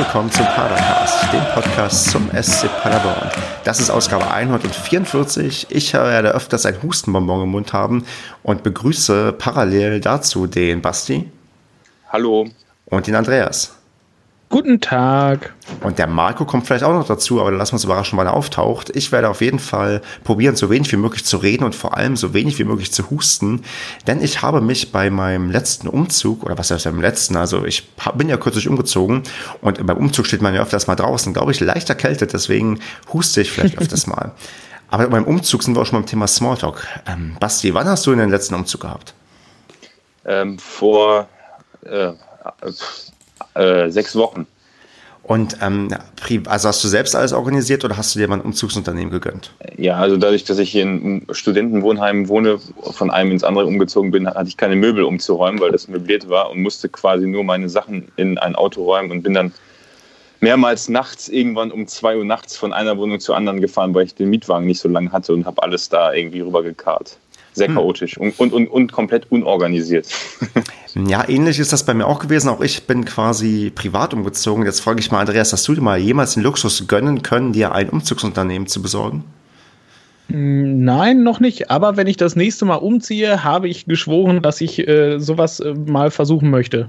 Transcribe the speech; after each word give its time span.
willkommen 0.00 0.32
zum 0.32 0.46
Padercast, 0.46 1.30
dem 1.30 1.44
Podcast 1.52 2.10
zum 2.10 2.30
SC 2.30 2.68
Paderborn. 2.80 3.30
Das 3.64 3.80
ist 3.80 3.90
Ausgabe 3.90 4.30
144. 4.30 5.66
Ich 5.68 5.92
werde 5.92 6.30
öfters 6.30 6.64
ein 6.64 6.82
Hustenbonbon 6.82 7.42
im 7.42 7.50
Mund 7.50 7.74
haben 7.74 8.06
und 8.42 8.62
begrüße 8.62 9.34
parallel 9.34 10.00
dazu 10.00 10.46
den 10.46 10.80
Basti. 10.80 11.30
Hallo. 12.08 12.48
Und 12.86 13.08
den 13.08 13.14
Andreas. 13.14 13.76
Guten 14.50 14.80
Tag. 14.80 15.54
Und 15.80 15.98
der 15.98 16.08
Marco 16.08 16.44
kommt 16.44 16.66
vielleicht 16.66 16.82
auch 16.82 16.92
noch 16.92 17.06
dazu, 17.06 17.40
aber 17.40 17.52
lassen 17.52 17.70
wir 17.70 17.74
uns 17.76 17.84
überraschen, 17.84 18.18
wann 18.18 18.26
er 18.26 18.34
auftaucht. 18.34 18.90
Ich 18.96 19.12
werde 19.12 19.28
auf 19.28 19.42
jeden 19.42 19.60
Fall 19.60 20.02
probieren, 20.24 20.56
so 20.56 20.68
wenig 20.70 20.90
wie 20.90 20.96
möglich 20.96 21.24
zu 21.24 21.36
reden 21.36 21.62
und 21.62 21.76
vor 21.76 21.96
allem 21.96 22.16
so 22.16 22.34
wenig 22.34 22.58
wie 22.58 22.64
möglich 22.64 22.90
zu 22.90 23.10
husten. 23.10 23.62
Denn 24.08 24.20
ich 24.20 24.42
habe 24.42 24.60
mich 24.60 24.90
bei 24.90 25.08
meinem 25.08 25.52
letzten 25.52 25.86
Umzug, 25.86 26.42
oder 26.42 26.58
was 26.58 26.72
heißt 26.72 26.84
beim 26.84 27.00
letzten, 27.00 27.36
also 27.36 27.64
ich 27.64 27.90
bin 28.16 28.28
ja 28.28 28.36
kürzlich 28.38 28.66
umgezogen 28.66 29.22
und 29.60 29.86
beim 29.86 29.96
Umzug 29.96 30.26
steht 30.26 30.42
man 30.42 30.52
ja 30.52 30.62
öfters 30.62 30.88
mal 30.88 30.96
draußen, 30.96 31.32
glaube 31.32 31.52
ich, 31.52 31.60
leicht 31.60 31.88
erkältet, 31.88 32.32
deswegen 32.32 32.80
huste 33.12 33.42
ich 33.42 33.52
vielleicht 33.52 33.78
öfters 33.78 34.08
mal. 34.08 34.32
Aber 34.88 35.06
beim 35.06 35.26
Umzug 35.26 35.62
sind 35.62 35.76
wir 35.76 35.82
auch 35.82 35.86
schon 35.86 36.00
beim 36.00 36.06
Thema 36.06 36.26
Smalltalk. 36.26 36.84
Ähm, 37.06 37.36
Basti, 37.38 37.72
wann 37.72 37.86
hast 37.86 38.04
du 38.04 38.16
den 38.16 38.30
letzten 38.30 38.56
Umzug 38.56 38.80
gehabt? 38.80 39.14
Ähm, 40.24 40.58
vor 40.58 41.28
äh, 41.84 42.14
äh, 43.54 43.90
sechs 43.90 44.16
Wochen. 44.16 44.46
Und 45.22 45.58
ähm, 45.62 45.94
also 46.46 46.68
hast 46.68 46.82
du 46.82 46.88
selbst 46.88 47.14
alles 47.14 47.32
organisiert 47.32 47.84
oder 47.84 47.96
hast 47.96 48.14
du 48.14 48.18
dir 48.18 48.26
mal 48.26 48.36
ein 48.36 48.40
Umzugsunternehmen 48.40 49.10
gegönnt? 49.10 49.52
Ja, 49.76 49.96
also 49.96 50.16
dadurch, 50.16 50.44
dass 50.44 50.58
ich 50.58 50.70
hier 50.72 50.82
in 50.82 51.26
Studentenwohnheim 51.30 52.26
wohne, 52.28 52.58
von 52.92 53.10
einem 53.10 53.30
ins 53.30 53.44
andere 53.44 53.66
umgezogen 53.66 54.10
bin, 54.10 54.26
hatte 54.26 54.48
ich 54.48 54.56
keine 54.56 54.76
Möbel 54.76 55.04
umzuräumen, 55.04 55.60
weil 55.60 55.70
das 55.70 55.88
möbliert 55.88 56.28
war 56.28 56.50
und 56.50 56.62
musste 56.62 56.88
quasi 56.88 57.26
nur 57.26 57.44
meine 57.44 57.68
Sachen 57.68 58.10
in 58.16 58.38
ein 58.38 58.56
Auto 58.56 58.82
räumen 58.82 59.10
und 59.10 59.22
bin 59.22 59.34
dann 59.34 59.52
mehrmals 60.40 60.88
nachts 60.88 61.28
irgendwann 61.28 61.70
um 61.70 61.86
zwei 61.86 62.16
Uhr 62.16 62.24
nachts 62.24 62.56
von 62.56 62.72
einer 62.72 62.96
Wohnung 62.96 63.20
zur 63.20 63.36
anderen 63.36 63.60
gefahren, 63.60 63.94
weil 63.94 64.06
ich 64.06 64.14
den 64.14 64.30
Mietwagen 64.30 64.66
nicht 64.66 64.80
so 64.80 64.88
lange 64.88 65.12
hatte 65.12 65.34
und 65.34 65.44
habe 65.44 65.62
alles 65.62 65.90
da 65.90 66.12
irgendwie 66.12 66.40
rübergekarrt 66.40 67.18
sehr 67.52 67.68
hm. 67.68 67.74
chaotisch 67.74 68.18
und, 68.18 68.38
und, 68.38 68.52
und, 68.52 68.68
und 68.68 68.92
komplett 68.92 69.30
unorganisiert. 69.30 70.06
Ja, 70.94 71.28
ähnlich 71.28 71.60
ist 71.60 71.72
das 71.72 71.84
bei 71.84 71.94
mir 71.94 72.06
auch 72.06 72.18
gewesen. 72.18 72.48
Auch 72.48 72.60
ich 72.60 72.82
bin 72.84 73.04
quasi 73.04 73.70
privat 73.72 74.12
umgezogen. 74.12 74.64
Jetzt 74.64 74.80
frage 74.80 74.98
ich 74.98 75.12
mal, 75.12 75.20
Andreas, 75.20 75.52
hast 75.52 75.66
du 75.68 75.74
dir 75.74 75.80
mal 75.80 75.98
jemals 75.98 76.34
den 76.34 76.42
Luxus 76.42 76.88
gönnen 76.88 77.22
können, 77.22 77.52
dir 77.52 77.72
ein 77.72 77.90
Umzugsunternehmen 77.90 78.66
zu 78.66 78.82
besorgen? 78.82 79.24
Hm, 80.28 80.84
nein, 80.84 81.22
noch 81.22 81.40
nicht. 81.40 81.70
Aber 81.70 81.96
wenn 81.96 82.06
ich 82.06 82.16
das 82.16 82.36
nächste 82.36 82.64
Mal 82.64 82.76
umziehe, 82.76 83.44
habe 83.44 83.68
ich 83.68 83.86
geschworen, 83.86 84.42
dass 84.42 84.60
ich 84.60 84.86
äh, 84.86 85.18
sowas 85.18 85.60
äh, 85.60 85.74
mal 85.74 86.10
versuchen 86.10 86.50
möchte. 86.50 86.88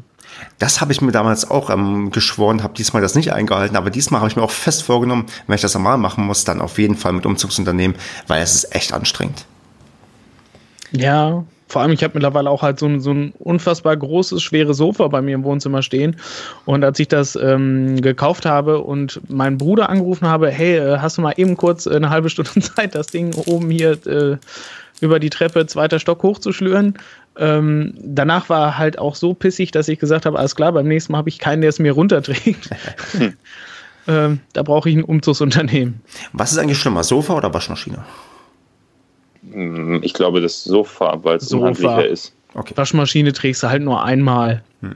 Das 0.60 0.80
habe 0.80 0.92
ich 0.94 1.02
mir 1.02 1.12
damals 1.12 1.50
auch 1.50 1.70
ähm, 1.70 2.12
geschworen, 2.12 2.64
habe 2.64 2.74
diesmal 2.74 3.02
das 3.02 3.16
nicht 3.16 3.34
eingehalten, 3.34 3.76
aber 3.76 3.90
diesmal 3.90 4.22
habe 4.22 4.30
ich 4.30 4.38
mir 4.38 4.44
auch 4.44 4.52
fest 4.52 4.84
vorgenommen, 4.84 5.26
wenn 5.46 5.56
ich 5.56 5.62
das 5.62 5.76
einmal 5.76 5.98
machen 5.98 6.26
muss, 6.26 6.46
dann 6.46 6.62
auf 6.62 6.80
jeden 6.80 6.96
Fall 6.96 7.12
mit 7.12 7.26
Umzugsunternehmen, 7.26 7.98
weil 8.28 8.42
es 8.42 8.56
ist 8.56 8.74
echt 8.76 8.94
anstrengend. 8.94 9.46
Ja, 10.92 11.44
vor 11.72 11.82
allem, 11.82 11.92
ich 11.92 12.04
habe 12.04 12.16
mittlerweile 12.16 12.50
auch 12.50 12.64
halt 12.64 12.80
so 12.80 12.86
ein, 12.86 13.00
so 13.00 13.12
ein 13.12 13.34
unfassbar 13.40 13.96
großes, 13.96 14.44
schweres 14.44 14.76
Sofa 14.76 15.08
bei 15.08 15.22
mir 15.22 15.36
im 15.36 15.46
Wohnzimmer 15.46 15.82
stehen. 15.82 16.18
Und 16.66 16.84
als 16.84 17.00
ich 17.00 17.08
das 17.08 17.38
ähm, 17.38 18.02
gekauft 18.02 18.46
habe 18.46 18.80
und 18.80 19.22
meinen 19.30 19.58
Bruder 19.58 19.90
angerufen 19.90 20.28
habe, 20.28 20.50
hey, 20.50 20.76
äh, 20.76 20.98
hast 20.98 21.18
du 21.18 21.22
mal 21.22 21.34
eben 21.38 21.56
kurz 21.56 21.88
eine 21.88 22.10
halbe 22.10 22.30
Stunde 22.30 22.60
Zeit, 22.60 22.94
das 22.94 23.08
Ding 23.08 23.34
oben 23.46 23.70
hier 23.70 23.92
äh, 24.06 24.38
über 25.00 25.20
die 25.20 25.30
Treppe 25.30 25.66
zweiter 25.66 26.00
Stock 26.00 26.24
hochzuschlüren? 26.24 26.96
Ähm, 27.38 27.94
danach 28.04 28.50
war 28.50 28.78
halt 28.78 29.00
auch 29.00 29.16
so 29.16 29.34
pissig, 29.34 29.72
dass 29.72 29.88
ich 29.88 29.98
gesagt 29.98 30.26
habe, 30.26 30.38
alles 30.38 30.58
klar, 30.58 30.74
beim 30.74 30.90
nächsten 30.90 31.14
Mal 31.14 31.20
habe 31.20 31.30
ich 31.30 31.40
keinen, 31.40 31.62
der 31.62 31.70
es 31.70 31.80
mir 31.80 31.94
runterträgt. 31.94 32.70
ähm, 34.10 34.42
da 34.52 34.64
brauche 34.64 34.90
ich 34.90 34.98
ein 34.98 35.06
Umzugsunternehmen. 35.06 36.02
Was 36.34 36.52
ist 36.52 36.58
eigentlich 36.58 36.80
schlimmer, 36.80 37.06
Sofa 37.06 37.34
oder 37.34 37.54
Waschmaschine? 37.54 38.00
Hm, 39.50 40.02
ich 40.04 40.14
glaube, 40.14 40.42
das 40.42 40.64
Sofa, 40.64 41.20
weil 41.24 41.38
es 41.38 41.52
unhandlicher 41.52 42.08
ist. 42.08 42.34
Okay. 42.54 42.74
Waschmaschine 42.76 43.34
trägst 43.34 43.64
du 43.64 43.70
halt 43.70 43.82
nur 43.82 44.04
einmal. 44.04 44.64
Hm. 44.82 44.96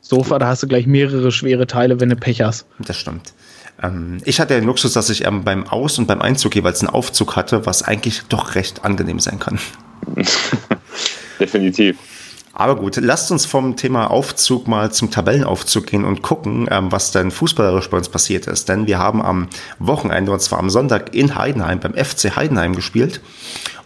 Sofa, 0.00 0.38
da 0.38 0.46
hast 0.48 0.62
du 0.62 0.68
gleich 0.68 0.86
mehrere 0.86 1.32
schwere 1.32 1.66
Teile, 1.66 2.00
wenn 2.00 2.08
du 2.08 2.16
Pech 2.16 2.40
hast. 2.40 2.66
Das 2.78 2.96
stimmt. 2.96 3.34
Ähm, 3.82 4.18
ich 4.24 4.40
hatte 4.40 4.54
den 4.54 4.64
Luxus, 4.64 4.92
dass 4.92 5.10
ich 5.10 5.24
ähm, 5.24 5.44
beim 5.44 5.66
Aus- 5.66 5.98
und 5.98 6.06
beim 6.06 6.22
Einzug 6.22 6.54
jeweils 6.54 6.80
einen 6.80 6.90
Aufzug 6.90 7.36
hatte, 7.36 7.66
was 7.66 7.82
eigentlich 7.82 8.22
doch 8.28 8.54
recht 8.54 8.84
angenehm 8.84 9.20
sein 9.20 9.38
kann. 9.38 9.58
Definitiv. 11.40 11.98
Aber 12.58 12.74
gut, 12.74 12.96
lasst 12.96 13.30
uns 13.30 13.46
vom 13.46 13.76
Thema 13.76 14.10
Aufzug 14.10 14.66
mal 14.66 14.90
zum 14.90 15.12
Tabellenaufzug 15.12 15.86
gehen 15.86 16.04
und 16.04 16.22
gucken, 16.22 16.66
ähm, 16.72 16.90
was 16.90 17.12
denn 17.12 17.30
fußballerisch 17.30 17.88
bei 17.88 17.96
uns 17.96 18.08
passiert 18.08 18.48
ist. 18.48 18.68
Denn 18.68 18.88
wir 18.88 18.98
haben 18.98 19.22
am 19.22 19.48
Wochenende, 19.78 20.32
und 20.32 20.42
zwar 20.42 20.58
am 20.58 20.68
Sonntag 20.68 21.14
in 21.14 21.36
Heidenheim, 21.36 21.78
beim 21.78 21.94
FC 21.94 22.34
Heidenheim 22.34 22.74
gespielt. 22.74 23.20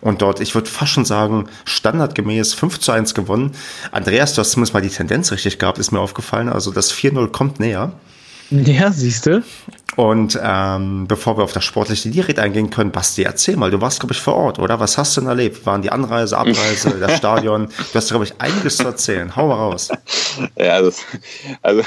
Und 0.00 0.22
dort, 0.22 0.40
ich 0.40 0.54
würde 0.54 0.70
fast 0.70 0.92
schon 0.92 1.04
sagen, 1.04 1.48
standardgemäß 1.66 2.54
5 2.54 2.80
zu 2.80 2.92
1 2.92 3.12
gewonnen. 3.12 3.52
Andreas, 3.90 4.32
du 4.32 4.40
hast 4.40 4.52
zumindest 4.52 4.72
mal 4.72 4.80
die 4.80 4.88
Tendenz 4.88 5.30
richtig 5.32 5.58
gehabt, 5.58 5.76
ist 5.76 5.92
mir 5.92 6.00
aufgefallen. 6.00 6.48
Also 6.48 6.70
das 6.70 6.94
4-0 6.94 7.28
kommt 7.28 7.60
näher. 7.60 7.92
Ja, 8.66 8.92
siehst 8.92 9.26
du. 9.26 9.42
Und 9.94 10.40
ähm, 10.42 11.06
bevor 11.06 11.36
wir 11.36 11.44
auf 11.44 11.52
das 11.52 11.64
sportliche 11.64 12.08
Direkt 12.08 12.38
eingehen 12.38 12.70
können, 12.70 12.92
Basti, 12.92 13.24
erzähl 13.24 13.56
mal, 13.56 13.70
du 13.70 13.80
warst, 13.82 14.00
glaube 14.00 14.14
ich, 14.14 14.20
vor 14.20 14.34
Ort, 14.34 14.58
oder? 14.58 14.80
Was 14.80 14.96
hast 14.96 15.16
du 15.16 15.20
denn 15.20 15.28
erlebt? 15.28 15.66
Waren 15.66 15.82
die 15.82 15.90
Anreise, 15.90 16.38
Abreise, 16.38 16.90
das 17.00 17.18
Stadion? 17.18 17.66
Du 17.66 17.94
hast, 17.94 18.08
glaube 18.08 18.24
ich, 18.24 18.32
einiges 18.38 18.78
zu 18.78 18.84
erzählen. 18.84 19.36
Hau 19.36 19.48
mal 19.48 19.56
raus. 19.56 19.90
Ja, 20.56 20.74
also, 20.74 20.92
also 21.60 21.82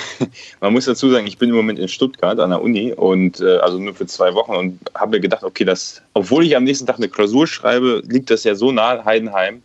man 0.61 0.73
muss 0.73 0.85
dazu 0.85 1.09
sagen, 1.09 1.25
ich 1.25 1.39
bin 1.39 1.49
im 1.49 1.55
Moment 1.55 1.79
in 1.79 1.87
Stuttgart 1.87 2.39
an 2.39 2.51
der 2.51 2.61
Uni 2.61 2.93
und 2.93 3.39
äh, 3.41 3.57
also 3.57 3.79
nur 3.79 3.95
für 3.95 4.05
zwei 4.05 4.35
Wochen 4.35 4.55
und 4.55 4.79
habe 4.93 5.15
mir 5.15 5.21
gedacht, 5.21 5.43
okay, 5.43 5.65
das, 5.65 6.01
obwohl 6.13 6.45
ich 6.45 6.55
am 6.55 6.63
nächsten 6.63 6.85
Tag 6.85 6.97
eine 6.97 7.09
Klausur 7.09 7.47
schreibe, 7.47 8.03
liegt 8.05 8.29
das 8.29 8.43
ja 8.43 8.53
so 8.53 8.71
nah 8.71 9.03
Heidenheim 9.03 9.63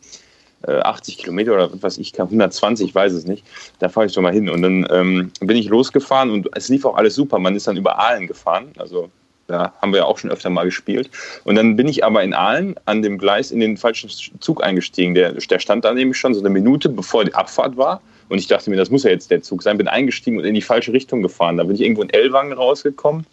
80 0.67 1.15
äh, 1.19 1.23
Kilometer 1.23 1.55
oder 1.55 1.71
was 1.81 1.99
ich 1.99 2.13
kann, 2.13 2.27
120, 2.27 2.89
ich 2.89 2.95
weiß 2.95 3.13
es 3.13 3.27
nicht. 3.27 3.45
Da 3.79 3.89
fahre 3.89 4.07
ich 4.07 4.13
schon 4.13 4.23
mal 4.23 4.33
hin. 4.33 4.49
Und 4.49 4.63
dann 4.63 4.87
ähm, 4.91 5.33
bin 5.41 5.57
ich 5.57 5.69
losgefahren 5.69 6.31
und 6.31 6.49
es 6.55 6.69
lief 6.69 6.85
auch 6.85 6.97
alles 6.97 7.15
super. 7.15 7.39
Man 7.39 7.57
ist 7.57 7.67
dann 7.67 7.77
über 7.77 7.99
Aalen 7.99 8.27
gefahren. 8.27 8.73
Also 8.79 9.11
da 9.47 9.73
haben 9.81 9.93
wir 9.93 10.01
ja 10.01 10.05
auch 10.05 10.19
schon 10.19 10.31
öfter 10.31 10.51
mal 10.51 10.65
gespielt. 10.65 11.11
Und 11.45 11.57
dann 11.57 11.77
bin 11.77 11.89
ich 11.89 12.05
aber 12.05 12.23
in 12.23 12.35
Aalen 12.35 12.77
an 12.85 13.03
dem 13.03 13.19
Gleis 13.19 13.51
in 13.51 13.61
den 13.61 13.77
falschen 13.77 14.11
Zug 14.41 14.63
eingestiegen. 14.63 15.15
Der, 15.15 15.33
der 15.33 15.59
stand 15.59 15.85
da 15.85 15.93
nämlich 15.93 16.19
schon 16.19 16.35
so 16.35 16.41
eine 16.41 16.51
Minute, 16.51 16.89
bevor 16.89 17.25
die 17.25 17.35
Abfahrt 17.35 17.77
war. 17.77 18.01
Und 18.29 18.39
ich 18.39 18.47
dachte 18.47 18.71
mir, 18.71 18.77
das 18.77 18.91
muss 18.91 19.03
ja 19.03 19.11
jetzt 19.11 19.31
der 19.31 19.43
Zug 19.43 19.63
sein. 19.63 19.77
Bin 19.77 19.89
eingestiegen 19.89 20.39
und 20.39 20.45
in 20.45 20.55
die 20.55 20.63
falsche 20.63 20.93
Richtung 20.93 21.21
gefahren. 21.23 21.57
Da 21.57 21.65
bin 21.65 21.75
ich 21.75 21.81
irgendwo 21.81 22.03
in 22.03 22.11
Ellwangen 22.11 22.53
rausgekommen. 22.53 23.27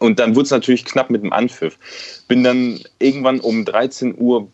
Und 0.00 0.18
dann 0.18 0.34
wurde 0.34 0.44
es 0.44 0.50
natürlich 0.50 0.84
knapp 0.84 1.10
mit 1.10 1.22
dem 1.22 1.32
Anpfiff. 1.32 1.78
Bin 2.26 2.44
dann 2.44 2.80
irgendwann 2.98 3.40
um 3.40 3.64
13 3.64 4.14
Uhr 4.18 4.48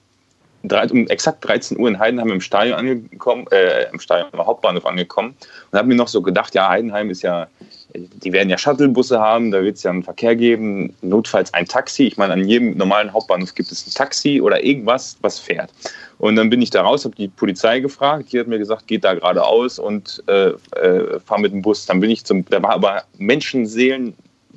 um 0.91 1.07
exakt 1.09 1.45
13 1.47 1.79
Uhr 1.79 1.89
in 1.89 1.99
Heidenheim 1.99 2.31
im 2.31 2.41
Stadion 2.41 2.79
angekommen, 2.79 3.47
äh, 3.51 3.91
im 3.93 4.01
Stadion, 4.01 4.29
im 4.33 4.45
Hauptbahnhof 4.45 4.87
angekommen 4.87 5.35
und 5.71 5.79
habe 5.79 5.89
mir 5.89 5.95
noch 5.95 6.09
so 6.09 6.23
gedacht, 6.23 6.55
ja, 6.55 6.69
Heidenheim 6.69 7.11
ist 7.11 7.23
ja, 7.23 7.47
die 7.95 8.33
werden 8.33 8.51
ja 8.51 8.59
Shuttlebusse 8.59 9.21
haben, 9.21 9.51
da 9.51 9.63
wird 9.63 9.77
es 9.77 9.83
ja 9.83 9.91
einen 9.91 10.03
Verkehr 10.03 10.35
geben, 10.35 10.95
notfalls 11.03 11.53
ein 11.55 11.67
Taxi. 11.67 12.05
Ich 12.05 12.17
meine, 12.17 12.33
an 12.33 12.49
jedem 12.49 12.77
normalen 12.77 13.13
Hauptbahnhof 13.13 13.55
gibt 13.55 13.71
es 13.71 13.87
ein 13.87 13.93
Taxi 13.93 14.41
oder 14.41 14.65
irgendwas, 14.65 15.17
was 15.21 15.39
fährt. 15.39 15.71
Und 16.19 16.37
dann 16.37 16.51
bin 16.51 16.63
ich 16.63 16.71
da 16.71 16.83
raus, 16.83 17.05
habe 17.05 17.15
die 17.17 17.29
Polizei 17.29 17.81
gefragt, 17.81 18.33
die 18.33 18.41
hat 18.41 18.47
mir 18.47 18.59
gesagt, 18.59 18.87
geht 18.87 19.05
da 19.05 19.15
geradeaus 19.15 19.79
und 19.79 20.23
äh, 20.27 20.53
äh, 20.81 21.21
fahr 21.21 21.39
mit 21.39 21.53
dem 21.53 21.63
Bus. 21.63 21.87
Dann 21.87 22.01
bin 22.01 22.11
ich 22.11 22.25
zum, 22.25 22.45
da 22.47 22.63
war 22.63 22.71
aber 22.71 23.03
Menschenseelen 23.19 24.15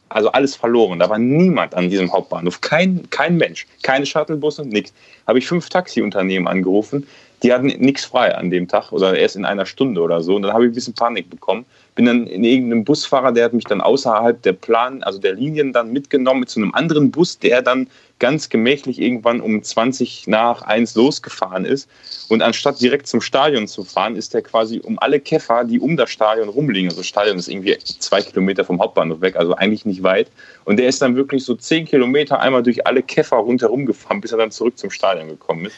also 0.09 0.31
alles 0.31 0.55
verloren. 0.55 0.99
Da 0.99 1.09
war 1.09 1.19
niemand 1.19 1.75
an 1.75 1.89
diesem 1.89 2.11
Hauptbahnhof. 2.11 2.61
Kein, 2.61 3.09
kein 3.09 3.37
Mensch. 3.37 3.67
Keine 3.83 4.05
Shuttlebusse, 4.05 4.65
nichts. 4.65 4.93
Habe 5.25 5.39
ich 5.39 5.47
fünf 5.47 5.69
Taxiunternehmen 5.69 6.47
angerufen. 6.47 7.07
Die 7.43 7.53
hatten 7.53 7.67
nichts 7.67 8.05
frei 8.05 8.35
an 8.35 8.49
dem 8.49 8.67
Tag 8.67 8.91
oder 8.91 9.15
erst 9.15 9.35
in 9.35 9.45
einer 9.45 9.67
Stunde 9.67 10.01
oder 10.01 10.23
so. 10.23 10.35
Und 10.35 10.41
dann 10.41 10.53
habe 10.53 10.65
ich 10.65 10.71
ein 10.71 10.73
bisschen 10.73 10.95
Panik 10.95 11.29
bekommen. 11.29 11.65
Bin 11.93 12.05
dann 12.05 12.25
in 12.25 12.43
irgendeinem 12.43 12.83
Busfahrer, 12.83 13.31
der 13.31 13.45
hat 13.45 13.53
mich 13.53 13.65
dann 13.65 13.79
außerhalb 13.79 14.41
der 14.41 14.53
Plan, 14.53 15.03
also 15.03 15.19
der 15.19 15.33
Linien 15.33 15.71
dann 15.71 15.91
mitgenommen 15.91 16.47
zu 16.47 16.59
einem 16.59 16.73
anderen 16.73 17.11
Bus, 17.11 17.37
der 17.37 17.61
dann 17.61 17.87
ganz 18.19 18.49
gemächlich 18.49 18.99
irgendwann 18.99 19.41
um 19.41 19.61
20 19.61 20.25
nach 20.27 20.63
1 20.63 20.95
losgefahren 20.95 21.65
ist. 21.65 21.87
Und 22.29 22.41
anstatt 22.41 22.81
direkt 22.81 23.07
zum 23.07 23.21
Stadion 23.21 23.67
zu 23.67 23.83
fahren, 23.83 24.15
ist 24.15 24.33
er 24.33 24.41
quasi 24.41 24.79
um 24.79 24.97
alle 24.99 25.19
Käfer, 25.19 25.63
die 25.63 25.79
um 25.79 25.95
das 25.95 26.09
Stadion 26.09 26.49
rumliegen. 26.49 26.89
Also 26.89 27.01
das 27.01 27.07
Stadion 27.07 27.37
ist 27.37 27.47
irgendwie 27.47 27.77
zwei 27.77 28.21
Kilometer 28.21 28.65
vom 28.65 28.79
Hauptbahnhof 28.79 29.21
weg, 29.21 29.35
also 29.35 29.55
eigentlich 29.55 29.85
nicht 29.85 30.01
weit. 30.01 30.29
Und 30.65 30.77
der 30.77 30.87
ist 30.87 31.01
dann 31.01 31.15
wirklich 31.15 31.45
so 31.45 31.53
zehn 31.53 31.85
Kilometer 31.85 32.39
einmal 32.39 32.63
durch 32.63 32.87
alle 32.87 33.03
Käfer 33.03 33.37
rundherum 33.37 33.85
gefahren, 33.85 34.21
bis 34.21 34.31
er 34.31 34.39
dann 34.39 34.51
zurück 34.51 34.77
zum 34.77 34.89
Stadion 34.89 35.27
gekommen 35.27 35.65
ist. 35.65 35.75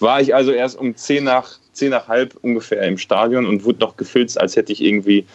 War 0.00 0.20
ich 0.20 0.34
also 0.34 0.50
erst 0.50 0.78
um 0.78 0.96
10 0.96 1.24
nach, 1.24 1.58
10 1.72 1.90
nach 1.90 2.08
halb 2.08 2.36
ungefähr 2.42 2.82
im 2.82 2.98
Stadion 2.98 3.46
und 3.46 3.64
wurde 3.64 3.80
noch 3.80 3.96
gefilzt, 3.96 4.40
als 4.40 4.56
hätte 4.56 4.72
ich 4.72 4.82
irgendwie 4.82 5.26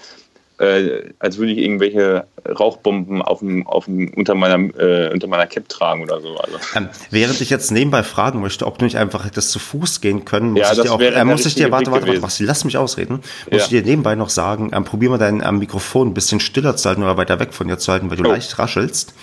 äh, 0.57 1.11
als 1.19 1.37
würde 1.37 1.51
ich 1.51 1.57
irgendwelche 1.57 2.27
Rauchbomben 2.47 3.21
auf 3.21 3.39
dem, 3.39 3.67
auf 3.67 3.85
dem, 3.85 4.13
unter, 4.13 4.35
meiner, 4.35 4.55
äh, 4.79 5.11
unter 5.11 5.27
meiner 5.27 5.47
Cap 5.47 5.67
tragen 5.67 6.03
oder 6.03 6.21
so. 6.21 6.37
Also. 6.37 6.57
Ähm, 6.75 6.89
während 7.11 7.41
ich 7.41 7.49
jetzt 7.49 7.71
nebenbei 7.71 8.03
fragen 8.03 8.39
möchte, 8.39 8.65
ob 8.65 8.79
du 8.79 8.85
nicht 8.85 8.97
einfach 8.97 9.25
hättest 9.25 9.51
zu 9.51 9.59
Fuß 9.59 9.99
gehen 9.99 10.23
können, 10.23 10.51
muss 10.51 10.61
ja, 10.61 10.71
ich 10.71 10.81
dir 10.81 10.93
auch, 10.93 11.01
äh, 11.01 11.25
muss 11.25 11.45
ich 11.45 11.55
dir, 11.55 11.71
warte, 11.71 11.91
warte, 11.91 12.07
warte, 12.07 12.21
warte, 12.21 12.43
lass 12.43 12.63
mich 12.63 12.77
ausreden, 12.77 13.15
muss 13.15 13.23
ja. 13.51 13.57
ich 13.57 13.67
dir 13.67 13.81
nebenbei 13.83 14.15
noch 14.15 14.29
sagen, 14.29 14.71
ähm, 14.73 14.85
probier 14.85 15.09
mal 15.09 15.17
dein 15.17 15.43
ähm, 15.45 15.59
Mikrofon 15.59 16.09
ein 16.09 16.13
bisschen 16.13 16.39
stiller 16.39 16.77
zu 16.77 16.87
halten 16.87 17.03
oder 17.03 17.17
weiter 17.17 17.39
weg 17.39 17.53
von 17.53 17.67
dir 17.67 17.77
zu 17.77 17.91
halten, 17.91 18.09
weil 18.09 18.17
du 18.17 18.23
oh. 18.23 18.31
leicht 18.31 18.57
raschelst. 18.57 19.13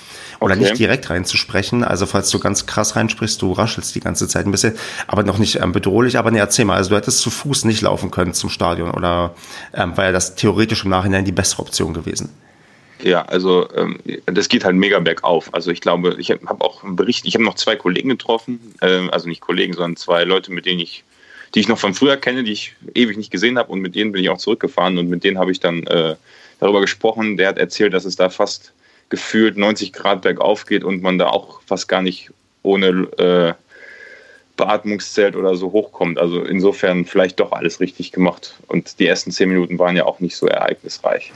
Oder 0.42 0.54
okay. 0.54 0.64
nicht 0.64 0.78
direkt 0.78 1.08
reinzusprechen. 1.08 1.84
Also 1.84 2.06
falls 2.06 2.30
du 2.30 2.38
ganz 2.38 2.66
krass 2.66 2.96
reinsprichst, 2.96 3.40
du 3.40 3.52
raschelst 3.52 3.94
die 3.94 4.00
ganze 4.00 4.26
Zeit 4.28 4.44
ein 4.46 4.50
bisschen, 4.50 4.74
aber 5.06 5.22
noch 5.22 5.38
nicht 5.38 5.60
ähm, 5.60 5.72
bedrohlich. 5.72 6.18
Aber 6.18 6.30
ne, 6.30 6.38
erzähl 6.38 6.64
mal, 6.64 6.76
also 6.76 6.90
du 6.90 6.96
hättest 6.96 7.18
zu 7.18 7.30
Fuß 7.30 7.64
nicht 7.64 7.80
laufen 7.80 8.10
können 8.10 8.34
zum 8.34 8.50
Stadion 8.50 8.90
oder 8.90 9.34
ähm, 9.72 9.96
wäre 9.96 10.12
das 10.12 10.34
theoretisch 10.34 10.84
im 10.84 10.90
Nachhinein 10.90 11.24
die 11.24 11.32
bessere 11.32 11.62
Option 11.62 11.94
gewesen? 11.94 12.30
Ja, 13.02 13.22
also 13.22 13.68
ähm, 13.74 13.98
das 14.26 14.48
geht 14.48 14.64
halt 14.64 14.76
mega 14.76 15.00
bergauf. 15.00 15.52
Also 15.52 15.70
ich 15.70 15.80
glaube, 15.80 16.16
ich 16.18 16.30
habe 16.30 16.64
auch 16.64 16.84
einen 16.84 16.96
Bericht, 16.96 17.26
ich 17.26 17.34
habe 17.34 17.44
noch 17.44 17.54
zwei 17.54 17.74
Kollegen 17.76 18.08
getroffen, 18.10 18.74
äh, 18.80 19.08
also 19.10 19.28
nicht 19.28 19.40
Kollegen, 19.40 19.72
sondern 19.72 19.96
zwei 19.96 20.24
Leute, 20.24 20.52
mit 20.52 20.66
denen 20.66 20.80
ich, 20.80 21.04
die 21.54 21.60
ich 21.60 21.68
noch 21.68 21.78
von 21.78 21.94
früher 21.94 22.16
kenne, 22.16 22.44
die 22.44 22.52
ich 22.52 22.74
ewig 22.94 23.16
nicht 23.16 23.30
gesehen 23.30 23.58
habe 23.58 23.72
und 23.72 23.80
mit 23.80 23.94
denen 23.96 24.12
bin 24.12 24.22
ich 24.22 24.30
auch 24.30 24.38
zurückgefahren 24.38 24.98
und 24.98 25.08
mit 25.08 25.24
denen 25.24 25.38
habe 25.38 25.50
ich 25.50 25.58
dann 25.58 25.84
äh, 25.86 26.14
darüber 26.60 26.80
gesprochen. 26.80 27.36
Der 27.36 27.48
hat 27.48 27.58
erzählt, 27.58 27.92
dass 27.92 28.04
es 28.04 28.14
da 28.14 28.30
fast 28.30 28.72
gefühlt 29.12 29.58
90 29.58 29.92
Grad 29.92 30.22
bergauf 30.22 30.64
geht 30.64 30.84
und 30.84 31.02
man 31.02 31.18
da 31.18 31.26
auch 31.26 31.60
fast 31.66 31.86
gar 31.86 32.00
nicht 32.00 32.30
ohne 32.62 32.86
äh, 33.18 33.52
Beatmungszelt 34.56 35.36
oder 35.36 35.54
so 35.54 35.70
hochkommt. 35.70 36.18
Also 36.18 36.42
insofern 36.42 37.04
vielleicht 37.04 37.38
doch 37.38 37.52
alles 37.52 37.78
richtig 37.78 38.10
gemacht. 38.10 38.54
Und 38.68 38.98
die 38.98 39.06
ersten 39.06 39.30
zehn 39.30 39.50
Minuten 39.50 39.78
waren 39.78 39.96
ja 39.96 40.06
auch 40.06 40.20
nicht 40.20 40.34
so 40.34 40.46
ereignisreich. 40.46 41.30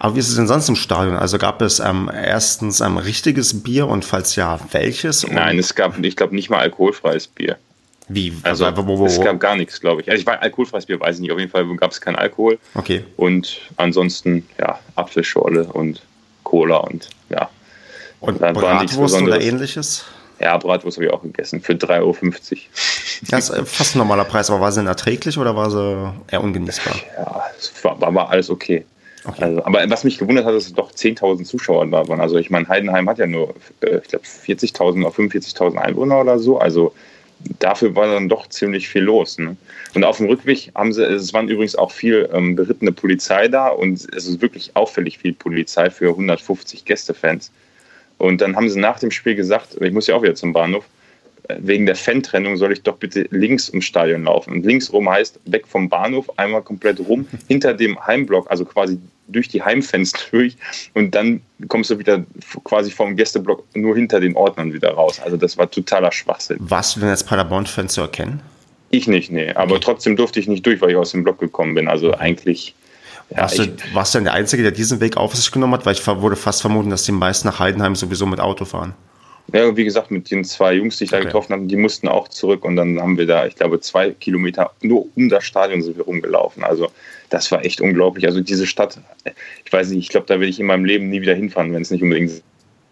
Aber 0.00 0.16
wie 0.16 0.18
ist 0.18 0.30
es 0.30 0.34
denn 0.34 0.48
sonst 0.48 0.68
im 0.68 0.74
Stadion? 0.74 1.16
Also 1.16 1.38
gab 1.38 1.62
es 1.62 1.78
ähm, 1.78 2.10
erstens 2.12 2.82
ein 2.82 2.98
richtiges 2.98 3.62
Bier 3.62 3.86
und 3.86 4.04
falls 4.04 4.34
ja, 4.34 4.58
welches? 4.72 5.22
Und 5.22 5.34
Nein, 5.34 5.60
es 5.60 5.76
gab, 5.76 5.96
ich 6.04 6.16
glaube, 6.16 6.34
nicht 6.34 6.50
mal 6.50 6.58
alkoholfreies 6.58 7.28
Bier. 7.28 7.56
Wie? 8.08 8.32
Also, 8.42 8.66
wo, 8.76 8.84
wo, 8.84 8.98
wo? 8.98 9.06
es 9.06 9.20
gab 9.20 9.38
gar 9.38 9.54
nichts, 9.54 9.80
glaube 9.80 10.00
ich. 10.00 10.10
Also 10.10 10.20
ich 10.20 10.26
war 10.26 10.42
alkoholfreies 10.42 10.86
Bier, 10.86 10.98
weiß 10.98 11.16
ich 11.16 11.22
nicht. 11.22 11.30
Auf 11.30 11.38
jeden 11.38 11.52
Fall 11.52 11.64
gab 11.76 11.92
es 11.92 12.00
kein 12.00 12.16
Alkohol. 12.16 12.58
Okay. 12.74 13.04
Und 13.16 13.60
ansonsten, 13.76 14.44
ja, 14.58 14.80
Apfelschorle 14.96 15.64
und 15.72 16.02
Cola 16.52 16.76
und 16.76 17.08
ja. 17.30 17.48
Und 18.20 18.42
dann 18.42 18.54
Bratwurst 18.54 19.22
oder 19.22 19.40
ähnliches? 19.40 20.04
Ja, 20.38 20.58
Bratwurst 20.58 20.98
habe 20.98 21.06
ich 21.06 21.12
auch 21.12 21.22
gegessen 21.22 21.62
für 21.62 21.72
3,50 21.72 22.00
Euro. 22.00 22.16
Das 23.30 23.48
ist 23.48 23.68
fast 23.70 23.94
ein 23.94 23.98
normaler 23.98 24.26
Preis, 24.26 24.50
aber 24.50 24.60
war 24.60 24.70
sie 24.70 24.80
denn 24.80 24.86
erträglich 24.86 25.38
oder 25.38 25.56
war 25.56 25.70
sie 25.70 26.12
eher 26.30 26.42
ungenießbar? 26.42 26.94
Ja, 27.16 27.42
es 27.58 27.72
war, 27.82 27.98
war 28.14 28.28
alles 28.28 28.50
okay. 28.50 28.84
okay. 29.24 29.44
Also, 29.44 29.64
aber 29.64 29.88
was 29.88 30.04
mich 30.04 30.18
gewundert 30.18 30.44
hat, 30.44 30.52
ist, 30.52 30.64
dass 30.64 30.70
es 30.72 30.74
doch 30.74 30.92
10.000 30.92 31.44
Zuschauer 31.44 31.86
da 31.86 32.06
waren. 32.06 32.20
Also 32.20 32.36
ich 32.36 32.50
meine, 32.50 32.68
Heidenheim 32.68 33.08
hat 33.08 33.16
ja 33.16 33.26
nur, 33.26 33.54
äh, 33.80 33.96
ich 33.96 34.08
glaube, 34.08 34.26
40.000 34.26 35.06
oder 35.06 35.08
45.000 35.08 35.76
Einwohner 35.76 36.20
oder 36.20 36.38
so. 36.38 36.58
Also 36.58 36.92
dafür 37.58 37.94
war 37.94 38.12
dann 38.12 38.28
doch 38.28 38.48
ziemlich 38.48 38.88
viel 38.88 39.02
los. 39.02 39.38
Ne? 39.38 39.56
Und 39.94 40.04
auf 40.04 40.18
dem 40.18 40.26
Rückweg 40.26 40.70
haben 40.74 40.92
sie, 40.92 41.04
es 41.04 41.32
waren 41.32 41.48
übrigens 41.48 41.76
auch 41.76 41.90
viel 41.90 42.28
ähm, 42.32 42.56
berittene 42.56 42.92
Polizei 42.92 43.48
da 43.48 43.68
und 43.68 43.94
es 43.94 44.26
ist 44.26 44.40
wirklich 44.40 44.70
auffällig 44.74 45.18
viel 45.18 45.32
Polizei 45.32 45.90
für 45.90 46.10
150 46.10 46.84
Gästefans. 46.84 47.50
Und 48.18 48.40
dann 48.40 48.56
haben 48.56 48.68
sie 48.68 48.78
nach 48.78 49.00
dem 49.00 49.10
Spiel 49.10 49.34
gesagt, 49.34 49.76
ich 49.80 49.92
muss 49.92 50.06
ja 50.06 50.14
auch 50.14 50.22
wieder 50.22 50.34
zum 50.34 50.52
Bahnhof, 50.52 50.84
wegen 51.60 51.86
der 51.86 51.96
Fan-Trennung 51.96 52.56
soll 52.56 52.72
ich 52.72 52.82
doch 52.82 52.96
bitte 52.96 53.26
links 53.30 53.68
ums 53.70 53.84
Stadion 53.84 54.24
laufen. 54.24 54.52
Und 54.52 54.66
links 54.66 54.92
rum 54.92 55.08
heißt 55.08 55.40
weg 55.46 55.66
vom 55.66 55.88
Bahnhof, 55.88 56.30
einmal 56.38 56.62
komplett 56.62 57.00
rum, 57.00 57.26
hinter 57.48 57.74
dem 57.74 57.98
Heimblock, 58.06 58.50
also 58.50 58.64
quasi 58.64 58.98
durch 59.28 59.48
die 59.48 59.62
Heimfenster 59.62 60.20
durch. 60.30 60.56
Und 60.94 61.14
dann 61.14 61.40
kommst 61.68 61.90
du 61.90 61.98
wieder 61.98 62.24
quasi 62.64 62.90
vom 62.90 63.16
Gästeblock 63.16 63.64
nur 63.74 63.96
hinter 63.96 64.20
den 64.20 64.36
Ordnern 64.36 64.72
wieder 64.72 64.90
raus. 64.92 65.20
Also 65.20 65.36
das 65.36 65.56
war 65.56 65.70
totaler 65.70 66.12
Schwachsinn. 66.12 66.58
Warst 66.60 66.96
du 66.96 67.00
denn 67.00 67.08
als 67.08 67.24
Paderborn-Fan 67.24 67.88
zu 67.88 68.02
erkennen? 68.02 68.42
Ich 68.90 69.06
nicht, 69.06 69.32
nee. 69.32 69.50
Aber 69.54 69.80
trotzdem 69.80 70.16
durfte 70.16 70.38
ich 70.38 70.48
nicht 70.48 70.66
durch, 70.66 70.80
weil 70.82 70.90
ich 70.90 70.96
aus 70.96 71.12
dem 71.12 71.24
Block 71.24 71.38
gekommen 71.38 71.74
bin. 71.74 71.88
Also 71.88 72.12
eigentlich. 72.12 72.74
Ja, 73.30 73.42
warst, 73.42 73.58
du, 73.58 73.74
warst 73.94 74.14
du 74.14 74.18
denn 74.18 74.24
der 74.24 74.34
Einzige, 74.34 74.62
der 74.62 74.72
diesen 74.72 75.00
Weg 75.00 75.16
auf 75.16 75.34
sich 75.34 75.50
genommen 75.50 75.72
hat? 75.72 75.86
Weil 75.86 75.94
ich 75.94 76.06
wurde 76.06 76.36
fast 76.36 76.60
vermuten, 76.60 76.90
dass 76.90 77.04
die 77.04 77.12
meisten 77.12 77.48
nach 77.48 77.58
Heidenheim 77.58 77.96
sowieso 77.96 78.26
mit 78.26 78.38
Auto 78.38 78.66
fahren. 78.66 78.94
Ja, 79.52 79.76
wie 79.76 79.84
gesagt, 79.84 80.10
mit 80.10 80.30
den 80.30 80.44
zwei 80.44 80.74
Jungs, 80.74 80.96
die 80.96 81.04
ich 81.04 81.12
okay. 81.12 81.20
da 81.20 81.26
getroffen 81.26 81.52
habe, 81.52 81.66
die 81.66 81.76
mussten 81.76 82.08
auch 82.08 82.28
zurück 82.28 82.64
und 82.64 82.76
dann 82.76 83.00
haben 83.00 83.18
wir 83.18 83.26
da, 83.26 83.46
ich 83.46 83.56
glaube, 83.56 83.80
zwei 83.80 84.10
Kilometer 84.10 84.70
nur 84.80 85.06
um 85.14 85.28
das 85.28 85.44
Stadion 85.44 85.82
sind 85.82 85.96
wir 85.96 86.04
rumgelaufen. 86.04 86.62
Also 86.62 86.90
das 87.28 87.50
war 87.50 87.64
echt 87.64 87.80
unglaublich. 87.80 88.26
Also 88.26 88.40
diese 88.40 88.66
Stadt, 88.66 88.98
ich 89.64 89.72
weiß 89.72 89.90
nicht, 89.90 89.98
ich 89.98 90.08
glaube, 90.08 90.26
da 90.26 90.34
werde 90.34 90.48
ich 90.48 90.60
in 90.60 90.66
meinem 90.66 90.84
Leben 90.84 91.10
nie 91.10 91.20
wieder 91.20 91.34
hinfahren, 91.34 91.72
wenn 91.72 91.82
es 91.82 91.90
nicht 91.90 92.02
unbedingt 92.02 92.42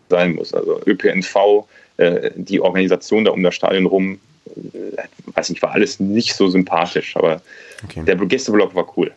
sein 0.08 0.34
muss. 0.34 0.52
Also 0.52 0.80
ÖPNV, 0.86 1.66
äh, 1.96 2.30
die 2.34 2.60
Organisation 2.60 3.24
da 3.24 3.30
um 3.30 3.42
das 3.42 3.54
Stadion 3.54 3.86
rum, 3.86 4.18
äh, 4.46 5.32
weiß 5.34 5.50
nicht, 5.50 5.62
war 5.62 5.72
alles 5.72 6.00
nicht 6.00 6.34
so 6.34 6.48
sympathisch, 6.48 7.16
aber 7.16 7.40
okay. 7.84 8.02
der 8.04 8.16
Gästeblock 8.16 8.74
war 8.74 8.86
cool. 8.96 9.12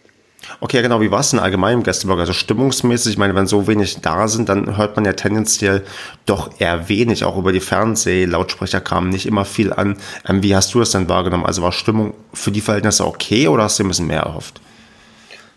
Okay, 0.59 0.81
genau. 0.81 1.01
Wie 1.01 1.11
war 1.11 1.21
es 1.21 1.31
denn 1.31 1.39
allgemein 1.39 1.79
im 1.79 1.83
Gästeblock? 1.83 2.19
Also 2.19 2.33
stimmungsmäßig, 2.33 3.13
ich 3.13 3.17
meine, 3.17 3.35
wenn 3.35 3.47
so 3.47 3.67
wenig 3.67 4.01
da 4.01 4.27
sind, 4.27 4.49
dann 4.49 4.77
hört 4.77 4.95
man 4.95 5.05
ja 5.05 5.13
tendenziell 5.13 5.83
doch 6.25 6.59
eher 6.59 6.89
wenig. 6.89 7.23
Auch 7.23 7.37
über 7.37 7.51
die 7.51 7.59
Fernseh-Lautsprecher 7.59 8.81
kam 8.81 9.09
nicht 9.09 9.25
immer 9.25 9.45
viel 9.45 9.73
an. 9.73 9.97
Ähm, 10.27 10.43
wie 10.43 10.55
hast 10.55 10.73
du 10.73 10.79
das 10.79 10.91
denn 10.91 11.09
wahrgenommen? 11.09 11.45
Also 11.45 11.61
war 11.61 11.71
Stimmung 11.71 12.13
für 12.33 12.51
die 12.51 12.61
Verhältnisse 12.61 13.05
okay 13.05 13.47
oder 13.47 13.63
hast 13.63 13.79
du 13.79 13.83
ein 13.83 13.87
bisschen 13.87 14.07
mehr 14.07 14.21
erhofft? 14.21 14.61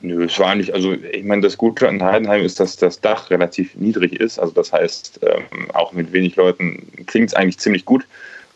Nö, 0.02 0.24
es 0.24 0.38
war 0.38 0.54
nicht, 0.54 0.74
also 0.74 0.92
ich 0.92 1.24
meine, 1.24 1.42
das 1.42 1.56
Gute 1.56 1.88
an 1.88 2.02
Heidenheim 2.02 2.42
ist, 2.42 2.60
dass 2.60 2.76
das 2.76 3.00
Dach 3.00 3.30
relativ 3.30 3.74
niedrig 3.76 4.20
ist. 4.20 4.38
Also 4.38 4.52
das 4.52 4.72
heißt, 4.72 5.20
ähm, 5.22 5.70
auch 5.72 5.92
mit 5.92 6.12
wenig 6.12 6.36
Leuten 6.36 6.86
klingt 7.06 7.30
es 7.30 7.34
eigentlich 7.34 7.58
ziemlich 7.58 7.84
gut. 7.84 8.06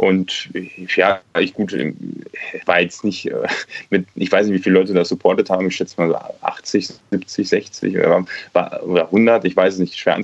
Und 0.00 0.48
ja, 0.96 1.20
ich 1.38 1.52
gut, 1.52 1.76
war 2.64 2.80
jetzt 2.80 3.04
nicht 3.04 3.26
äh, 3.26 3.46
mit, 3.90 4.06
ich 4.14 4.32
weiß 4.32 4.46
nicht, 4.46 4.58
wie 4.58 4.62
viele 4.62 4.76
Leute 4.76 4.94
da 4.94 5.04
supportet 5.04 5.50
haben, 5.50 5.66
ich 5.66 5.76
schätze 5.76 6.00
mal 6.00 6.14
80, 6.40 6.88
70, 7.10 7.46
60 7.46 7.98
oder, 7.98 8.24
oder 8.82 9.04
100, 9.04 9.44
ich 9.44 9.54
weiß 9.54 9.74
es 9.74 9.78
nicht, 9.78 9.98
schwer 9.98 10.14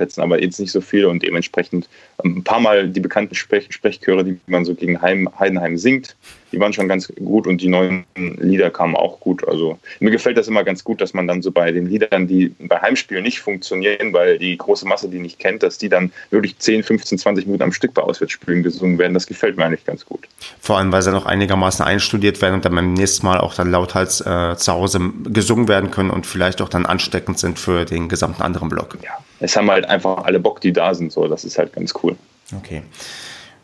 anzuschätzen, 0.00 0.22
aber 0.22 0.42
jetzt 0.42 0.58
nicht 0.60 0.72
so 0.72 0.80
viele 0.80 1.08
und 1.08 1.22
dementsprechend 1.22 1.88
ein 2.24 2.42
paar 2.42 2.60
Mal 2.60 2.88
die 2.88 3.00
bekannten 3.00 3.34
Sprech 3.34 3.66
Sprechchöre, 3.70 4.24
die 4.24 4.38
man 4.46 4.64
so 4.64 4.74
gegen 4.74 5.00
Heim, 5.00 5.28
Heidenheim 5.38 5.76
singt, 5.78 6.16
die 6.52 6.58
waren 6.58 6.72
schon 6.72 6.88
ganz 6.88 7.12
gut 7.24 7.46
und 7.46 7.60
die 7.60 7.68
neuen 7.68 8.04
Lieder 8.16 8.70
kamen 8.70 8.96
auch 8.96 9.20
gut. 9.20 9.46
Also 9.46 9.78
mir 10.00 10.10
gefällt 10.10 10.36
das 10.36 10.48
immer 10.48 10.64
ganz 10.64 10.82
gut, 10.82 11.00
dass 11.00 11.14
man 11.14 11.26
dann 11.28 11.42
so 11.42 11.52
bei 11.52 11.70
den 11.70 11.86
Liedern, 11.86 12.26
die 12.26 12.54
bei 12.58 12.80
Heimspielen 12.80 13.22
nicht 13.22 13.40
funktionieren, 13.40 14.12
weil 14.12 14.38
die 14.38 14.56
große 14.56 14.86
Masse 14.86 15.08
die 15.08 15.18
nicht 15.18 15.38
kennt, 15.38 15.62
dass 15.62 15.78
die 15.78 15.88
dann 15.88 16.12
wirklich 16.30 16.58
10, 16.58 16.82
15, 16.82 17.18
20 17.18 17.46
Minuten 17.46 17.62
am 17.62 17.72
Stück 17.72 17.94
bei 17.94 18.02
Auswärtsspielen 18.02 18.62
gesungen 18.62 18.98
werden. 18.98 19.14
Das 19.14 19.26
gefällt 19.26 19.56
mir 19.56 19.64
eigentlich 19.64 19.84
ganz 19.84 20.04
gut. 20.04 20.26
Vor 20.60 20.78
allem, 20.78 20.92
weil 20.92 21.02
sie 21.02 21.12
noch 21.12 21.26
einigermaßen 21.26 21.84
einstudiert 21.84 22.42
werden 22.42 22.56
und 22.56 22.64
dann 22.64 22.74
beim 22.74 22.94
nächsten 22.94 23.26
Mal 23.26 23.38
auch 23.38 23.54
dann 23.54 23.70
lauthals 23.70 24.20
äh, 24.20 24.56
zu 24.56 24.72
Hause 24.72 25.00
gesungen 25.24 25.68
werden 25.68 25.90
können 25.90 26.10
und 26.10 26.26
vielleicht 26.26 26.60
auch 26.62 26.68
dann 26.68 26.86
ansteckend 26.86 27.38
sind 27.38 27.58
für 27.58 27.84
den 27.84 28.08
gesamten 28.08 28.42
anderen 28.42 28.68
Block. 28.68 28.98
Ja, 29.02 29.12
es 29.40 29.56
haben 29.56 29.70
halt 29.70 29.88
einfach 29.90 30.24
alle 30.24 30.40
Bock, 30.40 30.60
die 30.60 30.72
da 30.72 30.94
sind. 30.94 31.12
So, 31.12 31.28
das 31.28 31.44
ist 31.44 31.58
halt 31.58 31.72
ganz 31.72 31.94
cool. 32.02 32.16
Okay. 32.56 32.82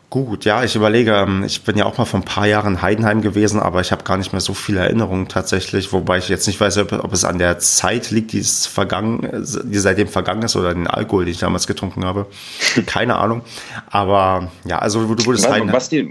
Gut, 0.09 0.45
ja, 0.45 0.63
ich 0.63 0.73
überlege, 0.73 1.11
ähm, 1.11 1.43
ich 1.45 1.63
bin 1.63 1.77
ja 1.77 1.85
auch 1.85 1.97
mal 1.97 2.05
vor 2.05 2.21
ein 2.21 2.25
paar 2.25 2.47
Jahren 2.47 2.75
in 2.75 2.81
Heidenheim 2.81 3.21
gewesen, 3.21 3.59
aber 3.59 3.81
ich 3.81 3.91
habe 3.91 4.05
gar 4.05 4.15
nicht 4.15 4.31
mehr 4.31 4.39
so 4.39 4.53
viele 4.53 4.79
Erinnerungen 4.79 5.27
tatsächlich, 5.27 5.91
wobei 5.91 6.17
ich 6.17 6.29
jetzt 6.29 6.47
nicht 6.47 6.61
weiß, 6.61 6.77
ob, 6.77 7.11
es 7.11 7.25
an 7.25 7.39
der 7.39 7.59
Zeit 7.59 8.09
liegt, 8.09 8.31
die, 8.31 8.39
es 8.39 8.67
vergangen, 8.67 9.29
die 9.65 9.77
seitdem 9.77 10.07
vergangen 10.07 10.43
ist 10.43 10.55
oder 10.55 10.73
den 10.73 10.87
Alkohol, 10.87 11.25
den 11.25 11.33
ich 11.33 11.39
damals 11.39 11.67
getrunken 11.67 12.05
habe. 12.05 12.25
Keine 12.85 13.17
Ahnung. 13.17 13.41
Aber 13.89 14.49
ja, 14.63 14.79
also 14.79 15.01
du 15.01 15.25
wurdest 15.25 15.43
was, 15.43 15.51
Heidenheim. 15.51 15.75
Was, 15.75 15.89
die, 15.89 16.09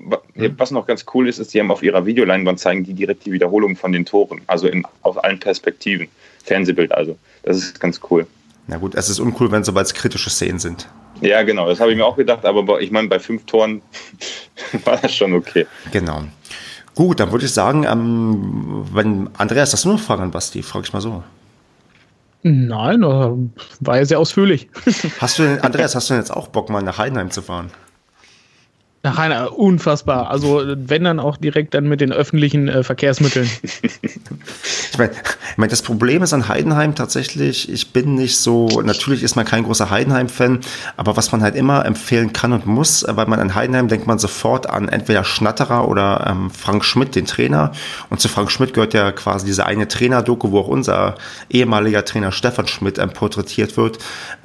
was 0.58 0.70
noch 0.72 0.86
ganz 0.86 1.06
cool 1.14 1.26
ist, 1.26 1.38
ist, 1.38 1.54
die 1.54 1.60
haben 1.60 1.70
auf 1.70 1.82
ihrer 1.82 2.04
Videoleinwand 2.04 2.60
zeigen 2.60 2.84
die 2.84 2.92
direkt 2.92 3.24
die 3.24 3.32
Wiederholung 3.32 3.76
von 3.76 3.92
den 3.92 4.04
Toren, 4.04 4.42
also 4.46 4.68
in, 4.68 4.84
aus 5.00 5.16
allen 5.16 5.40
Perspektiven. 5.40 6.08
Fernsehbild 6.44 6.92
also. 6.92 7.16
Das 7.42 7.56
ist 7.56 7.80
ganz 7.80 8.00
cool. 8.10 8.26
Na 8.68 8.78
gut, 8.78 8.94
es 8.94 9.08
ist 9.08 9.20
uncool, 9.20 9.50
wenn 9.52 9.64
sobald 9.64 9.86
es 9.86 9.94
kritische 9.94 10.30
Szenen 10.30 10.58
sind. 10.58 10.88
Ja, 11.20 11.42
genau, 11.42 11.68
das 11.68 11.80
habe 11.80 11.92
ich 11.92 11.96
mir 11.96 12.04
auch 12.04 12.16
gedacht, 12.16 12.44
aber 12.44 12.80
ich 12.80 12.90
meine, 12.90 13.08
bei 13.08 13.18
fünf 13.18 13.46
Toren 13.46 13.80
war 14.84 14.96
das 14.98 15.14
schon 15.14 15.32
okay. 15.34 15.66
Genau. 15.92 16.22
Gut, 16.94 17.20
dann 17.20 17.30
würde 17.30 17.44
ich 17.44 17.52
sagen, 17.52 17.84
ähm, 17.84 18.84
wenn 18.92 19.30
Andreas, 19.36 19.72
hast 19.72 19.84
du 19.84 19.90
noch 19.90 20.00
Fragen 20.00 20.22
an 20.22 20.30
Basti? 20.30 20.62
Frage 20.62 20.86
ich 20.86 20.92
mal 20.92 21.00
so. 21.00 21.22
Nein, 22.42 23.02
war 23.80 23.96
ja 23.96 24.04
sehr 24.04 24.20
ausführlich. 24.20 24.68
Hast 25.18 25.38
du 25.38 25.42
denn, 25.42 25.60
Andreas, 25.62 25.96
hast 25.96 26.08
du 26.08 26.14
denn 26.14 26.20
jetzt 26.20 26.30
auch 26.30 26.46
Bock, 26.46 26.70
mal 26.70 26.80
nach 26.80 26.96
Heidenheim 26.96 27.32
zu 27.32 27.42
fahren? 27.42 27.72
Nach 29.02 29.18
einer 29.18 29.58
unfassbar. 29.58 30.30
Also 30.30 30.62
wenn 30.64 31.02
dann 31.02 31.18
auch 31.18 31.38
direkt 31.38 31.74
dann 31.74 31.88
mit 31.88 32.00
den 32.00 32.12
öffentlichen 32.12 32.68
äh, 32.68 32.84
Verkehrsmitteln. 32.84 33.50
ich 33.82 34.98
meine, 34.98 35.10
Ich 35.52 35.58
meine, 35.58 35.70
das 35.70 35.82
Problem 35.82 36.22
ist 36.22 36.32
an 36.32 36.48
Heidenheim 36.48 36.94
tatsächlich, 36.94 37.70
ich 37.70 37.92
bin 37.92 38.14
nicht 38.14 38.38
so, 38.38 38.66
natürlich 38.82 39.22
ist 39.22 39.36
man 39.36 39.44
kein 39.44 39.64
großer 39.64 39.90
Heidenheim-Fan, 39.90 40.60
aber 40.96 41.16
was 41.16 41.32
man 41.32 41.42
halt 41.42 41.54
immer 41.54 41.84
empfehlen 41.84 42.32
kann 42.32 42.52
und 42.52 42.66
muss, 42.66 43.04
weil 43.08 43.26
man 43.26 43.40
an 43.40 43.54
Heidenheim 43.54 43.88
denkt 43.88 44.06
man 44.06 44.18
sofort 44.18 44.68
an 44.68 44.88
entweder 44.88 45.24
Schnatterer 45.24 45.88
oder 45.88 46.26
ähm, 46.28 46.50
Frank 46.50 46.84
Schmidt, 46.84 47.14
den 47.14 47.26
Trainer. 47.26 47.72
Und 48.10 48.20
zu 48.20 48.28
Frank 48.28 48.50
Schmidt 48.50 48.74
gehört 48.74 48.94
ja 48.94 49.12
quasi 49.12 49.46
diese 49.46 49.66
eine 49.66 49.88
Trainer-Doku, 49.88 50.50
wo 50.52 50.60
auch 50.60 50.68
unser 50.68 51.16
ehemaliger 51.50 52.04
Trainer 52.04 52.32
Stefan 52.32 52.66
Schmidt 52.66 52.98
ähm, 52.98 53.10
porträtiert 53.10 53.76
wird, 53.76 53.98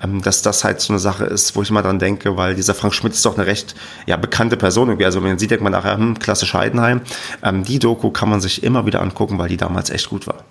ähm, 0.04 0.22
dass 0.22 0.42
das 0.42 0.64
halt 0.64 0.82
so 0.82 0.94
eine 0.94 1.00
Sache 1.00 1.26
ist, 1.26 1.56
wo 1.56 1.62
ich 1.62 1.70
immer 1.70 1.82
dran 1.82 2.00
denke, 2.00 2.38
weil 2.38 2.56
dieser 2.56 2.74
Frank 2.74 2.94
Schmidt 2.94 3.14
ist 3.14 3.26
doch 3.26 3.38
eine 3.38 3.48
recht 3.48 3.76
ja, 4.06 4.18
bekannte 4.18 4.58
Person 4.58 4.90
irgendwie. 4.90 5.06
Also 5.06 5.22
man 5.22 5.38
sieht, 5.40 5.52
denkt 5.52 5.64
man 5.64 5.72
nachher, 5.72 5.98
hm, 5.98 6.20
klassisch 6.20 6.54
Heidenheim. 6.54 7.02
Ähm, 7.44 7.64
die 7.64 7.80
Doku 7.80 8.12
kann 8.12 8.30
man 8.30 8.42
sich 8.42 8.64
immer 8.64 8.86
wieder 8.86 9.02
angucken, 9.02 9.38
weil 9.38 9.50
die 9.50 9.58
damals 9.58 9.90
echt 9.90 10.10
gut 10.10 10.28
war. 10.28 10.44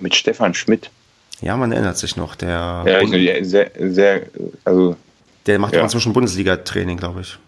Mit 0.00 0.14
Stefan 0.14 0.54
Schmidt. 0.54 0.90
Ja, 1.40 1.56
man 1.56 1.72
erinnert 1.72 1.96
sich 1.98 2.16
noch. 2.16 2.34
Der, 2.34 2.84
ja, 2.86 3.00
ich, 3.00 3.48
sehr, 3.48 3.70
sehr, 3.78 4.22
also. 4.64 4.96
Der 5.46 5.58
macht 5.58 5.74
ja. 5.74 5.82
inzwischen 5.82 6.12
Bundesliga-Training, 6.12 6.96
glaube 6.96 7.20
ich. 7.20 7.38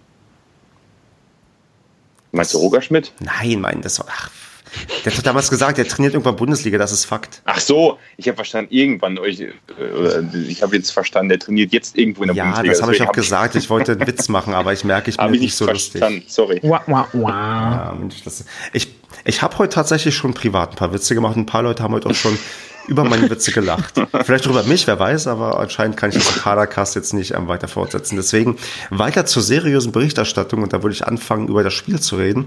Meinst 2.32 2.54
du 2.54 2.58
Roger 2.58 2.80
Schmidt? 2.80 3.12
Nein, 3.18 3.60
mein, 3.60 3.82
das 3.82 3.98
war. 3.98 4.06
Ach, 4.08 4.30
der 5.04 5.16
hat 5.16 5.26
damals 5.26 5.50
gesagt, 5.50 5.78
der 5.78 5.86
trainiert 5.86 6.14
irgendwann 6.14 6.36
Bundesliga, 6.36 6.78
das 6.78 6.92
ist 6.92 7.04
Fakt. 7.04 7.42
Ach 7.44 7.60
so, 7.60 7.98
ich 8.16 8.28
habe 8.28 8.36
verstanden, 8.36 8.72
irgendwann 8.72 9.18
euch, 9.18 9.40
ich 10.48 10.62
habe 10.62 10.76
jetzt 10.76 10.90
verstanden, 10.90 11.30
der 11.30 11.38
trainiert 11.38 11.72
jetzt 11.72 11.96
irgendwo 11.96 12.22
in 12.22 12.28
der 12.28 12.36
ja, 12.36 12.44
Bundesliga. 12.44 12.72
Ja, 12.72 12.78
das 12.78 12.82
habe 12.82 12.94
ich 12.94 13.02
auch 13.02 13.12
gesagt, 13.12 13.54
ich 13.56 13.70
wollte 13.70 13.92
einen 13.92 14.06
Witz 14.06 14.28
machen, 14.28 14.54
aber 14.54 14.72
ich 14.72 14.84
merke, 14.84 15.10
ich 15.10 15.16
bin 15.16 15.30
nicht, 15.30 15.40
nicht 15.40 15.56
so 15.56 15.66
verstanden. 15.66 16.16
lustig. 16.16 16.32
Sorry. 16.32 16.60
Wow, 16.62 16.80
wow, 16.86 17.06
wow. 17.12 17.28
Ja, 17.28 17.96
ich 18.72 18.88
ich 19.24 19.42
habe 19.42 19.58
heute 19.58 19.74
tatsächlich 19.74 20.14
schon 20.14 20.34
privat 20.34 20.72
ein 20.72 20.76
paar 20.76 20.92
Witze 20.92 21.14
gemacht, 21.14 21.36
ein 21.36 21.46
paar 21.46 21.62
Leute 21.62 21.82
haben 21.82 21.94
heute 21.94 22.08
auch 22.08 22.14
schon 22.14 22.38
über 22.90 23.04
meine 23.04 23.30
Witze 23.30 23.52
gelacht. 23.52 23.94
Vielleicht 24.24 24.46
über 24.46 24.64
mich, 24.64 24.86
wer 24.86 24.98
weiß, 24.98 25.28
aber 25.28 25.60
anscheinend 25.60 25.96
kann 25.96 26.10
ich 26.10 26.16
im 26.16 26.42
Kadercast 26.42 26.96
jetzt 26.96 27.14
nicht 27.14 27.34
ähm, 27.34 27.46
weiter 27.46 27.68
fortsetzen. 27.68 28.16
Deswegen 28.16 28.56
weiter 28.90 29.24
zur 29.26 29.42
seriösen 29.42 29.92
Berichterstattung 29.92 30.62
und 30.62 30.72
da 30.72 30.82
würde 30.82 30.94
ich 30.94 31.06
anfangen, 31.06 31.48
über 31.48 31.62
das 31.62 31.72
Spiel 31.72 32.00
zu 32.00 32.16
reden 32.16 32.46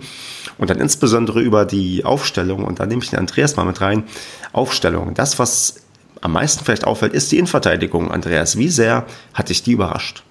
und 0.57 0.69
dann 0.69 0.79
insbesondere 0.79 1.39
über 1.39 1.65
die 1.65 2.03
Aufstellung 2.03 2.65
und 2.65 2.79
da 2.79 2.85
nehme 2.85 3.01
ich 3.01 3.09
den 3.09 3.19
Andreas 3.19 3.55
mal 3.55 3.65
mit 3.65 3.79
rein. 3.79 4.03
Aufstellung. 4.51 5.13
Das, 5.13 5.39
was 5.39 5.77
am 6.21 6.33
meisten 6.33 6.63
vielleicht 6.63 6.85
auffällt, 6.85 7.13
ist 7.13 7.31
die 7.31 7.38
Innenverteidigung. 7.38 8.12
Andreas, 8.12 8.57
wie 8.57 8.69
sehr 8.69 9.05
hat 9.33 9.50
dich 9.50 9.63
die 9.63 9.71
überrascht? 9.71 10.23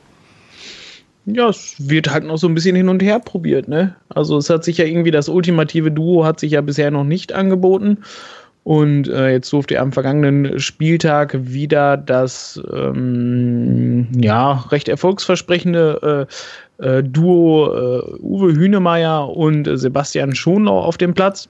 Ja, 1.25 1.49
es 1.49 1.75
wird 1.78 2.11
halt 2.11 2.25
noch 2.25 2.37
so 2.37 2.49
ein 2.49 2.54
bisschen 2.54 2.75
hin 2.75 2.88
und 2.88 3.02
her 3.02 3.21
probiert, 3.21 3.69
ne? 3.69 3.95
Also 4.09 4.37
es 4.38 4.50
hat 4.50 4.64
sich 4.64 4.78
ja 4.78 4.85
irgendwie 4.85 5.12
das 5.12 5.28
ultimative 5.28 5.90
Duo 5.90 6.25
hat 6.25 6.40
sich 6.40 6.52
ja 6.52 6.61
bisher 6.61 6.90
noch 6.90 7.04
nicht 7.04 7.33
angeboten. 7.33 7.99
Und 8.64 9.09
äh, 9.09 9.33
jetzt 9.33 9.52
durfte 9.52 9.75
er 9.75 9.83
am 9.83 9.92
vergangenen 9.92 10.61
Spieltag 10.61 11.37
wieder 11.40 11.97
das 11.97 12.62
ähm, 12.73 14.07
ja, 14.16 14.64
recht 14.71 14.88
erfolgsversprechende 14.88 16.28
äh, 16.81 16.88
äh, 16.99 17.02
Duo 17.02 17.66
äh, 17.75 18.16
Uwe 18.21 18.54
Hünemeyer 18.54 19.28
und 19.28 19.69
Sebastian 19.78 20.35
Schonlau 20.35 20.81
auf 20.81 20.97
dem 20.97 21.12
Platz. 21.12 21.49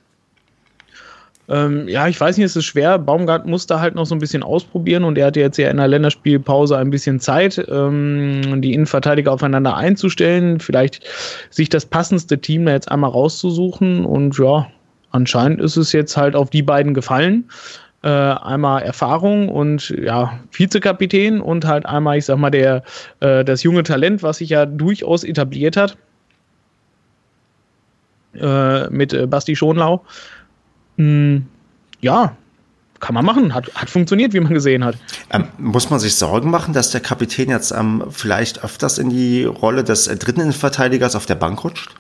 Ähm, 1.48 1.86
ja, 1.86 2.08
ich 2.08 2.18
weiß 2.18 2.38
nicht, 2.38 2.46
es 2.46 2.56
ist 2.56 2.64
schwer. 2.64 2.98
Baumgart 2.98 3.46
musste 3.46 3.78
halt 3.78 3.94
noch 3.94 4.06
so 4.06 4.14
ein 4.14 4.20
bisschen 4.20 4.42
ausprobieren 4.42 5.04
und 5.04 5.18
er 5.18 5.26
hatte 5.26 5.40
jetzt 5.40 5.58
ja 5.58 5.68
in 5.70 5.76
der 5.76 5.88
Länderspielpause 5.88 6.78
ein 6.78 6.90
bisschen 6.90 7.20
Zeit, 7.20 7.62
ähm, 7.68 8.62
die 8.62 8.72
Innenverteidiger 8.72 9.32
aufeinander 9.32 9.76
einzustellen, 9.76 10.60
vielleicht 10.60 11.02
sich 11.50 11.68
das 11.68 11.84
passendste 11.84 12.38
Team 12.38 12.64
da 12.64 12.72
jetzt 12.72 12.90
einmal 12.90 13.10
rauszusuchen 13.10 14.06
und 14.06 14.38
ja, 14.38 14.68
anscheinend 15.12 15.60
ist 15.60 15.76
es 15.76 15.92
jetzt 15.92 16.16
halt 16.16 16.34
auf 16.34 16.50
die 16.50 16.62
beiden 16.62 16.94
gefallen. 16.94 17.48
Äh, 18.02 18.08
einmal 18.08 18.82
Erfahrung 18.82 19.48
und 19.48 19.90
ja, 19.90 20.40
Vizekapitän 20.50 21.40
und 21.40 21.64
halt 21.64 21.86
einmal, 21.86 22.18
ich 22.18 22.24
sag 22.24 22.36
mal, 22.36 22.50
der, 22.50 22.82
äh, 23.20 23.44
das 23.44 23.62
junge 23.62 23.84
Talent, 23.84 24.24
was 24.24 24.38
sich 24.38 24.48
ja 24.48 24.66
durchaus 24.66 25.22
etabliert 25.22 25.76
hat. 25.76 25.96
Äh, 28.34 28.90
mit 28.90 29.12
äh, 29.12 29.26
Basti 29.26 29.54
Schonlau. 29.54 30.04
Hm, 30.96 31.46
ja, 32.00 32.36
kann 33.02 33.14
man 33.14 33.24
machen. 33.24 33.54
Hat, 33.54 33.72
hat 33.74 33.90
funktioniert, 33.90 34.32
wie 34.32 34.40
man 34.40 34.54
gesehen 34.54 34.84
hat. 34.84 34.96
Ähm, 35.30 35.48
muss 35.58 35.90
man 35.90 36.00
sich 36.00 36.14
Sorgen 36.14 36.50
machen, 36.50 36.72
dass 36.72 36.90
der 36.90 37.00
Kapitän 37.00 37.50
jetzt 37.50 37.72
ähm, 37.72 38.04
vielleicht 38.10 38.64
öfters 38.64 38.98
in 38.98 39.10
die 39.10 39.44
Rolle 39.44 39.84
des 39.84 40.08
äh, 40.08 40.16
dritten 40.16 40.52
Verteidigers 40.52 41.14
auf 41.14 41.26
der 41.26 41.34
Bank 41.34 41.62
rutscht? 41.62 41.94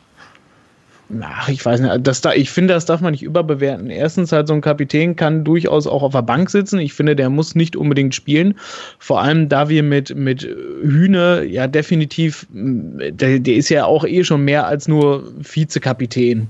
Ach, 1.20 1.48
ich 1.48 1.64
weiß 1.64 1.80
nicht. 1.80 2.06
Das 2.06 2.20
da, 2.20 2.32
ich 2.32 2.50
finde, 2.50 2.74
das 2.74 2.86
darf 2.86 3.00
man 3.00 3.12
nicht 3.12 3.22
überbewerten. 3.22 3.90
Erstens, 3.90 4.32
halt 4.32 4.48
so 4.48 4.54
ein 4.54 4.60
Kapitän 4.60 5.16
kann 5.16 5.44
durchaus 5.44 5.86
auch 5.86 6.02
auf 6.02 6.12
der 6.12 6.22
Bank 6.22 6.48
sitzen. 6.48 6.78
Ich 6.78 6.94
finde, 6.94 7.14
der 7.14 7.28
muss 7.28 7.54
nicht 7.54 7.76
unbedingt 7.76 8.14
spielen. 8.14 8.54
Vor 8.98 9.20
allem, 9.20 9.48
da 9.48 9.68
wir 9.68 9.82
mit, 9.82 10.14
mit 10.14 10.42
Hühne 10.42 11.44
ja 11.44 11.66
definitiv, 11.66 12.46
der, 12.50 13.40
der 13.40 13.54
ist 13.54 13.68
ja 13.68 13.84
auch 13.84 14.04
eh 14.04 14.24
schon 14.24 14.44
mehr 14.44 14.66
als 14.66 14.88
nur 14.88 15.32
Vizekapitän. 15.38 16.48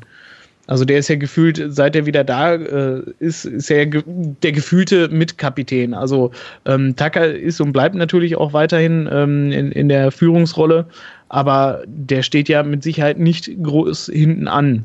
Also 0.69 0.85
der 0.85 0.99
ist 0.99 1.09
ja 1.09 1.17
gefühlt, 1.17 1.61
seit 1.69 1.97
er 1.97 2.07
wieder 2.07 2.23
da 2.23 2.55
äh, 2.55 3.03
ist, 3.19 3.45
ist 3.45 3.71
er 3.71 3.87
ge 3.87 4.03
der 4.07 4.53
gefühlte 4.53 5.09
Mitkapitän. 5.09 5.93
Also 5.93 6.31
ähm, 6.67 6.95
Tucker 6.95 7.27
ist 7.35 7.61
und 7.61 7.73
bleibt 7.73 7.97
natürlich 7.97 8.37
auch 8.37 8.53
weiterhin 8.53 9.09
ähm, 9.11 9.51
in, 9.51 9.73
in 9.73 9.89
der 9.89 10.13
Führungsrolle 10.13 10.87
aber 11.33 11.83
der 11.87 12.23
steht 12.23 12.51
ja 12.51 12.63
mit 12.63 12.83
Sicherheit 12.83 13.19
nicht 13.19 13.51
groß 13.63 14.11
hinten 14.13 14.49
an. 14.49 14.85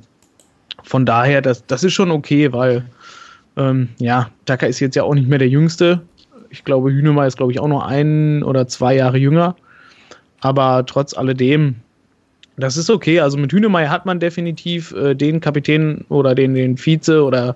Von 0.81 1.05
daher, 1.05 1.41
das, 1.41 1.65
das 1.67 1.83
ist 1.83 1.91
schon 1.91 2.09
okay, 2.09 2.53
weil 2.53 2.85
ähm, 3.57 3.89
ja, 3.99 4.29
Tucker 4.45 4.65
ist 4.65 4.79
jetzt 4.79 4.95
ja 4.95 5.03
auch 5.03 5.13
nicht 5.13 5.27
mehr 5.27 5.39
der 5.39 5.49
Jüngste. 5.49 6.03
Ich 6.49 6.63
glaube, 6.63 6.89
Hünemeyer 6.89 7.27
ist, 7.27 7.35
glaube 7.35 7.51
ich, 7.51 7.59
auch 7.59 7.67
noch 7.67 7.85
ein 7.85 8.43
oder 8.43 8.65
zwei 8.65 8.95
Jahre 8.95 9.17
jünger. 9.17 9.57
Aber 10.39 10.85
trotz 10.85 11.17
alledem, 11.17 11.75
das 12.57 12.75
ist 12.75 12.89
okay. 12.89 13.19
Also 13.19 13.37
mit 13.37 13.51
Hünemeyer 13.53 13.89
hat 13.89 14.05
man 14.05 14.19
definitiv 14.19 14.91
äh, 14.93 15.13
den 15.13 15.39
Kapitän 15.39 16.05
oder 16.09 16.35
den, 16.35 16.55
den 16.55 16.77
Vize 16.77 17.23
oder 17.23 17.55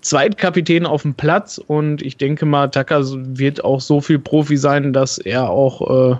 Zweitkapitän 0.00 0.86
auf 0.86 1.02
dem 1.02 1.14
Platz. 1.14 1.58
Und 1.58 2.02
ich 2.02 2.16
denke 2.16 2.46
mal, 2.46 2.68
Tucker 2.68 3.02
wird 3.04 3.64
auch 3.64 3.80
so 3.80 4.00
viel 4.00 4.18
Profi 4.18 4.56
sein, 4.56 4.92
dass 4.92 5.18
er 5.18 5.50
auch 5.50 6.12
äh, 6.12 6.16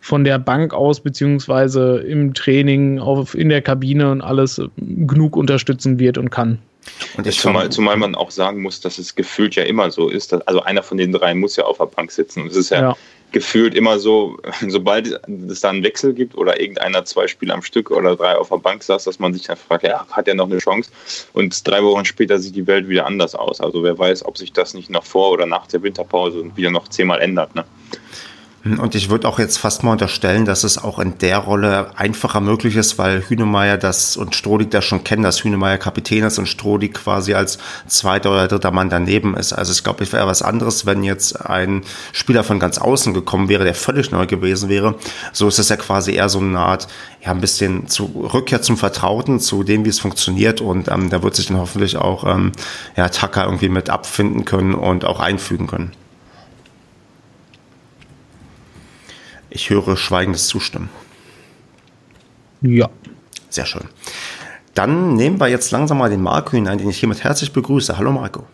von 0.00 0.24
der 0.24 0.38
Bank 0.38 0.74
aus 0.74 1.00
beziehungsweise 1.00 1.98
im 2.00 2.34
Training 2.34 2.98
auf, 2.98 3.34
in 3.34 3.48
der 3.48 3.62
Kabine 3.62 4.10
und 4.10 4.20
alles 4.20 4.60
genug 4.76 5.34
unterstützen 5.34 5.98
wird 5.98 6.18
und 6.18 6.30
kann. 6.30 6.58
Und 7.16 7.26
ich 7.26 7.38
zumal, 7.38 7.70
zumal 7.70 7.96
man 7.96 8.14
auch 8.14 8.30
sagen 8.30 8.60
muss, 8.60 8.80
dass 8.80 8.98
es 8.98 9.14
gefühlt 9.14 9.54
ja 9.54 9.62
immer 9.62 9.90
so 9.90 10.10
ist. 10.10 10.32
Dass, 10.32 10.42
also 10.42 10.60
einer 10.62 10.82
von 10.82 10.98
den 10.98 11.12
drei 11.12 11.34
muss 11.34 11.56
ja 11.56 11.64
auf 11.64 11.78
der 11.78 11.86
Bank 11.86 12.12
sitzen. 12.12 12.42
Und 12.42 12.48
es 12.48 12.56
ist 12.56 12.70
ja, 12.70 12.80
ja, 12.80 12.96
gefühlt 13.32 13.74
immer 13.74 13.98
so, 13.98 14.38
sobald 14.68 15.20
es 15.48 15.60
da 15.60 15.70
einen 15.70 15.82
Wechsel 15.82 16.14
gibt 16.14 16.36
oder 16.36 16.60
irgendeiner 16.60 17.04
zwei 17.04 17.26
Spiele 17.26 17.52
am 17.52 17.62
Stück 17.62 17.90
oder 17.90 18.16
drei 18.16 18.36
auf 18.36 18.48
der 18.48 18.56
Bank 18.56 18.82
saß, 18.82 19.04
dass 19.04 19.18
man 19.18 19.34
sich 19.34 19.44
dann 19.44 19.56
fragt, 19.56 19.84
ja, 19.84 20.06
hat 20.10 20.28
er 20.28 20.34
noch 20.34 20.50
eine 20.50 20.58
Chance? 20.58 20.90
Und 21.32 21.66
drei 21.66 21.82
Wochen 21.82 22.04
später 22.04 22.38
sieht 22.38 22.56
die 22.56 22.66
Welt 22.66 22.88
wieder 22.88 23.06
anders 23.06 23.34
aus. 23.34 23.60
Also 23.60 23.82
wer 23.82 23.98
weiß, 23.98 24.24
ob 24.24 24.38
sich 24.38 24.52
das 24.52 24.74
nicht 24.74 24.90
noch 24.90 25.04
vor 25.04 25.30
oder 25.30 25.46
nach 25.46 25.66
der 25.66 25.82
Winterpause 25.82 26.50
wieder 26.54 26.70
noch 26.70 26.88
zehnmal 26.88 27.20
ändert. 27.20 27.54
Ne? 27.54 27.64
Und 28.64 28.94
ich 28.94 29.10
würde 29.10 29.28
auch 29.28 29.38
jetzt 29.38 29.58
fast 29.58 29.82
mal 29.82 29.92
unterstellen, 29.92 30.46
dass 30.46 30.64
es 30.64 30.82
auch 30.82 30.98
in 30.98 31.18
der 31.18 31.36
Rolle 31.36 31.90
einfacher 31.98 32.40
möglich 32.40 32.76
ist, 32.76 32.96
weil 32.96 33.22
Hünemeyer 33.28 33.76
das 33.76 34.16
und 34.16 34.34
Strodig 34.34 34.70
das 34.70 34.86
schon 34.86 35.04
kennen, 35.04 35.22
dass 35.22 35.44
Hünemeyer 35.44 35.76
Kapitän 35.76 36.24
ist 36.24 36.38
und 36.38 36.46
Strodig 36.46 36.94
quasi 36.94 37.34
als 37.34 37.58
zweiter 37.88 38.30
oder 38.30 38.48
dritter 38.48 38.70
Mann 38.70 38.88
daneben 38.88 39.36
ist. 39.36 39.52
Also 39.52 39.72
ich 39.72 39.84
glaube, 39.84 40.02
es 40.02 40.14
wäre 40.14 40.26
was 40.26 40.40
anderes, 40.40 40.86
wenn 40.86 41.04
jetzt 41.04 41.44
ein 41.44 41.82
Spieler 42.12 42.42
von 42.42 42.58
ganz 42.58 42.78
außen 42.78 43.12
gekommen 43.12 43.50
wäre, 43.50 43.64
der 43.64 43.74
völlig 43.74 44.10
neu 44.12 44.26
gewesen 44.26 44.70
wäre. 44.70 44.94
So 45.34 45.46
ist 45.46 45.58
es 45.58 45.68
ja 45.68 45.76
quasi 45.76 46.14
eher 46.14 46.30
so 46.30 46.38
eine 46.38 46.58
Art, 46.58 46.88
ja, 47.22 47.32
ein 47.32 47.42
bisschen 47.42 47.86
zu 47.88 48.06
Rückkehr 48.32 48.62
zum 48.62 48.78
Vertrauten, 48.78 49.40
zu 49.40 49.62
dem, 49.62 49.84
wie 49.84 49.90
es 49.90 50.00
funktioniert. 50.00 50.62
Und 50.62 50.88
ähm, 50.88 51.10
da 51.10 51.22
wird 51.22 51.36
sich 51.36 51.48
dann 51.48 51.58
hoffentlich 51.58 51.98
auch 51.98 52.24
ähm, 52.24 52.52
ja, 52.96 53.10
Tucker 53.10 53.44
irgendwie 53.44 53.68
mit 53.68 53.90
abfinden 53.90 54.46
können 54.46 54.72
und 54.72 55.04
auch 55.04 55.20
einfügen 55.20 55.66
können. 55.66 55.92
Ich 59.54 59.70
höre 59.70 59.96
schweigendes 59.96 60.48
Zustimmen. 60.48 60.90
Ja. 62.60 62.90
Sehr 63.50 63.66
schön. 63.66 63.84
Dann 64.74 65.14
nehmen 65.14 65.38
wir 65.38 65.46
jetzt 65.46 65.70
langsam 65.70 65.98
mal 65.98 66.10
den 66.10 66.22
Marco 66.22 66.50
hinein, 66.50 66.78
den 66.78 66.90
ich 66.90 66.98
hiermit 66.98 67.22
herzlich 67.22 67.52
begrüße. 67.52 67.96
Hallo 67.96 68.10
Marco. 68.10 68.44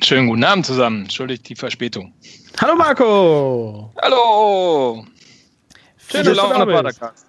Schönen 0.00 0.26
guten 0.26 0.42
Abend 0.42 0.66
zusammen. 0.66 1.02
Entschuldigt 1.02 1.48
die 1.48 1.54
Verspätung. 1.54 2.12
Hallo 2.60 2.74
Marco. 2.74 3.92
Hallo. 4.02 5.06
Schöne 6.10 6.32
Laune, 6.32 6.66
Padercast. 6.66 7.26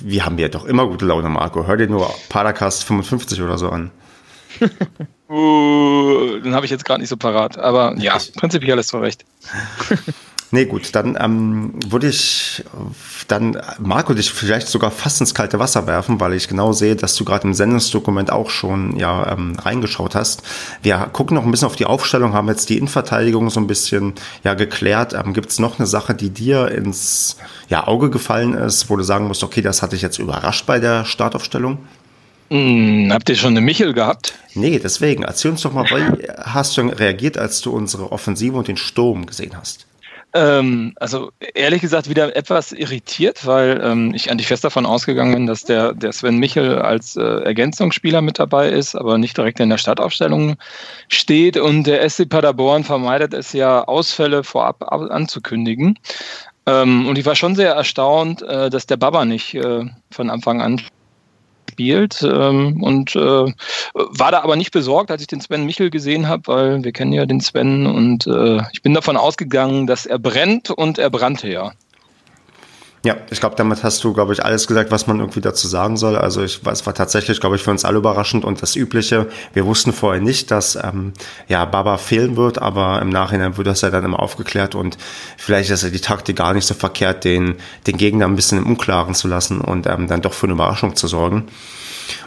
Wir 0.00 0.24
haben 0.24 0.38
ja 0.38 0.48
doch 0.48 0.66
immer 0.66 0.86
gute 0.86 1.06
Laune, 1.06 1.28
Marco. 1.28 1.66
Hör 1.66 1.76
dir 1.76 1.88
nur 1.88 2.14
Padercast 2.28 2.84
55 2.84 3.42
oder 3.42 3.58
so 3.58 3.70
an. 3.70 3.90
uh, 5.28 6.38
den 6.38 6.54
habe 6.54 6.64
ich 6.64 6.70
jetzt 6.70 6.84
gerade 6.84 7.00
nicht 7.00 7.10
so 7.10 7.16
parat. 7.16 7.58
Aber 7.58 7.96
ja, 7.98 8.16
prinzipiell 8.36 8.78
ist 8.78 8.90
so 8.90 9.00
recht. 9.00 9.24
Nee, 10.54 10.66
gut, 10.66 10.94
dann 10.94 11.18
ähm, 11.20 11.74
würde 11.84 12.06
ich 12.06 12.62
dann 13.26 13.60
Marco 13.80 14.14
dich 14.14 14.30
vielleicht 14.30 14.68
sogar 14.68 14.92
fast 14.92 15.20
ins 15.20 15.34
kalte 15.34 15.58
Wasser 15.58 15.88
werfen, 15.88 16.20
weil 16.20 16.32
ich 16.34 16.46
genau 16.46 16.70
sehe, 16.70 16.94
dass 16.94 17.16
du 17.16 17.24
gerade 17.24 17.48
im 17.48 17.54
Sendungsdokument 17.54 18.30
auch 18.30 18.50
schon 18.50 18.96
ja 18.96 19.32
ähm, 19.32 19.56
reingeschaut 19.58 20.14
hast. 20.14 20.44
Wir 20.80 21.08
gucken 21.12 21.34
noch 21.34 21.44
ein 21.44 21.50
bisschen 21.50 21.66
auf 21.66 21.74
die 21.74 21.86
Aufstellung, 21.86 22.34
haben 22.34 22.46
jetzt 22.46 22.70
die 22.70 22.78
Innenverteidigung 22.78 23.50
so 23.50 23.58
ein 23.58 23.66
bisschen 23.66 24.12
ja 24.44 24.54
geklärt. 24.54 25.12
Ähm, 25.12 25.34
Gibt 25.34 25.50
es 25.50 25.58
noch 25.58 25.80
eine 25.80 25.88
Sache, 25.88 26.14
die 26.14 26.30
dir 26.30 26.68
ins 26.68 27.36
ja, 27.68 27.88
Auge 27.88 28.08
gefallen 28.08 28.54
ist, 28.54 28.88
wo 28.88 28.94
du 28.94 29.02
sagen 29.02 29.26
musst, 29.26 29.42
okay, 29.42 29.60
das 29.60 29.82
hatte 29.82 29.96
ich 29.96 30.02
jetzt 30.02 30.20
überrascht 30.20 30.66
bei 30.66 30.78
der 30.78 31.04
Startaufstellung? 31.04 31.78
Hm, 32.50 33.08
habt 33.10 33.28
ihr 33.28 33.34
schon 33.34 33.54
eine 33.54 33.60
Michel 33.60 33.92
gehabt? 33.92 34.34
Nee, 34.54 34.78
deswegen. 34.78 35.24
Erzähl 35.24 35.50
uns 35.50 35.62
doch 35.62 35.72
mal, 35.72 35.84
wie 35.90 36.28
hast 36.44 36.76
du 36.76 36.82
reagiert, 36.82 37.38
als 37.38 37.60
du 37.60 37.72
unsere 37.72 38.12
Offensive 38.12 38.56
und 38.56 38.68
den 38.68 38.76
Sturm 38.76 39.26
gesehen 39.26 39.56
hast? 39.56 39.88
Ähm, 40.36 40.94
also 40.96 41.30
ehrlich 41.54 41.80
gesagt 41.80 42.10
wieder 42.10 42.34
etwas 42.34 42.72
irritiert, 42.72 43.46
weil 43.46 43.80
ähm, 43.84 44.12
ich 44.14 44.32
eigentlich 44.32 44.48
fest 44.48 44.64
davon 44.64 44.84
ausgegangen 44.84 45.32
bin, 45.32 45.46
dass 45.46 45.62
der, 45.62 45.94
der 45.94 46.12
Sven 46.12 46.38
Michel 46.38 46.80
als 46.80 47.14
äh, 47.14 47.22
Ergänzungsspieler 47.22 48.20
mit 48.20 48.40
dabei 48.40 48.68
ist, 48.68 48.96
aber 48.96 49.16
nicht 49.16 49.36
direkt 49.36 49.60
in 49.60 49.70
der 49.70 49.78
Startaufstellung 49.78 50.56
steht. 51.08 51.56
Und 51.56 51.84
der 51.84 52.08
SC 52.08 52.28
Paderborn 52.28 52.82
vermeidet 52.82 53.32
es 53.32 53.52
ja, 53.52 53.84
Ausfälle 53.84 54.42
vorab 54.42 54.82
anzukündigen. 54.90 56.00
Ähm, 56.66 57.06
und 57.06 57.16
ich 57.16 57.26
war 57.26 57.36
schon 57.36 57.54
sehr 57.54 57.72
erstaunt, 57.72 58.42
äh, 58.42 58.70
dass 58.70 58.86
der 58.86 58.96
Baba 58.96 59.24
nicht 59.24 59.54
äh, 59.54 59.84
von 60.10 60.30
Anfang 60.30 60.60
an 60.60 60.80
gespielt 61.74 62.22
ähm, 62.22 62.82
und 62.82 63.16
äh, 63.16 63.52
war 63.94 64.30
da 64.30 64.42
aber 64.42 64.56
nicht 64.56 64.70
besorgt, 64.70 65.10
als 65.10 65.22
ich 65.22 65.26
den 65.26 65.40
Sven 65.40 65.66
Michel 65.66 65.90
gesehen 65.90 66.28
habe, 66.28 66.42
weil 66.46 66.84
wir 66.84 66.92
kennen 66.92 67.12
ja 67.12 67.26
den 67.26 67.40
Sven 67.40 67.86
und 67.86 68.26
äh, 68.26 68.60
ich 68.72 68.82
bin 68.82 68.94
davon 68.94 69.16
ausgegangen, 69.16 69.86
dass 69.86 70.06
er 70.06 70.18
brennt 70.18 70.70
und 70.70 70.98
er 70.98 71.10
brannte 71.10 71.48
ja. 71.48 71.72
Ja, 73.04 73.16
ich 73.30 73.38
glaube, 73.38 73.54
damit 73.54 73.84
hast 73.84 74.02
du, 74.02 74.14
glaube 74.14 74.32
ich, 74.32 74.42
alles 74.42 74.66
gesagt, 74.66 74.90
was 74.90 75.06
man 75.06 75.20
irgendwie 75.20 75.42
dazu 75.42 75.68
sagen 75.68 75.98
soll. 75.98 76.16
Also 76.16 76.42
ich, 76.42 76.62
es 76.64 76.86
war 76.86 76.94
tatsächlich, 76.94 77.38
glaube 77.38 77.56
ich, 77.56 77.62
für 77.62 77.70
uns 77.70 77.84
alle 77.84 77.98
überraschend 77.98 78.46
und 78.46 78.62
das 78.62 78.76
Übliche. 78.76 79.26
Wir 79.52 79.66
wussten 79.66 79.92
vorher 79.92 80.22
nicht, 80.22 80.50
dass 80.50 80.76
ähm, 80.76 81.12
ja 81.46 81.66
Baba 81.66 81.98
fehlen 81.98 82.36
wird, 82.36 82.62
aber 82.62 83.02
im 83.02 83.10
Nachhinein 83.10 83.58
wird 83.58 83.66
das 83.66 83.82
ja 83.82 83.90
dann 83.90 84.06
immer 84.06 84.20
aufgeklärt 84.20 84.74
und 84.74 84.96
vielleicht 85.36 85.68
ist 85.68 85.82
ja 85.82 85.90
die 85.90 86.00
Taktik 86.00 86.36
gar 86.36 86.54
nicht 86.54 86.64
so 86.64 86.72
verkehrt, 86.72 87.24
den, 87.24 87.56
den 87.86 87.98
Gegner 87.98 88.24
ein 88.24 88.36
bisschen 88.36 88.56
im 88.56 88.66
Unklaren 88.66 89.14
zu 89.14 89.28
lassen 89.28 89.60
und 89.60 89.86
ähm, 89.86 90.08
dann 90.08 90.22
doch 90.22 90.32
für 90.32 90.46
eine 90.46 90.54
Überraschung 90.54 90.96
zu 90.96 91.06
sorgen. 91.06 91.48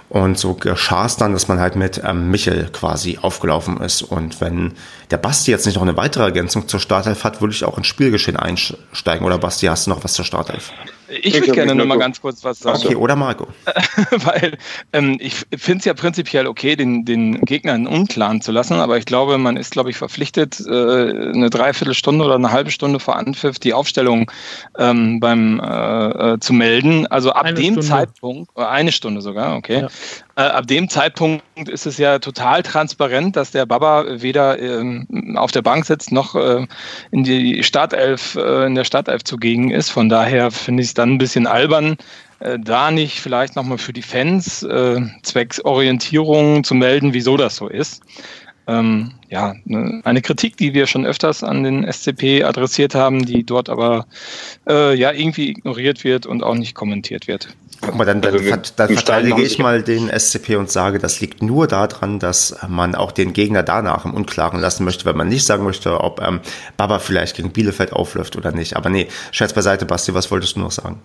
Und 0.10 0.38
so 0.38 0.54
geschah 0.54 1.06
es 1.06 1.18
dann, 1.18 1.34
dass 1.34 1.48
man 1.48 1.60
halt 1.60 1.76
mit 1.76 2.02
ähm, 2.04 2.32
Michel 2.32 2.70
quasi 2.72 3.20
aufgelaufen 3.22 3.80
ist. 3.82 4.02
Und 4.02 4.40
wenn 4.42 4.74
der 5.12 5.18
Basti 5.18 5.52
jetzt 5.52 5.66
nicht 5.66 5.76
noch 5.76 5.82
eine 5.82 5.98
weitere 5.98 6.24
Ergänzung 6.24 6.68
zur 6.68 6.80
Startelf 6.80 7.24
hat, 7.24 7.42
würde 7.42 7.54
ich 7.54 7.66
auch 7.66 7.78
ins 7.78 7.88
Spielgeschehen 7.88 8.38
einsteigen. 8.38 9.26
Oder 9.26 9.38
Basti, 9.38 9.68
hast 9.68 9.86
du 9.86 9.90
noch 9.90 10.04
was 10.04 10.14
zur 10.14 10.26
Startelf? 10.26 10.72
Ich 11.10 11.34
würde 11.34 11.52
gerne 11.52 11.76
noch 11.76 11.86
mal 11.86 11.98
ganz 11.98 12.20
kurz 12.20 12.44
was 12.44 12.60
sagen. 12.60 12.80
Okay, 12.84 12.96
oder 12.96 13.16
Marco. 13.16 13.48
Weil 14.12 14.58
ähm, 14.92 15.18
ich 15.20 15.46
finde 15.56 15.80
es 15.80 15.86
ja 15.86 15.94
prinzipiell 15.94 16.48
okay, 16.48 16.76
den, 16.76 17.06
den 17.06 17.42
Gegner 17.42 17.76
in 17.76 17.88
Unklaren 17.88 18.42
zu 18.42 18.52
lassen, 18.52 18.74
aber 18.74 18.98
ich 18.98 19.06
glaube, 19.06 19.38
man 19.38 19.56
ist, 19.56 19.72
glaube 19.72 19.90
ich, 19.90 19.98
verpflichtet, 19.98 20.60
äh, 20.60 20.72
eine 20.72 21.50
Dreiviertelstunde 21.50 22.26
oder 22.26 22.36
eine 22.36 22.52
halbe 22.52 22.72
Stunde 22.72 23.00
vor 23.00 23.16
Anpfiff 23.16 23.60
die 23.60 23.74
Aufstellung 23.74 24.30
ähm, 24.78 25.20
beim 25.20 25.60
äh, 25.60 26.34
äh 26.34 26.40
zu 26.40 26.54
melden. 26.54 27.08
Also 27.08 27.32
ab 27.32 27.46
eine 27.46 27.56
dem 27.56 27.74
Stunde. 27.74 27.82
Zeitpunkt, 27.88 28.52
äh, 28.58 28.64
eine 28.64 28.92
Stunde 28.92 29.22
sogar, 29.22 29.56
okay. 29.56 29.82
Ja. 29.82 29.88
Äh, 30.36 30.50
ab 30.50 30.68
dem 30.68 30.90
Zeitpunkt 30.90 31.44
ist 31.68 31.86
es 31.86 31.98
ja 31.98 32.20
total 32.20 32.64
transparent, 32.64 33.36
dass 33.36 33.52
der 33.52 33.66
Baba 33.66 34.06
weder 34.22 34.60
ähm, 34.60 35.36
auf 35.38 35.52
der 35.52 35.62
Bank 35.62 35.86
sitzt 35.86 36.12
noch 36.12 36.36
äh, 36.36 36.68
in 37.12 37.24
die 37.24 37.64
Startelf, 37.64 38.36
in 38.36 38.76
der 38.76 38.84
Startelf 38.84 39.24
zugegen 39.24 39.72
ist. 39.72 39.90
Von 39.90 40.10
daher 40.10 40.52
finde 40.52 40.84
ich 40.84 40.97
dann 40.98 41.14
ein 41.14 41.18
bisschen 41.18 41.48
albern, 41.48 41.98
äh, 42.40 42.58
da 42.60 42.92
nicht 42.92 43.20
vielleicht 43.20 43.56
nochmal 43.56 43.78
für 43.78 43.94
die 43.94 44.02
Fans 44.02 44.64
äh, 44.64 45.02
zwecks 45.24 45.64
Orientierung 45.64 46.64
zu 46.64 46.76
melden, 46.76 47.14
wieso 47.14 47.38
das 47.38 47.56
so 47.56 47.68
ist. 47.68 48.04
Ähm, 48.68 49.14
ja, 49.30 49.56
ne, 49.66 50.02
eine 50.04 50.22
Kritik, 50.22 50.58
die 50.58 50.74
wir 50.74 50.88
schon 50.88 51.06
öfters 51.06 51.44
an 51.44 51.64
den 51.64 51.90
SCP 51.90 52.44
adressiert 52.44 52.96
haben, 52.96 53.26
die 53.26 53.46
dort 53.46 53.70
aber 53.70 54.06
äh, 54.68 54.94
ja 54.94 55.12
irgendwie 55.12 55.50
ignoriert 55.50 56.04
wird 56.04 56.26
und 56.26 56.44
auch 56.44 56.56
nicht 56.56 56.76
kommentiert 56.76 57.28
wird. 57.28 57.56
Guck 57.82 57.96
mal, 57.96 58.06
dann, 58.06 58.22
dann, 58.22 58.34
also 58.34 58.56
dann 58.76 58.90
verteidige 58.90 59.42
ich 59.44 59.60
mal 59.60 59.84
den 59.84 60.10
SCP 60.10 60.56
und 60.56 60.72
sage, 60.72 60.98
das 60.98 61.20
liegt 61.22 61.44
nur 61.44 61.68
daran, 61.68 62.20
dass 62.20 62.56
man 62.68 62.96
auch 62.96 63.12
den 63.12 63.34
Gegner 63.34 63.62
danach 63.62 64.06
im 64.06 64.14
Unklaren 64.14 64.60
lassen 64.60 64.84
möchte, 64.84 65.06
weil 65.06 65.14
man 65.14 65.28
nicht 65.28 65.46
sagen 65.46 65.64
möchte, 65.64 66.02
ob 66.02 66.22
ähm, 66.22 66.40
Baba 66.76 67.00
vielleicht 67.00 67.36
gegen 67.36 67.52
Bielefeld 67.52 67.94
aufläuft 67.94 68.36
oder 68.36 68.52
nicht. 68.52 68.76
Aber 68.76 68.90
nee, 68.90 69.08
Scherz 69.32 69.54
beiseite, 69.54 69.86
Basti, 69.86 70.14
was 70.14 70.32
wolltest 70.32 70.56
du 70.56 70.62
noch 70.62 70.72
sagen? 70.72 71.00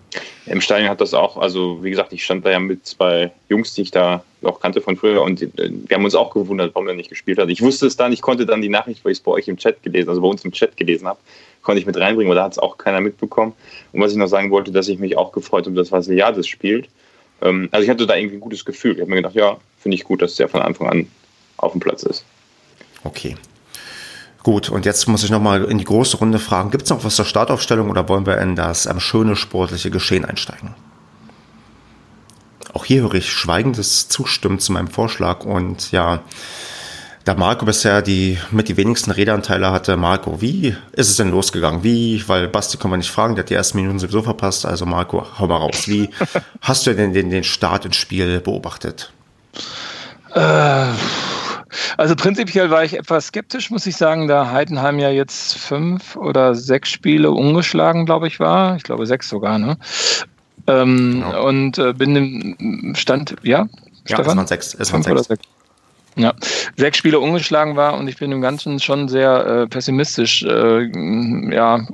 Im 0.47 0.61
Stadion 0.61 0.89
hat 0.89 0.99
das 0.99 1.13
auch, 1.13 1.37
also 1.37 1.83
wie 1.83 1.91
gesagt, 1.91 2.11
ich 2.11 2.23
stand 2.23 2.45
da 2.45 2.49
ja 2.49 2.59
mit 2.59 2.85
zwei 2.85 3.31
Jungs, 3.49 3.75
die 3.75 3.83
ich 3.83 3.91
da 3.91 4.23
auch 4.41 4.59
kannte 4.59 4.81
von 4.81 4.97
früher 4.97 5.21
und 5.21 5.41
äh, 5.41 5.49
wir 5.55 5.95
haben 5.95 6.03
uns 6.03 6.15
auch 6.15 6.33
gewundert, 6.33 6.73
warum 6.73 6.87
er 6.87 6.95
nicht 6.95 7.09
gespielt 7.09 7.37
hat. 7.37 7.49
Ich 7.49 7.61
wusste 7.61 7.87
es 7.87 7.95
dann, 7.95 8.11
ich 8.11 8.21
konnte 8.21 8.45
dann 8.45 8.61
die 8.61 8.69
Nachricht, 8.69 9.05
weil 9.05 9.11
ich 9.11 9.19
es 9.19 9.23
bei 9.23 9.31
euch 9.31 9.47
im 9.47 9.57
Chat 9.57 9.81
gelesen, 9.83 10.09
also 10.09 10.21
bei 10.21 10.27
uns 10.27 10.43
im 10.43 10.51
Chat 10.51 10.75
gelesen 10.75 11.07
habe, 11.07 11.19
konnte 11.63 11.79
ich 11.79 11.85
mit 11.85 11.97
reinbringen, 11.97 12.31
aber 12.31 12.35
da 12.35 12.45
hat 12.45 12.51
es 12.51 12.59
auch 12.59 12.77
keiner 12.77 13.01
mitbekommen. 13.01 13.53
Und 13.91 14.01
was 14.01 14.11
ich 14.11 14.17
noch 14.17 14.27
sagen 14.27 14.51
wollte, 14.51 14.71
dass 14.71 14.87
ich 14.87 14.99
mich 14.99 15.17
auch 15.17 15.31
gefreut 15.31 15.65
habe, 15.65 15.75
dass 15.75 15.91
Vasiliades 15.91 16.47
spielt. 16.47 16.89
Ähm, 17.41 17.69
also 17.71 17.83
ich 17.83 17.89
hatte 17.89 18.05
da 18.05 18.15
irgendwie 18.15 18.37
ein 18.37 18.41
gutes 18.41 18.65
Gefühl. 18.65 18.93
Ich 18.93 19.01
habe 19.01 19.09
mir 19.09 19.17
gedacht, 19.17 19.35
ja, 19.35 19.57
finde 19.79 19.95
ich 19.95 20.03
gut, 20.03 20.21
dass 20.21 20.35
der 20.35 20.49
von 20.49 20.61
Anfang 20.61 20.89
an 20.89 21.07
auf 21.57 21.71
dem 21.71 21.81
Platz 21.81 22.03
ist. 22.03 22.25
Okay. 23.03 23.35
Gut, 24.43 24.69
und 24.69 24.85
jetzt 24.85 25.07
muss 25.07 25.23
ich 25.23 25.29
nochmal 25.29 25.63
in 25.63 25.77
die 25.77 25.85
große 25.85 26.17
Runde 26.17 26.37
fragen, 26.37 26.69
gibt 26.69 26.83
es 26.83 26.89
noch 26.89 27.05
was 27.05 27.15
zur 27.15 27.23
Startaufstellung 27.23 27.89
oder 27.89 28.09
wollen 28.09 28.25
wir 28.25 28.37
in 28.39 28.57
das 28.57 28.85
ähm, 28.85 28.99
schöne 28.99 29.37
sportliche 29.37 29.89
Geschehen 29.89 30.25
einsteigen? 30.25 30.75
Auch 32.73 32.83
hier 32.83 33.03
höre 33.03 33.13
ich 33.13 33.31
schweigendes 33.31 34.09
Zustimmen 34.09 34.59
zu 34.59 34.73
meinem 34.73 34.87
Vorschlag 34.87 35.45
und 35.45 35.91
ja, 35.91 36.23
da 37.25 37.35
Marco 37.35 37.65
bisher 37.65 38.01
die 38.01 38.37
mit 38.51 38.67
die 38.67 38.77
wenigsten 38.77 39.11
Redeanteile 39.11 39.71
hatte, 39.71 39.95
Marco, 39.95 40.41
wie 40.41 40.75
ist 40.91 41.09
es 41.09 41.15
denn 41.15 41.31
losgegangen? 41.31 41.83
Wie, 41.83 42.21
weil 42.27 42.47
Basti 42.47 42.77
kann 42.77 42.91
man 42.91 42.99
nicht 42.99 43.11
fragen, 43.11 43.35
der 43.35 43.43
hat 43.43 43.49
die 43.49 43.53
ersten 43.53 43.77
Minuten 43.77 43.99
sowieso 43.99 44.21
verpasst, 44.21 44.65
also 44.65 44.85
Marco, 44.85 45.25
hau 45.39 45.47
mal 45.47 45.57
raus. 45.57 45.87
Wie 45.87 46.09
hast 46.61 46.85
du 46.85 46.93
denn 46.93 47.13
den, 47.13 47.29
den 47.29 47.43
Start 47.43 47.85
ins 47.85 47.95
Spiel 47.95 48.41
beobachtet? 48.41 49.11
Äh, 50.33 50.85
also 51.97 52.15
prinzipiell 52.15 52.69
war 52.69 52.83
ich 52.83 52.97
etwas 52.97 53.27
skeptisch, 53.27 53.71
muss 53.71 53.85
ich 53.85 53.95
sagen, 53.95 54.27
da 54.27 54.51
Heidenheim 54.51 54.99
ja 54.99 55.09
jetzt 55.09 55.57
fünf 55.57 56.15
oder 56.15 56.55
sechs 56.55 56.89
Spiele 56.89 57.31
ungeschlagen, 57.31 58.05
glaube 58.05 58.27
ich, 58.27 58.39
war. 58.39 58.75
Ich 58.75 58.83
glaube 58.83 59.05
sechs 59.05 59.29
sogar, 59.29 59.59
ne? 59.59 59.77
Ähm, 60.67 61.23
genau. 61.25 61.47
Und 61.47 61.77
äh, 61.77 61.93
bin 61.93 62.15
im 62.15 62.95
Stand, 62.95 63.35
ja? 63.43 63.59
Ja, 63.59 63.67
Stefan? 64.05 64.25
es 64.25 64.37
waren 64.37 64.47
sechs. 64.47 64.73
Es 64.73 64.91
waren 64.91 65.03
sechs. 65.03 65.23
sechs. 65.27 65.43
Ja, 66.15 66.33
sechs 66.77 66.97
Spiele 66.97 67.19
ungeschlagen 67.19 67.75
war 67.75 67.97
und 67.97 68.07
ich 68.07 68.17
bin 68.17 68.29
dem 68.29 68.41
Ganzen 68.41 68.79
schon 68.79 69.09
sehr 69.09 69.45
äh, 69.45 69.67
pessimistisch 69.67 70.43
äh, 70.43 70.83
ja, 71.53 71.85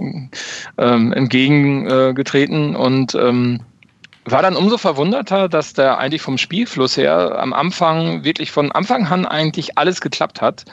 ähm, 0.77 1.13
entgegengetreten 1.13 2.75
und 2.75 3.15
ähm, 3.15 3.61
war 4.31 4.41
dann 4.41 4.55
umso 4.55 4.77
verwunderter, 4.77 5.47
dass 5.47 5.73
der 5.73 5.97
eigentlich 5.97 6.21
vom 6.21 6.37
Spielfluss 6.37 6.97
her 6.97 7.39
am 7.39 7.53
Anfang 7.53 8.23
wirklich 8.23 8.51
von 8.51 8.71
Anfang 8.71 9.07
an 9.07 9.25
eigentlich 9.25 9.77
alles 9.77 10.01
geklappt 10.01 10.41
hat. 10.41 10.65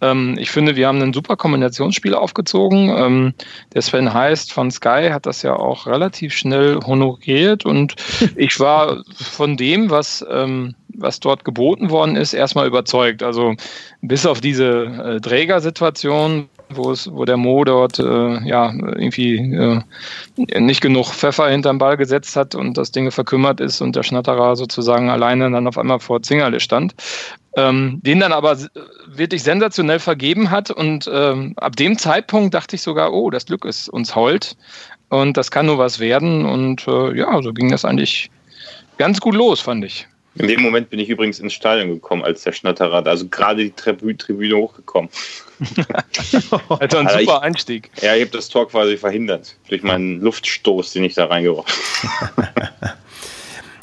Ähm, 0.00 0.36
ich 0.38 0.50
finde, 0.50 0.76
wir 0.76 0.88
haben 0.88 1.00
ein 1.00 1.12
super 1.12 1.36
Kombinationsspiel 1.36 2.14
aufgezogen. 2.14 2.90
Ähm, 2.90 3.34
der 3.74 3.82
Sven 3.82 4.12
Heist 4.12 4.52
von 4.52 4.70
Sky 4.70 5.08
hat 5.10 5.26
das 5.26 5.42
ja 5.42 5.54
auch 5.54 5.86
relativ 5.86 6.34
schnell 6.34 6.80
honoriert 6.84 7.64
und 7.64 7.94
ich 8.36 8.58
war 8.60 9.02
von 9.14 9.56
dem, 9.56 9.90
was 9.90 10.24
ähm, 10.30 10.74
was 10.98 11.20
dort 11.20 11.44
geboten 11.44 11.90
worden 11.90 12.16
ist, 12.16 12.34
erstmal 12.34 12.66
überzeugt. 12.66 13.22
Also 13.22 13.54
bis 14.02 14.26
auf 14.26 14.40
diese 14.40 14.84
äh, 14.84 15.20
Trägersituation, 15.20 16.48
wo 16.70 16.90
es, 16.90 17.10
wo 17.10 17.24
der 17.24 17.36
Mo 17.36 17.64
dort 17.64 17.98
äh, 17.98 18.46
ja 18.46 18.72
irgendwie 18.72 19.36
äh, 19.36 19.80
nicht 20.60 20.80
genug 20.80 21.06
Pfeffer 21.06 21.48
hinterm 21.48 21.78
Ball 21.78 21.96
gesetzt 21.96 22.36
hat 22.36 22.54
und 22.54 22.76
das 22.76 22.92
Ding 22.92 23.10
verkümmert 23.10 23.60
ist 23.60 23.80
und 23.80 23.96
der 23.96 24.02
Schnatterer 24.02 24.56
sozusagen 24.56 25.08
alleine 25.08 25.50
dann 25.50 25.66
auf 25.66 25.78
einmal 25.78 26.00
vor 26.00 26.22
Zingerle 26.22 26.60
stand. 26.60 26.94
Ähm, 27.56 28.00
den 28.02 28.20
dann 28.20 28.32
aber 28.32 28.56
wirklich 29.06 29.42
sensationell 29.42 29.98
vergeben 29.98 30.50
hat 30.50 30.70
und 30.70 31.10
ähm, 31.12 31.54
ab 31.56 31.76
dem 31.76 31.96
Zeitpunkt 31.96 32.54
dachte 32.54 32.76
ich 32.76 32.82
sogar, 32.82 33.12
oh, 33.12 33.30
das 33.30 33.46
Glück 33.46 33.64
ist 33.64 33.88
uns 33.88 34.14
hold 34.14 34.56
und 35.08 35.36
das 35.36 35.50
kann 35.50 35.66
nur 35.66 35.78
was 35.78 35.98
werden 35.98 36.44
und 36.44 36.86
äh, 36.86 37.16
ja, 37.16 37.42
so 37.42 37.52
ging 37.52 37.70
das 37.70 37.84
eigentlich 37.84 38.30
ganz 38.98 39.20
gut 39.20 39.34
los, 39.34 39.60
fand 39.60 39.84
ich. 39.84 40.06
In 40.38 40.48
dem 40.48 40.62
Moment 40.62 40.90
bin 40.90 41.00
ich 41.00 41.08
übrigens 41.08 41.40
ins 41.40 41.52
Stadion 41.52 41.88
gekommen, 41.88 42.22
als 42.22 42.42
der 42.42 42.52
Schnatterer, 42.52 43.06
also 43.06 43.26
gerade 43.28 43.64
die 43.64 44.16
Tribüne 44.16 44.56
hochgekommen. 44.56 45.10
also 46.68 46.98
ein 46.98 47.08
super 47.08 47.42
Einstieg. 47.42 47.90
Ja, 48.00 48.14
ich 48.14 48.22
habe 48.22 48.30
das 48.30 48.48
Tor 48.48 48.68
quasi 48.68 48.96
verhindert 48.96 49.56
durch 49.68 49.82
meinen 49.82 50.20
Luftstoß, 50.20 50.92
den 50.92 51.04
ich 51.04 51.14
da 51.14 51.26
reingebracht 51.26 51.72
habe. 52.36 52.48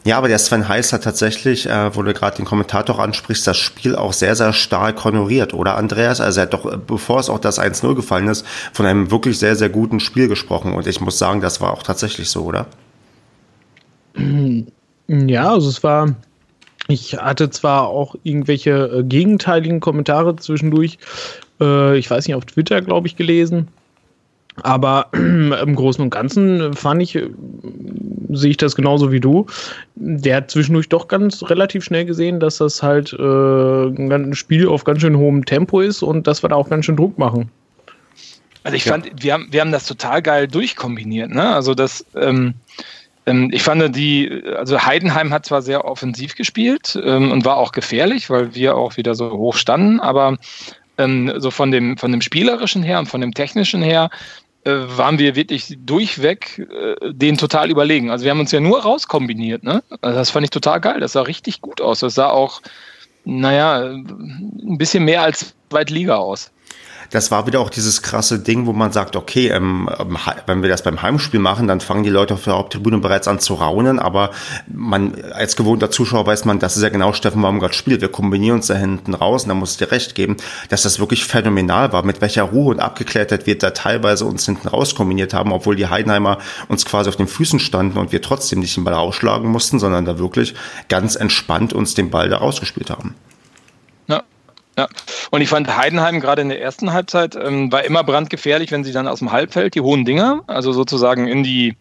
Ja, 0.06 0.20
aber 0.20 0.28
der 0.28 0.38
Sven 0.38 0.68
Heiß 0.68 0.94
hat 0.94 1.04
tatsächlich, 1.04 1.68
äh, 1.68 1.96
wo 1.96 2.04
du 2.04 2.14
gerade 2.14 2.38
den 2.38 2.46
Kommentator 2.46 3.00
ansprichst, 3.00 3.48
das 3.48 3.58
Spiel 3.58 3.96
auch 3.96 4.14
sehr, 4.14 4.36
sehr 4.36 4.54
stark 4.54 5.04
honoriert, 5.04 5.56
oder 5.56 5.78
Andreas? 5.78 6.22
Also 6.22 6.42
er 6.42 6.44
hat 6.44 6.54
doch, 6.54 6.78
bevor 6.78 7.20
es 7.20 7.28
auch 7.28 7.40
das 7.40 7.60
1-0 7.60 7.96
gefallen 7.96 8.28
ist, 8.28 8.46
von 8.72 8.86
einem 8.86 9.10
wirklich 9.10 9.40
sehr, 9.40 9.56
sehr 9.56 9.70
guten 9.70 10.00
Spiel 10.00 10.28
gesprochen. 10.28 10.74
Und 10.74 10.86
ich 10.86 11.02
muss 11.02 11.18
sagen, 11.18 11.42
das 11.42 11.60
war 11.60 11.74
auch 11.74 11.82
tatsächlich 11.82 12.30
so, 12.30 12.44
oder? 12.44 12.68
Ja, 15.08 15.50
also 15.50 15.70
es 15.70 15.82
war, 15.82 16.16
ich 16.88 17.18
hatte 17.18 17.50
zwar 17.50 17.88
auch 17.88 18.16
irgendwelche 18.24 18.72
äh, 18.72 19.04
gegenteiligen 19.04 19.80
Kommentare 19.80 20.36
zwischendurch, 20.36 20.98
äh, 21.60 21.98
ich 21.98 22.10
weiß 22.10 22.28
nicht, 22.28 22.36
auf 22.36 22.46
Twitter, 22.46 22.82
glaube 22.82 23.08
ich, 23.08 23.16
gelesen. 23.16 23.68
Aber 24.62 25.10
im 25.14 25.76
Großen 25.76 26.04
und 26.04 26.12
Ganzen 26.12 26.74
fand 26.74 27.02
ich, 27.02 27.16
äh, 27.16 27.30
sehe 28.30 28.52
ich 28.52 28.58
das 28.58 28.76
genauso 28.76 29.12
wie 29.12 29.20
du. 29.20 29.48
Der 29.96 30.38
hat 30.38 30.52
zwischendurch 30.52 30.90
doch 30.90 31.08
ganz 31.08 31.44
relativ 31.50 31.84
schnell 31.84 32.06
gesehen, 32.06 32.40
dass 32.40 32.58
das 32.58 32.84
halt 32.84 33.14
äh, 33.14 33.86
ein 33.88 34.36
Spiel 34.36 34.68
auf 34.68 34.84
ganz 34.84 35.02
schön 35.02 35.18
hohem 35.18 35.46
Tempo 35.46 35.82
ist 35.82 36.04
und 36.04 36.28
dass 36.28 36.44
wir 36.44 36.50
da 36.50 36.56
auch 36.56 36.70
ganz 36.70 36.86
schön 36.86 36.98
Druck 36.98 37.18
machen. 37.18 37.50
Also 38.64 38.78
ich 38.78 38.84
fand, 38.84 39.12
wir 39.22 39.34
haben, 39.34 39.48
wir 39.52 39.62
haben 39.62 39.72
das 39.72 39.86
total 39.86 40.24
geil 40.24 40.48
durchkombiniert. 40.48 41.30
Ne? 41.30 41.54
Also 41.54 41.76
das, 41.76 42.04
ähm, 42.16 42.56
ich 43.26 43.64
fand 43.64 43.96
die, 43.96 44.44
also 44.56 44.86
Heidenheim 44.86 45.34
hat 45.34 45.46
zwar 45.46 45.62
sehr 45.62 45.86
offensiv 45.86 46.36
gespielt 46.36 47.00
ähm, 47.04 47.32
und 47.32 47.44
war 47.44 47.58
auch 47.58 47.72
gefährlich, 47.72 48.30
weil 48.30 48.54
wir 48.54 48.76
auch 48.76 48.98
wieder 48.98 49.16
so 49.16 49.32
hoch 49.32 49.56
standen, 49.56 50.00
aber 50.00 50.38
ähm, 50.98 51.34
so 51.38 51.50
von 51.50 51.72
dem, 51.72 51.98
von 51.98 52.12
dem 52.12 52.22
spielerischen 52.22 52.84
her 52.84 53.00
und 53.00 53.08
von 53.08 53.22
dem 53.22 53.34
technischen 53.34 53.82
her 53.82 54.12
äh, 54.64 54.72
waren 54.72 55.18
wir 55.18 55.36
wirklich 55.36 55.76
durchweg 55.80 56.60
äh, 56.60 57.14
den 57.14 57.38
total 57.38 57.72
überlegen. 57.72 58.12
Also 58.12 58.26
wir 58.26 58.32
haben 58.32 58.40
uns 58.40 58.52
ja 58.52 58.60
nur 58.60 58.82
rauskombiniert, 58.82 59.64
ne? 59.64 59.84
Also 60.02 60.20
das 60.20 60.30
fand 60.30 60.44
ich 60.44 60.52
total 60.52 60.80
geil. 60.80 61.00
Das 61.00 61.14
sah 61.14 61.22
richtig 61.22 61.62
gut 61.62 61.82
aus. 61.82 62.02
Das 62.02 62.14
sah 62.14 62.30
auch, 62.30 62.62
naja, 63.26 63.86
ein 63.86 64.78
bisschen 64.78 65.04
mehr 65.04 65.24
als 65.24 65.56
Zweitliga 65.70 66.18
aus 66.18 66.52
das 67.12 67.32
war 67.32 67.48
wieder 67.48 67.60
auch 67.60 67.70
dieses 67.70 68.02
krasse 68.02 68.40
Ding, 68.40 68.66
wo 68.66 68.74
man 68.74 68.92
sagt, 68.92 69.16
okay, 69.16 69.50
ähm, 69.50 69.90
ähm 70.00 70.18
wenn 70.46 70.62
wir 70.62 70.70
das 70.70 70.84
beim 70.84 71.02
Heimspiel 71.02 71.40
machen, 71.40 71.68
dann 71.68 71.82
fangen 71.82 72.04
die 72.04 72.10
Leute 72.10 72.34
auf 72.34 72.44
der 72.44 72.54
Haupttribüne 72.54 72.98
bereits 73.00 73.28
an 73.28 73.40
zu 73.40 73.56
raunen, 73.56 74.00
aber 74.00 74.32
man 74.68 75.16
als 75.34 75.56
gewohnter 75.56 75.92
Zuschauer 75.92 76.26
weiß 76.26 76.46
man, 76.46 76.60
das 76.60 76.78
ist 76.78 76.84
ja 76.84 76.90
genau 76.90 77.14
Steffen 77.14 77.42
Baumgart 77.42 77.76
spielt. 77.76 78.02
Wir 78.02 78.10
kombinieren 78.10 78.58
uns 78.58 78.68
da 78.68 78.76
hinten 78.76 79.14
raus 79.14 79.44
und 79.44 79.50
da 79.50 79.56
muss 79.56 79.72
ich 79.72 79.78
dir 79.78 79.92
recht 79.92 80.16
geben, 80.16 80.38
dass 80.70 80.84
das 80.84 81.00
wirklich 81.00 81.26
phänomenal 81.26 81.92
war, 81.94 82.04
mit 82.04 82.22
welcher 82.22 82.44
Ruhe 82.44 82.72
und 82.72 82.80
Abgeklärtheit 82.80 83.46
wir 83.46 83.58
da 83.58 83.72
teilweise 83.72 84.26
uns 84.26 84.46
hinten 84.46 84.68
raus 84.68 84.96
kombiniert 84.96 85.34
haben, 85.34 85.52
obwohl 85.52 85.76
die 85.76 85.88
Heidenheimer 85.88 86.40
uns 86.68 86.86
quasi 86.86 87.10
auf 87.10 87.16
den 87.16 87.28
Füßen 87.28 87.60
standen 87.60 87.98
und 87.98 88.12
wir 88.12 88.22
trotzdem 88.22 88.60
nicht 88.60 88.76
den 88.76 88.84
Ball 88.84 88.94
ausschlagen 88.94 89.50
mussten, 89.50 89.80
sondern 89.80 90.06
da 90.06 90.20
wirklich 90.20 90.54
ganz 90.90 91.16
entspannt 91.16 91.74
uns 91.74 91.94
den 91.94 92.10
Ball 92.10 92.30
da 92.30 92.38
rausgespielt 92.38 92.90
haben. 92.90 93.16
Ja, 94.78 94.88
und 95.32 95.42
ich 95.42 95.50
fand 95.50 95.76
Heidenheim 95.76 96.20
gerade 96.20 96.42
in 96.42 96.50
der 96.50 96.62
ersten 96.62 96.92
Halbzeit 96.92 97.36
ähm, 97.36 97.72
war 97.72 97.86
immer 97.86 98.04
brandgefährlich, 98.04 98.72
wenn 98.72 98.84
sie 98.84 98.92
dann 98.92 99.08
aus 99.08 99.20
dem 99.20 99.32
Halbfeld 99.32 99.76
die 99.76 99.82
hohen 99.82 100.04
Dinger, 100.04 100.44
also 100.48 100.74
sozusagen 100.74 101.28
in 101.28 101.44
die, 101.44 101.78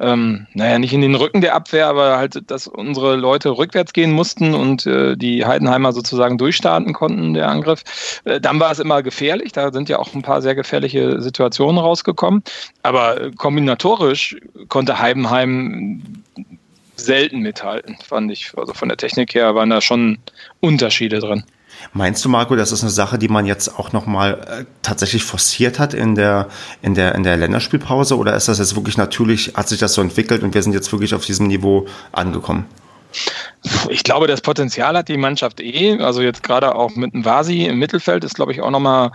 ähm, 0.00 0.46
naja, 0.54 0.78
nicht 0.78 0.92
in 0.92 1.00
den 1.00 1.16
Rücken 1.16 1.40
der 1.40 1.56
Abwehr, 1.56 1.88
aber 1.88 2.16
halt, 2.16 2.48
dass 2.48 2.68
unsere 2.68 3.16
Leute 3.16 3.50
rückwärts 3.50 3.92
gehen 3.92 4.12
mussten 4.12 4.54
und 4.54 4.86
äh, 4.86 5.16
die 5.16 5.44
Heidenheimer 5.46 5.92
sozusagen 5.92 6.38
durchstarten 6.38 6.92
konnten, 6.92 7.34
der 7.34 7.48
Angriff. 7.48 7.82
Äh, 8.24 8.40
dann 8.40 8.60
war 8.60 8.70
es 8.70 8.78
immer 8.78 9.02
gefährlich, 9.02 9.50
da 9.50 9.72
sind 9.72 9.88
ja 9.88 9.98
auch 9.98 10.14
ein 10.14 10.22
paar 10.22 10.40
sehr 10.40 10.54
gefährliche 10.54 11.20
Situationen 11.20 11.78
rausgekommen. 11.78 12.44
Aber 12.84 13.20
äh, 13.20 13.30
kombinatorisch 13.32 14.36
konnte 14.68 15.00
Heidenheim 15.00 16.22
selten 16.94 17.40
mithalten, 17.40 17.96
fand 18.06 18.30
ich. 18.30 18.52
Also 18.56 18.74
von 18.74 18.88
der 18.88 18.96
Technik 18.96 19.34
her 19.34 19.56
waren 19.56 19.70
da 19.70 19.80
schon 19.80 20.18
Unterschiede 20.60 21.18
drin. 21.18 21.42
Meinst 21.92 22.24
du, 22.24 22.28
Marco, 22.28 22.56
das 22.56 22.72
ist 22.72 22.82
eine 22.82 22.90
Sache, 22.90 23.18
die 23.18 23.28
man 23.28 23.46
jetzt 23.46 23.78
auch 23.78 23.92
nochmal 23.92 24.34
äh, 24.34 24.64
tatsächlich 24.82 25.22
forciert 25.22 25.78
hat 25.78 25.94
in 25.94 26.14
der, 26.14 26.48
in, 26.82 26.94
der, 26.94 27.14
in 27.14 27.22
der 27.22 27.36
Länderspielpause? 27.36 28.16
Oder 28.16 28.34
ist 28.34 28.48
das 28.48 28.58
jetzt 28.58 28.76
wirklich 28.76 28.96
natürlich, 28.96 29.54
hat 29.54 29.68
sich 29.68 29.78
das 29.78 29.94
so 29.94 30.02
entwickelt 30.02 30.42
und 30.42 30.54
wir 30.54 30.62
sind 30.62 30.72
jetzt 30.72 30.90
wirklich 30.92 31.14
auf 31.14 31.24
diesem 31.24 31.46
Niveau 31.46 31.86
angekommen? 32.12 32.66
Ich 33.88 34.04
glaube, 34.04 34.26
das 34.26 34.40
Potenzial 34.40 34.96
hat 34.96 35.08
die 35.08 35.16
Mannschaft 35.16 35.60
eh. 35.60 35.98
Also 35.98 36.20
jetzt 36.20 36.42
gerade 36.42 36.74
auch 36.74 36.94
mit 36.94 37.14
dem 37.14 37.24
Vasi 37.24 37.64
im 37.64 37.78
Mittelfeld 37.78 38.24
ist, 38.24 38.34
glaube 38.34 38.52
ich, 38.52 38.60
auch 38.60 38.70
nochmal 38.70 39.12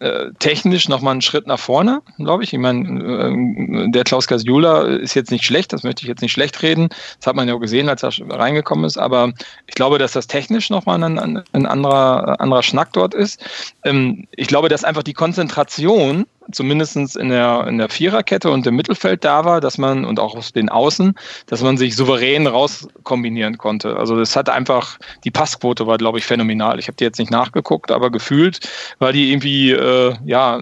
äh, 0.00 0.30
technisch 0.38 0.88
nochmal 0.88 1.12
einen 1.12 1.22
Schritt 1.22 1.46
nach 1.46 1.58
vorne, 1.58 2.02
glaube 2.18 2.44
ich. 2.44 2.52
Ich 2.52 2.58
meine, 2.58 3.86
äh, 3.86 3.90
der 3.90 4.04
Klaus 4.04 4.26
Gasjula 4.26 4.82
ist 4.82 5.14
jetzt 5.14 5.30
nicht 5.30 5.44
schlecht, 5.44 5.72
das 5.72 5.82
möchte 5.82 6.02
ich 6.02 6.08
jetzt 6.08 6.22
nicht 6.22 6.32
schlecht 6.32 6.62
reden. 6.62 6.88
Das 7.18 7.26
hat 7.26 7.36
man 7.36 7.46
ja 7.48 7.54
auch 7.54 7.60
gesehen, 7.60 7.88
als 7.88 8.02
er 8.02 8.12
reingekommen 8.28 8.84
ist. 8.84 8.98
Aber 8.98 9.32
ich 9.66 9.74
glaube, 9.74 9.98
dass 9.98 10.12
das 10.12 10.26
technisch 10.26 10.70
nochmal 10.70 11.02
ein, 11.02 11.42
ein 11.52 11.66
anderer, 11.66 12.40
anderer 12.40 12.62
Schnack 12.62 12.92
dort 12.92 13.14
ist. 13.14 13.40
Ähm, 13.84 14.26
ich 14.32 14.48
glaube, 14.48 14.68
dass 14.68 14.84
einfach 14.84 15.02
die 15.02 15.14
Konzentration 15.14 16.26
zumindest 16.52 17.16
in 17.16 17.28
der, 17.28 17.66
in 17.66 17.78
der 17.78 17.88
Viererkette 17.88 18.50
und 18.50 18.66
im 18.66 18.76
Mittelfeld 18.76 19.24
da 19.24 19.44
war, 19.44 19.60
dass 19.60 19.78
man, 19.78 20.04
und 20.04 20.20
auch 20.20 20.34
aus 20.34 20.52
den 20.52 20.68
Außen, 20.68 21.14
dass 21.46 21.62
man 21.62 21.76
sich 21.76 21.96
souverän 21.96 22.46
rauskombinieren 22.46 23.58
konnte. 23.58 23.96
Also 23.96 24.16
das 24.16 24.36
hat 24.36 24.48
einfach, 24.48 24.98
die 25.24 25.30
Passquote 25.30 25.86
war, 25.86 25.98
glaube 25.98 26.18
ich, 26.18 26.26
phänomenal. 26.26 26.78
Ich 26.78 26.88
habe 26.88 26.96
die 26.96 27.04
jetzt 27.04 27.18
nicht 27.18 27.30
nachgeguckt, 27.30 27.90
aber 27.90 28.10
gefühlt 28.10 28.60
war 28.98 29.12
die 29.12 29.30
irgendwie, 29.30 29.70
äh, 29.70 30.14
ja, 30.24 30.60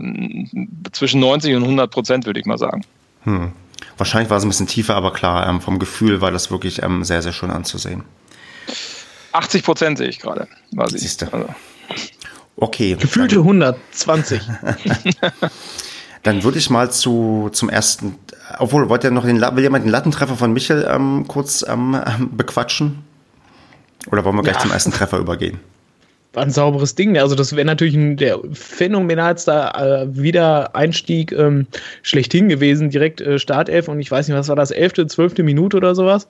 zwischen 0.93 1.21
90 1.21 1.55
und 1.57 1.63
100 1.63 1.91
Prozent, 1.91 2.27
würde 2.27 2.41
ich 2.41 2.47
mal 2.47 2.59
sagen. 2.59 2.85
Hm. 3.25 3.53
Wahrscheinlich 3.97 4.31
war 4.31 4.39
es 4.39 4.45
ein 4.45 4.49
bisschen 4.49 4.67
tiefer, 4.67 4.95
aber 4.95 5.13
klar, 5.13 5.47
ähm, 5.49 5.61
vom 5.61 5.79
Gefühl 5.79 6.21
war 6.21 6.31
das 6.31 6.51
wirklich 6.51 6.83
ähm, 6.83 7.05
sehr, 7.05 7.23
sehr 7.23 7.33
schön 7.33 7.51
anzusehen. 7.51 8.05
80 9.33 9.63
Prozent 9.63 9.99
sehe 9.99 10.09
ich 10.09 10.19
gerade. 10.19 10.49
Siehst 10.99 11.23
du. 11.23 11.33
Also. 11.33 11.49
Okay. 12.57 12.97
Gefühlte 12.99 13.39
120. 13.39 14.41
Dann 16.23 16.45
würde 16.45 16.59
ich 16.59 16.71
mal 16.71 16.91
zu, 16.91 17.51
zum 17.53 17.69
ersten, 17.69 18.15
obwohl, 18.59 18.89
wollt 18.89 19.03
ihr 19.03 19.11
noch 19.11 19.25
den, 19.25 19.41
will 19.41 19.63
jemand 19.63 19.85
den 19.85 19.91
Lattentreffer 19.91 20.37
von 20.37 20.53
Michel 20.53 20.87
ähm, 20.89 21.25
kurz 21.27 21.65
ähm, 21.69 21.97
bequatschen? 22.37 23.03
Oder 24.11 24.25
wollen 24.25 24.37
wir 24.37 24.43
gleich 24.43 24.57
ja. 24.57 24.61
zum 24.61 24.71
ersten 24.71 24.93
Treffer 24.93 25.19
übergehen? 25.19 25.59
War 26.35 26.45
ein 26.45 26.51
sauberes 26.51 26.95
Ding. 26.95 27.19
Also, 27.19 27.35
das 27.35 27.55
wäre 27.55 27.67
natürlich 27.67 27.95
ein, 27.95 28.17
der 28.17 28.39
phänomenalste 28.53 29.53
äh, 29.53 30.07
Wiedereinstieg 30.17 31.31
ähm, 31.33 31.67
schlechthin 32.03 32.49
gewesen. 32.49 32.89
Direkt 32.89 33.21
äh, 33.21 33.39
Startelf 33.39 33.89
und 33.89 34.01
ich 34.01 34.11
weiß 34.11 34.29
nicht, 34.29 34.37
was 34.37 34.49
war 34.49 34.57
das, 34.57 34.71
elfte, 34.71 35.07
zwölfte 35.07 35.43
Minute 35.43 35.77
oder 35.77 35.95
sowas. 35.95 36.29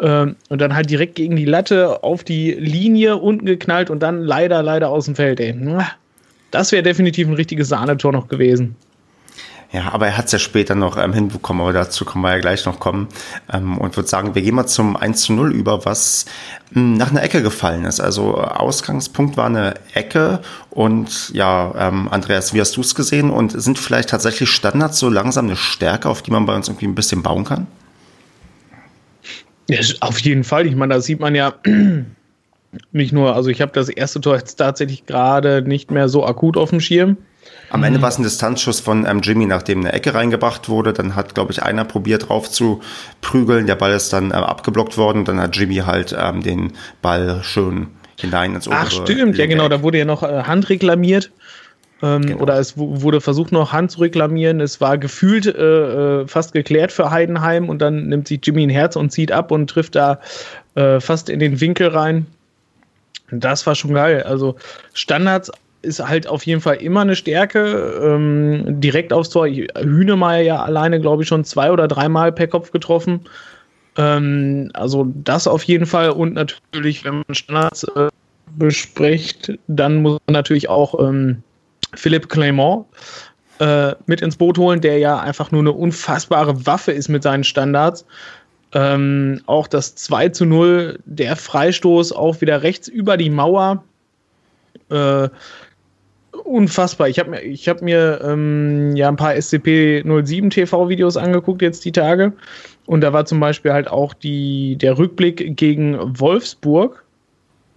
Ähm, 0.00 0.36
und 0.48 0.60
dann 0.60 0.74
halt 0.74 0.90
direkt 0.90 1.16
gegen 1.16 1.36
die 1.36 1.44
Latte 1.44 2.02
auf 2.02 2.24
die 2.24 2.52
Linie 2.52 3.16
unten 3.16 3.46
geknallt 3.46 3.90
und 3.90 4.00
dann 4.00 4.22
leider, 4.22 4.62
leider 4.62 4.90
aus 4.90 5.06
dem 5.06 5.16
Feld. 5.16 5.40
Ey. 5.40 5.54
Das 6.50 6.72
wäre 6.72 6.82
definitiv 6.82 7.28
ein 7.28 7.34
richtiges 7.34 7.68
Sahnetor 7.68 8.12
noch 8.12 8.28
gewesen. 8.28 8.76
Ja, 9.70 9.92
aber 9.92 10.06
er 10.06 10.16
hat 10.16 10.26
es 10.26 10.32
ja 10.32 10.38
später 10.38 10.74
noch 10.74 10.96
ähm, 10.96 11.12
hinbekommen, 11.12 11.60
aber 11.60 11.74
dazu 11.74 12.06
können 12.06 12.24
wir 12.24 12.30
ja 12.30 12.38
gleich 12.38 12.64
noch 12.64 12.80
kommen. 12.80 13.08
Ähm, 13.52 13.76
und 13.76 13.96
würde 13.96 14.08
sagen, 14.08 14.34
wir 14.34 14.40
gehen 14.40 14.54
mal 14.54 14.66
zum 14.66 14.96
1 14.96 15.20
zu 15.20 15.34
0 15.34 15.52
über, 15.52 15.84
was 15.84 16.24
mh, 16.70 16.80
hm, 16.80 16.94
nach 16.94 17.10
einer 17.10 17.22
Ecke 17.22 17.42
gefallen 17.42 17.84
ist. 17.84 18.00
Also 18.00 18.36
Ausgangspunkt 18.36 19.36
war 19.36 19.46
eine 19.46 19.74
Ecke 19.92 20.40
und 20.70 21.30
ja, 21.34 21.74
ähm, 21.76 22.08
Andreas, 22.10 22.54
wie 22.54 22.60
hast 22.62 22.78
du 22.78 22.80
es 22.80 22.94
gesehen? 22.94 23.30
Und 23.30 23.60
sind 23.60 23.78
vielleicht 23.78 24.08
tatsächlich 24.08 24.48
Standards 24.48 24.98
so 24.98 25.10
langsam 25.10 25.46
eine 25.46 25.56
Stärke, 25.56 26.08
auf 26.08 26.22
die 26.22 26.30
man 26.30 26.46
bei 26.46 26.56
uns 26.56 26.68
irgendwie 26.68 26.86
ein 26.86 26.94
bisschen 26.94 27.22
bauen 27.22 27.44
kann? 27.44 27.66
Ja, 29.68 29.80
auf 30.00 30.18
jeden 30.20 30.44
Fall. 30.44 30.66
Ich 30.66 30.74
meine, 30.74 30.94
da 30.94 31.00
sieht 31.00 31.20
man 31.20 31.34
ja 31.34 31.54
nicht 32.92 33.12
nur, 33.12 33.34
also 33.34 33.50
ich 33.50 33.60
habe 33.60 33.72
das 33.72 33.88
erste 33.88 34.20
Tor 34.20 34.36
jetzt 34.36 34.56
tatsächlich 34.56 35.06
gerade 35.06 35.62
nicht 35.62 35.90
mehr 35.90 36.08
so 36.08 36.24
akut 36.24 36.56
auf 36.56 36.70
dem 36.70 36.80
Schirm. 36.80 37.16
Am 37.70 37.84
Ende 37.84 38.00
war 38.00 38.08
es 38.08 38.18
ein 38.18 38.22
Distanzschuss 38.22 38.80
von 38.80 39.06
ähm, 39.06 39.20
Jimmy, 39.20 39.46
nachdem 39.46 39.80
eine 39.80 39.92
Ecke 39.92 40.14
reingebracht 40.14 40.68
wurde. 40.68 40.92
Dann 40.92 41.14
hat, 41.14 41.34
glaube 41.34 41.52
ich, 41.52 41.62
einer 41.62 41.84
probiert 41.84 42.28
drauf 42.28 42.50
zu 42.50 42.80
prügeln. 43.20 43.66
Der 43.66 43.74
Ball 43.74 43.92
ist 43.92 44.12
dann 44.12 44.26
ähm, 44.26 44.32
abgeblockt 44.32 44.96
worden. 44.96 45.24
Dann 45.24 45.40
hat 45.40 45.56
Jimmy 45.56 45.76
halt 45.76 46.16
ähm, 46.18 46.42
den 46.42 46.72
Ball 47.02 47.40
schön 47.42 47.88
hinein 48.18 48.54
ins 48.54 48.66
obere 48.66 48.80
Ach, 48.80 48.90
stimmt. 48.90 49.36
Ja, 49.36 49.46
genau. 49.46 49.68
Da 49.68 49.82
wurde 49.82 49.98
ja 49.98 50.04
noch 50.04 50.22
äh, 50.22 50.44
Hand 50.44 50.70
reklamiert. 50.70 51.30
Ähm, 52.02 52.22
genau. 52.22 52.42
Oder 52.42 52.58
es 52.58 52.76
wurde 52.76 53.20
versucht, 53.20 53.52
noch 53.52 53.72
Hand 53.72 53.90
zu 53.90 54.00
reklamieren. 54.00 54.60
Es 54.60 54.80
war 54.80 54.98
gefühlt 54.98 55.46
äh, 55.46 56.20
äh, 56.22 56.26
fast 56.28 56.52
geklärt 56.52 56.92
für 56.92 57.10
Heidenheim 57.10 57.68
und 57.68 57.80
dann 57.80 58.08
nimmt 58.08 58.28
sich 58.28 58.40
Jimmy 58.42 58.62
ein 58.64 58.70
Herz 58.70 58.96
und 58.96 59.10
zieht 59.10 59.32
ab 59.32 59.50
und 59.50 59.68
trifft 59.68 59.96
da 59.96 60.20
äh, 60.74 61.00
fast 61.00 61.28
in 61.28 61.40
den 61.40 61.60
Winkel 61.60 61.88
rein. 61.88 62.26
Das 63.30 63.66
war 63.66 63.74
schon 63.74 63.94
geil. 63.94 64.22
Also 64.22 64.56
Standards 64.94 65.50
ist 65.82 66.06
halt 66.06 66.26
auf 66.26 66.44
jeden 66.44 66.60
Fall 66.60 66.76
immer 66.76 67.00
eine 67.00 67.16
Stärke. 67.16 68.00
Ähm, 68.02 68.80
direkt 68.80 69.12
aufs 69.12 69.30
Tor. 69.30 69.46
Hühnemeier 69.48 70.42
ja 70.42 70.62
alleine, 70.62 71.00
glaube 71.00 71.22
ich, 71.22 71.28
schon 71.28 71.44
zwei 71.44 71.70
oder 71.70 71.88
dreimal 71.88 72.32
per 72.32 72.46
Kopf 72.46 72.70
getroffen. 72.70 73.20
Ähm, 73.96 74.70
also 74.74 75.12
das 75.24 75.46
auf 75.46 75.64
jeden 75.64 75.86
Fall. 75.86 76.10
Und 76.10 76.34
natürlich, 76.34 77.04
wenn 77.04 77.16
man 77.16 77.34
Standards 77.34 77.84
äh, 77.84 78.08
bespricht, 78.56 79.58
dann 79.66 80.02
muss 80.02 80.20
man 80.26 80.32
natürlich 80.32 80.68
auch 80.68 80.98
ähm, 81.00 81.42
Philipp 81.94 82.28
Clement 82.28 82.84
äh, 83.58 83.94
mit 84.06 84.20
ins 84.20 84.36
Boot 84.36 84.58
holen, 84.58 84.80
der 84.80 84.98
ja 84.98 85.18
einfach 85.18 85.50
nur 85.50 85.62
eine 85.62 85.72
unfassbare 85.72 86.66
Waffe 86.66 86.92
ist 86.92 87.08
mit 87.08 87.22
seinen 87.22 87.44
Standards. 87.44 88.04
Ähm, 88.72 89.40
auch 89.46 89.66
das 89.66 89.94
2 89.94 90.28
zu 90.30 90.44
0, 90.44 90.98
der 91.06 91.36
Freistoß 91.36 92.12
auch 92.12 92.40
wieder 92.40 92.62
rechts 92.62 92.88
über 92.88 93.16
die 93.16 93.30
Mauer. 93.30 93.82
Äh, 94.90 95.28
unfassbar. 96.44 97.08
Ich 97.08 97.18
habe 97.18 97.30
mir, 97.30 97.40
hab 97.40 97.82
mir 97.82 98.20
ähm, 98.22 98.94
ja 98.94 99.08
ein 99.08 99.16
paar 99.16 99.32
SCP-07 99.32 100.50
TV-Videos 100.50 101.16
angeguckt 101.16 101.62
jetzt 101.62 101.84
die 101.84 101.92
Tage. 101.92 102.32
Und 102.86 103.00
da 103.00 103.12
war 103.12 103.24
zum 103.24 103.40
Beispiel 103.40 103.72
halt 103.72 103.88
auch 103.88 104.14
die, 104.14 104.76
der 104.76 104.98
Rückblick 104.98 105.56
gegen 105.56 105.98
Wolfsburg. 106.18 107.04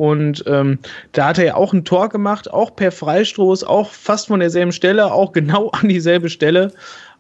Und 0.02 0.44
ähm, 0.48 0.80
da 1.12 1.28
hat 1.28 1.38
er 1.38 1.46
ja 1.46 1.54
auch 1.54 1.74
ein 1.74 1.86
Tor 1.86 2.10
gemacht, 2.10 2.52
auch 2.52 2.76
per 2.76 2.92
Freistoß, 2.92 3.64
auch 3.64 3.92
fast 3.92 4.30
von 4.30 4.40
derselben 4.40 4.72
Stelle, 4.72 5.14
auch 5.14 5.32
genau 5.32 5.70
an 5.70 5.90
dieselbe 5.90 6.32
Stelle. 6.32 6.74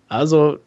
Also, 0.08 0.58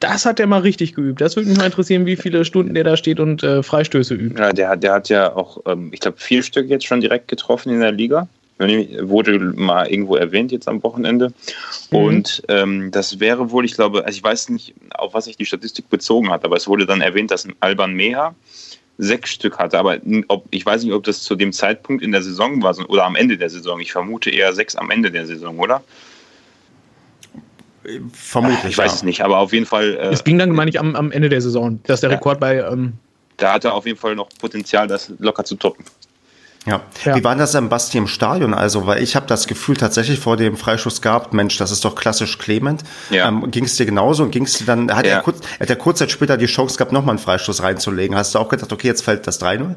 das 0.00 0.26
hat 0.26 0.40
er 0.40 0.48
mal 0.48 0.62
richtig 0.62 0.96
geübt. 0.96 1.20
Das 1.20 1.36
würde 1.36 1.48
mich 1.48 1.56
mal 1.56 1.66
interessieren, 1.66 2.04
wie 2.04 2.16
viele 2.16 2.44
Stunden 2.44 2.74
der 2.74 2.82
da 2.82 2.96
steht 2.96 3.20
und 3.20 3.44
äh, 3.44 3.62
Freistöße 3.62 4.12
übt. 4.12 4.40
Ja, 4.40 4.52
der, 4.52 4.76
der 4.76 4.92
hat 4.92 5.08
ja 5.08 5.36
auch, 5.36 5.58
ähm, 5.66 5.90
ich 5.92 6.00
glaube, 6.00 6.16
vier 6.18 6.42
Stück 6.42 6.68
jetzt 6.68 6.84
schon 6.84 7.00
direkt 7.00 7.28
getroffen 7.28 7.72
in 7.72 7.78
der 7.78 7.92
Liga. 7.92 8.26
Wurde 8.58 9.38
mal 9.38 9.86
irgendwo 9.86 10.16
erwähnt 10.16 10.50
jetzt 10.50 10.66
am 10.66 10.82
Wochenende. 10.82 11.32
Mhm. 11.92 11.96
Und 11.96 12.42
ähm, 12.48 12.90
das 12.90 13.20
wäre 13.20 13.52
wohl, 13.52 13.64
ich 13.64 13.74
glaube, 13.74 14.04
also 14.04 14.16
ich 14.16 14.24
weiß 14.24 14.48
nicht, 14.48 14.74
auf 14.94 15.14
was 15.14 15.26
sich 15.26 15.36
die 15.36 15.46
Statistik 15.46 15.88
bezogen 15.90 16.28
hat, 16.28 16.44
aber 16.44 16.56
es 16.56 16.66
wurde 16.66 16.86
dann 16.86 17.02
erwähnt, 17.02 17.30
dass 17.30 17.46
Alban 17.60 17.94
Meha 17.94 18.34
sechs 19.02 19.30
Stück 19.30 19.58
hatte. 19.58 19.78
Aber 19.78 19.98
ob, 20.28 20.44
ich 20.50 20.64
weiß 20.64 20.84
nicht, 20.84 20.92
ob 20.92 21.04
das 21.04 21.22
zu 21.22 21.34
dem 21.34 21.52
Zeitpunkt 21.52 22.02
in 22.02 22.12
der 22.12 22.22
Saison 22.22 22.62
war 22.62 22.76
oder 22.88 23.04
am 23.04 23.16
Ende 23.16 23.36
der 23.36 23.50
Saison. 23.50 23.80
Ich 23.80 23.92
vermute 23.92 24.30
eher 24.30 24.52
sechs 24.52 24.76
am 24.76 24.90
Ende 24.90 25.10
der 25.10 25.26
Saison, 25.26 25.58
oder? 25.58 25.82
Vermutlich. 28.12 28.64
Ich 28.64 28.78
weiß 28.78 28.92
ja. 28.92 28.96
es 28.96 29.02
nicht, 29.02 29.22
aber 29.22 29.38
auf 29.38 29.52
jeden 29.52 29.66
Fall. 29.66 29.96
Äh, 29.96 30.12
es 30.12 30.22
ging 30.22 30.38
dann, 30.38 30.50
meine 30.50 30.70
ich, 30.70 30.78
am, 30.78 30.94
am 30.94 31.10
Ende 31.10 31.28
der 31.28 31.40
Saison. 31.40 31.80
Das 31.84 31.94
ist 31.94 32.02
der 32.02 32.10
ja. 32.10 32.16
Rekord 32.16 32.38
bei. 32.38 32.58
Ähm 32.58 32.94
da 33.38 33.54
hat 33.54 33.64
er 33.64 33.74
auf 33.74 33.86
jeden 33.86 33.98
Fall 33.98 34.14
noch 34.14 34.28
Potenzial, 34.40 34.86
das 34.86 35.12
locker 35.18 35.44
zu 35.44 35.56
toppen. 35.56 35.84
Ja. 36.66 36.80
ja. 37.04 37.16
Wie 37.16 37.24
war 37.24 37.34
das 37.34 37.56
am 37.56 37.68
Basti 37.68 37.98
im 37.98 38.06
Stadion? 38.06 38.54
Also, 38.54 38.86
weil 38.86 39.02
ich 39.02 39.16
habe 39.16 39.26
das 39.26 39.46
Gefühl 39.46 39.76
tatsächlich 39.76 40.20
vor 40.20 40.36
dem 40.36 40.56
Freischuss 40.56 41.02
gehabt, 41.02 41.34
Mensch, 41.34 41.56
das 41.56 41.70
ist 41.70 41.84
doch 41.84 41.94
klassisch 41.94 42.38
Clement. 42.38 42.84
Ja. 43.10 43.28
Ähm, 43.28 43.50
ging 43.50 43.64
es 43.64 43.76
dir 43.76 43.86
genauso 43.86 44.22
und 44.22 44.30
ging 44.30 44.44
es 44.44 44.58
dir 44.58 44.64
dann, 44.64 44.94
hat, 44.94 45.06
ja. 45.06 45.16
er 45.16 45.22
kurz, 45.22 45.40
hat 45.58 45.68
er 45.68 45.76
kurz 45.76 45.98
Zeit 45.98 46.10
später 46.10 46.36
die 46.36 46.46
Chance 46.46 46.76
gehabt, 46.76 46.92
nochmal 46.92 47.14
einen 47.14 47.18
Freistoß 47.18 47.62
reinzulegen? 47.62 48.16
Hast 48.16 48.34
du 48.34 48.38
auch 48.38 48.48
gedacht, 48.48 48.72
okay, 48.72 48.86
jetzt 48.86 49.02
fällt 49.02 49.26
das 49.26 49.40
3-0? 49.40 49.74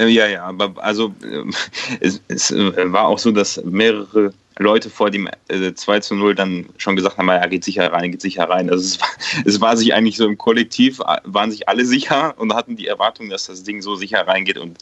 Äh, 0.00 0.08
ja, 0.08 0.26
ja, 0.26 0.44
aber 0.44 0.72
also 0.82 1.14
äh, 1.22 1.44
es, 2.00 2.22
es 2.28 2.50
äh, 2.50 2.92
war 2.92 3.06
auch 3.06 3.18
so, 3.18 3.30
dass 3.30 3.62
mehrere 3.64 4.32
Leute 4.58 4.90
vor 4.90 5.10
dem 5.10 5.28
äh, 5.48 5.74
2 5.74 6.00
zu 6.00 6.14
0 6.14 6.34
dann 6.34 6.66
schon 6.76 6.96
gesagt 6.96 7.18
haben, 7.18 7.28
er 7.28 7.48
geht 7.48 7.64
sicher 7.64 7.92
rein, 7.92 8.10
geht 8.10 8.20
sicher 8.20 8.44
rein. 8.44 8.70
Also 8.70 8.84
es 8.84 9.00
war, 9.00 9.08
es 9.44 9.60
war 9.60 9.76
sich 9.76 9.94
eigentlich 9.94 10.16
so 10.16 10.26
im 10.26 10.38
Kollektiv, 10.38 11.00
waren 11.24 11.50
sich 11.50 11.68
alle 11.68 11.84
sicher 11.84 12.34
und 12.38 12.54
hatten 12.54 12.76
die 12.76 12.86
Erwartung, 12.86 13.28
dass 13.28 13.46
das 13.46 13.62
Ding 13.62 13.82
so 13.82 13.94
sicher 13.94 14.26
reingeht 14.26 14.58
und 14.58 14.78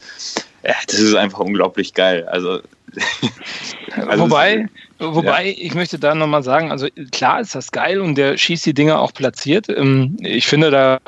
ja, 0.63 0.75
das 0.87 0.99
ist 0.99 1.15
einfach 1.15 1.39
unglaublich 1.39 1.93
geil. 1.93 2.27
Also, 2.27 2.59
also 3.95 4.23
wobei, 4.23 4.67
wobei 4.99 5.47
ja. 5.47 5.55
ich 5.57 5.73
möchte 5.75 5.97
da 5.97 6.13
nochmal 6.13 6.43
sagen, 6.43 6.71
also 6.71 6.87
klar 7.11 7.41
ist 7.41 7.55
das 7.55 7.71
geil 7.71 8.01
und 8.01 8.15
der 8.15 8.37
schießt 8.37 8.65
die 8.65 8.73
Dinger 8.73 8.99
auch 8.99 9.13
platziert. 9.13 9.67
Ähm, 9.69 10.17
ich 10.19 10.47
finde, 10.47 10.71
da 10.71 10.99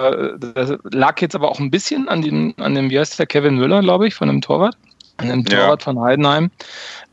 lag 0.91 1.19
jetzt 1.21 1.36
aber 1.36 1.49
auch 1.49 1.60
ein 1.60 1.71
bisschen 1.71 2.08
an, 2.08 2.21
den, 2.21 2.54
an 2.58 2.75
dem, 2.75 2.89
wie 2.89 2.99
heißt 2.99 3.19
der, 3.19 3.27
Kevin 3.27 3.56
Müller, 3.56 3.82
glaube 3.82 4.08
ich, 4.08 4.15
von 4.15 4.27
dem 4.27 4.41
Torwart, 4.41 4.75
an 5.17 5.30
dem 5.30 5.45
Torwart 5.45 5.82
ja. 5.82 5.84
von 5.84 5.99
Heidenheim. 5.99 6.51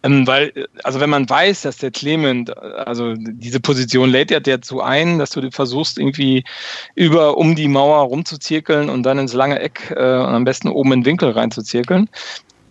Ähm, 0.04 0.26
weil, 0.26 0.52
also 0.84 1.00
wenn 1.00 1.10
man 1.10 1.28
weiß, 1.28 1.62
dass 1.62 1.78
der 1.78 1.90
Clement, 1.90 2.56
also 2.56 3.14
diese 3.16 3.58
Position 3.58 4.10
lädt 4.10 4.30
ja 4.30 4.38
dazu 4.38 4.80
ein, 4.80 5.18
dass 5.18 5.30
du 5.30 5.50
versuchst, 5.50 5.98
irgendwie 5.98 6.44
über 6.94 7.36
um 7.36 7.56
die 7.56 7.66
Mauer 7.66 8.04
rumzuzirkeln 8.04 8.90
und 8.90 9.02
dann 9.02 9.18
ins 9.18 9.32
lange 9.32 9.58
Eck 9.58 9.90
äh, 9.90 9.94
und 9.94 10.34
am 10.34 10.44
besten 10.44 10.68
oben 10.68 10.92
in 10.92 11.00
den 11.00 11.06
Winkel 11.06 11.30
reinzuzirkeln. 11.30 12.08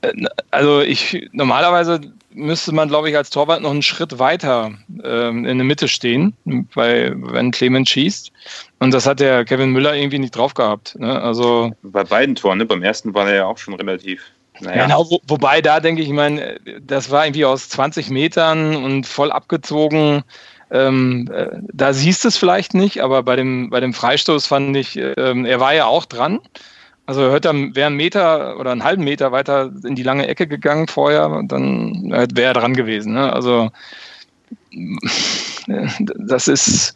Äh, 0.02 0.14
also 0.52 0.80
ich 0.80 1.28
normalerweise 1.34 2.00
müsste 2.38 2.74
man, 2.74 2.88
glaube 2.88 3.10
ich, 3.10 3.18
als 3.18 3.30
Torwart 3.30 3.62
noch 3.62 3.72
einen 3.72 3.82
Schritt 3.82 4.20
weiter 4.20 4.72
ähm, 5.04 5.46
in 5.46 5.58
der 5.58 5.66
Mitte 5.66 5.88
stehen, 5.88 6.34
weil 6.74 7.16
wenn 7.18 7.52
Clement 7.52 7.90
schießt. 7.90 8.32
Und 8.80 8.94
das 8.94 9.06
hat 9.06 9.20
der 9.20 9.44
Kevin 9.44 9.72
Müller 9.72 9.96
irgendwie 9.96 10.20
nicht 10.20 10.36
drauf 10.36 10.54
gehabt. 10.54 10.96
Ne? 11.00 11.22
Also 11.22 11.72
bei 11.82 12.04
beiden 12.04 12.36
Toren, 12.36 12.60
ne? 12.60 12.66
beim 12.66 12.84
ersten 12.84 13.14
war 13.14 13.28
er 13.28 13.36
ja 13.36 13.46
auch 13.46 13.58
schon 13.58 13.74
relativ 13.74 14.22
naja. 14.60 14.84
Genau, 14.84 15.06
wo, 15.10 15.20
wobei 15.28 15.62
da 15.62 15.80
denke 15.80 16.02
ich, 16.02 16.08
ich 16.08 16.14
meine, 16.16 16.60
das 16.82 17.12
war 17.12 17.26
irgendwie 17.26 17.46
aus 17.46 17.70
20 17.70 18.10
Metern 18.10 18.76
und 18.76 19.06
voll 19.06 19.32
abgezogen. 19.32 20.24
Ähm, 20.72 21.30
äh, 21.32 21.60
da 21.72 21.94
siehst 21.94 22.24
du 22.24 22.28
es 22.28 22.38
vielleicht 22.38 22.74
nicht, 22.74 23.02
aber 23.02 23.24
bei 23.24 23.36
dem, 23.36 23.70
bei 23.70 23.80
dem 23.80 23.94
Freistoß 23.94 24.48
fand 24.48 24.76
ich, 24.76 24.98
ähm, 24.98 25.46
er 25.46 25.60
war 25.60 25.74
ja 25.74 25.86
auch 25.86 26.06
dran. 26.06 26.40
Also 27.08 27.22
er 27.22 27.32
wäre 27.32 27.88
einen 27.88 27.96
Meter 27.96 28.60
oder 28.60 28.72
einen 28.72 28.84
halben 28.84 29.04
Meter 29.04 29.32
weiter 29.32 29.72
in 29.86 29.96
die 29.96 30.04
lange 30.04 30.28
Ecke 30.28 30.46
gegangen 30.46 30.88
vorher, 30.88 31.42
dann 31.48 32.12
wäre 32.12 32.50
er 32.50 32.54
dran 32.54 32.74
gewesen. 32.74 33.14
Ne? 33.14 33.32
Also 33.32 33.72
das 35.68 36.48
ist 36.48 36.94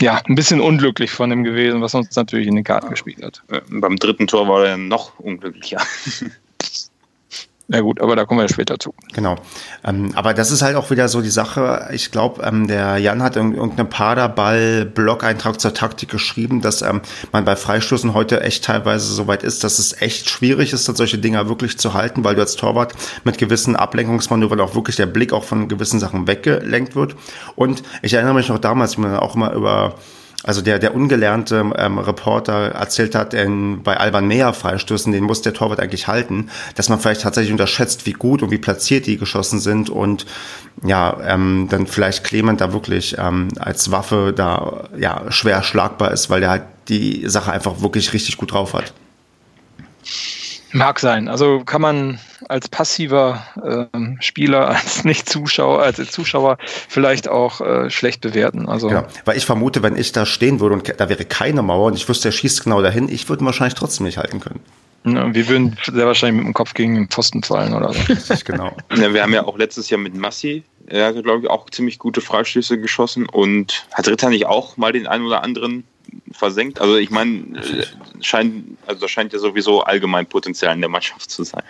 ja 0.00 0.20
ein 0.24 0.34
bisschen 0.34 0.60
unglücklich 0.60 1.10
von 1.10 1.30
dem 1.30 1.44
gewesen, 1.44 1.80
was 1.80 1.94
uns 1.94 2.16
natürlich 2.16 2.48
in 2.48 2.54
den 2.54 2.64
Karten 2.64 2.90
gespielt 2.90 3.22
hat. 3.22 3.42
Äh, 3.48 3.60
beim 3.68 3.96
dritten 3.96 4.26
Tor 4.26 4.48
war 4.48 4.66
er 4.66 4.76
noch 4.76 5.18
unglücklicher. 5.18 5.80
Ja 7.68 7.80
gut, 7.80 8.00
aber 8.02 8.14
da 8.14 8.26
kommen 8.26 8.40
wir 8.40 8.48
später 8.48 8.78
zu. 8.78 8.94
Genau. 9.14 9.36
Ähm, 9.84 10.12
aber 10.14 10.34
das 10.34 10.50
ist 10.50 10.60
halt 10.60 10.76
auch 10.76 10.90
wieder 10.90 11.08
so 11.08 11.22
die 11.22 11.30
Sache. 11.30 11.88
Ich 11.92 12.10
glaube, 12.10 12.42
ähm, 12.42 12.66
der 12.68 12.98
Jan 12.98 13.22
hat 13.22 13.36
irgendeinen 13.36 13.88
Paderball-Blog-Eintrag 13.88 15.58
zur 15.58 15.72
Taktik 15.72 16.10
geschrieben, 16.10 16.60
dass 16.60 16.82
ähm, 16.82 17.00
man 17.32 17.46
bei 17.46 17.56
Freistoßen 17.56 18.12
heute 18.12 18.42
echt 18.42 18.64
teilweise 18.64 19.06
so 19.06 19.26
weit 19.28 19.42
ist, 19.42 19.64
dass 19.64 19.78
es 19.78 20.00
echt 20.02 20.28
schwierig 20.28 20.74
ist, 20.74 20.84
solche 20.84 21.16
Dinger 21.16 21.48
wirklich 21.48 21.78
zu 21.78 21.94
halten, 21.94 22.22
weil 22.22 22.34
du 22.34 22.42
als 22.42 22.56
Torwart 22.56 22.92
mit 23.24 23.38
gewissen 23.38 23.76
Ablenkungsmanövern 23.76 24.60
auch 24.60 24.74
wirklich 24.74 24.96
der 24.96 25.06
Blick 25.06 25.32
auch 25.32 25.44
von 25.44 25.66
gewissen 25.66 26.00
Sachen 26.00 26.26
weggelenkt 26.26 26.94
wird. 26.94 27.16
Und 27.56 27.82
ich 28.02 28.12
erinnere 28.12 28.34
mich 28.34 28.50
noch 28.50 28.58
damals, 28.58 28.98
wie 28.98 29.02
man 29.02 29.16
auch 29.16 29.36
immer 29.36 29.52
über 29.52 29.94
also 30.44 30.60
der, 30.60 30.78
der 30.78 30.94
ungelernte 30.94 31.72
ähm, 31.76 31.98
Reporter 31.98 32.72
erzählt 32.72 33.14
hat, 33.14 33.34
in, 33.34 33.82
bei 33.82 33.96
Alban 33.96 34.28
Meyer 34.28 34.52
Freistößen, 34.52 35.12
den 35.12 35.24
muss 35.24 35.42
der 35.42 35.54
Torwart 35.54 35.80
eigentlich 35.80 36.06
halten, 36.06 36.50
dass 36.74 36.88
man 36.88 37.00
vielleicht 37.00 37.22
tatsächlich 37.22 37.52
unterschätzt, 37.52 38.06
wie 38.06 38.12
gut 38.12 38.42
und 38.42 38.50
wie 38.50 38.58
platziert 38.58 39.06
die 39.06 39.16
geschossen 39.16 39.58
sind 39.58 39.90
und 39.90 40.26
ja, 40.84 41.16
ähm, 41.26 41.68
dann 41.70 41.86
vielleicht 41.86 42.24
Clement 42.24 42.60
da 42.60 42.72
wirklich 42.72 43.16
ähm, 43.18 43.48
als 43.58 43.90
Waffe 43.90 44.32
da 44.36 44.88
ja 44.98 45.30
schwer 45.30 45.62
schlagbar 45.62 46.12
ist, 46.12 46.30
weil 46.30 46.40
der 46.40 46.50
halt 46.50 46.62
die 46.88 47.28
Sache 47.28 47.50
einfach 47.50 47.80
wirklich 47.80 48.12
richtig 48.12 48.36
gut 48.36 48.52
drauf 48.52 48.74
hat. 48.74 48.92
Mag 50.74 50.98
sein. 50.98 51.28
Also 51.28 51.62
kann 51.64 51.80
man 51.80 52.18
als 52.48 52.68
passiver 52.68 53.46
äh, 53.62 53.96
Spieler, 54.20 54.68
als 54.70 55.04
Nicht-Zuschauer, 55.04 55.80
als 55.80 56.10
Zuschauer 56.10 56.58
vielleicht 56.88 57.28
auch 57.28 57.60
äh, 57.60 57.90
schlecht 57.90 58.20
bewerten. 58.20 58.68
Also 58.68 58.90
ja, 58.90 59.06
weil 59.24 59.36
ich 59.36 59.46
vermute, 59.46 59.84
wenn 59.84 59.96
ich 59.96 60.10
da 60.10 60.26
stehen 60.26 60.58
würde 60.58 60.74
und 60.74 61.00
da 61.00 61.08
wäre 61.08 61.24
keine 61.24 61.62
Mauer 61.62 61.86
und 61.86 61.94
ich 61.94 62.08
wüsste, 62.08 62.28
er 62.28 62.32
schießt 62.32 62.64
genau 62.64 62.82
dahin, 62.82 63.08
ich 63.08 63.28
würde 63.28 63.44
wahrscheinlich 63.44 63.74
trotzdem 63.74 64.04
nicht 64.04 64.18
halten 64.18 64.40
können. 64.40 64.58
Ja, 65.04 65.32
wir 65.32 65.48
würden 65.48 65.76
sehr 65.84 66.06
wahrscheinlich 66.06 66.38
mit 66.38 66.46
dem 66.46 66.54
Kopf 66.54 66.74
gegen 66.74 66.96
den 66.96 67.08
Pfosten 67.08 67.44
fallen 67.44 67.72
oder 67.72 67.92
so. 67.92 68.00
Richtig, 68.00 68.44
genau. 68.44 68.76
Ja, 68.96 69.14
wir 69.14 69.22
haben 69.22 69.32
ja 69.32 69.44
auch 69.44 69.56
letztes 69.56 69.90
Jahr 69.90 70.00
mit 70.00 70.16
Massi, 70.16 70.64
er 70.86 71.06
hatte, 71.06 71.22
glaube 71.22 71.42
ich, 71.42 71.50
auch 71.50 71.70
ziemlich 71.70 71.98
gute 72.00 72.20
Freistöße 72.20 72.80
geschossen 72.80 73.26
und 73.26 73.86
hat 73.92 74.08
Ritter 74.08 74.28
nicht 74.28 74.46
auch 74.46 74.76
mal 74.76 74.92
den 74.92 75.06
einen 75.06 75.24
oder 75.24 75.44
anderen 75.44 75.84
versenkt. 76.32 76.80
Also 76.80 76.96
ich 76.96 77.10
meine, 77.10 77.58
äh, 77.58 77.84
scheint, 78.20 78.78
also 78.86 79.00
das 79.00 79.10
scheint 79.10 79.32
ja 79.32 79.38
sowieso 79.38 79.82
allgemein 79.82 80.26
Potenzial 80.26 80.74
in 80.74 80.80
der 80.80 80.90
Mannschaft 80.90 81.30
zu 81.30 81.44
sein. 81.44 81.62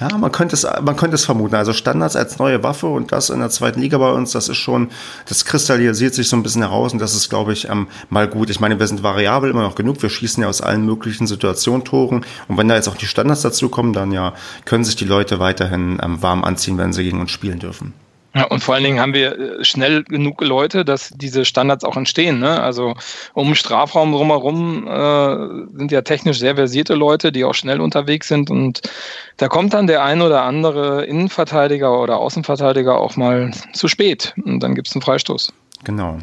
Ja, 0.00 0.16
man 0.16 0.32
könnte 0.32 0.54
es, 0.54 0.66
man 0.82 0.96
könnte 0.96 1.14
es 1.14 1.24
vermuten. 1.24 1.54
Also 1.54 1.72
Standards 1.72 2.16
als 2.16 2.38
neue 2.38 2.62
Waffe 2.62 2.86
und 2.86 3.12
das 3.12 3.30
in 3.30 3.40
der 3.40 3.50
zweiten 3.50 3.80
Liga 3.80 3.98
bei 3.98 4.12
uns, 4.12 4.32
das 4.32 4.48
ist 4.48 4.56
schon, 4.56 4.90
das 5.26 5.44
kristallisiert 5.44 6.14
sich 6.14 6.28
so 6.28 6.36
ein 6.36 6.42
bisschen 6.42 6.62
heraus 6.62 6.92
und 6.92 6.98
das 6.98 7.14
ist, 7.14 7.28
glaube 7.28 7.52
ich, 7.52 7.68
ähm, 7.68 7.88
mal 8.10 8.28
gut. 8.28 8.50
Ich 8.50 8.60
meine, 8.60 8.78
wir 8.78 8.86
sind 8.86 9.02
variabel 9.02 9.50
immer 9.50 9.62
noch 9.62 9.74
genug. 9.74 10.02
Wir 10.02 10.10
schießen 10.10 10.42
ja 10.42 10.48
aus 10.48 10.60
allen 10.60 10.84
möglichen 10.84 11.26
Situationen 11.26 11.84
Toren 11.84 12.24
und 12.48 12.58
wenn 12.58 12.68
da 12.68 12.74
jetzt 12.74 12.88
auch 12.88 12.96
die 12.96 13.06
Standards 13.06 13.42
dazu 13.42 13.68
kommen, 13.68 13.92
dann 13.92 14.12
ja, 14.12 14.34
können 14.64 14.84
sich 14.84 14.96
die 14.96 15.04
Leute 15.04 15.38
weiterhin 15.38 15.98
ähm, 16.02 16.22
warm 16.22 16.44
anziehen, 16.44 16.78
wenn 16.78 16.92
sie 16.92 17.04
gegen 17.04 17.20
uns 17.20 17.30
spielen 17.30 17.58
dürfen. 17.58 17.94
Ja, 18.38 18.44
und 18.44 18.62
vor 18.62 18.76
allen 18.76 18.84
Dingen 18.84 19.00
haben 19.00 19.14
wir 19.14 19.36
äh, 19.36 19.64
schnell 19.64 20.04
genug 20.04 20.40
Leute, 20.42 20.84
dass 20.84 21.10
diese 21.12 21.44
Standards 21.44 21.82
auch 21.82 21.96
entstehen. 21.96 22.38
Ne? 22.38 22.60
Also 22.60 22.94
um 23.34 23.56
Strafraum 23.56 24.12
drumherum 24.12 24.86
äh, 24.86 25.76
sind 25.76 25.90
ja 25.90 26.02
technisch 26.02 26.38
sehr 26.38 26.54
versierte 26.54 26.94
Leute, 26.94 27.32
die 27.32 27.44
auch 27.44 27.54
schnell 27.54 27.80
unterwegs 27.80 28.28
sind. 28.28 28.48
Und 28.48 28.82
da 29.38 29.48
kommt 29.48 29.74
dann 29.74 29.88
der 29.88 30.04
ein 30.04 30.22
oder 30.22 30.42
andere 30.42 31.04
Innenverteidiger 31.06 32.00
oder 32.00 32.18
Außenverteidiger 32.18 32.96
auch 32.96 33.16
mal 33.16 33.50
zu 33.72 33.88
spät. 33.88 34.34
Und 34.44 34.60
dann 34.60 34.76
gibt 34.76 34.86
es 34.86 34.94
einen 34.94 35.02
Freistoß. 35.02 35.52
Genau. 35.82 36.18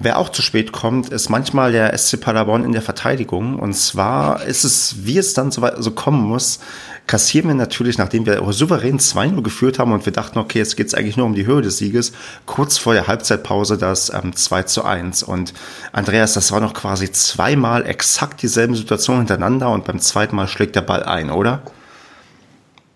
Wer 0.00 0.18
auch 0.18 0.28
zu 0.28 0.42
spät 0.42 0.72
kommt, 0.72 1.10
ist 1.10 1.28
manchmal 1.28 1.70
der 1.70 1.96
SC 1.96 2.20
Paderborn 2.20 2.64
in 2.64 2.72
der 2.72 2.82
Verteidigung. 2.82 3.60
Und 3.60 3.74
zwar 3.74 4.42
ist 4.42 4.64
es, 4.64 5.06
wie 5.06 5.18
es 5.18 5.34
dann 5.34 5.52
so, 5.52 5.64
so 5.78 5.92
kommen 5.92 6.20
muss, 6.20 6.58
kassieren 7.06 7.46
wir 7.48 7.54
natürlich, 7.54 7.96
nachdem 7.96 8.26
wir 8.26 8.42
souverän 8.52 8.98
2-0 8.98 9.42
geführt 9.42 9.78
haben 9.78 9.92
und 9.92 10.04
wir 10.04 10.12
dachten, 10.12 10.40
okay, 10.40 10.58
jetzt 10.58 10.76
geht 10.76 10.88
es 10.88 10.94
eigentlich 10.94 11.16
nur 11.16 11.26
um 11.26 11.34
die 11.34 11.46
Höhe 11.46 11.62
des 11.62 11.78
Sieges, 11.78 12.12
kurz 12.44 12.76
vor 12.76 12.94
der 12.94 13.06
Halbzeitpause 13.06 13.78
das 13.78 14.12
ähm, 14.12 14.34
2 14.34 14.64
zu 14.64 14.84
1. 14.84 15.22
Und 15.22 15.54
Andreas, 15.92 16.34
das 16.34 16.50
war 16.50 16.58
noch 16.58 16.74
quasi 16.74 17.12
zweimal 17.12 17.86
exakt 17.86 18.42
dieselben 18.42 18.74
Situationen 18.74 19.22
hintereinander 19.22 19.70
und 19.70 19.84
beim 19.84 20.00
zweiten 20.00 20.34
Mal 20.34 20.48
schlägt 20.48 20.74
der 20.74 20.82
Ball 20.82 21.04
ein, 21.04 21.30
oder? 21.30 21.62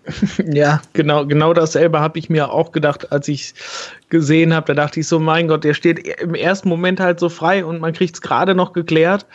Ja, 0.45 0.81
genau, 0.93 1.25
genau 1.25 1.53
dasselbe 1.53 1.99
habe 1.99 2.19
ich 2.19 2.29
mir 2.29 2.51
auch 2.51 2.71
gedacht, 2.71 3.11
als 3.11 3.27
ich 3.27 3.53
gesehen 4.09 4.53
habe. 4.53 4.73
Da 4.73 4.83
dachte 4.83 4.99
ich 4.99 5.07
so, 5.07 5.19
mein 5.19 5.47
Gott, 5.47 5.63
der 5.63 5.73
steht 5.73 6.07
im 6.19 6.35
ersten 6.35 6.69
Moment 6.69 6.99
halt 6.99 7.19
so 7.19 7.29
frei 7.29 7.63
und 7.63 7.79
man 7.79 7.93
kriegt 7.93 8.15
es 8.15 8.21
gerade 8.21 8.55
noch 8.55 8.73
geklärt. 8.73 9.25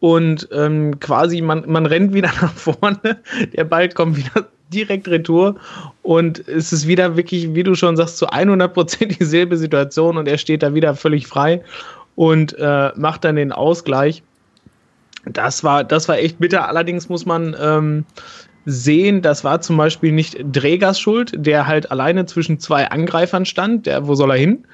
Und 0.00 0.48
ähm, 0.52 0.98
quasi, 0.98 1.42
man, 1.42 1.64
man 1.66 1.86
rennt 1.86 2.14
wieder 2.14 2.30
nach 2.40 2.52
vorne, 2.52 3.20
der 3.54 3.64
Ball 3.64 3.88
kommt 3.90 4.16
wieder 4.16 4.46
direkt 4.72 5.08
retour 5.08 5.56
und 6.02 6.46
es 6.48 6.72
ist 6.72 6.86
wieder 6.86 7.16
wirklich, 7.16 7.54
wie 7.54 7.64
du 7.64 7.74
schon 7.74 7.96
sagst, 7.96 8.18
zu 8.18 8.28
100% 8.28 9.18
dieselbe 9.18 9.56
Situation 9.56 10.16
und 10.16 10.28
er 10.28 10.38
steht 10.38 10.62
da 10.62 10.74
wieder 10.74 10.94
völlig 10.94 11.26
frei 11.26 11.62
und 12.14 12.56
äh, 12.58 12.90
macht 12.94 13.24
dann 13.24 13.36
den 13.36 13.52
Ausgleich. 13.52 14.22
Das 15.24 15.64
war, 15.64 15.84
das 15.84 16.08
war 16.08 16.18
echt 16.18 16.38
bitter. 16.38 16.68
Allerdings 16.68 17.08
muss 17.08 17.26
man 17.26 17.54
ähm, 17.60 18.04
sehen, 18.66 19.22
das 19.22 19.44
war 19.44 19.60
zum 19.60 19.76
Beispiel 19.76 20.12
nicht 20.12 20.38
Drägers 20.42 21.00
Schuld, 21.00 21.32
der 21.34 21.66
halt 21.66 21.90
alleine 21.90 22.26
zwischen 22.26 22.58
zwei 22.58 22.90
Angreifern 22.90 23.44
stand, 23.44 23.86
der, 23.86 24.06
wo 24.06 24.14
soll 24.14 24.30
er 24.30 24.36
hin? 24.36 24.64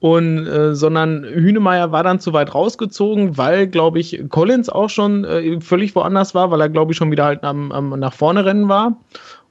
Und, 0.00 0.48
äh, 0.48 0.74
sondern 0.74 1.22
Hünemeyer 1.22 1.92
war 1.92 2.02
dann 2.02 2.18
zu 2.18 2.32
weit 2.32 2.54
rausgezogen, 2.54 3.38
weil, 3.38 3.68
glaube 3.68 4.00
ich, 4.00 4.24
Collins 4.30 4.68
auch 4.68 4.90
schon 4.90 5.24
äh, 5.24 5.60
völlig 5.60 5.94
woanders 5.94 6.34
war, 6.34 6.50
weil 6.50 6.60
er, 6.60 6.68
glaube 6.68 6.90
ich, 6.90 6.98
schon 6.98 7.12
wieder 7.12 7.24
halt 7.24 7.44
am, 7.44 7.70
am, 7.70 7.90
nach 7.90 8.12
vorne 8.12 8.44
rennen 8.44 8.68
war 8.68 8.96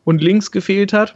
und 0.04 0.22
links 0.22 0.52
gefehlt 0.52 0.92
hat. 0.92 1.16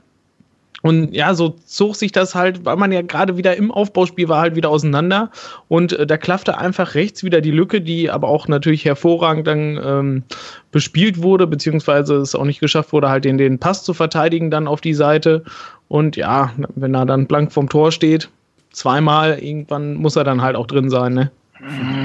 Und 0.85 1.15
ja, 1.15 1.33
so 1.33 1.55
zog 1.65 1.95
sich 1.95 2.11
das 2.11 2.35
halt, 2.35 2.63
weil 2.63 2.75
man 2.75 2.91
ja 2.91 3.01
gerade 3.01 3.37
wieder 3.37 3.57
im 3.57 3.71
Aufbauspiel 3.71 4.29
war, 4.29 4.41
halt 4.41 4.55
wieder 4.55 4.69
auseinander. 4.69 5.31
Und 5.67 5.93
äh, 5.93 6.05
da 6.05 6.15
klaffte 6.15 6.59
einfach 6.59 6.93
rechts 6.93 7.23
wieder 7.23 7.41
die 7.41 7.49
Lücke, 7.49 7.81
die 7.81 8.11
aber 8.11 8.27
auch 8.27 8.47
natürlich 8.47 8.85
hervorragend 8.85 9.47
dann 9.47 9.81
ähm, 9.83 10.23
bespielt 10.71 11.23
wurde, 11.23 11.47
beziehungsweise 11.47 12.17
es 12.17 12.35
auch 12.35 12.43
nicht 12.43 12.59
geschafft 12.59 12.93
wurde, 12.93 13.09
halt 13.09 13.25
den, 13.25 13.39
den 13.39 13.57
Pass 13.57 13.83
zu 13.83 13.95
verteidigen 13.95 14.51
dann 14.51 14.67
auf 14.67 14.79
die 14.79 14.93
Seite. 14.93 15.43
Und 15.87 16.17
ja, 16.17 16.51
wenn 16.75 16.93
er 16.93 17.07
dann 17.07 17.25
blank 17.25 17.51
vom 17.51 17.67
Tor 17.67 17.91
steht, 17.91 18.29
zweimal, 18.71 19.39
irgendwann 19.39 19.95
muss 19.95 20.15
er 20.15 20.23
dann 20.23 20.43
halt 20.43 20.55
auch 20.55 20.67
drin 20.67 20.91
sein, 20.91 21.15
ne? 21.15 21.31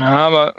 Ja, 0.00 0.26
aber 0.26 0.54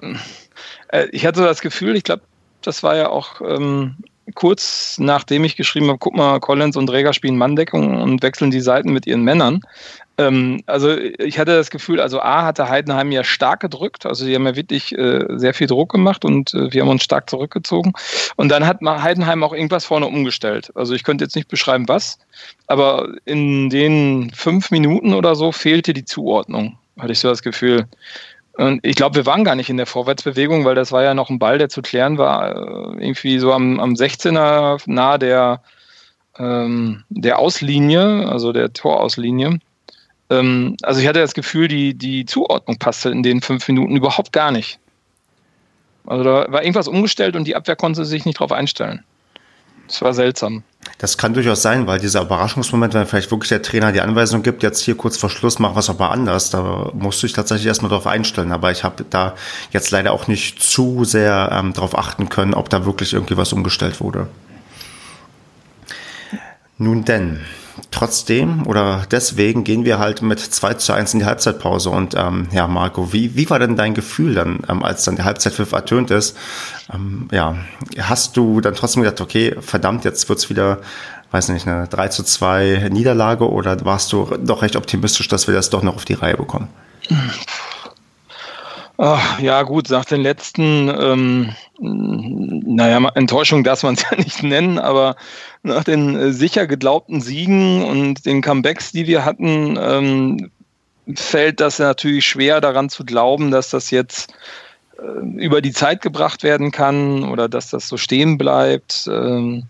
äh, 0.89 1.07
ich 1.11 1.25
hatte 1.25 1.39
so 1.39 1.45
das 1.45 1.61
Gefühl, 1.61 1.95
ich 1.95 2.03
glaube, 2.03 2.21
das 2.61 2.83
war 2.83 2.95
ja 2.95 3.09
auch 3.09 3.41
ähm, 3.41 3.95
kurz 4.35 4.97
nachdem 4.99 5.43
ich 5.43 5.55
geschrieben 5.55 5.87
habe, 5.87 5.97
guck 5.97 6.15
mal, 6.15 6.39
Collins 6.39 6.77
und 6.77 6.87
Träger 6.87 7.13
spielen 7.13 7.37
Manndeckung 7.37 8.01
und 8.01 8.21
wechseln 8.23 8.51
die 8.51 8.61
Seiten 8.61 8.93
mit 8.93 9.07
ihren 9.07 9.23
Männern. 9.23 9.61
Ähm, 10.17 10.61
also 10.67 10.95
ich 10.97 11.39
hatte 11.39 11.55
das 11.55 11.69
Gefühl, 11.69 11.99
also 11.99 12.21
A 12.21 12.43
hatte 12.43 12.69
Heidenheim 12.69 13.11
ja 13.11 13.23
stark 13.23 13.61
gedrückt, 13.61 14.05
also 14.05 14.25
die 14.25 14.35
haben 14.35 14.45
ja 14.45 14.55
wirklich 14.55 14.97
äh, 14.97 15.25
sehr 15.29 15.53
viel 15.53 15.67
Druck 15.67 15.91
gemacht 15.91 16.25
und 16.25 16.53
äh, 16.53 16.71
wir 16.71 16.81
haben 16.81 16.89
uns 16.89 17.03
stark 17.03 17.29
zurückgezogen. 17.29 17.93
Und 18.35 18.49
dann 18.49 18.65
hat 18.65 18.79
Heidenheim 18.81 19.43
auch 19.43 19.53
irgendwas 19.53 19.85
vorne 19.85 20.07
umgestellt. 20.07 20.71
Also 20.75 20.93
ich 20.93 21.03
könnte 21.03 21.23
jetzt 21.23 21.35
nicht 21.35 21.47
beschreiben, 21.47 21.87
was, 21.87 22.19
aber 22.67 23.09
in 23.25 23.69
den 23.69 24.31
fünf 24.33 24.71
Minuten 24.71 25.13
oder 25.13 25.35
so 25.35 25.51
fehlte 25.51 25.93
die 25.93 26.05
Zuordnung, 26.05 26.77
hatte 26.99 27.13
ich 27.13 27.19
so 27.19 27.29
das 27.29 27.41
Gefühl. 27.41 27.87
Und 28.53 28.85
ich 28.85 28.95
glaube, 28.95 29.15
wir 29.15 29.25
waren 29.25 29.43
gar 29.43 29.55
nicht 29.55 29.69
in 29.69 29.77
der 29.77 29.85
Vorwärtsbewegung, 29.85 30.65
weil 30.65 30.75
das 30.75 30.91
war 30.91 31.03
ja 31.03 31.13
noch 31.13 31.29
ein 31.29 31.39
Ball, 31.39 31.57
der 31.57 31.69
zu 31.69 31.81
klären 31.81 32.17
war, 32.17 32.51
äh, 32.51 33.05
irgendwie 33.05 33.39
so 33.39 33.53
am, 33.53 33.79
am 33.79 33.93
16er 33.93 34.81
nahe 34.87 35.19
der, 35.19 35.61
ähm, 36.37 37.03
der 37.09 37.39
Auslinie, 37.39 38.27
also 38.27 38.51
der 38.51 38.73
Torauslinie. 38.73 39.59
Ähm, 40.29 40.75
also 40.81 40.99
ich 40.99 41.07
hatte 41.07 41.19
das 41.19 41.33
Gefühl, 41.33 41.67
die, 41.67 41.93
die 41.93 42.25
Zuordnung 42.25 42.77
passte 42.77 43.09
in 43.09 43.23
den 43.23 43.41
fünf 43.41 43.67
Minuten 43.67 43.95
überhaupt 43.95 44.33
gar 44.33 44.51
nicht. 44.51 44.79
Also 46.05 46.23
da 46.23 46.51
war 46.51 46.61
irgendwas 46.61 46.87
umgestellt 46.87 47.35
und 47.35 47.45
die 47.45 47.55
Abwehr 47.55 47.75
konnte 47.75 48.05
sich 48.05 48.25
nicht 48.25 48.39
darauf 48.39 48.51
einstellen. 48.51 49.03
Das 49.87 50.01
war 50.01 50.13
seltsam. 50.13 50.63
Das 50.97 51.17
kann 51.17 51.33
durchaus 51.33 51.61
sein, 51.61 51.87
weil 51.87 51.99
dieser 51.99 52.21
Überraschungsmoment, 52.21 52.93
wenn 52.93 53.07
vielleicht 53.07 53.31
wirklich 53.31 53.49
der 53.49 53.61
Trainer 53.61 53.91
die 53.91 54.01
Anweisung 54.01 54.43
gibt, 54.43 54.61
jetzt 54.63 54.79
hier 54.81 54.95
kurz 54.95 55.17
vor 55.17 55.29
Schluss 55.29 55.59
mach 55.59 55.75
was 55.75 55.89
aber 55.89 56.11
anders, 56.11 56.49
da 56.49 56.91
musst 56.93 57.21
du 57.21 57.27
dich 57.27 57.35
tatsächlich 57.35 57.67
erstmal 57.67 57.89
darauf 57.89 58.07
einstellen. 58.07 58.51
Aber 58.51 58.71
ich 58.71 58.83
habe 58.83 59.05
da 59.09 59.35
jetzt 59.71 59.91
leider 59.91 60.11
auch 60.11 60.27
nicht 60.27 60.61
zu 60.61 61.03
sehr 61.03 61.49
ähm, 61.51 61.73
darauf 61.73 61.97
achten 61.97 62.29
können, 62.29 62.53
ob 62.53 62.69
da 62.69 62.85
wirklich 62.85 63.13
irgendwie 63.13 63.37
was 63.37 63.53
umgestellt 63.53 63.99
wurde. 63.99 64.27
Nun 66.77 67.03
denn, 67.05 67.41
trotzdem 67.91 68.65
oder 68.67 69.05
deswegen 69.11 69.63
gehen 69.63 69.85
wir 69.85 69.99
halt 69.99 70.21
mit 70.21 70.39
2 70.39 70.75
zu 70.75 70.93
1 70.93 71.13
in 71.13 71.19
die 71.19 71.25
Halbzeitpause. 71.25 71.89
Und 71.89 72.15
ähm, 72.15 72.47
ja, 72.51 72.67
Marco, 72.67 73.13
wie, 73.13 73.35
wie 73.35 73.49
war 73.49 73.59
denn 73.59 73.75
dein 73.75 73.93
Gefühl 73.93 74.35
dann, 74.35 74.59
ähm, 74.69 74.83
als 74.83 75.03
dann 75.03 75.15
der 75.15 75.25
Halbzeitpfiff 75.25 75.71
ertönt 75.71 76.11
ist? 76.11 76.37
Ähm, 76.93 77.27
ja, 77.31 77.55
hast 77.99 78.37
du 78.37 78.61
dann 78.61 78.75
trotzdem 78.75 79.03
gedacht, 79.03 79.21
okay, 79.21 79.55
verdammt, 79.59 80.05
jetzt 80.05 80.27
wird's 80.29 80.49
wieder, 80.49 80.79
weiß 81.31 81.49
nicht, 81.49 81.67
eine 81.67 81.87
3 81.87 82.07
zu 82.09 82.23
2 82.23 82.89
Niederlage 82.91 83.49
oder 83.49 83.83
warst 83.85 84.11
du 84.13 84.25
doch 84.43 84.61
recht 84.61 84.75
optimistisch, 84.75 85.27
dass 85.27 85.47
wir 85.47 85.53
das 85.53 85.69
doch 85.69 85.83
noch 85.83 85.95
auf 85.95 86.05
die 86.05 86.13
Reihe 86.13 86.37
bekommen? 86.37 86.69
Ach, 89.03 89.39
ja, 89.39 89.63
gut, 89.63 89.89
nach 89.89 90.05
den 90.05 90.21
letzten, 90.21 90.87
ähm, 90.87 91.55
naja, 91.79 93.03
Enttäuschung 93.15 93.63
darf 93.63 93.81
man 93.81 93.95
es 93.95 94.03
ja 94.11 94.15
nicht 94.15 94.43
nennen, 94.43 94.77
aber 94.77 95.15
nach 95.63 95.83
den 95.83 96.15
äh, 96.15 96.31
sicher 96.31 96.67
geglaubten 96.67 97.19
Siegen 97.19 97.83
und 97.83 98.27
den 98.27 98.43
Comebacks, 98.43 98.91
die 98.91 99.07
wir 99.07 99.25
hatten, 99.25 99.75
ähm, 99.81 100.51
fällt 101.15 101.61
das 101.61 101.79
natürlich 101.79 102.27
schwer 102.27 102.61
daran 102.61 102.89
zu 102.89 103.03
glauben, 103.03 103.49
dass 103.49 103.71
das 103.71 103.89
jetzt 103.89 104.35
äh, 104.99 105.25
über 105.43 105.63
die 105.63 105.73
Zeit 105.73 106.01
gebracht 106.01 106.43
werden 106.43 106.69
kann 106.69 107.23
oder 107.23 107.49
dass 107.49 107.71
das 107.71 107.87
so 107.87 107.97
stehen 107.97 108.37
bleibt. 108.37 109.09
Ähm, 109.11 109.63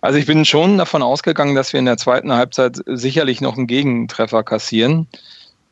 also 0.00 0.16
ich 0.16 0.26
bin 0.26 0.44
schon 0.44 0.78
davon 0.78 1.02
ausgegangen, 1.02 1.56
dass 1.56 1.72
wir 1.72 1.80
in 1.80 1.86
der 1.86 1.98
zweiten 1.98 2.32
Halbzeit 2.32 2.78
sicherlich 2.86 3.40
noch 3.40 3.56
einen 3.56 3.66
Gegentreffer 3.66 4.44
kassieren. 4.44 5.08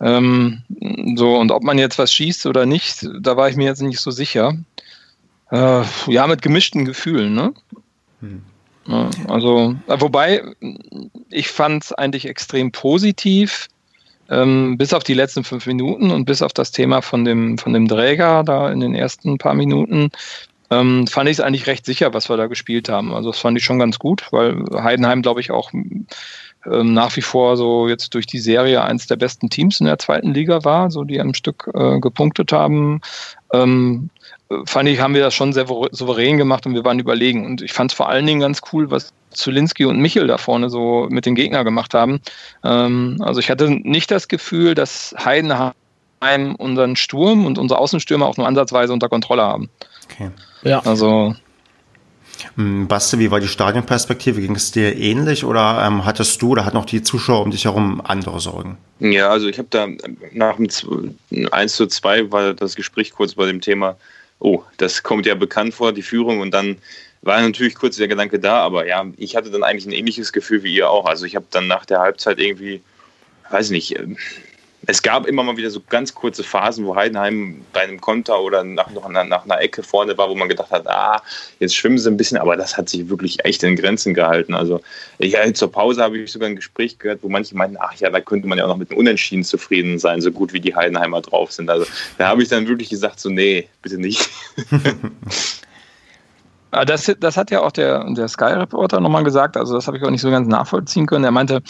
Ähm, 0.01 0.63
so, 1.17 1.37
und 1.37 1.51
ob 1.53 1.63
man 1.63 1.79
jetzt 1.79 1.99
was 1.99 2.13
schießt 2.13 2.47
oder 2.47 2.67
nicht, 2.67 3.07
da 3.21 3.37
war 3.37 3.49
ich 3.49 3.57
mir 3.57 3.65
jetzt 3.65 3.83
nicht 3.83 4.01
so 4.01 4.11
sicher. 4.11 4.57
Äh, 5.51 5.83
ja, 6.07 6.27
mit 6.27 6.43
gemischten 6.43 6.85
Gefühlen, 6.85 7.35
ne? 7.35 7.55
Hm. 8.21 8.43
Ja, 8.87 9.09
also, 9.29 9.77
äh, 9.87 10.01
wobei, 10.01 10.43
ich 11.31 11.49
fand 11.49 11.85
es 11.85 11.93
eigentlich 11.93 12.27
extrem 12.27 12.71
positiv, 12.73 13.69
ähm, 14.29 14.77
bis 14.77 14.93
auf 14.93 15.05
die 15.05 15.15
letzten 15.15 15.45
fünf 15.45 15.67
Minuten 15.67 16.11
und 16.11 16.25
bis 16.25 16.43
auf 16.43 16.53
das 16.53 16.71
Thema 16.71 17.03
von 17.03 17.25
dem, 17.25 17.59
von 17.59 17.73
dem 17.73 17.89
Träger 17.89 18.43
da 18.43 18.71
in 18.71 18.81
den 18.81 18.95
ersten 18.95 19.39
paar 19.39 19.55
Minuten, 19.55 20.11
ähm, 20.71 21.07
fand 21.07 21.29
ich 21.29 21.39
es 21.39 21.41
eigentlich 21.41 21.67
recht 21.67 21.87
sicher, 21.87 22.15
was 22.15 22.29
wir 22.29 22.37
da 22.37 22.47
gespielt 22.47 22.89
haben. 22.89 23.15
Also 23.15 23.31
das 23.31 23.39
fand 23.39 23.57
ich 23.57 23.65
schon 23.65 23.79
ganz 23.79 23.99
gut, 23.99 24.27
weil 24.33 24.65
Heidenheim, 24.75 25.23
glaube 25.23 25.41
ich, 25.41 25.51
auch 25.51 25.71
ähm, 26.71 26.95
nach 26.95 27.15
wie 27.17 27.23
vor 27.23 27.57
so 27.57 27.89
jetzt 27.89 28.15
durch 28.15 28.27
die 28.27 28.39
Serie 28.39 28.83
eins 28.83 29.07
der 29.07 29.17
besten 29.17 29.51
Teams 29.51 29.81
in 29.81 29.87
der 29.87 29.99
zweiten 29.99 30.33
Liga 30.33 30.65
war, 30.65 30.91
so 30.91 31.05
die 31.05 31.21
am 31.21 31.35
Stück 31.35 31.71
äh, 31.75 32.01
gepunktet 32.01 32.53
haben. 32.53 33.01
Ähm, 33.53 34.11
fand 34.65 34.89
ich, 34.89 35.01
haben 35.01 35.15
wir 35.15 35.23
das 35.23 35.35
schon 35.35 35.53
sehr 35.53 35.67
souverän 35.67 36.39
gemacht 36.39 36.67
und 36.67 36.75
wir 36.75 36.85
waren 36.85 36.99
überlegen. 36.99 37.47
Und 37.47 37.63
ich 37.63 37.73
fand 37.73 37.91
es 37.91 37.97
vor 37.97 38.09
allen 38.09 38.27
Dingen 38.27 38.41
ganz 38.41 38.61
cool, 38.73 38.91
was 38.91 39.13
Zulinski 39.31 39.85
und 39.85 39.99
Michel 39.99 40.27
da 40.27 40.39
vorne 40.39 40.71
so 40.71 41.07
mit 41.11 41.27
den 41.27 41.35
Gegnern 41.35 41.65
gemacht 41.65 41.95
haben. 41.95 42.21
Ähm, 42.63 43.19
also 43.21 43.41
ich 43.41 43.51
hatte 43.51 43.71
nicht 43.71 44.11
das 44.11 44.29
Gefühl, 44.29 44.75
dass 44.75 45.15
Heidenheim 45.23 45.75
unseren 46.57 46.97
Sturm 46.97 47.47
und 47.47 47.59
unsere 47.59 47.81
Außenstürmer 47.81 48.27
auch 48.27 48.37
nur 48.37 48.47
ansatzweise 48.47 48.93
unter 48.93 49.09
Kontrolle 49.09 49.43
haben. 49.43 49.71
Okay. 50.05 50.31
Ja. 50.63 50.81
Also 50.81 51.35
Basti, 52.57 53.19
wie 53.19 53.31
war 53.31 53.41
die 53.41 53.49
Stadionperspektive? 53.49 54.41
Ging 54.41 54.55
es 54.55 54.71
dir 54.73 54.97
ähnlich 54.97 55.45
oder 55.45 55.85
ähm, 55.87 56.05
hattest 56.05 56.41
du 56.43 56.51
oder 56.51 56.65
hatten 56.65 56.77
auch 56.77 56.85
die 56.85 57.03
Zuschauer 57.03 57.43
um 57.43 57.51
dich 57.51 57.65
herum 57.65 58.01
andere 58.05 58.41
Sorgen? 58.41 58.79
Ja, 59.01 59.31
also 59.31 59.49
ich 59.49 59.59
habe 59.59 59.69
da 59.71 59.89
nach 60.33 60.57
dem 60.57 60.69
1 61.51 61.77
zu 61.77 61.87
2 61.87 62.31
war 62.31 62.55
das 62.55 62.77
Gespräch 62.77 63.13
kurz 63.13 63.35
bei 63.35 63.47
dem 63.47 63.61
Thema, 63.61 63.97
oh, 64.39 64.63
das 64.77 65.03
kommt 65.03 65.27
ja 65.27 65.35
bekannt 65.35 65.75
vor, 65.75 65.93
die 65.93 66.03
Führung 66.03 66.41
und 66.41 66.53
dann 66.53 66.77
war 67.23 67.41
natürlich 67.41 67.75
kurz 67.75 67.97
der 67.97 68.09
Gedanke 68.09 68.39
da, 68.39 68.59
aber 68.59 68.87
ja, 68.87 69.05
ich 69.17 69.35
hatte 69.35 69.51
dann 69.51 69.63
eigentlich 69.63 69.87
ein 69.87 69.93
ähnliches 69.93 70.33
Gefühl 70.33 70.63
wie 70.63 70.75
ihr 70.75 70.91
auch. 70.91 71.07
Also 71.07 71.25
ich 71.25 71.37
habe 71.37 71.47
dann 71.51 71.67
nach 71.67 71.87
der 71.87 72.01
Halbzeit 72.01 72.39
irgendwie, 72.39 72.83
weiß 73.51 73.71
nicht, 73.71 73.99
ähm, 73.99 74.19
es 74.87 75.03
gab 75.03 75.27
immer 75.27 75.43
mal 75.43 75.57
wieder 75.57 75.71
so 75.71 75.81
ganz 75.89 76.15
kurze 76.15 76.43
Phasen, 76.43 76.87
wo 76.87 76.97
Heidenheim 76.97 77.65
bei 77.73 77.81
einem 77.81 78.01
Konter 78.01 78.41
oder 78.41 78.65
nach, 78.65 78.91
noch 78.91 79.09
nach, 79.09 79.25
nach 79.25 79.45
einer 79.45 79.61
Ecke 79.61 79.83
vorne 79.83 80.17
war, 80.19 80.29
wo 80.29 80.35
man 80.35 80.49
gedacht 80.49 80.71
hat, 80.71 80.87
ah, 80.87 81.23
jetzt 81.61 81.77
schwimmen 81.77 81.99
sie 81.99 82.11
ein 82.11 82.17
bisschen, 82.17 82.39
aber 82.39 82.57
das 82.57 82.77
hat 82.77 82.89
sich 82.89 83.09
wirklich 83.09 83.45
echt 83.45 83.63
in 83.63 83.77
Grenzen 83.77 84.15
gehalten. 84.15 84.55
Also 84.55 84.81
ja, 85.19 85.53
zur 85.53 85.71
Pause 85.71 86.03
habe 86.03 86.19
ich 86.19 86.33
sogar 86.33 86.49
ein 86.49 86.57
Gespräch 86.57 86.99
gehört, 86.99 87.21
wo 87.23 87.29
manche 87.29 87.57
meinten, 87.57 87.77
ach 87.79 87.95
ja, 87.95 88.11
da 88.11 88.21
könnte 88.21 88.49
man 88.49 88.59
ja 88.59 88.65
auch 88.65 88.69
noch 88.69 88.77
mit 88.77 88.91
einem 88.91 88.99
Unentschieden 88.99 89.45
zufrieden 89.45 89.99
sein, 89.99 90.21
so 90.21 90.31
gut 90.31 90.53
wie 90.53 90.61
die 90.61 90.75
Heidenheimer 90.75 91.21
drauf 91.21 91.53
sind. 91.53 91.71
Also 91.71 91.87
da 92.19 92.29
habe 92.29 92.43
ich 92.43 92.49
dann 92.49 92.69
wirklich 92.69 92.91
gesagt, 92.91 93.21
so 93.21 93.31
nee, 93.31 93.69
bitte 93.83 93.99
nicht. 93.99 94.29
Ah, 96.75 96.85
das, 96.85 97.13
das 97.21 97.37
hat 97.37 97.51
ja 97.51 97.63
auch 97.63 97.73
der, 97.73 98.05
der 98.13 98.29
Sky-Reporter 98.29 99.01
nochmal 99.01 99.25
gesagt, 99.25 99.57
also 99.57 99.75
das 99.75 99.87
habe 99.87 99.97
ich 99.97 100.03
auch 100.03 100.11
nicht 100.11 100.21
so 100.21 100.31
ganz 100.31 100.49
nachvollziehen 100.49 101.07
können. 101.07 101.25
Er 101.25 101.31
meinte, 101.31 101.63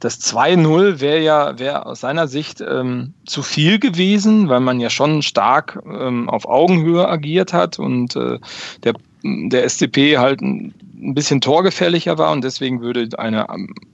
das 0.00 0.20
2-0 0.20 1.00
wäre 1.00 1.20
ja 1.20 1.58
wär 1.58 1.86
aus 1.86 2.00
seiner 2.00 2.28
Sicht 2.28 2.60
ähm, 2.60 3.14
zu 3.26 3.42
viel 3.42 3.78
gewesen, 3.78 4.48
weil 4.48 4.60
man 4.60 4.80
ja 4.80 4.90
schon 4.90 5.22
stark 5.22 5.82
ähm, 5.86 6.28
auf 6.28 6.46
Augenhöhe 6.46 7.08
agiert 7.08 7.52
hat 7.52 7.78
und 7.78 8.14
äh, 8.16 8.38
der, 8.84 8.94
der 9.24 9.68
SCP 9.68 10.18
halt 10.18 10.40
ein, 10.40 10.74
bisschen 11.12 11.42
torgefährlicher 11.42 12.16
war 12.16 12.32
und 12.32 12.44
deswegen 12.44 12.80
würde 12.80 13.06
eine 13.18 13.46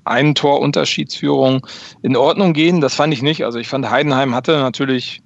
einen 0.05 0.35
Torunterschiedsführung 0.37 1.67
in 2.03 2.17
Ordnung 2.17 2.53
gehen. 2.53 2.81
Das 2.81 2.95
fand 2.95 3.13
ich 3.13 3.21
nicht. 3.21 3.45
Also 3.45 3.59
ich 3.59 3.67
fand 3.67 3.91
Heidenheim 3.91 4.33
hatte 4.33 4.53
natürlich 4.53 5.21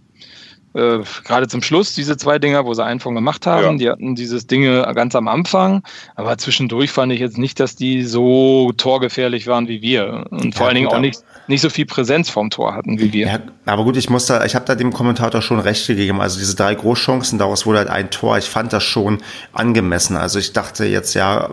äh, 0.75 0.99
gerade 1.25 1.49
zum 1.49 1.63
Schluss 1.63 1.95
diese 1.95 2.17
zwei 2.17 2.39
Dinger, 2.39 2.67
wo 2.67 2.75
sie 2.75 2.85
einen 2.85 3.01
von 3.01 3.15
gemacht 3.15 3.47
haben. 3.47 3.73
Ja. 3.73 3.77
Die 3.79 3.91
hatten 3.91 4.15
dieses 4.15 4.47
Dinge 4.47 4.83
ganz 4.95 5.15
am 5.15 5.29
Anfang, 5.29 5.83
aber 6.17 6.37
zwischendurch 6.39 6.91
fand 6.91 7.13
ich 7.13 7.21
jetzt 7.21 7.39
nicht, 7.39 7.61
dass 7.61 7.77
die 7.77 8.03
so 8.03 8.73
torgefährlich 8.77 9.47
waren 9.47 9.69
wie 9.69 9.83
wir 9.83 10.27
und 10.31 10.47
ja, 10.47 10.51
vor 10.53 10.67
allen 10.67 10.77
Dingen 10.77 10.89
auch 10.89 10.99
nicht, 10.99 11.23
nicht 11.47 11.61
so 11.61 11.71
viel 11.71 11.87
Präsenz 11.87 12.31
vorm 12.31 12.51
Tor 12.51 12.75
hatten 12.75 12.99
wie 12.99 13.13
wir. 13.13 13.27
Ja, 13.27 13.39
aber 13.67 13.85
gut, 13.85 13.97
ich 13.97 14.11
muss 14.11 14.27
da, 14.27 14.45
ich 14.45 14.55
habe 14.55 14.65
da 14.65 14.75
dem 14.75 14.93
Kommentator 14.93 15.43
schon 15.43 15.61
recht 15.61 15.87
gegeben. 15.87 16.21
Also 16.21 16.39
diese 16.39 16.57
drei 16.57 16.75
Großchancen, 16.75 17.39
daraus 17.39 17.67
wurde 17.67 17.79
halt 17.79 17.91
ein 17.91 18.11
Tor. 18.11 18.39
Ich 18.39 18.47
fand 18.47 18.73
das 18.73 18.83
schon 18.83 19.19
angemessen. 19.53 20.17
Also 20.17 20.39
ich 20.39 20.53
dachte 20.53 20.85
jetzt 20.85 21.15
ja, 21.15 21.51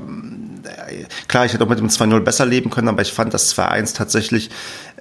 klar, 1.28 1.46
ich 1.46 1.54
hätte 1.54 1.64
auch 1.64 1.70
mit 1.70 1.80
dem 1.80 1.88
2-0 1.88 2.20
besser 2.22 2.46
leben 2.46 2.70
können, 2.70 2.88
aber 2.88 3.02
ich 3.02 3.12
fand 3.12 3.34
das 3.34 3.56
2-1 3.56 3.96
tatsächlich 3.96 4.50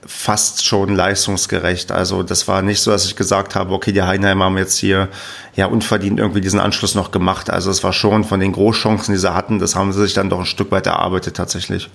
fast 0.07 0.65
schon 0.65 0.95
leistungsgerecht. 0.95 1.93
Also 1.93 2.23
das 2.23 2.49
war 2.49 2.63
nicht 2.63 2.81
so, 2.81 2.91
dass 2.91 3.05
ich 3.05 3.17
gesagt 3.17 3.55
habe, 3.55 3.73
okay, 3.73 3.93
die 3.93 4.03
Heinheimer 4.03 4.47
haben 4.47 4.59
jetzt 4.59 4.79
hier 4.79 5.09
ja 5.55 5.67
unverdient 5.67 6.19
irgendwie 6.19 6.41
diesen 6.41 6.61
Anschluss 6.61 6.95
noch 6.95 7.11
gemacht. 7.11 7.51
Also 7.51 7.71
es 7.71 7.85
war 7.85 7.93
schon 7.93 8.25
von 8.25 8.41
den 8.41 8.53
Großchancen, 8.53 9.13
die 9.13 9.21
sie 9.21 9.35
hatten, 9.35 9.59
das 9.59 9.77
haben 9.77 9.93
sie 9.93 10.01
sich 10.03 10.15
dann 10.15 10.31
doch 10.31 10.41
ein 10.41 10.47
Stück 10.47 10.71
weit 10.71 10.87
erarbeitet 10.87 11.37
tatsächlich. 11.37 11.91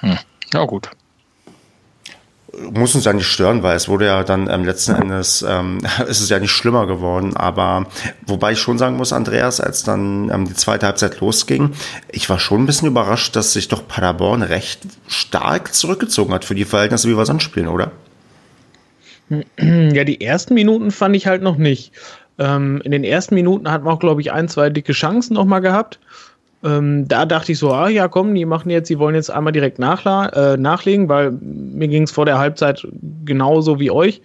Hm. 0.00 0.18
Ja 0.52 0.64
gut 0.64 0.90
muss 2.72 2.94
uns 2.94 3.04
ja 3.04 3.12
nicht 3.12 3.26
stören, 3.26 3.62
weil 3.62 3.76
es 3.76 3.88
wurde 3.88 4.06
ja 4.06 4.24
dann 4.24 4.48
ähm, 4.48 4.64
letzten 4.64 4.94
Endes, 4.94 5.44
ähm, 5.46 5.78
ist 6.08 6.20
es 6.20 6.28
ja 6.28 6.38
nicht 6.38 6.52
schlimmer 6.52 6.86
geworden. 6.86 7.36
Aber 7.36 7.86
wobei 8.26 8.52
ich 8.52 8.58
schon 8.58 8.78
sagen 8.78 8.96
muss, 8.96 9.12
Andreas, 9.12 9.60
als 9.60 9.82
dann 9.82 10.30
ähm, 10.30 10.46
die 10.46 10.54
zweite 10.54 10.86
Halbzeit 10.86 11.20
losging, 11.20 11.72
ich 12.10 12.28
war 12.28 12.38
schon 12.38 12.62
ein 12.62 12.66
bisschen 12.66 12.88
überrascht, 12.88 13.36
dass 13.36 13.52
sich 13.52 13.68
doch 13.68 13.86
Paderborn 13.86 14.42
recht 14.42 14.80
stark 15.08 15.74
zurückgezogen 15.74 16.32
hat 16.32 16.44
für 16.44 16.54
die 16.54 16.64
Verhältnisse, 16.64 17.08
wie 17.08 17.16
wir 17.16 17.26
sonst 17.26 17.42
spielen, 17.42 17.68
oder? 17.68 17.92
Ja, 19.28 20.04
die 20.04 20.20
ersten 20.20 20.54
Minuten 20.54 20.90
fand 20.92 21.16
ich 21.16 21.26
halt 21.26 21.42
noch 21.42 21.56
nicht. 21.56 21.92
Ähm, 22.38 22.80
in 22.84 22.90
den 22.90 23.02
ersten 23.02 23.34
Minuten 23.34 23.70
hatten 23.70 23.84
wir 23.84 23.92
auch, 23.92 23.98
glaube 23.98 24.20
ich, 24.20 24.32
ein, 24.32 24.48
zwei 24.48 24.70
dicke 24.70 24.92
Chancen 24.92 25.34
nochmal 25.34 25.60
gehabt. 25.60 25.98
Ähm, 26.64 27.06
da 27.06 27.26
dachte 27.26 27.52
ich 27.52 27.58
so, 27.58 27.70
ah 27.70 27.88
ja, 27.88 28.08
komm, 28.08 28.34
die 28.34 28.44
machen 28.44 28.70
jetzt, 28.70 28.88
die 28.88 28.98
wollen 28.98 29.14
jetzt 29.14 29.30
einmal 29.30 29.52
direkt 29.52 29.78
äh, 29.78 30.56
nachlegen, 30.56 31.08
weil 31.08 31.32
mir 31.32 31.88
ging 31.88 32.04
es 32.04 32.10
vor 32.10 32.24
der 32.24 32.38
Halbzeit 32.38 32.86
genauso 33.24 33.78
wie 33.78 33.90
euch. 33.90 34.22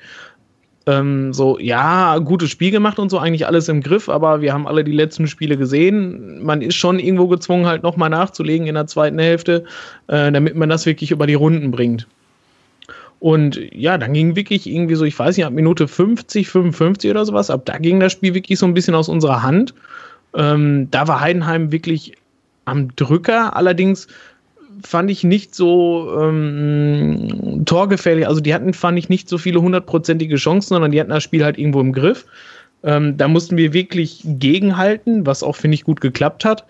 Ähm, 0.88 1.32
so, 1.34 1.60
ja, 1.60 2.18
gutes 2.18 2.50
Spiel 2.50 2.72
gemacht 2.72 2.98
und 2.98 3.10
so, 3.10 3.20
eigentlich 3.20 3.46
alles 3.46 3.70
im 3.70 3.82
Griff, 3.82 4.10
aber 4.10 4.42
wir 4.42 4.52
haben 4.54 4.66
alle 4.66 4.84
die 4.84 4.92
letzten 4.92 5.28
Spiele 5.28 5.56
gesehen. 5.56 6.44
Man 6.44 6.62
ist 6.62 6.76
schon 6.76 6.98
irgendwo 6.98 7.28
gezwungen, 7.28 7.68
halt 7.68 7.84
nochmal 7.84 8.10
nachzulegen 8.10 8.66
in 8.66 8.74
der 8.74 8.88
zweiten 8.88 9.20
Hälfte, 9.20 9.66
äh, 10.08 10.32
damit 10.32 10.56
man 10.56 10.70
das 10.70 10.86
wirklich 10.88 11.12
über 11.12 11.28
die 11.28 11.36
Runden 11.36 11.70
bringt. 11.70 12.08
Und 13.20 13.62
ja, 13.72 14.00
dann 14.00 14.14
ging 14.14 14.36
wirklich 14.36 14.68
irgendwie 14.68 14.96
so, 14.96 15.06
ich 15.06 15.18
weiß 15.18 15.38
nicht, 15.38 15.46
ab 15.46 15.54
Minute 15.54 15.88
50, 15.88 16.50
55 16.50 17.12
oder 17.12 17.24
sowas, 17.24 17.52
ab 17.52 17.62
da 17.66 17.78
ging 17.78 18.00
das 18.00 18.14
Spiel 18.14 18.34
wirklich 18.34 18.58
so 18.58 18.66
ein 18.66 18.74
bisschen 18.74 18.96
aus 18.96 19.10
unserer 19.10 19.44
Hand. 19.44 19.76
Ähm, 20.36 20.88
da 20.90 21.08
war 21.08 21.22
Heidenheim 21.22 21.72
wirklich 21.72 22.14
am 22.66 22.96
Drücker. 22.96 23.56
Allerdings 23.56 24.08
fand 24.84 25.12
ich 25.12 25.24
nicht 25.24 25.54
so 25.54 26.18
ähm, 26.20 27.64
torgefährlich. 27.66 28.28
Also 28.28 28.42
die 28.42 28.54
hatten, 28.54 28.74
fand 28.74 28.98
ich, 28.98 29.10
nicht 29.10 29.30
so 29.30 29.38
viele 29.38 29.62
hundertprozentige 29.62 30.36
Chancen, 30.36 30.70
sondern 30.70 30.92
die 30.92 31.00
hatten 31.00 31.10
das 31.12 31.24
Spiel 31.24 31.44
halt 31.44 31.58
irgendwo 31.58 31.82
im 31.82 31.94
Griff. 31.94 32.26
Ähm, 32.84 33.18
da 33.18 33.28
mussten 33.28 33.58
wir 33.58 33.74
wirklich 33.74 34.22
gegenhalten, 34.24 35.26
was 35.26 35.44
auch, 35.44 35.56
finde 35.56 35.76
ich, 35.76 35.84
gut 35.84 36.02
geklappt 36.02 36.46
hat. 36.46 36.66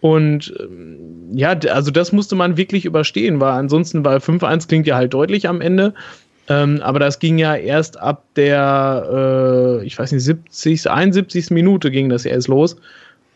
Und 0.00 0.52
ähm, 0.60 1.30
ja, 1.32 1.56
also 1.72 1.90
das 1.90 2.12
musste 2.12 2.34
man 2.34 2.56
wirklich 2.56 2.84
überstehen, 2.84 3.40
weil 3.40 3.52
ansonsten 3.52 4.04
war 4.04 4.18
5-1 4.18 4.68
klingt 4.68 4.86
ja 4.86 4.96
halt 4.96 5.14
deutlich 5.14 5.48
am 5.48 5.60
Ende. 5.60 5.94
Ähm, 6.48 6.80
aber 6.82 7.00
das 7.00 7.18
ging 7.18 7.38
ja 7.38 7.56
erst 7.56 7.98
ab 7.98 8.22
der, 8.36 9.80
äh, 9.82 9.86
ich 9.86 9.98
weiß 9.98 10.12
nicht, 10.12 10.22
70., 10.22 10.90
71. 10.90 11.50
Minute 11.50 11.90
ging 11.90 12.08
das 12.08 12.24
erst 12.24 12.48
los 12.48 12.76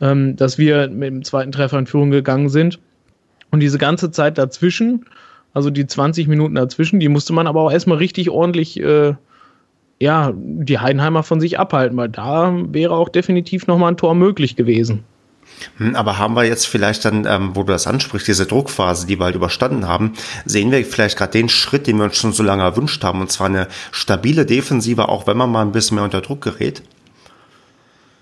ähm, 0.01 0.37
dass 0.37 0.59
wir 0.59 0.89
mit 0.89 1.09
dem 1.09 1.25
zweiten 1.25 1.53
Treffer 1.53 1.79
in 1.79 1.87
Führung 1.87 2.11
gegangen 2.11 2.49
sind. 2.49 2.79
Und 3.51 3.61
diese 3.61 3.79
ganze 3.79 4.11
Zeit 4.11 4.39
dazwischen, 4.39 5.07
also 5.53 5.71
die 5.71 5.87
20 5.87 6.29
Minuten 6.29 6.55
dazwischen, 6.55 7.01
die 7.01 7.09
musste 7.09 7.33
man 7.33 7.47
aber 7.47 7.63
auch 7.63 7.73
erstmal 7.73 7.99
richtig 7.99 8.31
ordentlich, 8.31 8.81
äh, 8.81 9.15
ja, 9.99 10.33
die 10.35 10.79
Heidenheimer 10.79 11.23
von 11.23 11.41
sich 11.41 11.59
abhalten, 11.59 11.97
weil 11.97 12.09
da 12.09 12.55
wäre 12.69 12.95
auch 12.95 13.09
definitiv 13.09 13.67
nochmal 13.67 13.93
ein 13.93 13.97
Tor 13.97 14.15
möglich 14.15 14.57
gewesen. 14.57 15.05
Hm, 15.77 15.97
aber 15.97 16.19
haben 16.19 16.35
wir 16.35 16.45
jetzt 16.45 16.67
vielleicht 16.67 17.05
dann, 17.05 17.27
ähm, 17.27 17.51
wo 17.55 17.63
du 17.63 17.73
das 17.73 17.87
ansprichst, 17.87 18.29
diese 18.29 18.47
Druckphase, 18.47 19.07
die 19.07 19.19
wir 19.19 19.25
halt 19.25 19.35
überstanden 19.35 19.87
haben, 19.87 20.15
sehen 20.45 20.71
wir 20.71 20.85
vielleicht 20.85 21.19
gerade 21.19 21.33
den 21.33 21.49
Schritt, 21.49 21.87
den 21.87 21.99
wir 21.99 22.05
uns 22.05 22.17
schon 22.17 22.33
so 22.33 22.43
lange 22.43 22.63
erwünscht 22.63 23.03
haben, 23.05 23.21
und 23.21 23.31
zwar 23.31 23.49
eine 23.49 23.67
stabile 23.91 24.47
Defensive, 24.47 25.09
auch 25.09 25.27
wenn 25.27 25.37
man 25.37 25.51
mal 25.51 25.63
ein 25.63 25.73
bisschen 25.73 25.97
mehr 25.97 26.05
unter 26.05 26.21
Druck 26.21 26.43
gerät? 26.43 26.83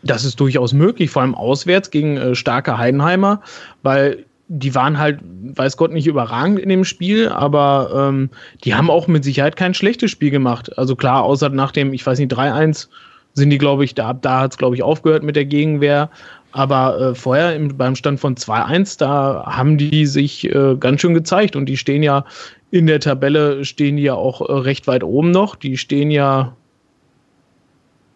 Das 0.03 0.25
ist 0.25 0.39
durchaus 0.39 0.73
möglich, 0.73 1.11
vor 1.11 1.23
allem 1.23 1.35
auswärts 1.35 1.91
gegen 1.91 2.17
äh, 2.17 2.35
starke 2.35 2.79
Heidenheimer, 2.79 3.43
weil 3.83 4.25
die 4.49 4.75
waren 4.75 4.99
halt, 4.99 5.21
weiß 5.23 5.77
Gott, 5.77 5.93
nicht 5.93 6.07
überragend 6.07 6.59
in 6.59 6.71
dem 6.71 6.85
Spiel, 6.85 7.29
aber 7.29 8.09
ähm, 8.09 8.31
die 8.65 8.75
haben 8.75 8.89
auch 8.89 9.07
mit 9.07 9.23
Sicherheit 9.23 9.57
kein 9.57 9.75
schlechtes 9.75 10.11
Spiel 10.11 10.31
gemacht. 10.31 10.77
Also 10.79 10.97
klar, 10.97 11.23
außer 11.23 11.51
nach 11.51 11.71
dem, 11.71 11.93
ich 11.93 12.07
weiß 12.07 12.19
nicht, 12.19 12.33
3-1 12.33 12.89
sind 13.35 13.51
die, 13.51 13.59
glaube 13.59 13.85
ich, 13.85 13.95
da, 13.95 14.15
da 14.15 14.41
hat 14.41 14.53
es, 14.53 14.59
glaube 14.59 14.75
ich, 14.75 14.83
aufgehört 14.83 15.23
mit 15.23 15.37
der 15.37 15.45
Gegenwehr. 15.45 16.11
Aber 16.53 16.99
äh, 16.99 17.15
vorher 17.15 17.55
im, 17.55 17.77
beim 17.77 17.95
Stand 17.95 18.21
von 18.21 18.37
2-1, 18.37 18.99
da 18.99 19.45
haben 19.47 19.77
die 19.77 20.07
sich 20.07 20.45
äh, 20.45 20.77
ganz 20.81 21.03
schön 21.03 21.13
gezeigt 21.13 21.55
und 21.55 21.67
die 21.67 21.77
stehen 21.77 22.03
ja 22.03 22.25
in 22.71 22.87
der 22.87 23.01
Tabelle, 23.01 23.65
stehen 23.67 23.97
die 23.97 24.05
ja 24.05 24.15
auch 24.15 24.41
äh, 24.41 24.53
recht 24.53 24.87
weit 24.87 25.05
oben 25.05 25.31
noch. 25.31 25.57
Die 25.57 25.77
stehen 25.77 26.11
ja, 26.11 26.57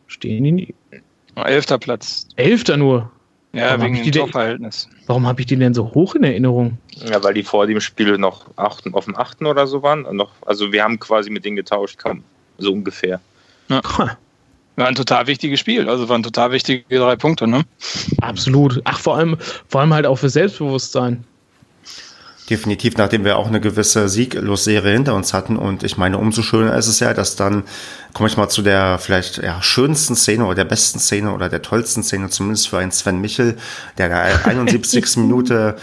stehen 0.07 0.45
die, 0.45 0.75
Elfter 1.37 1.79
Platz. 1.79 2.27
Elfter 2.37 2.77
nur. 2.77 3.11
Ja, 3.55 3.79
warum 3.79 3.95
wegen 3.95 4.03
dem 4.03 4.13
Torverhältnis. 4.13 4.89
Warum 5.07 5.27
habe 5.27 5.41
ich 5.41 5.47
die 5.47 5.57
denn 5.57 5.75
so 5.75 5.93
hoch 5.93 6.15
in 6.15 6.25
Erinnerung? 6.25 6.79
Ja, 6.91 7.23
weil 7.23 7.35
die 7.35 7.43
vor 7.43 7.67
dem 7.67 7.81
Spiel 7.81 8.17
noch 8.17 8.47
achten, 8.57 8.95
auf 8.95 9.05
dem 9.05 9.17
achten 9.17 9.45
oder 9.45 9.67
so 9.67 9.83
waren. 9.83 10.07
Noch, 10.17 10.31
also 10.47 10.73
wir 10.73 10.83
haben 10.83 10.99
quasi 10.99 11.29
mit 11.29 11.45
denen 11.45 11.57
getauscht, 11.57 11.99
kam 11.99 12.25
so 12.57 12.73
ungefähr. 12.73 13.21
Ja. 13.69 13.83
War 14.77 14.87
ein 14.87 14.95
total 14.95 15.27
wichtiges 15.27 15.61
Spiel, 15.61 15.87
also 15.87 16.09
waren 16.09 16.23
total 16.23 16.51
wichtige 16.53 16.83
drei 16.89 17.15
Punkte, 17.15 17.47
ne? 17.47 17.63
Absolut. 18.23 18.81
Ach, 18.85 18.99
vor 18.99 19.19
allem, 19.19 19.37
vor 19.69 19.83
allem 19.83 19.93
halt 19.93 20.07
auch 20.07 20.17
für 20.17 20.31
Selbstbewusstsein. 20.31 21.25
Definitiv, 22.53 22.99
nachdem 22.99 23.25
wir 23.25 23.39
auch 23.39 23.47
eine 23.47 23.63
gewisse 23.63 24.11
Sieglosserie 24.11 24.93
hinter 24.93 25.15
uns 25.15 25.33
hatten. 25.33 25.57
Und 25.57 25.85
ich 25.85 25.97
meine, 25.97 26.19
umso 26.19 26.43
schöner 26.43 26.77
ist 26.77 26.87
es 26.87 27.01
ja, 27.01 27.15
dass 27.15 27.35
dann, 27.35 27.63
komme 28.13 28.29
ich 28.29 28.37
mal 28.37 28.51
zu 28.51 28.61
der 28.61 28.99
vielleicht 28.99 29.39
ja, 29.39 29.63
schönsten 29.63 30.17
Szene 30.17 30.45
oder 30.45 30.57
der 30.57 30.67
besten 30.67 30.99
Szene 30.99 31.33
oder 31.33 31.49
der 31.49 31.63
tollsten 31.63 32.03
Szene, 32.03 32.29
zumindest 32.29 32.69
für 32.69 32.77
einen 32.77 32.93
Sven 32.93 33.23
Michel, 33.23 33.57
der 33.97 34.11
da 34.11 34.21
71. 34.45 35.17
Minute 35.17 35.77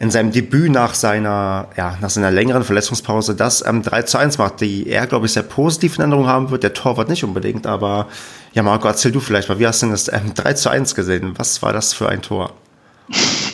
in 0.00 0.10
seinem 0.10 0.32
Debüt 0.32 0.72
nach 0.72 0.94
seiner, 0.94 1.68
ja, 1.76 1.96
nach 2.00 2.10
seiner 2.10 2.32
längeren 2.32 2.64
Verletzungspause 2.64 3.36
das 3.36 3.64
ähm, 3.64 3.84
3 3.84 4.02
zu 4.02 4.18
1 4.18 4.38
macht, 4.38 4.60
die 4.60 4.88
er, 4.88 5.06
glaube 5.06 5.26
ich, 5.26 5.34
sehr 5.34 5.44
positiv 5.44 5.98
in 5.98 6.00
Erinnerung 6.00 6.26
haben 6.26 6.50
wird. 6.50 6.64
Der 6.64 6.74
Torwart 6.74 7.08
nicht 7.08 7.22
unbedingt, 7.22 7.64
aber 7.64 8.08
ja, 8.54 8.64
Marco, 8.64 8.88
erzähl 8.88 9.12
du 9.12 9.20
vielleicht 9.20 9.48
mal, 9.48 9.60
wie 9.60 9.68
hast 9.68 9.82
du 9.82 9.86
denn 9.86 9.92
das 9.92 10.12
ähm, 10.12 10.34
3 10.34 10.54
zu 10.54 10.68
1 10.68 10.96
gesehen? 10.96 11.34
Was 11.36 11.62
war 11.62 11.72
das 11.72 11.94
für 11.94 12.08
ein 12.08 12.22
Tor? 12.22 12.54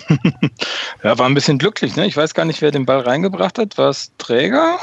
ja, 1.03 1.19
war 1.19 1.27
ein 1.27 1.35
bisschen 1.35 1.59
glücklich. 1.59 1.97
Ne? 1.97 2.07
Ich 2.07 2.17
weiß 2.17 2.35
gar 2.35 2.45
nicht, 2.45 2.63
wer 2.63 2.71
den 2.71 2.87
Ball 2.87 3.01
reingebracht 3.01 3.59
hat. 3.59 3.79
War 3.79 3.91
es 3.91 4.13
Träger 4.19 4.79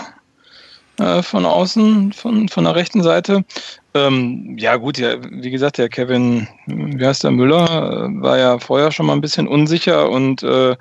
äh, 0.98 1.22
von 1.22 1.46
außen, 1.46 2.14
von, 2.14 2.50
von 2.50 2.64
der 2.64 2.76
rechten 2.76 3.04
Seite? 3.04 3.44
Ähm, 3.94 4.56
ja, 4.58 4.78
gut, 4.78 4.98
ja, 4.98 5.18
wie 5.22 5.52
gesagt, 5.52 5.78
der 5.78 5.90
Kevin, 5.90 6.48
wie 6.66 7.06
heißt 7.06 7.24
der 7.24 7.32
Müller, 7.32 8.10
war 8.22 8.38
ja 8.38 8.60
vorher 8.60 8.92
schon 8.92 9.06
mal 9.06 9.14
ein 9.14 9.22
bisschen 9.22 9.48
unsicher 9.48 10.10
und 10.10 10.44
äh, 10.44 10.78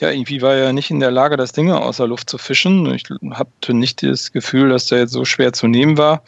ja, 0.00 0.10
irgendwie 0.10 0.42
war 0.42 0.54
er 0.54 0.72
nicht 0.72 0.90
in 0.90 1.00
der 1.00 1.10
Lage, 1.10 1.36
das 1.36 1.52
Ding 1.52 1.70
aus 1.70 1.98
der 1.98 2.08
Luft 2.08 2.28
zu 2.28 2.38
fischen. 2.38 2.92
Ich 2.94 3.04
hatte 3.30 3.74
nicht 3.74 4.02
das 4.02 4.32
Gefühl, 4.32 4.70
dass 4.70 4.86
der 4.86 5.00
jetzt 5.00 5.12
so 5.12 5.24
schwer 5.24 5.52
zu 5.52 5.68
nehmen 5.68 5.98
war. 5.98 6.22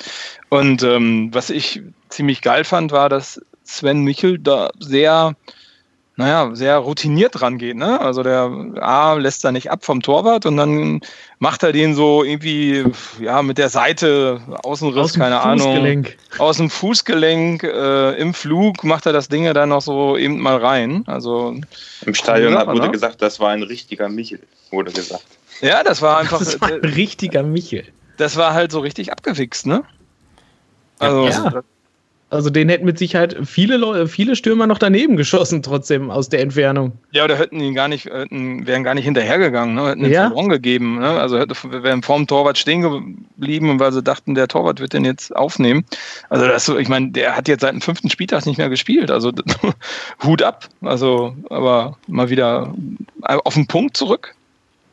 Und 0.51 0.83
ähm, 0.83 1.31
was 1.33 1.51
ich 1.51 1.83
ziemlich 2.09 2.43
geil 2.43 2.65
fand, 2.65 2.93
war, 2.93 3.09
dass 3.09 3.41
Sven 3.65 4.03
Michel 4.03 4.39
da 4.39 4.71
sehr 4.79 5.35
naja, 6.19 6.51
sehr 6.55 6.79
routiniert 6.79 7.43
rangeht. 7.43 7.77
Ne? 7.77 8.01
Also 8.01 8.23
der 8.23 8.51
A 8.81 9.15
lässt 9.15 9.45
da 9.45 9.53
nicht 9.53 9.71
ab 9.71 9.85
vom 9.85 10.01
Torwart 10.01 10.47
und 10.47 10.57
dann 10.57 11.03
macht 11.39 11.63
er 11.63 11.73
den 11.73 11.95
so 11.95 12.25
irgendwie 12.25 12.85
ja 13.21 13.43
mit 13.43 13.59
der 13.59 13.69
Seite 13.69 14.41
Außenriss, 14.63 14.97
aus 14.97 15.15
keine 15.15 15.41
Ahnung, 15.41 16.07
aus 16.39 16.57
dem 16.57 16.71
Fußgelenk 16.71 17.65
äh, 17.65 18.13
im 18.13 18.33
Flug 18.33 18.83
macht 18.83 19.05
er 19.05 19.13
das 19.13 19.29
Ding 19.29 19.45
ja 19.45 19.53
dann 19.53 19.69
noch 19.69 19.83
so 19.83 20.17
eben 20.17 20.41
mal 20.41 20.57
rein. 20.57 21.05
Also 21.07 21.55
im 22.07 22.15
Stadion 22.15 22.55
ja, 22.55 22.67
wurde 22.67 22.81
ne? 22.81 22.91
gesagt, 22.91 23.21
das 23.21 23.39
war 23.39 23.51
ein 23.51 23.63
richtiger 23.63 24.09
Michel, 24.09 24.41
wurde 24.71 24.93
gesagt. 24.93 25.27
Ja, 25.61 25.83
das 25.85 26.01
war 26.01 26.19
einfach 26.19 26.39
das 26.39 26.59
war 26.63 26.69
ein 26.69 26.81
richtiger 26.81 27.43
Michel. 27.43 27.85
Das 28.17 28.37
war 28.37 28.55
halt 28.55 28.73
so 28.73 28.81
richtig 28.81 29.13
abgewichst, 29.13 29.67
ne? 29.67 29.85
Also 30.99 31.29
ja. 31.29 31.63
Also 32.29 32.51
den 32.51 32.69
hätten 32.69 32.85
mit 32.85 32.99
Sicherheit 32.99 33.37
viele 33.45 33.77
Leute, 33.77 34.09
viele 34.09 34.35
Stürmer 34.35 34.67
noch 34.67 34.79
daneben 34.79 35.17
geschossen, 35.17 35.63
trotzdem 35.63 36.11
aus 36.11 36.29
der 36.29 36.41
Entfernung. 36.41 36.93
Ja, 37.13 37.23
oder 37.23 37.39
hätten 37.39 37.61
ihn 37.61 37.75
gar 37.75 37.87
nicht, 37.87 38.07
hätten, 38.07 38.67
wären 38.67 38.83
gar 38.83 38.95
nicht 38.95 39.05
hinterhergegangen, 39.05 39.77
ne? 39.77 39.91
hätten 39.91 40.05
ihn 40.05 40.11
ja. 40.11 40.27
verloren 40.27 40.49
gegeben. 40.49 40.99
Ne? 40.99 41.09
Also 41.09 41.39
hätte, 41.39 41.55
wären 41.71 42.03
vorm 42.03 42.27
Torwart 42.27 42.59
stehen 42.59 42.83
geblieben, 42.83 43.79
weil 43.79 43.93
sie 43.93 44.03
dachten, 44.03 44.35
der 44.35 44.49
Torwart 44.49 44.81
wird 44.81 44.93
den 44.93 45.05
jetzt 45.05 45.37
aufnehmen. 45.37 45.85
Also 46.29 46.49
das, 46.49 46.69
ich 46.69 46.89
meine, 46.89 47.11
der 47.11 47.37
hat 47.37 47.47
jetzt 47.47 47.61
seit 47.61 47.75
dem 47.75 47.81
fünften 47.81 48.11
Spieltag 48.11 48.45
nicht 48.45 48.59
mehr 48.59 48.71
gespielt. 48.71 49.13
Also 49.13 49.31
Hut 50.25 50.43
ab. 50.43 50.69
Also, 50.83 51.37
aber 51.49 51.97
mal 52.09 52.29
wieder 52.29 52.75
auf 53.23 53.55
den 53.55 53.69
Punkt 53.69 53.97
zurück. 53.97 54.35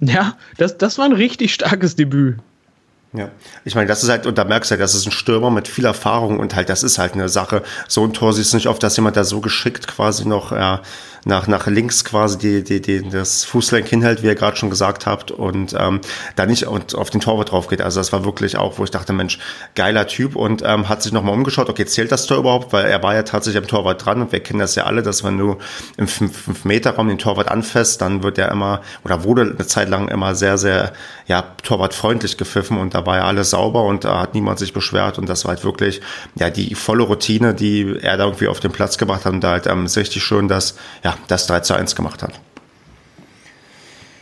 Ja, 0.01 0.37
das, 0.57 0.77
das 0.77 0.99
war 0.99 1.05
ein 1.05 1.13
richtig 1.13 1.51
starkes 1.53 1.95
Debüt. 1.95 2.37
Ja, 3.15 3.29
ich 3.63 3.75
meine, 3.75 3.87
das 3.87 4.01
ist 4.01 4.09
halt, 4.09 4.25
und 4.25 4.39
da 4.39 4.43
merkst 4.43 4.71
du 4.71 4.73
halt, 4.73 4.81
das 4.81 4.95
ist 4.95 5.05
ein 5.05 5.11
Stürmer 5.11 5.51
mit 5.51 5.67
viel 5.67 5.85
Erfahrung 5.85 6.39
und 6.39 6.55
halt, 6.55 6.69
das 6.69 6.81
ist 6.81 6.97
halt 6.97 7.13
eine 7.13 7.29
Sache. 7.29 7.61
So 7.87 8.03
ein 8.03 8.13
Tor 8.13 8.33
siehst 8.33 8.53
du 8.53 8.57
nicht 8.57 8.67
oft, 8.67 8.81
dass 8.81 8.97
jemand 8.97 9.15
da 9.17 9.23
so 9.23 9.39
geschickt 9.39 9.87
quasi 9.87 10.27
noch 10.27 10.51
äh, 10.51 10.79
nach, 11.25 11.47
nach 11.47 11.67
links 11.67 12.03
quasi 12.03 12.37
die, 12.37 12.63
die, 12.63 12.81
die, 12.81 13.09
das 13.09 13.45
Fußlenk 13.45 13.87
hinhält, 13.87 14.23
wie 14.23 14.27
ihr 14.27 14.35
gerade 14.35 14.57
schon 14.57 14.69
gesagt 14.69 15.05
habt, 15.05 15.31
und 15.31 15.75
ähm, 15.77 16.01
da 16.35 16.45
nicht 16.45 16.67
und 16.67 16.95
auf 16.95 17.09
den 17.09 17.21
Torwart 17.21 17.51
drauf 17.51 17.67
geht. 17.67 17.81
Also 17.81 17.99
das 17.99 18.11
war 18.11 18.25
wirklich 18.25 18.57
auch, 18.57 18.77
wo 18.77 18.83
ich 18.83 18.91
dachte, 18.91 19.13
Mensch, 19.13 19.39
geiler 19.75 20.07
Typ 20.07 20.35
und 20.35 20.63
ähm, 20.65 20.89
hat 20.89 21.01
sich 21.01 21.11
nochmal 21.11 21.33
umgeschaut, 21.33 21.69
okay, 21.69 21.85
zählt 21.85 22.11
das 22.11 22.25
Tor 22.25 22.37
überhaupt? 22.37 22.73
Weil 22.73 22.85
er 22.85 23.01
war 23.03 23.15
ja 23.15 23.23
tatsächlich 23.23 23.61
am 23.61 23.67
Torwart 23.67 24.05
dran 24.05 24.21
und 24.21 24.31
wir 24.31 24.39
kennen 24.41 24.59
das 24.59 24.75
ja 24.75 24.83
alle, 24.83 25.03
dass 25.03 25.23
wenn 25.23 25.37
du 25.37 25.57
im 25.97 26.07
5-Meter-Raum 26.07 27.07
den 27.07 27.17
Torwart 27.17 27.49
anfasst, 27.49 28.01
dann 28.01 28.23
wird 28.23 28.37
er 28.37 28.51
immer, 28.51 28.81
oder 29.03 29.23
wurde 29.23 29.41
eine 29.41 29.67
Zeit 29.67 29.89
lang 29.89 30.07
immer 30.09 30.35
sehr, 30.35 30.57
sehr, 30.57 30.93
ja, 31.27 31.43
torwartfreundlich 31.63 32.37
gepfiffen 32.37 32.77
und 32.77 32.93
da 32.93 33.05
war 33.05 33.17
ja 33.17 33.25
alles 33.25 33.51
sauber 33.51 33.83
und 33.83 34.03
da 34.03 34.19
hat 34.19 34.33
niemand 34.33 34.59
sich 34.59 34.73
beschwert 34.73 35.17
und 35.17 35.29
das 35.29 35.45
war 35.45 35.53
halt 35.53 35.63
wirklich 35.63 36.01
ja 36.35 36.49
die 36.49 36.75
volle 36.75 37.03
Routine, 37.03 37.53
die 37.53 37.97
er 38.01 38.17
da 38.17 38.25
irgendwie 38.25 38.47
auf 38.47 38.59
den 38.59 38.71
Platz 38.71 38.97
gebracht 38.97 39.25
hat 39.25 39.33
und 39.33 39.41
da 39.41 39.51
halt 39.51 39.67
ähm, 39.67 39.85
ist 39.85 39.97
richtig 39.97 40.23
schön, 40.23 40.47
dass 40.47 40.75
ja 41.03 41.12
das 41.27 41.47
3 41.47 41.61
zu 41.61 41.73
1 41.73 41.95
gemacht 41.95 42.23
hat. 42.23 42.39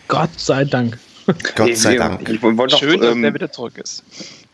Gott 0.08 0.38
sei 0.38 0.66
Dank. 0.66 0.98
Gott 1.56 1.78
sei 1.78 1.96
Dank. 1.96 2.22
Ich, 2.28 2.36
ich, 2.36 2.44
ich 2.44 2.78
Schön, 2.78 3.00
dass 3.00 3.12
ähm, 3.14 3.22
der 3.22 3.34
wieder 3.34 3.52
zurück 3.52 3.78
ist. 3.78 4.04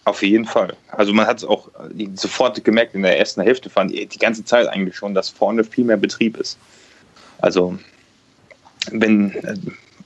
Auf 0.05 0.23
jeden 0.23 0.45
Fall. 0.45 0.73
Also 0.89 1.13
man 1.13 1.25
hat 1.27 1.37
es 1.37 1.43
auch 1.43 1.69
sofort 2.15 2.63
gemerkt 2.63 2.95
in 2.95 3.01
der 3.01 3.19
ersten 3.19 3.41
Hälfte 3.41 3.69
fand 3.69 3.91
die 3.91 4.07
ganze 4.19 4.45
Zeit 4.45 4.67
eigentlich 4.67 4.95
schon, 4.95 5.13
dass 5.13 5.29
vorne 5.29 5.63
viel 5.63 5.83
mehr 5.83 5.97
Betrieb 5.97 6.37
ist. 6.37 6.57
Also 7.39 7.77
wenn 8.91 9.31
äh, 9.31 9.55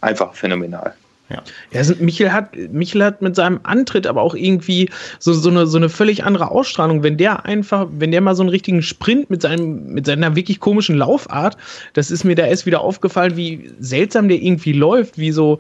einfach 0.02 0.34
phänomenal. 0.34 0.96
Ja. 1.32 1.44
ja, 1.72 1.96
Michel 2.00 2.32
hat, 2.32 2.56
Michel 2.72 3.04
hat 3.04 3.22
mit 3.22 3.36
seinem 3.36 3.60
Antritt 3.64 4.08
aber 4.08 4.22
auch 4.22 4.36
irgendwie 4.36 4.90
so, 5.20 5.34
so, 5.34 5.50
eine, 5.50 5.68
so 5.68 5.78
eine 5.78 5.90
völlig 5.90 6.24
andere 6.24 6.52
Ausstrahlung. 6.52 7.04
Wenn 7.04 7.18
der 7.18 7.46
einfach, 7.46 7.88
wenn 7.92 8.12
der 8.12 8.22
mal 8.22 8.36
so 8.36 8.44
einen 8.44 8.50
richtigen 8.50 8.82
Sprint 8.82 9.30
mit, 9.30 9.42
seinem, 9.42 9.94
mit 9.94 10.06
seiner 10.06 10.36
wirklich 10.36 10.60
komischen 10.60 10.98
Laufart, 10.98 11.58
das 11.94 12.12
ist 12.12 12.24
mir 12.24 12.36
da 12.36 12.46
erst 12.46 12.66
wieder 12.66 12.82
aufgefallen, 12.82 13.36
wie 13.38 13.72
seltsam 13.80 14.28
der 14.28 14.42
irgendwie 14.42 14.74
läuft, 14.74 15.18
wie 15.18 15.32
so, 15.32 15.60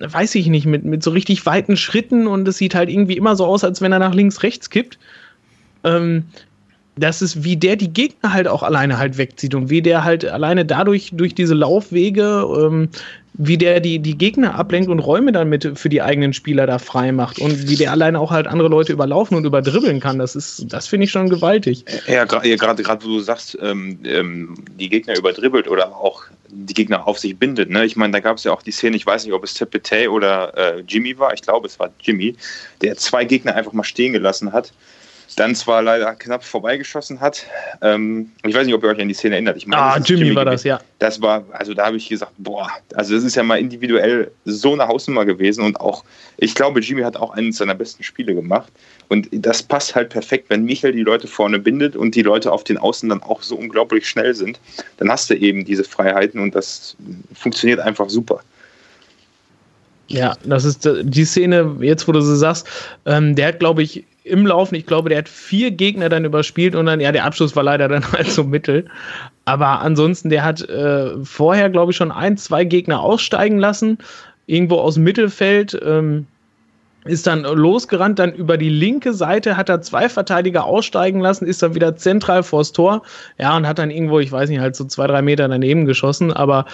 weiß 0.00 0.34
ich 0.34 0.46
nicht, 0.46 0.66
mit, 0.66 0.84
mit 0.84 1.02
so 1.02 1.10
richtig 1.10 1.44
weiten 1.46 1.76
Schritten 1.76 2.26
und 2.26 2.46
es 2.48 2.58
sieht 2.58 2.74
halt 2.74 2.88
irgendwie 2.88 3.16
immer 3.16 3.36
so 3.36 3.44
aus, 3.44 3.64
als 3.64 3.80
wenn 3.80 3.92
er 3.92 3.98
nach 3.98 4.14
links, 4.14 4.42
rechts 4.42 4.70
kippt. 4.70 4.98
Ähm, 5.84 6.24
das 6.96 7.22
ist, 7.22 7.44
wie 7.44 7.56
der 7.56 7.76
die 7.76 7.92
Gegner 7.92 8.32
halt 8.32 8.46
auch 8.46 8.62
alleine 8.62 8.98
halt 8.98 9.16
wegzieht 9.16 9.54
und 9.54 9.70
wie 9.70 9.82
der 9.82 10.04
halt 10.04 10.24
alleine 10.24 10.64
dadurch 10.64 11.10
durch 11.14 11.34
diese 11.34 11.54
Laufwege 11.54 12.44
ähm, 12.58 12.88
wie 13.42 13.56
der 13.56 13.80
die, 13.80 13.98
die 14.00 14.18
Gegner 14.18 14.54
ablenkt 14.54 14.90
und 14.90 14.98
Räume 14.98 15.32
dann 15.32 15.48
mit 15.48 15.78
für 15.78 15.88
die 15.88 16.02
eigenen 16.02 16.34
Spieler 16.34 16.66
da 16.66 16.78
frei 16.78 17.10
macht 17.10 17.38
und 17.38 17.68
wie 17.68 17.76
der 17.76 17.90
alleine 17.90 18.20
auch 18.20 18.30
halt 18.30 18.46
andere 18.46 18.68
Leute 18.68 18.92
überlaufen 18.92 19.34
und 19.34 19.46
überdribbeln 19.46 19.98
kann. 19.98 20.18
Das 20.18 20.36
ist, 20.36 20.66
das 20.68 20.86
finde 20.86 21.04
ich 21.04 21.10
schon 21.10 21.30
gewaltig. 21.30 21.86
Ja, 22.06 22.26
gerade, 22.26 22.54
gerade, 22.54 23.04
wo 23.04 23.08
du 23.08 23.20
sagst, 23.20 23.56
ähm, 23.62 23.98
ähm, 24.04 24.56
die 24.78 24.90
Gegner 24.90 25.16
überdribbelt 25.16 25.68
oder 25.68 25.96
auch 25.96 26.24
die 26.50 26.74
Gegner 26.74 27.08
auf 27.08 27.18
sich 27.18 27.38
bindet. 27.38 27.70
Ne? 27.70 27.86
Ich 27.86 27.96
meine, 27.96 28.12
da 28.12 28.20
gab 28.20 28.36
es 28.36 28.44
ja 28.44 28.52
auch 28.52 28.62
die 28.62 28.72
Szene, 28.72 28.96
ich 28.96 29.06
weiß 29.06 29.24
nicht, 29.24 29.32
ob 29.32 29.42
es 29.42 29.54
Tepete 29.54 30.10
oder 30.10 30.56
äh, 30.58 30.80
Jimmy 30.86 31.18
war, 31.18 31.32
ich 31.32 31.40
glaube, 31.40 31.66
es 31.66 31.78
war 31.78 31.90
Jimmy, 32.02 32.36
der 32.82 32.96
zwei 32.96 33.24
Gegner 33.24 33.54
einfach 33.54 33.72
mal 33.72 33.84
stehen 33.84 34.12
gelassen 34.12 34.52
hat 34.52 34.72
dann 35.40 35.54
zwar 35.54 35.80
leider 35.80 36.14
knapp 36.16 36.44
vorbeigeschossen 36.44 37.18
hat. 37.20 37.46
Ähm, 37.80 38.30
ich 38.46 38.54
weiß 38.54 38.66
nicht, 38.66 38.74
ob 38.74 38.82
ihr 38.82 38.90
euch 38.90 39.00
an 39.00 39.08
die 39.08 39.14
Szene 39.14 39.36
erinnert. 39.36 39.56
Ich 39.56 39.66
meine, 39.66 39.80
ah, 39.80 39.98
Jimmy, 39.98 40.24
Jimmy, 40.24 40.36
war 40.36 40.44
das, 40.44 40.64
ja. 40.64 40.78
Das 40.98 41.22
war, 41.22 41.44
also 41.52 41.72
da 41.72 41.86
habe 41.86 41.96
ich 41.96 42.10
gesagt, 42.10 42.32
boah, 42.36 42.68
also 42.94 43.14
das 43.14 43.24
ist 43.24 43.36
ja 43.36 43.42
mal 43.42 43.58
individuell 43.58 44.30
so 44.44 44.74
eine 44.74 44.86
Hausnummer 44.86 45.24
gewesen 45.24 45.64
und 45.64 45.80
auch, 45.80 46.04
ich 46.36 46.54
glaube, 46.54 46.80
Jimmy 46.80 47.00
hat 47.00 47.16
auch 47.16 47.30
eines 47.32 47.56
seiner 47.56 47.74
besten 47.74 48.02
Spiele 48.02 48.34
gemacht. 48.34 48.70
Und 49.08 49.28
das 49.32 49.62
passt 49.62 49.94
halt 49.94 50.10
perfekt, 50.10 50.50
wenn 50.50 50.64
Michael 50.64 50.92
die 50.92 51.02
Leute 51.02 51.26
vorne 51.26 51.58
bindet 51.58 51.96
und 51.96 52.14
die 52.14 52.22
Leute 52.22 52.52
auf 52.52 52.62
den 52.62 52.76
Außen 52.76 53.08
dann 53.08 53.22
auch 53.22 53.42
so 53.42 53.56
unglaublich 53.56 54.06
schnell 54.06 54.34
sind, 54.34 54.60
dann 54.98 55.10
hast 55.10 55.30
du 55.30 55.34
eben 55.34 55.64
diese 55.64 55.84
Freiheiten 55.84 56.38
und 56.38 56.54
das 56.54 56.96
funktioniert 57.32 57.80
einfach 57.80 58.10
super. 58.10 58.42
Ja, 60.08 60.36
das 60.44 60.64
ist 60.64 60.86
die 61.02 61.24
Szene, 61.24 61.76
jetzt 61.80 62.06
wo 62.08 62.12
du 62.12 62.20
sie 62.20 62.36
sagst, 62.36 62.66
ähm, 63.06 63.36
der 63.36 63.48
hat, 63.48 63.60
glaube 63.60 63.82
ich, 63.82 64.04
im 64.30 64.46
Laufen, 64.46 64.74
ich 64.74 64.86
glaube, 64.86 65.08
der 65.08 65.18
hat 65.18 65.28
vier 65.28 65.70
Gegner 65.70 66.08
dann 66.08 66.24
überspielt 66.24 66.74
und 66.74 66.86
dann, 66.86 67.00
ja, 67.00 67.12
der 67.12 67.24
Abschluss 67.24 67.56
war 67.56 67.62
leider 67.62 67.88
dann 67.88 68.04
halt 68.12 68.30
so 68.30 68.44
mittel. 68.44 68.86
Aber 69.44 69.80
ansonsten, 69.80 70.30
der 70.30 70.44
hat 70.44 70.68
äh, 70.68 71.22
vorher, 71.24 71.70
glaube 71.70 71.92
ich, 71.92 71.96
schon 71.96 72.12
ein, 72.12 72.36
zwei 72.36 72.64
Gegner 72.64 73.00
aussteigen 73.00 73.58
lassen, 73.58 73.98
irgendwo 74.46 74.76
aus 74.76 74.94
dem 74.94 75.04
Mittelfeld. 75.04 75.78
Ähm, 75.84 76.26
ist 77.04 77.26
dann 77.26 77.44
losgerannt, 77.44 78.18
dann 78.18 78.34
über 78.34 78.58
die 78.58 78.68
linke 78.68 79.14
Seite 79.14 79.56
hat 79.56 79.70
er 79.70 79.80
zwei 79.80 80.10
Verteidiger 80.10 80.64
aussteigen 80.64 81.20
lassen, 81.20 81.46
ist 81.46 81.62
dann 81.62 81.74
wieder 81.74 81.96
zentral 81.96 82.42
vors 82.42 82.72
Tor, 82.72 83.02
ja, 83.38 83.56
und 83.56 83.66
hat 83.66 83.78
dann 83.78 83.90
irgendwo, 83.90 84.18
ich 84.18 84.30
weiß 84.30 84.50
nicht, 84.50 84.60
halt 84.60 84.76
so 84.76 84.84
zwei, 84.84 85.06
drei 85.06 85.22
Meter 85.22 85.48
daneben 85.48 85.86
geschossen, 85.86 86.30
aber 86.30 86.66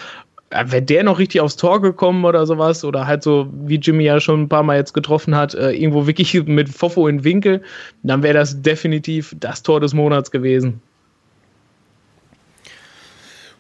wäre 0.51 0.83
der 0.83 1.03
noch 1.03 1.19
richtig 1.19 1.41
aufs 1.41 1.57
Tor 1.57 1.83
gekommen 1.83 2.25
oder 2.25 2.47
sowas, 2.47 2.85
oder 2.85 3.07
halt 3.07 3.23
so, 3.23 3.49
wie 3.53 3.77
Jimmy 3.77 4.05
ja 4.05 4.21
schon 4.21 4.43
ein 4.43 4.49
paar 4.49 4.63
Mal 4.63 4.77
jetzt 4.77 4.95
getroffen 4.95 5.35
hat, 5.35 5.55
äh, 5.55 5.73
irgendwo 5.73 6.07
wirklich 6.07 6.35
mit 6.47 6.69
Fofo 6.69 7.09
in 7.09 7.25
Winkel, 7.25 7.63
dann 8.03 8.23
wäre 8.23 8.35
das 8.35 8.63
definitiv 8.63 9.35
das 9.39 9.63
Tor 9.63 9.81
des 9.81 9.95
Monats 9.95 10.31
gewesen. 10.31 10.81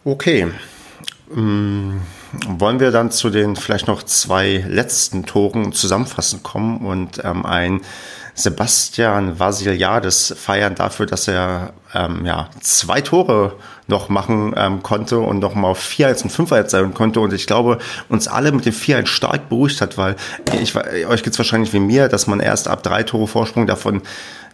Okay. 0.05 0.47
Ähm, 1.35 2.01
wollen 2.47 2.79
wir 2.79 2.93
dann 2.93 3.11
zu 3.11 3.31
den 3.31 3.57
vielleicht 3.57 3.89
noch 3.89 4.03
zwei 4.05 4.65
letzten 4.69 5.27
Toren 5.27 5.73
zusammenfassen 5.73 6.43
kommen 6.43 6.87
und 6.87 7.21
ähm, 7.25 7.45
ein 7.45 7.81
Sebastian 8.37 9.39
Vasiliades 9.39 10.35
feiern 10.39 10.75
dafür, 10.75 11.07
dass 11.07 11.27
er 11.27 11.73
ähm, 11.95 12.27
ja, 12.27 12.51
zwei 12.61 13.01
Tore 13.01 13.55
noch 13.89 14.11
machen 14.11 14.55
ähm, 14.57 14.83
konnte 14.83 15.19
und 15.19 15.39
noch 15.39 15.55
mal 15.55 15.69
auf 15.69 15.79
4 15.79 16.09
1 16.09 16.23
und 16.25 16.31
5 16.31 16.53
1 16.53 16.71
sein 16.71 16.93
konnte. 16.93 17.21
Und 17.21 17.33
ich 17.33 17.47
glaube, 17.47 17.79
uns 18.11 18.29
alle 18.29 18.53
mit 18.53 18.67
dem 18.67 18.75
4 18.75 18.99
1 18.99 19.09
stark 19.09 19.49
beruhigt 19.49 19.81
hat, 19.81 19.97
weil 19.97 20.17
ich, 20.61 20.77
euch 20.77 21.23
geht's 21.23 21.39
wahrscheinlich 21.39 21.73
wie 21.73 21.81
mir, 21.81 22.09
dass 22.09 22.27
man 22.27 22.41
erst 22.41 22.69
ab 22.69 22.83
drei 22.83 23.05
Tore 23.05 23.27
Vorsprung 23.27 23.67
davon 23.67 24.03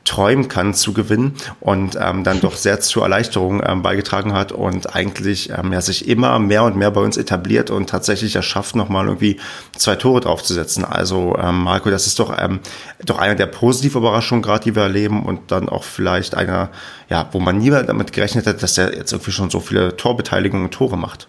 träumen 0.05 0.48
kann 0.48 0.74
zu 0.74 0.92
gewinnen 0.92 1.34
und 1.61 1.96
ähm, 2.00 2.24
dann 2.24 2.40
doch 2.40 2.57
sehr 2.57 2.80
zur 2.80 3.05
Erleichterung 3.05 3.62
ähm, 3.64 3.82
beigetragen 3.82 4.32
hat 4.32 4.53
und 4.53 4.94
eigentlich 4.94 5.50
ähm, 5.50 5.72
ja, 5.72 5.80
sich 5.80 6.09
immer 6.09 6.38
mehr 6.38 6.64
und 6.64 6.76
mehr 6.76 6.90
bei 6.90 7.00
uns 7.00 7.16
etabliert 7.16 7.70
und 7.70 7.88
tatsächlich 7.88 8.34
erschafft, 8.36 8.74
nochmal 8.74 9.07
irgendwie 9.07 9.38
zwei 9.76 9.96
Tore 9.96 10.20
draufzusetzen. 10.20 10.84
Also 10.84 11.36
ähm, 11.38 11.62
Marco, 11.62 11.90
das 11.90 12.07
ist 12.07 12.18
doch, 12.18 12.36
ähm, 12.38 12.61
doch 13.05 13.18
eine 13.18 13.36
der 13.36 13.46
positiven 13.46 14.00
Überraschungen 14.00 14.42
gerade, 14.42 14.64
die 14.64 14.74
wir 14.74 14.82
erleben 14.82 15.22
und 15.24 15.50
dann 15.53 15.68
auch 15.68 15.84
vielleicht 15.84 16.34
einer, 16.34 16.70
ja, 17.09 17.28
wo 17.32 17.40
man 17.40 17.59
nie 17.59 17.70
damit 17.70 18.12
gerechnet 18.12 18.46
hat, 18.46 18.62
dass 18.62 18.76
er 18.78 18.94
jetzt 18.96 19.12
irgendwie 19.12 19.32
schon 19.32 19.50
so 19.50 19.61
viele 19.61 19.96
Torbeteiligungen 19.96 20.66
und 20.66 20.74
Tore 20.74 20.98
macht. 20.98 21.28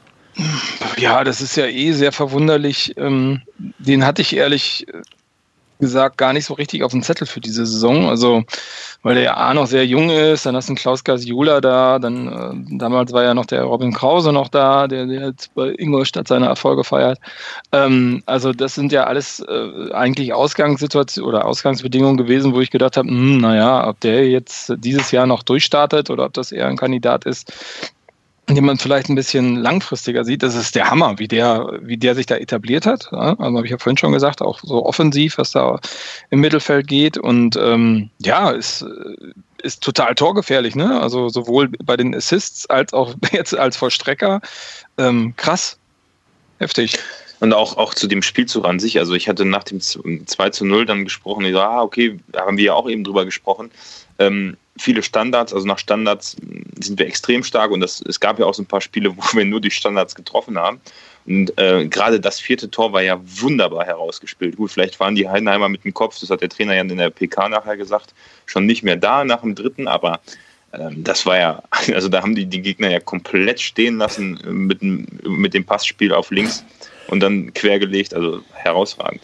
Ja, 0.98 1.24
das 1.24 1.42
ist 1.42 1.56
ja 1.56 1.66
eh 1.66 1.92
sehr 1.92 2.12
verwunderlich. 2.12 2.96
Ähm, 2.98 3.42
den 3.78 4.06
hatte 4.06 4.22
ich 4.22 4.36
ehrlich 4.36 4.88
gesagt 5.84 6.18
gar 6.18 6.34
nicht 6.34 6.46
so 6.46 6.56
richtig 6.56 6.84
auf 6.84 6.92
den 6.92 7.04
Zettel 7.04 7.28
für 7.28 7.40
diese 7.40 7.66
Saison. 7.66 8.08
Also, 8.10 8.44
weil 9.04 9.16
der 9.16 9.24
ja 9.24 9.34
A 9.36 9.54
noch 9.54 9.68
sehr 9.68 9.86
jung 9.86 10.10
ist, 10.10 10.46
dann 10.46 10.56
hast 10.56 10.70
du 10.70 10.72
einen 10.72 10.78
Klaus 10.78 11.04
Gasiola 11.04 11.62
da, 11.62 12.00
dann 12.00 12.28
äh, 12.28 12.78
damals 12.78 13.12
war 13.14 13.24
ja 13.24 13.34
noch 13.34 13.46
der 13.46 13.64
Robin 13.64 13.94
Krause 13.94 14.34
noch 14.34 14.48
da, 14.48 14.88
der, 14.88 15.06
der 15.06 15.28
jetzt 15.28 15.54
bei 15.54 15.76
Ingolstadt 15.78 16.28
seine 16.28 16.48
Erfolge 16.48 16.84
feiert. 16.84 17.20
Ähm, 17.72 18.24
also, 18.26 18.54
das 18.54 18.76
sind 18.76 18.92
ja 18.92 19.04
alles 19.04 19.42
äh, 19.42 19.92
eigentlich 19.94 20.34
Ausgangssituationen 20.34 21.28
oder 21.28 21.46
Ausgangsbedingungen 21.46 22.18
gewesen, 22.18 22.54
wo 22.54 22.62
ich 22.62 22.72
gedacht 22.72 22.98
habe, 22.98 23.10
hm, 23.10 23.38
naja, 23.38 23.88
ob 23.88 24.00
der 24.00 24.30
jetzt 24.30 24.74
dieses 24.78 25.12
Jahr 25.12 25.28
noch 25.28 25.44
durchstartet 25.44 26.10
oder 26.10 26.26
ob 26.26 26.34
das 26.34 26.52
eher 26.52 26.68
ein 26.68 26.78
Kandidat 26.78 27.26
ist, 27.26 27.52
den 28.50 28.66
man 28.66 28.78
vielleicht 28.78 29.10
ein 29.10 29.16
bisschen 29.16 29.56
langfristiger 29.56 30.26
sieht, 30.26 30.44
das 30.44 30.56
ist 30.56 30.76
der 30.76 30.90
Hammer, 30.90 31.18
wie 31.18 31.28
der, 31.28 31.80
wie 31.82 31.98
der 31.98 32.14
sich 32.14 32.26
da 32.26 32.36
etabliert 32.36 32.86
hat. 32.86 33.12
Also 33.14 33.42
habe 33.42 33.66
ich 33.66 33.72
ja 33.72 33.78
vorhin 33.78 33.98
schon 33.98 34.12
gesagt, 34.12 34.42
auch 34.42 34.60
so 34.62 34.86
offensiv, 34.86 35.38
was 35.38 35.52
da 35.52 35.80
im 36.30 36.42
Mittelfeld 36.42 36.88
geht. 36.88 37.18
Und 37.18 37.56
ähm, 37.56 38.10
ja, 38.20 38.52
ist, 38.52 38.86
ist 39.62 39.82
total 39.82 40.16
torgefährlich, 40.16 40.76
ne? 40.76 41.00
Also 41.00 41.30
sowohl 41.30 41.70
bei 41.84 41.96
den 41.96 42.14
Assists 42.14 42.70
als 42.70 42.94
auch 42.94 43.16
jetzt 43.32 43.56
als 43.58 43.78
Vollstrecker. 43.78 44.42
Ähm, 44.98 45.34
krass. 45.38 45.78
Heftig. 46.60 47.00
Und 47.40 47.54
auch, 47.54 47.78
auch 47.78 47.94
zu 47.94 48.08
dem 48.08 48.22
Spielzug 48.22 48.66
an 48.66 48.80
sich. 48.80 49.00
Also 49.00 49.14
ich 49.14 49.28
hatte 49.28 49.46
nach 49.46 49.64
dem 49.64 49.80
2 49.82 50.50
zu 50.50 50.66
0 50.66 50.86
dann 50.86 51.04
gesprochen, 51.06 51.46
ich 51.46 51.54
so, 51.54 51.60
ah, 51.60 51.82
okay, 51.82 52.20
haben 52.36 52.58
wir 52.58 52.66
ja 52.66 52.74
auch 52.74 52.90
eben 52.90 53.04
drüber 53.04 53.26
gesprochen. 53.26 53.72
Ähm, 54.20 54.58
viele 54.78 55.04
Standards, 55.04 55.54
also 55.54 55.68
nach 55.68 55.78
Standards 55.78 56.36
sind 56.80 57.00
wir 57.00 57.08
extrem 57.08 57.44
stark 57.44 57.72
und 57.72 57.80
das, 57.80 58.02
es 58.02 58.20
gab 58.20 58.40
ja 58.40 58.46
auch 58.46 58.54
so 58.54 58.64
ein 58.64 58.68
paar 58.68 58.82
Spiele, 58.82 59.12
wo 59.18 59.38
wir 59.38 59.46
nur 59.46 59.62
die 59.62 59.72
Standards 59.72 60.16
getroffen 60.16 60.58
haben. 60.58 60.82
Und 61.26 61.58
äh, 61.58 61.88
gerade 61.88 62.20
das 62.20 62.40
vierte 62.40 62.70
Tor 62.70 62.92
war 62.92 63.02
ja 63.02 63.20
wunderbar 63.24 63.86
herausgespielt. 63.86 64.58
Gut, 64.58 64.72
vielleicht 64.72 65.00
waren 65.00 65.16
die 65.16 65.30
Heidenheimer 65.30 65.70
mit 65.70 65.86
dem 65.86 65.94
Kopf, 65.94 66.20
das 66.20 66.30
hat 66.30 66.42
der 66.42 66.50
Trainer 66.50 66.76
ja 66.76 66.82
in 66.82 66.98
der 66.98 67.10
PK 67.10 67.48
nachher 67.48 67.78
gesagt, 67.78 68.14
schon 68.46 68.66
nicht 68.66 68.84
mehr 68.84 68.98
da 68.98 69.24
nach 69.24 69.42
dem 69.42 69.56
dritten, 69.56 69.88
aber 69.88 70.20
ähm, 70.74 71.04
das 71.04 71.26
war 71.26 71.38
ja, 71.38 71.64
also 71.94 72.10
da 72.10 72.22
haben 72.22 72.36
die 72.36 72.46
die 72.46 72.62
Gegner 72.62 72.92
ja 72.92 73.00
komplett 73.00 73.62
stehen 73.62 73.98
lassen 73.98 74.40
mit, 74.44 74.82
mit 74.82 75.54
dem 75.54 75.66
Passspiel 75.66 76.14
auf 76.14 76.32
links 76.32 76.66
und 77.08 77.22
dann 77.22 77.54
quergelegt, 77.54 78.14
also 78.14 78.42
herausragend. 78.54 79.22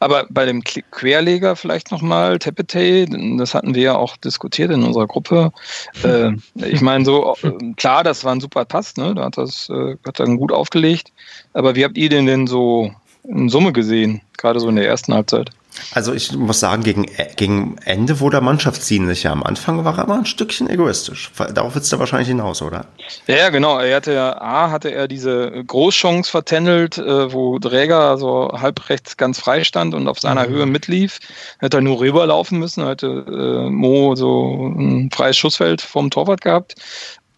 Aber 0.00 0.26
bei 0.30 0.46
dem 0.46 0.62
Querleger 0.62 1.56
vielleicht 1.56 1.90
nochmal, 1.90 2.38
Tepete, 2.38 3.06
das 3.36 3.54
hatten 3.54 3.74
wir 3.74 3.82
ja 3.82 3.96
auch 3.96 4.16
diskutiert 4.16 4.70
in 4.70 4.82
unserer 4.82 5.06
Gruppe. 5.06 5.52
Äh, 6.04 6.32
ich 6.56 6.80
meine, 6.80 7.04
so 7.04 7.36
äh, 7.42 7.74
klar, 7.76 8.02
das 8.02 8.24
war 8.24 8.34
ein 8.34 8.40
super 8.40 8.64
Pass, 8.64 8.96
ne? 8.96 9.14
Da 9.14 9.26
hat 9.26 9.36
das 9.36 9.68
äh, 9.68 9.96
hat 10.06 10.18
dann 10.18 10.36
gut 10.36 10.50
aufgelegt. 10.50 11.12
Aber 11.52 11.76
wie 11.76 11.84
habt 11.84 11.96
ihr 11.96 12.08
den 12.08 12.26
denn 12.26 12.46
so 12.46 12.90
in 13.24 13.48
Summe 13.48 13.72
gesehen, 13.72 14.20
gerade 14.36 14.58
so 14.58 14.68
in 14.68 14.76
der 14.76 14.88
ersten 14.88 15.14
Halbzeit? 15.14 15.50
Also 15.94 16.12
ich 16.12 16.32
muss 16.32 16.60
sagen, 16.60 16.82
gegen, 16.82 17.06
gegen 17.36 17.76
Ende 17.84 18.20
wurde 18.20 18.38
er 18.38 18.40
mannschaftsdienlicher. 18.40 19.30
Am 19.30 19.42
Anfang 19.42 19.84
war 19.84 19.98
er 19.98 20.04
immer 20.04 20.18
ein 20.18 20.26
Stückchen 20.26 20.68
egoistisch. 20.68 21.30
Darauf 21.54 21.76
es 21.76 21.88
da 21.88 21.98
wahrscheinlich 21.98 22.28
hinaus, 22.28 22.62
oder? 22.62 22.86
Ja, 23.26 23.50
genau. 23.50 23.78
Er 23.78 23.96
hatte 23.96 24.12
ja, 24.12 24.40
A, 24.40 24.70
hatte 24.70 24.90
er 24.90 25.08
diese 25.08 25.50
Großchance 25.66 26.30
vertändelt, 26.30 26.98
äh, 26.98 27.32
wo 27.32 27.58
Dräger 27.58 28.16
so 28.18 28.50
halb 28.52 28.88
rechts 28.88 29.16
ganz 29.16 29.38
frei 29.38 29.64
stand 29.64 29.94
und 29.94 30.08
auf 30.08 30.20
seiner 30.20 30.48
mhm. 30.48 30.52
Höhe 30.52 30.66
mitlief. 30.66 31.18
Hätte 31.58 31.78
er 31.78 31.82
nur 31.82 32.00
rüberlaufen 32.00 32.58
müssen, 32.58 32.86
hätte 32.86 33.06
äh, 33.06 33.70
Mo 33.70 34.14
so 34.14 34.72
ein 34.76 35.10
freies 35.12 35.36
Schussfeld 35.36 35.80
vom 35.80 36.10
Torwart 36.10 36.40
gehabt. 36.40 36.74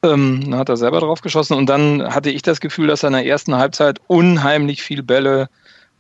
Ähm, 0.05 0.43
dann 0.51 0.59
hat 0.59 0.69
er 0.69 0.77
selber 0.77 1.01
drauf 1.01 1.23
geschossen 1.23 1.55
und 1.55 1.67
dann 1.67 2.15
hatte 2.15 2.31
ich 2.31 2.43
das 2.43 2.61
Gefühl, 2.61 2.89
dass 2.89 3.03
er 3.03 3.09
in 3.09 3.15
der 3.15 3.27
ersten 3.27 3.57
Halbzeit 3.57 4.01
unheimlich 4.07 4.83
viel 4.83 5.03
Bälle 5.03 5.49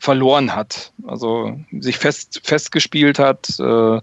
verloren 0.04 0.54
hat. 0.54 0.92
Also 1.06 1.58
sich 1.80 1.96
fest, 1.96 2.40
festgespielt 2.44 3.18
hat, 3.18 3.58
äh, 3.58 3.96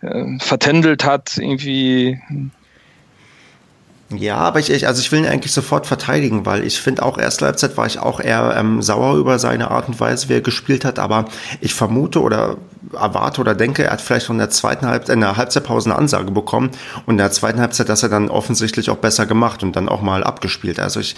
äh, 0.00 0.38
vertändelt 0.38 1.04
hat, 1.04 1.36
irgendwie 1.36 2.18
ja, 4.14 4.36
aber 4.36 4.60
ich, 4.60 4.86
also 4.86 5.00
ich 5.00 5.10
will 5.10 5.18
ihn 5.18 5.26
eigentlich 5.26 5.50
sofort 5.50 5.84
verteidigen, 5.84 6.46
weil 6.46 6.64
ich 6.64 6.80
finde 6.80 7.02
auch 7.02 7.18
erste 7.18 7.44
Halbzeit 7.44 7.76
war 7.76 7.86
ich 7.86 7.98
auch 7.98 8.20
eher 8.20 8.54
ähm, 8.56 8.80
sauer 8.80 9.16
über 9.16 9.40
seine 9.40 9.72
Art 9.72 9.88
und 9.88 9.98
Weise, 9.98 10.28
wie 10.28 10.34
er 10.34 10.40
gespielt 10.42 10.84
hat, 10.84 11.00
aber 11.00 11.24
ich 11.60 11.74
vermute 11.74 12.22
oder 12.22 12.56
erwarte 12.92 13.40
oder 13.40 13.54
denke, 13.54 13.84
er 13.84 13.92
hat 13.92 14.00
vielleicht 14.00 14.28
in 14.30 14.38
der 14.38 14.50
zweiten 14.50 14.86
Halbzeit, 14.86 15.14
in 15.14 15.20
der 15.20 15.36
Halbzeitpause 15.36 15.90
eine 15.90 15.98
Ansage 15.98 16.30
bekommen 16.30 16.70
und 17.06 17.14
in 17.14 17.18
der 17.18 17.30
zweiten 17.30 17.60
Halbzeit, 17.60 17.88
dass 17.88 18.02
er 18.02 18.08
dann 18.08 18.28
offensichtlich 18.28 18.90
auch 18.90 18.96
besser 18.96 19.26
gemacht 19.26 19.62
und 19.62 19.76
dann 19.76 19.88
auch 19.88 20.02
mal 20.02 20.24
abgespielt. 20.24 20.80
Also 20.80 21.00
ich 21.00 21.16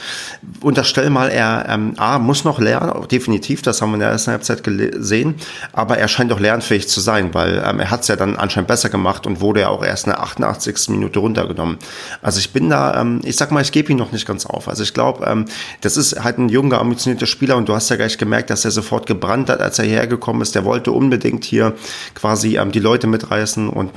unterstelle 0.60 1.10
mal, 1.10 1.28
er 1.28 1.66
ähm, 1.68 1.94
A, 1.96 2.18
muss 2.18 2.44
noch 2.44 2.58
lernen, 2.58 3.08
definitiv, 3.08 3.62
das 3.62 3.82
haben 3.82 3.90
wir 3.90 3.94
in 3.94 4.00
der 4.00 4.10
ersten 4.10 4.32
Halbzeit 4.32 4.64
gesehen, 4.64 5.36
aber 5.72 5.98
er 5.98 6.08
scheint 6.08 6.32
auch 6.32 6.40
lernfähig 6.40 6.88
zu 6.88 7.00
sein, 7.00 7.34
weil 7.34 7.62
ähm, 7.64 7.80
er 7.80 7.90
hat 7.90 8.02
es 8.02 8.08
ja 8.08 8.16
dann 8.16 8.36
anscheinend 8.36 8.68
besser 8.68 8.88
gemacht 8.88 9.26
und 9.26 9.40
wurde 9.40 9.60
ja 9.60 9.68
auch 9.68 9.84
erst 9.84 10.06
in 10.06 10.12
der 10.12 10.22
88. 10.22 10.88
Minute 10.88 11.18
runtergenommen. 11.18 11.78
Also 12.22 12.38
ich 12.38 12.52
bin 12.52 12.70
da 12.70 13.00
ähm, 13.00 13.20
ich 13.24 13.36
sag 13.36 13.50
mal, 13.50 13.62
ich 13.62 13.72
gebe 13.72 13.92
ihn 13.92 13.98
noch 13.98 14.12
nicht 14.12 14.26
ganz 14.26 14.46
auf. 14.46 14.68
Also 14.68 14.82
ich 14.82 14.94
glaube, 14.94 15.26
ähm, 15.26 15.46
das 15.80 15.96
ist 15.96 16.22
halt 16.22 16.38
ein 16.38 16.48
junger, 16.48 16.80
ambitionierter 16.80 17.26
Spieler 17.26 17.56
und 17.56 17.68
du 17.68 17.74
hast 17.74 17.88
ja 17.90 17.96
gleich 17.96 18.18
gemerkt, 18.18 18.50
dass 18.50 18.64
er 18.64 18.70
sofort 18.70 19.06
gebrannt 19.06 19.50
hat, 19.50 19.60
als 19.60 19.78
er 19.78 19.84
hierher 19.84 20.06
gekommen 20.06 20.42
ist. 20.42 20.54
Der 20.54 20.64
wollte 20.64 20.92
unbedingt 20.92 21.44
hier 21.44 21.57
quasi 22.14 22.56
ähm, 22.56 22.72
die 22.72 22.80
Leute 22.80 23.06
mitreißen 23.06 23.68
und 23.68 23.90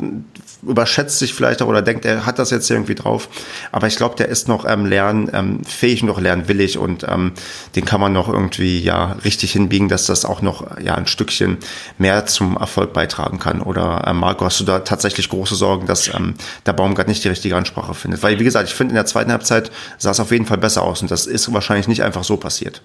überschätzt 0.63 1.19
sich 1.19 1.33
vielleicht 1.33 1.61
auch 1.61 1.67
oder 1.67 1.81
denkt, 1.81 2.05
er 2.05 2.25
hat 2.25 2.39
das 2.39 2.51
jetzt 2.51 2.69
irgendwie 2.69 2.95
drauf. 2.95 3.29
Aber 3.71 3.87
ich 3.87 3.95
glaube, 3.95 4.15
der 4.15 4.27
ist 4.27 4.47
noch 4.47 4.65
ähm, 4.65 4.85
lernfähig 4.85 6.03
und 6.03 6.07
noch 6.07 6.19
lernwillig 6.19 6.77
und 6.77 7.05
ähm, 7.07 7.33
den 7.75 7.85
kann 7.85 7.99
man 7.99 8.13
noch 8.13 8.29
irgendwie 8.29 8.79
ja 8.79 9.13
richtig 9.25 9.51
hinbiegen, 9.51 9.89
dass 9.89 10.05
das 10.05 10.25
auch 10.25 10.41
noch 10.41 10.79
ja 10.79 10.95
ein 10.95 11.07
Stückchen 11.07 11.57
mehr 11.97 12.25
zum 12.25 12.57
Erfolg 12.57 12.93
beitragen 12.93 13.39
kann. 13.39 13.61
Oder 13.61 14.03
ähm, 14.07 14.17
Marco, 14.17 14.45
hast 14.45 14.59
du 14.59 14.63
da 14.63 14.79
tatsächlich 14.79 15.29
große 15.29 15.55
Sorgen, 15.55 15.87
dass 15.87 16.13
ähm, 16.13 16.35
der 16.65 16.73
Baumgart 16.73 17.07
nicht 17.07 17.23
die 17.23 17.29
richtige 17.29 17.55
Ansprache 17.55 17.93
findet? 17.93 18.21
Weil, 18.23 18.39
wie 18.39 18.43
gesagt, 18.43 18.69
ich 18.69 18.75
finde, 18.75 18.91
in 18.91 18.95
der 18.95 19.05
zweiten 19.05 19.31
Halbzeit 19.31 19.71
sah 19.97 20.11
es 20.11 20.19
auf 20.19 20.31
jeden 20.31 20.45
Fall 20.45 20.57
besser 20.57 20.83
aus 20.83 21.01
und 21.01 21.09
das 21.09 21.25
ist 21.25 21.51
wahrscheinlich 21.53 21.87
nicht 21.87 22.03
einfach 22.03 22.23
so 22.23 22.37
passiert. 22.37 22.81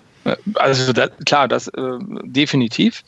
Also 0.55 0.93
das, 0.93 1.11
klar, 1.25 1.47
das 1.47 1.69
äh, 1.69 1.99
definitiv. 2.25 3.03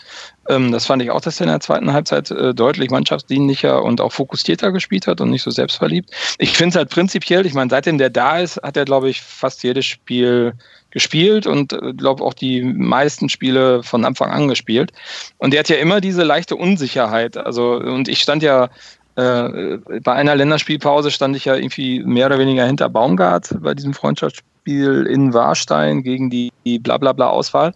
Ähm, 0.48 0.72
das 0.72 0.86
fand 0.86 1.02
ich 1.02 1.10
auch, 1.10 1.20
dass 1.20 1.40
er 1.40 1.44
in 1.44 1.50
der 1.50 1.60
zweiten 1.60 1.92
Halbzeit 1.92 2.30
äh, 2.30 2.54
deutlich 2.54 2.90
mannschaftsdienlicher 2.90 3.82
und 3.82 4.00
auch 4.00 4.12
fokussierter 4.12 4.72
gespielt 4.72 5.06
hat 5.06 5.20
und 5.20 5.30
nicht 5.30 5.42
so 5.42 5.50
selbstverliebt. 5.50 6.10
Ich 6.38 6.56
finde 6.56 6.70
es 6.70 6.76
halt 6.76 6.90
prinzipiell, 6.90 7.46
ich 7.46 7.54
meine, 7.54 7.70
seitdem 7.70 7.98
der 7.98 8.10
da 8.10 8.38
ist, 8.38 8.60
hat 8.62 8.76
er, 8.76 8.84
glaube 8.84 9.10
ich, 9.10 9.20
fast 9.20 9.62
jedes 9.62 9.84
Spiel 9.84 10.54
gespielt 10.90 11.46
und 11.46 11.72
äh, 11.74 11.92
glaube 11.92 12.24
auch 12.24 12.34
die 12.34 12.62
meisten 12.62 13.28
Spiele 13.28 13.82
von 13.82 14.04
Anfang 14.04 14.30
an 14.30 14.48
gespielt. 14.48 14.92
Und 15.36 15.52
der 15.52 15.60
hat 15.60 15.68
ja 15.68 15.76
immer 15.76 16.00
diese 16.00 16.22
leichte 16.22 16.56
Unsicherheit. 16.56 17.36
Also, 17.36 17.74
und 17.74 18.08
ich 18.08 18.20
stand 18.20 18.42
ja 18.42 18.70
äh, 19.16 19.78
bei 20.02 20.12
einer 20.12 20.36
Länderspielpause 20.36 21.10
stand 21.10 21.36
ich 21.36 21.44
ja 21.44 21.56
irgendwie 21.56 22.04
mehr 22.04 22.26
oder 22.26 22.38
weniger 22.38 22.64
hinter 22.64 22.88
Baumgart 22.88 23.54
bei 23.60 23.74
diesem 23.74 23.92
Freundschaftsspiel 23.92 25.06
in 25.10 25.34
Warstein 25.34 26.02
gegen 26.02 26.30
die, 26.30 26.52
die 26.64 26.78
Blablabla-Auswahl. 26.78 27.74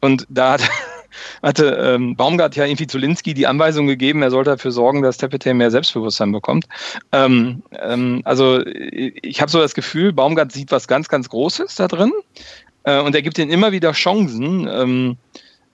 Und 0.00 0.26
da 0.30 0.52
hat, 0.52 0.62
hatte 1.42 1.66
ähm, 1.80 2.16
Baumgart 2.16 2.56
ja 2.56 2.64
irgendwie 2.64 2.86
zu 2.86 2.98
Linsky 2.98 3.34
die 3.34 3.46
Anweisung 3.46 3.86
gegeben, 3.86 4.22
er 4.22 4.30
sollte 4.30 4.50
dafür 4.50 4.72
sorgen, 4.72 5.02
dass 5.02 5.16
Tepete 5.16 5.54
mehr 5.54 5.70
Selbstbewusstsein 5.70 6.32
bekommt. 6.32 6.66
Ähm, 7.12 7.62
ähm, 7.80 8.22
also 8.24 8.64
ich 8.64 9.40
habe 9.40 9.50
so 9.50 9.60
das 9.60 9.74
Gefühl, 9.74 10.12
Baumgart 10.12 10.52
sieht 10.52 10.70
was 10.70 10.88
ganz, 10.88 11.08
ganz 11.08 11.28
Großes 11.28 11.74
da 11.76 11.88
drin 11.88 12.12
äh, 12.84 13.00
und 13.00 13.14
er 13.14 13.22
gibt 13.22 13.38
ihnen 13.38 13.50
immer 13.50 13.72
wieder 13.72 13.92
Chancen. 13.92 14.68
Ähm, 14.70 15.16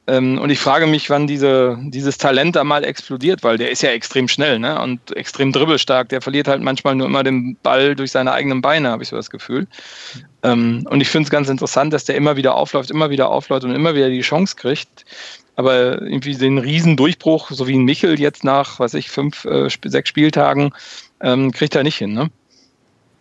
und 0.06 0.50
ich 0.50 0.58
frage 0.58 0.86
mich, 0.86 1.08
wann 1.08 1.26
diese, 1.26 1.78
dieses 1.84 2.18
Talent 2.18 2.56
da 2.56 2.64
mal 2.64 2.84
explodiert, 2.84 3.42
weil 3.42 3.56
der 3.56 3.70
ist 3.70 3.82
ja 3.82 3.90
extrem 3.90 4.28
schnell 4.28 4.58
ne? 4.58 4.78
und 4.80 5.16
extrem 5.16 5.50
dribbelstark. 5.50 6.10
Der 6.10 6.20
verliert 6.20 6.46
halt 6.46 6.60
manchmal 6.60 6.94
nur 6.94 7.06
immer 7.06 7.22
den 7.22 7.56
Ball 7.62 7.96
durch 7.96 8.10
seine 8.10 8.32
eigenen 8.32 8.60
Beine, 8.60 8.90
habe 8.90 9.02
ich 9.02 9.08
so 9.08 9.16
das 9.16 9.30
Gefühl. 9.30 9.66
Ähm, 10.42 10.86
und 10.90 11.00
ich 11.00 11.08
finde 11.08 11.26
es 11.26 11.30
ganz 11.30 11.48
interessant, 11.48 11.94
dass 11.94 12.04
der 12.04 12.16
immer 12.16 12.36
wieder 12.36 12.54
aufläuft, 12.54 12.90
immer 12.90 13.08
wieder 13.08 13.30
aufläuft 13.30 13.64
und 13.64 13.74
immer 13.74 13.94
wieder 13.94 14.10
die 14.10 14.20
Chance 14.20 14.56
kriegt. 14.56 15.06
Aber 15.56 16.02
irgendwie 16.02 16.34
den 16.34 16.58
Riesendurchbruch, 16.58 17.50
so 17.50 17.66
wie 17.66 17.76
ein 17.76 17.84
Michel 17.84 18.20
jetzt 18.20 18.44
nach, 18.44 18.80
was 18.80 18.92
ich, 18.92 19.08
fünf, 19.08 19.46
äh, 19.46 19.70
sechs 19.86 20.10
Spieltagen, 20.10 20.72
ähm, 21.20 21.50
kriegt 21.50 21.74
er 21.76 21.82
nicht 21.82 21.96
hin. 21.96 22.12
Ne? 22.12 22.30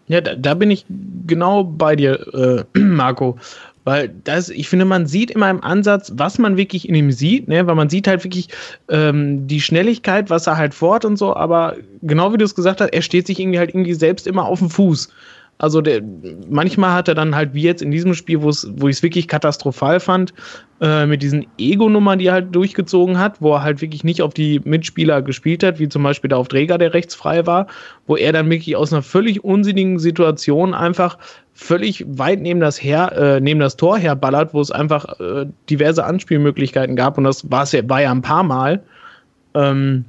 Ja, 0.08 0.20
da, 0.20 0.36
da, 0.36 0.54
bin 0.54 0.70
ich 0.70 0.86
genau 1.26 1.64
bei 1.64 1.96
dir, 1.96 2.66
äh, 2.76 2.80
Marco. 2.80 3.38
Weil 3.84 4.10
das, 4.24 4.50
ich 4.50 4.70
finde, 4.70 4.86
man 4.86 5.06
sieht 5.06 5.32
immer 5.32 5.50
im 5.50 5.64
Ansatz, 5.64 6.14
was 6.16 6.38
man 6.40 6.58
wirklich 6.58 6.88
in 6.88 6.96
ihm 6.96 7.12
sieht, 7.12 7.48
ne? 7.48 7.68
weil 7.68 7.76
man 7.76 7.90
sieht 7.90 8.08
halt 8.08 8.24
wirklich 8.24 8.50
ähm, 8.90 9.48
die 9.48 9.62
Schnelligkeit, 9.62 10.30
was 10.30 10.48
er 10.48 10.58
halt 10.58 10.74
fort 10.74 11.04
und 11.06 11.18
so, 11.18 11.36
aber 11.36 11.76
genau 12.02 12.32
wie 12.34 12.38
du 12.38 12.46
es 12.46 12.56
gesagt 12.56 12.80
hast, 12.80 12.94
er 12.94 13.02
steht 13.02 13.28
sich 13.28 13.40
irgendwie 13.40 13.60
halt 13.60 13.72
irgendwie 13.72 13.94
selbst 13.94 14.26
immer 14.26 14.46
auf 14.46 14.60
dem 14.60 14.70
Fuß. 14.70 15.10
Also 15.64 15.80
der, 15.80 16.02
manchmal 16.50 16.92
hat 16.92 17.08
er 17.08 17.16
dann 17.16 17.34
halt 17.34 17.54
wie 17.54 17.62
jetzt 17.62 17.82
in 17.82 17.90
diesem 17.90 18.16
Spiel, 18.16 18.42
wo 18.42 18.50
ich 18.50 18.98
es 18.98 19.02
wirklich 19.02 19.30
katastrophal 19.30 20.02
fand, 20.02 20.34
äh, 20.82 21.06
mit 21.06 21.24
diesen 21.24 21.48
Ego-Nummern, 21.58 22.20
die 22.20 22.26
er 22.26 22.34
halt 22.34 22.54
durchgezogen 22.54 23.18
hat, 23.18 23.42
wo 23.42 23.54
er 23.54 23.64
halt 23.64 23.82
wirklich 23.82 24.04
nicht 24.04 24.22
auf 24.22 24.34
die 24.34 24.60
Mitspieler 24.66 25.22
gespielt 25.22 25.64
hat, 25.64 25.80
wie 25.80 25.88
zum 25.88 26.04
Beispiel 26.04 26.28
der 26.28 26.40
Aufträger, 26.40 26.78
der 26.78 26.94
rechts 26.94 27.16
frei 27.16 27.48
war, 27.48 27.68
wo 28.08 28.18
er 28.18 28.34
dann 28.34 28.50
wirklich 28.50 28.76
aus 28.76 28.92
einer 28.92 29.04
völlig 29.04 29.46
unsinnigen 29.46 30.00
Situation 30.00 30.74
einfach 30.74 31.18
völlig 31.54 32.04
weit 32.10 32.42
neben 32.42 32.60
das, 32.60 32.84
her, 32.84 33.14
äh, 33.14 33.40
neben 33.40 33.62
das 33.62 33.78
Tor 33.78 33.98
herballert, 33.98 34.54
wo 34.54 34.60
es 34.60 34.70
einfach 34.70 35.18
äh, 35.22 35.46
diverse 35.70 36.04
Anspielmöglichkeiten 36.04 36.98
gab. 36.98 37.18
Und 37.18 37.24
das 37.24 37.50
war 37.50 37.66
ja, 37.68 37.88
war 37.88 38.02
ja 38.02 38.12
ein 38.12 38.22
paar 38.22 38.44
Mal. 38.44 38.84
Ähm, 39.54 40.04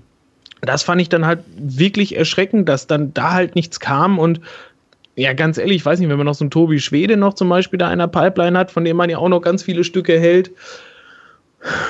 das 0.63 0.83
fand 0.83 1.01
ich 1.01 1.11
dann 1.11 1.25
halt 1.25 1.45
wirklich 1.57 2.17
erschreckend, 2.17 2.69
dass 2.69 2.89
dann 2.89 3.15
da 3.15 3.35
halt 3.35 3.55
nichts 3.55 3.79
kam. 3.79 4.19
Und 4.19 4.41
ja, 5.17 5.33
ganz 5.33 5.59
ehrlich, 5.59 5.77
ich 5.77 5.87
weiß 5.87 6.01
nicht, 6.01 6.09
wenn 6.09 6.17
man 6.17 6.27
noch 6.27 6.35
so 6.35 6.45
einen 6.45 6.51
Tobi 6.51 6.81
Schwede 6.81 7.17
noch 7.17 7.35
zum 7.35 7.49
Beispiel 7.49 7.79
da 7.79 7.93
in 7.93 7.99
der 7.99 8.09
Pipeline 8.09 8.59
hat, 8.59 8.71
von 8.71 8.85
dem 8.85 8.97
man 8.97 9.11
ja 9.11 9.19
auch 9.19 9.29
noch 9.29 9.41
ganz 9.41 9.63
viele 9.63 9.85
Stücke 9.85 10.19
hält, 10.19 10.51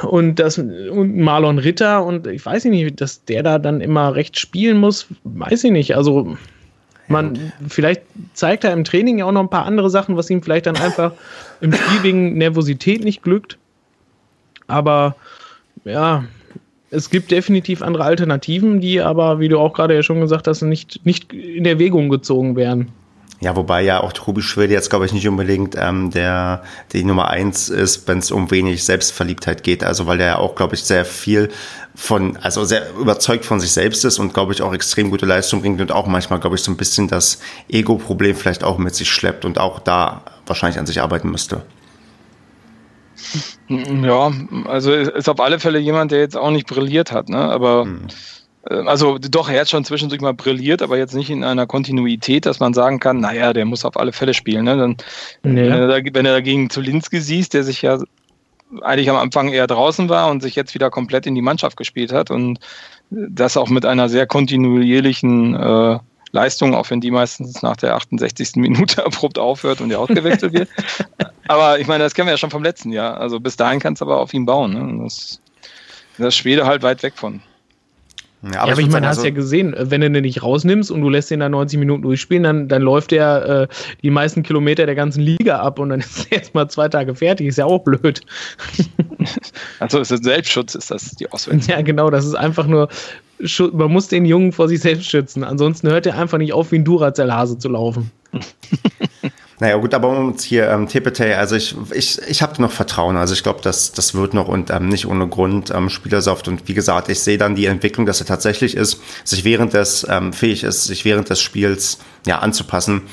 und 0.03 0.39
das 0.39 0.59
und 0.59 1.17
Marlon 1.17 1.59
Ritter 1.59 2.05
und 2.05 2.27
ich 2.27 2.45
weiß 2.45 2.65
nicht, 2.67 3.01
dass 3.01 3.25
der 3.25 3.43
da 3.43 3.59
dann 3.59 3.81
immer 3.81 4.15
recht 4.15 4.39
spielen 4.39 4.79
muss, 4.79 5.09
weiß 5.25 5.65
ich 5.65 5.73
nicht. 5.73 5.97
Also 5.97 6.37
man, 7.09 7.53
vielleicht 7.69 8.03
zeigt 8.35 8.65
er 8.65 8.73
im 8.73 8.85
Training 8.85 9.19
ja 9.19 9.25
auch 9.27 9.33
noch 9.33 9.41
ein 9.43 9.51
paar 9.51 9.67
andere 9.67 9.91
Sachen, 9.91 10.17
was 10.17 10.31
ihm 10.31 10.43
vielleicht 10.43 10.67
dann 10.67 10.77
einfach 10.77 11.13
im 11.61 11.73
Spiel 11.73 12.03
wegen 12.03 12.39
Nervosität 12.39 13.05
nicht 13.05 13.23
glückt. 13.23 13.59
Aber 14.69 15.17
ja, 15.85 16.25
es 16.91 17.11
gibt 17.11 17.31
definitiv 17.31 17.83
andere 17.83 18.05
Alternativen, 18.05 18.81
die 18.81 19.01
aber, 19.01 19.41
wie 19.41 19.49
du 19.49 19.59
auch 19.59 19.75
gerade 19.75 19.95
ja 19.95 20.03
schon 20.03 20.21
gesagt 20.21 20.47
hast, 20.47 20.63
nicht, 20.63 21.05
nicht 21.05 21.33
in 21.33 21.67
Erwägung 21.67 22.09
gezogen 22.09 22.57
werden. 22.57 22.93
Ja, 23.45 23.55
wobei 23.57 23.83
ja 23.83 24.03
auch 24.03 24.15
Tobi 24.15 24.41
Schwede 24.41 24.73
jetzt, 24.73 24.89
glaube 24.89 25.05
ich, 25.05 25.13
nicht 25.13 25.29
unbedingt 25.29 25.77
ähm, 25.79 26.11
der 26.11 26.63
die 26.95 27.05
Nummer 27.05 27.29
eins 27.29 27.69
ist, 27.69 28.09
wenn 28.09 28.21
es 28.21 28.31
um 28.31 28.51
wenig 28.51 28.83
Selbstverliebtheit 28.85 29.63
geht. 29.63 29.85
Also 29.85 30.07
weil 30.07 30.17
der 30.17 30.27
ja 30.27 30.39
auch, 30.39 30.55
glaube 30.55 30.77
ich, 30.77 30.83
sehr 30.83 31.05
viel 31.05 31.51
von, 31.95 32.39
also 32.39 32.65
sehr 32.65 32.95
überzeugt 32.99 33.45
von 33.45 33.61
sich 33.61 33.71
selbst 33.71 34.03
ist 34.07 34.19
und, 34.19 34.33
glaube 34.33 34.55
ich, 34.55 34.63
auch 34.63 34.73
extrem 34.73 35.11
gute 35.11 35.27
Leistung 35.27 35.61
bringt 35.61 35.83
und 35.83 35.93
auch 35.93 36.07
manchmal, 36.07 36.41
glaube 36.41 36.57
ich, 36.57 36.63
so 36.63 36.73
ein 36.73 36.79
bisschen 36.79 37.07
das 37.07 37.39
Ego-Problem 37.69 38.35
vielleicht 38.35 38.65
auch 38.65 38.79
mit 38.79 38.95
sich 38.95 39.11
schleppt 39.11 39.45
und 39.45 39.59
auch 39.59 39.79
da 39.79 40.23
wahrscheinlich 40.47 40.79
an 40.79 40.87
sich 40.87 41.03
arbeiten 41.03 41.31
müsste. 41.31 41.61
Ja, 43.69 44.33
also 44.65 44.91
ist 44.91 45.29
auf 45.29 45.41
alle 45.41 45.61
Fälle 45.61 45.79
jemand, 45.81 46.13
der 46.13 46.21
jetzt 46.21 46.37
auch 46.37 46.51
nicht 46.51 46.67
brilliert 46.67 47.13
hat, 47.13 47.29
ne? 47.29 47.39
Aber 47.39 47.85
hm. 47.85 48.07
Also 48.71 49.19
doch, 49.19 49.49
er 49.49 49.61
hat 49.61 49.71
schon 49.71 49.85
zwischendurch 49.85 50.21
mal 50.21 50.35
brilliert, 50.35 50.83
aber 50.83 50.97
jetzt 50.97 51.15
nicht 51.15 51.31
in 51.31 51.45
einer 51.45 51.67
Kontinuität, 51.67 52.47
dass 52.47 52.61
man 52.61 52.75
sagen 52.75 53.01
kann, 53.01 53.21
naja, 53.21 53.53
der 53.53 53.65
muss 53.65 53.85
auf 53.85 53.99
alle 53.99 54.13
Fälle 54.13 54.35
spielen. 54.35 54.65
Ne? 54.65 54.77
Dann, 54.77 54.97
nee. 55.43 55.63
wenn, 55.63 55.73
er 55.73 55.89
da, 55.89 55.99
wenn 56.13 56.27
er 56.27 56.33
dagegen 56.33 56.71
Zulinski 56.71 57.21
siehst, 57.21 57.55
der 57.55 57.65
sich 57.65 57.83
ja 57.83 57.99
eigentlich 58.83 59.11
am 59.11 59.17
Anfang 59.17 59.49
eher 59.49 59.67
draußen 59.67 60.09
war 60.09 60.31
und 60.31 60.43
sich 60.43 60.55
jetzt 60.57 60.75
wieder 60.75 60.91
komplett 60.91 61.27
in 61.27 61.35
die 61.35 61.43
Mannschaft 61.43 61.77
gespielt 61.77 62.13
hat 62.13 62.31
und 62.31 62.59
das 63.11 63.57
auch 63.57 63.69
mit 63.69 63.85
einer 63.85 64.09
sehr 64.09 64.27
kontinuierlichen 64.27 65.55
äh, 65.55 65.99
Leistung, 66.33 66.75
auch 66.75 66.91
wenn 66.91 67.01
die 67.01 67.11
meistens 67.11 67.63
nach 67.63 67.77
der 67.77 67.95
68. 67.95 68.53
Minute 68.57 69.05
abrupt 69.05 69.39
aufhört 69.39 69.81
und 69.81 69.91
er 69.91 70.01
ausgewechselt 70.01 70.53
wird. 70.53 70.69
aber 71.49 71.79
ich 71.79 71.87
meine, 71.87 72.03
das 72.03 72.15
kennen 72.15 72.27
wir 72.27 72.33
ja 72.33 72.39
schon 72.39 72.51
vom 72.51 72.65
letzten 72.65 72.93
Jahr. 72.93 73.19
Also 73.19 73.39
bis 73.41 73.57
dahin 73.57 73.79
kannst 73.79 74.01
du 74.01 74.07
aber 74.07 74.21
auf 74.21 74.35
ihn 74.35 74.47
bauen. 74.47 74.73
Ne? 74.73 75.05
Das, 75.05 75.41
das 76.19 76.35
Schwede 76.35 76.67
halt 76.67 76.83
weit 76.83 77.03
weg 77.03 77.15
von. 77.17 77.43
Ja, 78.53 78.61
aber, 78.61 78.69
ja, 78.69 78.73
aber 78.73 78.81
ich 78.83 78.91
meine, 78.91 79.07
hast 79.07 79.19
also 79.19 79.29
ja 79.29 79.35
gesehen, 79.35 79.75
wenn 79.79 80.03
du 80.03 80.11
den 80.11 80.23
nicht 80.23 80.43
rausnimmst 80.43 80.91
und 80.91 81.01
du 81.01 81.09
lässt 81.09 81.31
den 81.31 81.41
da 81.41 81.49
90 81.49 81.79
Minuten 81.79 82.03
durchspielen, 82.03 82.43
dann, 82.43 82.69
dann 82.69 82.83
läuft 82.83 83.11
der 83.11 83.69
äh, 83.71 83.75
die 84.03 84.11
meisten 84.11 84.43
Kilometer 84.43 84.87
der 84.87 84.95
ganzen 84.95 85.23
Liga 85.23 85.61
ab 85.61 85.79
und 85.79 85.89
dann 85.89 86.01
ist 86.01 86.27
er 86.31 86.39
erst 86.39 86.55
mal 86.55 86.69
zwei 86.69 86.89
Tage 86.89 87.15
fertig. 87.15 87.47
Ist 87.47 87.59
ja 87.59 87.65
auch 87.65 87.81
blöd. 87.81 88.21
Also 89.81 90.01
ist 90.01 90.11
das 90.11 90.21
Selbstschutz, 90.21 90.75
ist 90.75 90.91
das 90.91 91.13
die 91.13 91.31
Auswirkung? 91.31 91.67
Ja, 91.67 91.81
genau, 91.81 92.11
das 92.11 92.27
ist 92.27 92.35
einfach 92.35 92.67
nur, 92.67 92.89
man 93.73 93.91
muss 93.91 94.09
den 94.09 94.27
Jungen 94.27 94.53
vor 94.53 94.69
sich 94.69 94.81
selbst 94.81 95.11
schützen. 95.11 95.45
Ansonsten 95.45 95.89
hört 95.89 96.07
er 96.07 96.19
einfach 96.19 96.39
nicht 96.39 96.53
auf, 96.53 96.73
wie 96.73 96.77
ein 96.77 96.85
Duracell-Hase 96.85 97.59
zu 97.59 97.71
laufen. 97.71 98.11
Naja, 99.65 99.79
gut, 99.79 99.95
aber 99.95 100.11
um 100.11 100.29
uns 100.29 100.45
hier 100.45 100.69
ähm, 100.69 100.89
Tepete, 100.89 101.39
also 101.39 101.57
ich, 101.57 101.75
ich, 101.91 102.21
ich 102.29 102.43
habe 102.43 102.61
noch 102.61 102.71
Vertrauen. 102.71 103.17
Also 103.17 103.33
ich 103.33 103.43
glaube, 103.43 103.61
das, 103.63 103.93
das 103.93 104.13
wird 104.13 104.35
noch 104.35 104.47
und 104.47 104.69
ähm, 104.69 104.91
nicht 104.91 105.07
ohne 105.07 105.27
Grund 105.27 105.71
ähm, 105.71 105.89
Spielersaft. 105.89 106.49
Und 106.49 106.69
wie 106.69 106.75
gesagt, 106.75 107.09
ich 107.09 107.21
sehe 107.21 107.39
dann 107.39 107.55
die 107.55 107.65
Entwicklung, 107.65 108.05
dass 108.05 108.21
er 108.21 108.27
tatsächlich 108.27 108.77
ist, 108.77 109.01
sich 109.25 109.43
während 109.43 109.73
des 109.73 110.07
ähm, 110.07 110.35
fähig 110.35 110.65
ist, 110.65 110.85
sich 110.85 111.07
während 111.07 111.31
des 111.31 111.41
Spiels 111.41 111.97
ja 112.27 112.41
anzupassen. 112.41 113.05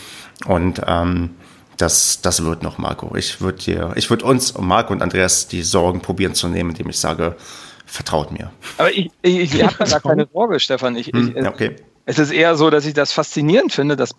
Und 0.45 0.81
ähm, 0.85 1.29
das, 1.77 2.19
das 2.21 2.43
wird 2.43 2.63
noch, 2.63 2.77
Marco. 2.77 3.15
Ich 3.15 3.39
würde 3.39 3.59
dir, 3.59 3.93
ich 3.95 4.09
würde 4.09 4.25
uns, 4.25 4.53
Marco 4.57 4.91
und 4.91 5.01
Andreas, 5.01 5.47
die 5.47 5.61
Sorgen 5.61 6.01
probieren 6.01 6.33
zu 6.33 6.49
nehmen, 6.49 6.71
indem 6.71 6.89
ich 6.89 6.99
sage, 6.99 7.37
vertraut 7.85 8.33
mir. 8.33 8.51
Aber 8.77 8.91
ich, 8.91 9.09
ich, 9.21 9.55
ich 9.55 9.63
habe 9.63 9.75
da 9.77 9.85
gar 9.85 10.01
keine 10.01 10.27
Sorge, 10.33 10.59
Stefan. 10.59 10.97
Ich, 10.97 11.07
hm, 11.13 11.33
ich, 11.33 11.47
okay. 11.47 11.77
Es 12.05 12.19
ist 12.19 12.33
eher 12.33 12.57
so, 12.57 12.69
dass 12.69 12.85
ich 12.85 12.93
das 12.93 13.13
faszinierend 13.13 13.71
finde, 13.71 13.95
dass 13.95 14.11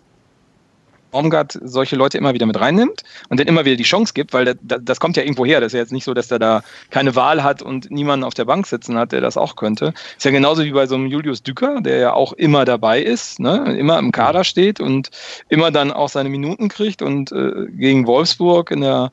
Baumgart 1.13 1.57
solche 1.63 1.95
Leute 1.95 2.17
immer 2.17 2.33
wieder 2.33 2.45
mit 2.45 2.59
reinnimmt 2.59 3.03
und 3.29 3.39
dann 3.39 3.47
immer 3.47 3.63
wieder 3.63 3.77
die 3.77 3.83
Chance 3.83 4.13
gibt, 4.13 4.33
weil 4.33 4.43
das, 4.61 4.79
das 4.81 4.99
kommt 4.99 5.15
ja 5.15 5.23
irgendwo 5.23 5.45
her. 5.45 5.61
Das 5.61 5.67
ist 5.67 5.73
ja 5.73 5.79
jetzt 5.79 5.93
nicht 5.93 6.03
so, 6.03 6.13
dass 6.13 6.29
er 6.29 6.39
da 6.39 6.63
keine 6.89 7.15
Wahl 7.15 7.43
hat 7.43 7.61
und 7.61 7.89
niemanden 7.89 8.25
auf 8.25 8.33
der 8.33 8.45
Bank 8.45 8.67
sitzen 8.67 8.97
hat, 8.97 9.13
der 9.13 9.21
das 9.21 9.37
auch 9.37 9.55
könnte. 9.55 9.93
Ist 10.17 10.25
ja 10.25 10.31
genauso 10.31 10.65
wie 10.65 10.71
bei 10.71 10.87
so 10.87 10.95
einem 10.95 11.05
Julius 11.07 11.43
Dücker, 11.43 11.79
der 11.81 11.97
ja 11.97 12.13
auch 12.13 12.33
immer 12.33 12.65
dabei 12.65 13.01
ist, 13.01 13.39
ne? 13.39 13.77
immer 13.77 13.99
im 13.99 14.11
Kader 14.11 14.43
steht 14.43 14.81
und 14.81 15.11
immer 15.47 15.71
dann 15.71 15.91
auch 15.91 16.09
seine 16.09 16.29
Minuten 16.29 16.67
kriegt 16.67 17.01
und 17.01 17.31
äh, 17.31 17.67
gegen 17.69 18.07
Wolfsburg 18.07 18.71
in 18.71 18.81
der 18.81 19.11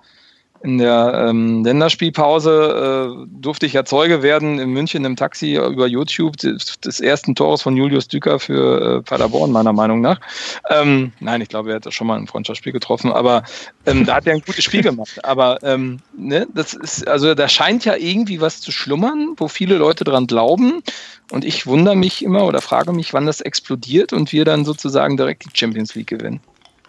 in 0.62 0.76
der 0.76 1.26
ähm, 1.28 1.64
Länderspielpause 1.64 3.16
äh, 3.24 3.26
durfte 3.40 3.64
ich 3.64 3.72
ja 3.72 3.84
Zeuge 3.84 4.22
werden 4.22 4.58
in 4.58 4.70
München 4.70 5.04
im 5.06 5.16
Taxi 5.16 5.56
über 5.56 5.86
YouTube 5.86 6.36
des, 6.36 6.78
des 6.80 7.00
ersten 7.00 7.34
Tores 7.34 7.62
von 7.62 7.76
Julius 7.76 8.08
Düker 8.08 8.38
für 8.38 8.98
äh, 8.98 9.02
Paderborn, 9.02 9.52
meiner 9.52 9.72
Meinung 9.72 10.02
nach. 10.02 10.20
Ähm, 10.68 11.12
nein, 11.20 11.40
ich 11.40 11.48
glaube, 11.48 11.70
er 11.70 11.76
hat 11.76 11.86
das 11.86 11.94
schon 11.94 12.06
mal 12.06 12.18
ein 12.18 12.26
Freundschaftsspiel 12.26 12.72
getroffen, 12.72 13.10
aber 13.10 13.42
ähm, 13.86 14.04
da 14.04 14.16
hat 14.16 14.26
er 14.26 14.34
ein 14.34 14.42
gutes 14.42 14.64
Spiel 14.64 14.82
gemacht. 14.82 15.24
Aber 15.24 15.62
ähm, 15.62 16.00
ne, 16.16 16.46
das 16.54 16.74
ist, 16.74 17.08
also 17.08 17.34
da 17.34 17.48
scheint 17.48 17.86
ja 17.86 17.96
irgendwie 17.96 18.42
was 18.42 18.60
zu 18.60 18.70
schlummern, 18.70 19.34
wo 19.38 19.48
viele 19.48 19.76
Leute 19.76 20.04
dran 20.04 20.26
glauben. 20.26 20.82
Und 21.30 21.44
ich 21.44 21.66
wundere 21.66 21.96
mich 21.96 22.22
immer 22.22 22.44
oder 22.44 22.60
frage 22.60 22.92
mich, 22.92 23.14
wann 23.14 23.24
das 23.24 23.40
explodiert 23.40 24.12
und 24.12 24.32
wir 24.32 24.44
dann 24.44 24.64
sozusagen 24.64 25.16
direkt 25.16 25.44
die 25.44 25.58
Champions 25.58 25.94
League 25.94 26.08
gewinnen. 26.08 26.40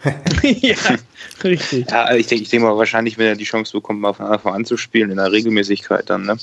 ja, 0.42 0.76
richtig. 1.44 1.90
Ja, 1.90 2.14
ich 2.14 2.26
denke 2.26 2.42
ich 2.42 2.50
denk 2.50 2.62
mal, 2.62 2.76
wahrscheinlich, 2.76 3.18
wenn 3.18 3.26
er 3.26 3.36
die 3.36 3.44
Chance 3.44 3.72
bekommt, 3.72 4.00
mal 4.00 4.12
von 4.12 4.26
Anfang 4.26 4.54
an 4.54 4.64
zu 4.64 4.76
spielen, 4.76 5.10
in 5.10 5.16
der 5.16 5.30
Regelmäßigkeit 5.30 6.10
dann, 6.10 6.24
ne? 6.24 6.36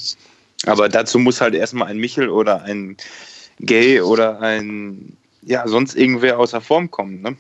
Aber 0.66 0.90
dazu 0.90 1.20
muss 1.20 1.42
halt 1.42 1.56
erstmal 1.56 1.90
ein 1.90 1.98
Michel 1.98 2.30
oder 2.30 2.64
ein 2.64 2.98
Gay 3.60 4.02
oder 4.02 4.42
ein, 4.42 5.18
ja, 5.42 5.68
sonst 5.68 5.96
irgendwer 5.96 6.40
außer 6.40 6.62
Form 6.62 6.90
kommen, 6.92 7.22
ne? 7.22 7.38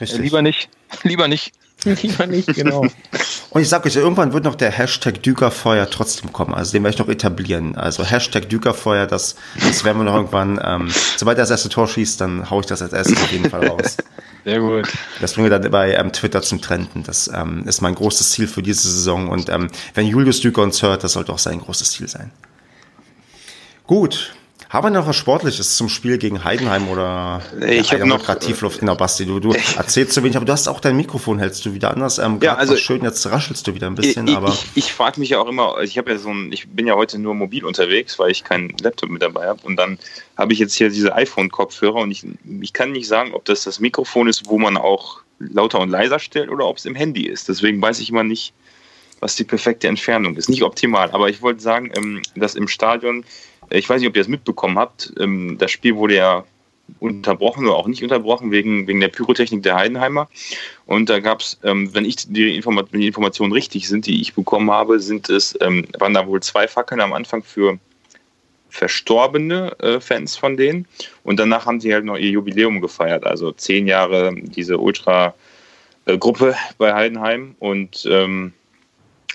Richtig. 0.00 0.20
Lieber 0.20 0.42
nicht. 0.42 0.68
Lieber 1.02 1.28
nicht. 1.28 1.52
Lieber 1.84 2.26
nicht, 2.26 2.54
genau. 2.54 2.86
Und 3.50 3.62
ich 3.62 3.68
sag 3.68 3.84
euch, 3.84 3.96
irgendwann 3.96 4.32
wird 4.32 4.44
noch 4.44 4.54
der 4.54 4.70
Hashtag 4.70 5.22
Dükerfeuer 5.24 5.90
trotzdem 5.90 6.32
kommen. 6.32 6.54
Also 6.54 6.72
den 6.72 6.84
werde 6.84 6.94
ich 6.94 7.00
noch 7.00 7.08
etablieren. 7.08 7.74
Also 7.76 8.04
Hashtag 8.04 8.48
Dükerfeuer, 8.48 9.06
das, 9.06 9.34
das 9.60 9.82
werden 9.82 9.98
wir 9.98 10.04
noch 10.04 10.14
irgendwann, 10.14 10.60
ähm, 10.64 10.88
sobald 11.16 11.36
er 11.36 11.42
das 11.42 11.50
erste 11.50 11.68
Tor 11.68 11.88
schießt, 11.88 12.20
dann 12.20 12.48
haue 12.48 12.60
ich 12.60 12.66
das 12.66 12.80
als 12.80 12.92
erstes 12.92 13.20
auf 13.20 13.32
jeden 13.32 13.50
Fall 13.50 13.66
raus. 13.66 13.96
Sehr 14.44 14.60
gut. 14.60 14.88
Das 15.20 15.34
bringen 15.34 15.50
wir 15.50 15.58
dann 15.58 15.68
bei 15.70 15.94
ähm, 15.94 16.12
Twitter 16.12 16.42
zum 16.42 16.60
Trenden. 16.62 17.02
Das 17.02 17.28
ähm, 17.34 17.64
ist 17.66 17.80
mein 17.80 17.96
großes 17.96 18.30
Ziel 18.30 18.46
für 18.46 18.62
diese 18.62 18.88
Saison. 18.88 19.28
Und 19.28 19.48
ähm, 19.48 19.68
wenn 19.94 20.06
Julius 20.06 20.40
Düker 20.40 20.62
uns 20.62 20.80
hört, 20.82 21.02
das 21.02 21.12
sollte 21.12 21.32
auch 21.32 21.38
sein 21.38 21.60
großes 21.60 21.90
Ziel 21.90 22.08
sein. 22.08 22.30
Gut, 23.86 24.32
haben 24.70 24.86
wir 24.86 24.90
noch 24.90 25.08
was 25.08 25.16
Sportliches 25.16 25.76
zum 25.76 25.88
Spiel 25.88 26.16
gegen 26.16 26.44
Heidenheim 26.44 26.88
oder 26.88 27.42
ich 27.68 27.92
habe 27.92 28.06
noch 28.06 28.24
gerade 28.24 28.38
Tiefluft 28.38 28.78
in 28.78 28.86
der 28.86 28.94
Basti. 28.94 29.26
Du, 29.26 29.40
du 29.40 29.52
erzählst 29.76 30.12
zu 30.12 30.22
wenig, 30.22 30.36
aber 30.36 30.46
du 30.46 30.52
hast 30.52 30.68
auch 30.68 30.78
dein 30.78 30.96
Mikrofon 30.96 31.40
hältst 31.40 31.66
du 31.66 31.74
wieder 31.74 31.90
anders. 31.90 32.18
Ähm, 32.18 32.38
ja, 32.40 32.54
also 32.54 32.76
schön, 32.76 33.02
jetzt 33.02 33.26
raschelst 33.28 33.66
du 33.66 33.74
wieder 33.74 33.88
ein 33.88 33.96
bisschen. 33.96 34.28
Ich, 34.28 34.36
aber 34.36 34.48
ich, 34.48 34.66
ich 34.76 34.92
frage 34.92 35.18
mich 35.18 35.30
ja 35.30 35.40
auch 35.40 35.48
immer, 35.48 35.80
ich 35.82 35.98
habe 35.98 36.12
ja 36.12 36.18
so 36.18 36.30
ein, 36.30 36.52
ich 36.52 36.68
bin 36.68 36.86
ja 36.86 36.94
heute 36.94 37.18
nur 37.18 37.34
mobil 37.34 37.64
unterwegs, 37.64 38.16
weil 38.20 38.30
ich 38.30 38.44
keinen 38.44 38.72
Laptop 38.80 39.10
mit 39.10 39.22
dabei 39.22 39.48
habe 39.48 39.60
und 39.64 39.74
dann 39.74 39.98
habe 40.36 40.52
ich 40.52 40.60
jetzt 40.60 40.74
hier 40.74 40.88
diese 40.88 41.16
iPhone-Kopfhörer 41.16 41.96
und 41.96 42.12
ich, 42.12 42.24
ich 42.60 42.72
kann 42.72 42.92
nicht 42.92 43.08
sagen, 43.08 43.34
ob 43.34 43.44
das 43.46 43.64
das 43.64 43.80
Mikrofon 43.80 44.28
ist, 44.28 44.46
wo 44.46 44.56
man 44.56 44.76
auch 44.76 45.22
lauter 45.40 45.80
und 45.80 45.90
leiser 45.90 46.20
stellt 46.20 46.48
oder 46.48 46.66
ob 46.66 46.76
es 46.76 46.84
im 46.84 46.94
Handy 46.94 47.26
ist. 47.26 47.48
Deswegen 47.48 47.82
weiß 47.82 47.98
ich 47.98 48.10
immer 48.10 48.22
nicht, 48.22 48.52
was 49.18 49.34
die 49.34 49.44
perfekte 49.44 49.88
Entfernung 49.88 50.36
ist. 50.36 50.48
Nicht 50.48 50.62
optimal, 50.62 51.10
aber 51.10 51.28
ich 51.28 51.42
wollte 51.42 51.60
sagen, 51.60 51.90
ähm, 51.96 52.22
dass 52.36 52.54
im 52.54 52.68
Stadion 52.68 53.24
ich 53.70 53.88
weiß 53.88 54.00
nicht, 54.00 54.08
ob 54.08 54.16
ihr 54.16 54.22
das 54.22 54.28
mitbekommen 54.28 54.78
habt. 54.78 55.12
Ähm, 55.18 55.56
das 55.58 55.70
Spiel 55.70 55.96
wurde 55.96 56.16
ja 56.16 56.44
unterbrochen 56.98 57.66
oder 57.66 57.76
auch 57.76 57.86
nicht 57.86 58.02
unterbrochen 58.02 58.50
wegen, 58.50 58.86
wegen 58.86 59.00
der 59.00 59.08
Pyrotechnik 59.08 59.62
der 59.62 59.76
Heidenheimer. 59.76 60.28
Und 60.86 61.08
da 61.08 61.20
gab 61.20 61.40
es, 61.40 61.58
ähm, 61.62 61.94
wenn 61.94 62.04
ich 62.04 62.16
die, 62.28 62.56
Informa 62.56 62.82
die, 62.82 63.06
Informationen 63.06 63.52
richtig 63.52 63.88
sind, 63.88 64.06
die 64.06 64.20
ich 64.20 64.34
bekommen 64.34 64.70
habe, 64.70 64.98
sind 64.98 65.30
es, 65.30 65.56
ähm, 65.60 65.86
waren 65.98 66.14
da 66.14 66.26
wohl 66.26 66.42
zwei 66.42 66.66
Fackeln 66.66 67.00
am 67.00 67.12
Anfang 67.12 67.42
für 67.42 67.78
verstorbene 68.70 69.78
äh, 69.80 70.00
Fans 70.00 70.36
von 70.36 70.56
denen. 70.56 70.86
Und 71.24 71.38
danach 71.38 71.66
haben 71.66 71.80
sie 71.80 71.92
halt 71.92 72.04
noch 72.04 72.16
ihr 72.16 72.30
Jubiläum 72.30 72.80
gefeiert, 72.80 73.24
also 73.24 73.52
zehn 73.52 73.86
Jahre 73.86 74.32
diese 74.34 74.78
Ultra-Gruppe 74.78 76.54
bei 76.78 76.94
Heidenheim. 76.94 77.56
Und 77.58 78.06
ähm, 78.10 78.52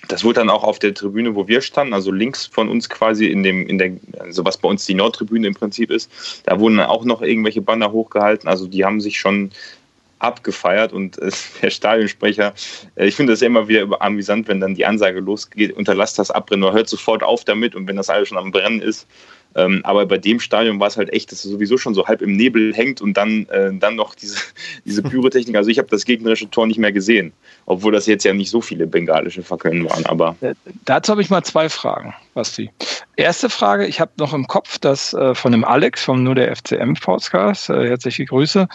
das 0.08 0.24
wurde 0.24 0.40
dann 0.40 0.50
auch 0.50 0.62
auf 0.62 0.78
der 0.78 0.94
Tribüne, 0.94 1.34
wo 1.34 1.48
wir 1.48 1.60
standen, 1.60 1.94
also 1.94 2.12
links 2.12 2.46
von 2.46 2.68
uns 2.68 2.88
quasi 2.88 3.26
in 3.26 3.42
dem, 3.42 3.66
in 3.66 3.78
der, 3.78 3.92
also 4.18 4.44
was 4.44 4.56
bei 4.56 4.68
uns 4.68 4.86
die 4.86 4.94
Nordtribüne 4.94 5.46
im 5.46 5.54
Prinzip 5.54 5.90
ist, 5.90 6.10
da 6.44 6.60
wurden 6.60 6.78
auch 6.80 7.04
noch 7.04 7.22
irgendwelche 7.22 7.62
Banner 7.62 7.92
hochgehalten. 7.92 8.48
Also 8.48 8.66
die 8.66 8.84
haben 8.84 9.00
sich 9.00 9.18
schon 9.18 9.50
abgefeiert 10.18 10.92
und 10.92 11.18
äh, 11.18 11.30
der 11.62 11.70
Stadionsprecher, 11.70 12.54
äh, 12.96 13.06
ich 13.06 13.16
finde 13.16 13.32
das 13.32 13.40
ja 13.40 13.46
immer 13.46 13.68
wieder 13.68 14.00
amüsant, 14.00 14.48
wenn 14.48 14.60
dann 14.60 14.74
die 14.74 14.86
Ansage 14.86 15.20
losgeht, 15.20 15.76
unterlasst 15.76 16.18
das 16.18 16.30
Abbrennen 16.30 16.72
hört 16.72 16.88
sofort 16.88 17.22
auf 17.22 17.44
damit 17.44 17.74
und 17.74 17.86
wenn 17.86 17.96
das 17.96 18.10
alles 18.10 18.28
schon 18.28 18.38
am 18.38 18.50
Brennen 18.52 18.80
ist, 18.80 19.06
Ähm, 19.56 19.80
aber 19.84 20.04
bei 20.04 20.18
dem 20.18 20.38
Stadion 20.38 20.78
war 20.78 20.88
es 20.88 20.98
halt 20.98 21.12
echt, 21.12 21.32
dass 21.32 21.44
es 21.44 21.50
sowieso 21.50 21.78
schon 21.78 21.94
so 21.94 22.06
halb 22.06 22.20
im 22.20 22.36
Nebel 22.36 22.74
hängt 22.74 23.00
und 23.00 23.16
dann, 23.16 23.46
äh, 23.48 23.72
dann 23.72 23.96
noch 23.96 24.14
diese, 24.14 24.36
diese 24.84 25.02
Pyrotechnik. 25.02 25.56
Also 25.56 25.70
ich 25.70 25.78
habe 25.78 25.88
das 25.88 26.04
gegnerische 26.04 26.50
Tor 26.50 26.66
nicht 26.66 26.78
mehr 26.78 26.92
gesehen, 26.92 27.32
obwohl 27.64 27.92
das 27.92 28.06
jetzt 28.06 28.24
ja 28.24 28.34
nicht 28.34 28.50
so 28.50 28.60
viele 28.60 28.86
bengalische 28.86 29.42
Fackeln 29.42 29.88
waren. 29.88 30.04
Aber 30.06 30.36
äh, 30.42 30.54
Dazu 30.84 31.12
habe 31.12 31.22
ich 31.22 31.30
mal 31.30 31.42
zwei 31.42 31.68
Fragen, 31.70 32.14
Basti. 32.36 32.70
Erste 33.16 33.48
Frage, 33.48 33.86
ich 33.86 33.98
habe 33.98 34.12
noch 34.18 34.34
im 34.34 34.46
Kopf, 34.46 34.78
dass 34.78 35.14
äh, 35.14 35.34
von 35.34 35.52
dem 35.52 35.64
Alex 35.64 36.04
vom 36.04 36.22
Nur 36.22 36.34
der 36.34 36.54
FCM 36.54 36.92
Podcast, 36.92 37.70
äh, 37.70 37.88
herzliche 37.88 38.26
Grüße, 38.26 38.68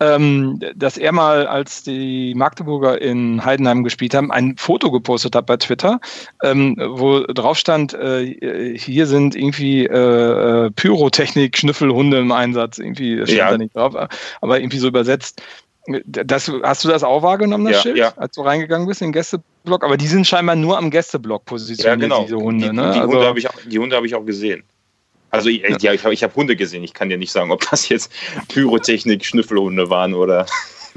ähm, 0.00 0.58
dass 0.74 0.96
er 0.96 1.12
mal, 1.12 1.46
als 1.46 1.82
die 1.82 2.32
Magdeburger 2.34 3.00
in 3.02 3.44
Heidenheim 3.44 3.84
gespielt 3.84 4.14
haben, 4.14 4.32
ein 4.32 4.56
Foto 4.56 4.90
gepostet 4.90 5.36
hat 5.36 5.44
bei 5.44 5.58
Twitter, 5.58 6.00
ähm, 6.42 6.74
wo 6.78 7.20
drauf 7.20 7.58
stand, 7.58 7.92
äh, 7.92 8.76
hier 8.78 9.06
sind 9.06 9.36
irgendwie 9.36 9.84
äh, 9.84 10.66
äh 10.66 10.70
Pyrotechnik, 10.70 11.58
Schnüffelhunde 11.58 12.18
im 12.18 12.32
Einsatz. 12.32 12.78
Irgendwie 12.78 13.18
stand 13.18 13.30
ja. 13.30 13.50
da 13.50 13.58
nicht 13.58 13.76
drauf, 13.76 13.94
aber 14.40 14.58
irgendwie 14.58 14.78
so 14.78 14.88
übersetzt. 14.88 15.42
Das, 15.86 16.50
hast 16.62 16.84
du 16.84 16.88
das 16.88 17.02
auch 17.02 17.22
wahrgenommen, 17.22 17.64
das 17.64 17.76
ja, 17.76 17.82
Schild, 17.82 17.96
ja. 17.96 18.12
als 18.16 18.36
du 18.36 18.42
reingegangen 18.42 18.86
bist 18.86 19.02
in 19.02 19.08
den 19.08 19.12
Gästeblock? 19.12 19.82
Aber 19.84 19.96
die 19.96 20.06
sind 20.06 20.26
scheinbar 20.26 20.54
nur 20.54 20.78
am 20.78 20.90
Gästeblock 20.90 21.44
positioniert, 21.44 21.84
ja, 21.84 21.96
genau. 21.96 22.22
diese 22.22 22.36
Hunde. 22.36 22.66
Die, 22.66 22.72
ne? 22.72 22.92
die, 22.92 23.00
also, 23.00 23.12
Hunde 23.12 23.26
habe 23.26 23.38
ich, 23.40 23.46
hab 23.46 24.04
ich, 24.04 24.14
auch 24.14 24.24
gesehen. 24.24 24.62
Also 25.30 25.48
ich, 25.48 25.62
ja. 25.80 25.92
ich 25.92 26.04
habe 26.04 26.14
hab 26.14 26.36
Hunde 26.36 26.54
gesehen. 26.56 26.84
Ich 26.84 26.94
kann 26.94 27.08
dir 27.08 27.18
nicht 27.18 27.32
sagen, 27.32 27.50
ob 27.50 27.68
das 27.70 27.88
jetzt 27.88 28.12
Pyrotechnik, 28.48 29.24
Schnüffelhunde 29.24 29.90
waren 29.90 30.14
oder 30.14 30.46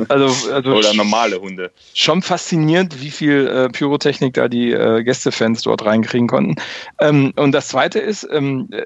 also, 0.09 0.51
also 0.51 0.71
Oder 0.73 0.93
normale 0.93 1.39
Hunde. 1.39 1.71
Schon 1.93 2.21
faszinierend, 2.21 3.01
wie 3.01 3.11
viel 3.11 3.47
äh, 3.47 3.69
Pyrotechnik 3.69 4.33
da 4.33 4.47
die 4.47 4.71
äh, 4.71 5.03
Gästefans 5.03 5.61
dort 5.63 5.85
reinkriegen 5.85 6.27
konnten. 6.27 6.55
Ähm, 6.99 7.33
und 7.35 7.51
das 7.51 7.69
Zweite 7.69 7.99
ist, 7.99 8.27
ähm, 8.31 8.69
äh, 8.71 8.83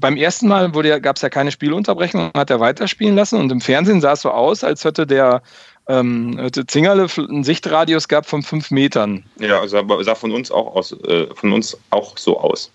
beim 0.00 0.16
ersten 0.16 0.48
Mal 0.48 0.70
ja, 0.84 0.98
gab 0.98 1.16
es 1.16 1.22
ja 1.22 1.28
keine 1.28 1.50
Spielunterbrechung, 1.50 2.30
hat 2.34 2.50
er 2.50 2.60
weiterspielen 2.60 3.16
lassen 3.16 3.38
und 3.38 3.52
im 3.52 3.60
Fernsehen 3.60 4.00
sah 4.00 4.12
es 4.12 4.22
so 4.22 4.30
aus, 4.30 4.64
als 4.64 4.84
hätte 4.84 5.06
der 5.06 5.42
ähm, 5.88 6.50
Zingerle 6.66 7.06
einen 7.16 7.44
Sichtradius 7.44 8.08
gehabt 8.08 8.26
von 8.26 8.42
fünf 8.42 8.70
Metern. 8.70 9.24
Ja, 9.38 9.66
sah, 9.66 9.82
sah 10.02 10.14
von 10.14 10.32
uns 10.32 10.50
auch 10.50 10.74
aus, 10.76 10.92
äh, 10.92 11.26
von 11.34 11.52
uns 11.52 11.76
auch 11.90 12.16
so 12.16 12.38
aus. 12.38 12.70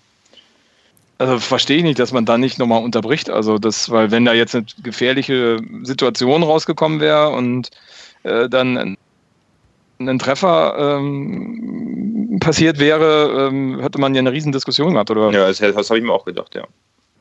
Also 1.18 1.40
verstehe 1.40 1.78
ich 1.78 1.84
nicht, 1.84 2.00
dass 2.00 2.12
man 2.12 2.26
da 2.26 2.38
nicht 2.38 2.60
nochmal 2.60 2.84
unterbricht. 2.84 3.30
Also 3.30 3.58
das, 3.58 3.90
weil 3.90 4.12
wenn 4.12 4.26
da 4.26 4.34
jetzt 4.34 4.56
eine 4.56 4.66
gefährliche 4.84 5.60
Situation 5.84 6.44
rausgekommen 6.44 7.00
wäre 7.00 7.30
und 7.30 7.70
äh, 8.24 8.50
dann 8.50 8.98
ein 10.00 10.20
Treffer 10.20 10.98
ähm, 10.98 12.38
passiert 12.42 12.80
wäre, 12.80 13.48
ähm, 13.48 13.80
hätte 13.80 14.00
man 14.00 14.14
ja 14.14 14.20
eine 14.20 14.32
riesen 14.32 14.52
Diskussion 14.52 14.94
gehabt, 14.94 15.10
oder? 15.10 15.32
Ja, 15.32 15.48
das, 15.48 15.60
das 15.60 15.90
habe 15.90 16.00
ich 16.00 16.06
mir 16.06 16.12
auch 16.12 16.26
gedacht, 16.26 16.54
ja. 16.56 16.68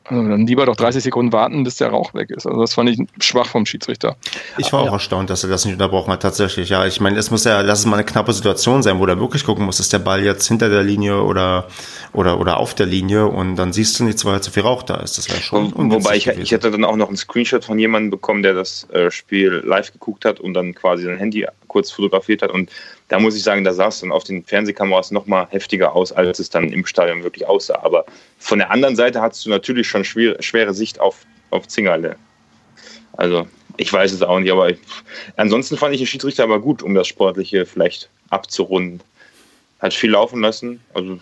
Also 0.07 0.21
dann 0.21 0.45
lieber 0.45 0.67
doch 0.67 0.75
30 0.75 1.03
Sekunden 1.03 1.33
warten, 1.33 1.63
bis 1.63 1.77
der 1.77 1.89
Rauch 1.89 2.13
weg 2.13 2.29
ist. 2.29 2.45
Also 2.45 2.61
das 2.61 2.75
fand 2.75 2.89
ich 2.89 2.99
schwach 3.19 3.47
vom 3.47 3.65
Schiedsrichter. 3.65 4.15
Ich 4.59 4.71
war 4.71 4.81
auch 4.81 4.85
ja. 4.85 4.93
erstaunt, 4.93 5.31
dass 5.31 5.43
er 5.43 5.49
das 5.49 5.65
nicht 5.65 5.73
unterbrochen 5.73 6.13
hat, 6.13 6.21
tatsächlich. 6.21 6.69
Ja, 6.69 6.85
ich 6.85 7.01
meine, 7.01 7.17
es 7.17 7.31
muss 7.31 7.43
ja, 7.43 7.61
lass 7.61 7.79
es 7.79 7.85
mal 7.87 7.95
eine 7.95 8.05
knappe 8.05 8.31
Situation 8.31 8.83
sein, 8.83 8.99
wo 8.99 9.07
der 9.07 9.19
wirklich 9.19 9.43
gucken 9.43 9.65
muss, 9.65 9.79
ist 9.79 9.93
der 9.93 9.99
Ball 9.99 10.23
jetzt 10.23 10.47
hinter 10.47 10.69
der 10.69 10.83
Linie 10.83 11.23
oder, 11.23 11.67
oder, 12.13 12.39
oder 12.39 12.57
auf 12.57 12.75
der 12.75 12.85
Linie 12.85 13.25
und 13.25 13.55
dann 13.55 13.73
siehst 13.73 13.99
du 13.99 14.03
nicht, 14.03 14.23
weil 14.25 14.41
zu 14.41 14.51
viel 14.51 14.61
Rauch 14.61 14.83
da 14.83 14.97
ist. 14.97 15.17
Das 15.17 15.27
wäre 15.27 15.41
schon. 15.41 15.73
Wobei 15.75 16.17
ich, 16.17 16.27
ich 16.27 16.51
hätte 16.51 16.69
dann 16.69 16.85
auch 16.85 16.97
noch 16.97 17.07
einen 17.07 17.17
Screenshot 17.17 17.65
von 17.65 17.79
jemandem 17.79 18.11
bekommen, 18.11 18.43
der 18.43 18.53
das 18.53 18.87
äh, 18.91 19.09
Spiel 19.09 19.63
live 19.65 19.91
geguckt 19.91 20.23
hat 20.23 20.39
und 20.39 20.53
dann 20.53 20.75
quasi 20.75 21.03
sein 21.03 21.17
Handy 21.17 21.47
kurz 21.67 21.91
fotografiert 21.91 22.43
hat 22.43 22.51
und 22.51 22.69
da 23.07 23.19
muss 23.19 23.35
ich 23.35 23.43
sagen, 23.43 23.63
da 23.63 23.73
sah 23.73 23.87
es 23.87 23.99
dann 23.99 24.11
auf 24.11 24.23
den 24.23 24.43
Fernsehkameras 24.43 25.11
noch 25.11 25.27
mal 25.27 25.47
heftiger 25.51 25.93
aus, 25.93 26.11
als 26.11 26.39
es 26.39 26.49
dann 26.49 26.71
im 26.71 26.85
Stadion 26.85 27.23
wirklich 27.23 27.45
aussah. 27.47 27.79
Aber 27.83 28.05
von 28.39 28.59
der 28.59 28.71
anderen 28.71 28.95
Seite 28.95 29.21
hattest 29.21 29.45
du 29.45 29.49
natürlich 29.49 29.87
schon 29.87 30.03
schwer, 30.03 30.41
schwere 30.41 30.73
Sicht 30.73 30.99
auf, 30.99 31.25
auf 31.51 31.67
Zingerle. 31.67 32.15
Also 33.13 33.47
ich 33.77 33.91
weiß 33.91 34.11
es 34.11 34.21
auch 34.21 34.39
nicht, 34.39 34.51
aber 34.51 34.71
ich, 34.71 34.79
ansonsten 35.35 35.77
fand 35.77 35.93
ich 35.93 36.01
den 36.01 36.07
Schiedsrichter 36.07 36.43
aber 36.43 36.59
gut, 36.59 36.81
um 36.81 36.95
das 36.95 37.07
Sportliche 37.07 37.65
vielleicht 37.65 38.09
abzurunden. 38.29 39.01
Hat 39.79 39.93
viel 39.93 40.11
laufen 40.11 40.41
lassen. 40.41 40.81
Also 40.93 41.19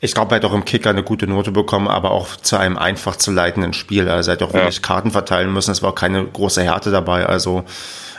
ich 0.00 0.14
glaube, 0.14 0.34
er 0.34 0.36
hat 0.36 0.44
auch 0.44 0.54
im 0.54 0.64
Kicker 0.64 0.90
eine 0.90 1.02
gute 1.02 1.26
Note 1.26 1.50
bekommen, 1.50 1.88
aber 1.88 2.12
auch 2.12 2.36
zu 2.36 2.56
einem 2.56 2.78
einfach 2.78 3.16
zu 3.16 3.32
leitenden 3.32 3.72
Spiel. 3.72 4.08
Also 4.08 4.30
er 4.30 4.36
hat 4.36 4.42
auch 4.42 4.52
ja. 4.54 4.60
wirklich 4.60 4.82
Karten 4.82 5.10
verteilen 5.10 5.52
müssen. 5.52 5.72
Es 5.72 5.82
war 5.82 5.90
auch 5.90 5.96
keine 5.96 6.24
große 6.24 6.62
Härte 6.62 6.90
dabei. 6.90 7.26
Also 7.26 7.64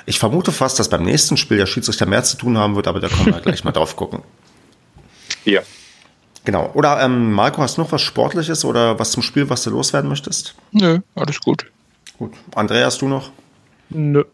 ich 0.06 0.20
vermute 0.20 0.52
fast, 0.52 0.80
dass 0.80 0.90
beim 0.90 1.04
nächsten 1.04 1.38
Spiel 1.38 1.58
der 1.58 1.68
Schiedsrichter 1.68 2.06
mehr 2.06 2.24
zu 2.24 2.36
tun 2.36 2.58
haben 2.58 2.76
wird, 2.76 2.88
aber 2.88 3.00
da 3.00 3.08
können 3.08 3.28
wir 3.28 3.42
gleich 3.42 3.64
mal 3.64 3.72
drauf 3.72 3.96
gucken. 3.96 4.22
Ja. 5.46 5.62
Genau. 6.44 6.70
Oder 6.74 7.02
ähm, 7.02 7.32
Marco, 7.32 7.62
hast 7.62 7.78
du 7.78 7.82
noch 7.82 7.92
was 7.94 8.02
Sportliches 8.02 8.66
oder 8.66 9.00
was 9.00 9.12
zum 9.12 9.24
Spiel, 9.24 9.50
was 9.50 9.64
du 9.64 9.70
loswerden 9.70 10.10
möchtest? 10.10 10.54
Nö, 10.72 11.00
alles 11.16 11.40
gut. 11.40 11.66
Gut. 12.18 12.34
Andreas, 12.54 12.98
du 12.98 13.08
noch? 13.08 13.32
Nö. 13.90 14.26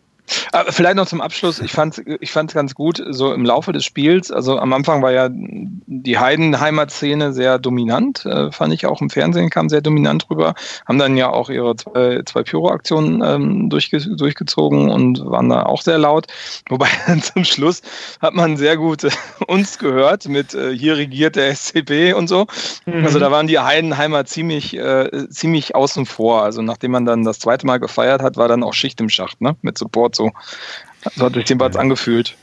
Aber 0.51 0.71
vielleicht 0.71 0.95
noch 0.95 1.07
zum 1.07 1.21
Abschluss, 1.21 1.59
ich 1.59 1.71
fand 1.71 1.97
es 1.97 2.05
ich 2.19 2.31
fand's 2.31 2.53
ganz 2.53 2.75
gut, 2.75 3.03
so 3.09 3.33
im 3.33 3.45
Laufe 3.45 3.71
des 3.71 3.85
Spiels, 3.85 4.31
also 4.31 4.57
am 4.57 4.73
Anfang 4.73 5.01
war 5.01 5.11
ja 5.11 5.29
die 5.31 6.17
Heidenheimer-Szene 6.17 7.33
sehr 7.33 7.59
dominant, 7.59 8.25
äh, 8.25 8.51
fand 8.51 8.73
ich 8.73 8.85
auch 8.85 9.01
im 9.01 9.09
Fernsehen, 9.09 9.49
kam 9.49 9.69
sehr 9.69 9.81
dominant 9.81 10.29
rüber, 10.29 10.55
haben 10.87 10.97
dann 10.97 11.17
ja 11.17 11.29
auch 11.29 11.49
ihre 11.49 11.75
zwei, 11.75 12.21
zwei 12.25 12.43
Pyro-Aktionen 12.43 13.21
ähm, 13.23 13.69
durchge 13.69 13.99
durchgezogen 13.99 14.89
und 14.89 15.23
waren 15.25 15.49
da 15.49 15.63
auch 15.63 15.81
sehr 15.81 15.97
laut, 15.97 16.27
wobei 16.69 16.87
dann 17.07 17.21
zum 17.21 17.43
Schluss 17.43 17.81
hat 18.21 18.33
man 18.33 18.57
sehr 18.57 18.77
gut 18.77 19.03
äh, 19.03 19.11
uns 19.47 19.77
gehört 19.77 20.27
mit 20.27 20.53
äh, 20.53 20.75
hier 20.75 20.97
regiert 20.97 21.35
der 21.35 21.53
SCP 21.55 22.13
und 22.13 22.27
so, 22.27 22.47
mhm. 22.85 23.05
also 23.05 23.19
da 23.19 23.31
waren 23.31 23.47
die 23.47 23.59
Heidenheimer 23.59 24.25
ziemlich, 24.25 24.75
äh, 24.75 25.29
ziemlich 25.29 25.75
außen 25.75 26.05
vor, 26.05 26.43
also 26.43 26.61
nachdem 26.61 26.91
man 26.91 27.05
dann 27.05 27.23
das 27.23 27.39
zweite 27.39 27.65
Mal 27.65 27.79
gefeiert 27.79 28.21
hat, 28.21 28.37
war 28.37 28.47
dann 28.47 28.63
auch 28.63 28.73
Schicht 28.73 28.99
im 29.01 29.09
Schacht, 29.09 29.41
ne, 29.41 29.55
mit 29.61 29.77
Support 29.77 30.14
so. 30.15 30.31
So 31.15 31.25
hat 31.25 31.33
sich 31.33 31.45
den 31.45 31.57
Bats 31.57 31.77
angefühlt. 31.77 32.35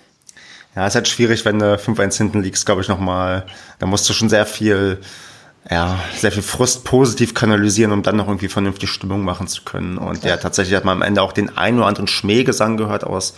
Ja, 0.74 0.86
ist 0.86 0.94
halt 0.94 1.08
schwierig, 1.08 1.44
wenn 1.44 1.58
du 1.58 1.74
5-1 1.74 2.16
hinten 2.16 2.42
liegst, 2.42 2.64
glaube 2.64 2.80
ich, 2.80 2.88
nochmal. 2.88 3.44
Da 3.78 3.86
musst 3.86 4.08
du 4.08 4.14
schon 4.14 4.30
sehr 4.30 4.46
viel, 4.46 4.98
ja, 5.70 5.98
sehr 6.16 6.32
viel 6.32 6.42
Frust 6.42 6.84
positiv 6.84 7.34
kanalisieren, 7.34 7.92
um 7.92 8.02
dann 8.02 8.16
noch 8.16 8.26
irgendwie 8.26 8.48
vernünftig 8.48 8.88
Stimmung 8.88 9.22
machen 9.22 9.48
zu 9.48 9.64
können. 9.64 9.98
Und 9.98 10.24
ja, 10.24 10.38
tatsächlich 10.38 10.74
hat 10.74 10.86
man 10.86 10.96
am 10.96 11.02
Ende 11.02 11.20
auch 11.20 11.32
den 11.32 11.58
einen 11.58 11.78
oder 11.78 11.88
anderen 11.88 12.08
Schmähgesang 12.08 12.78
gehört 12.78 13.04
aus 13.04 13.34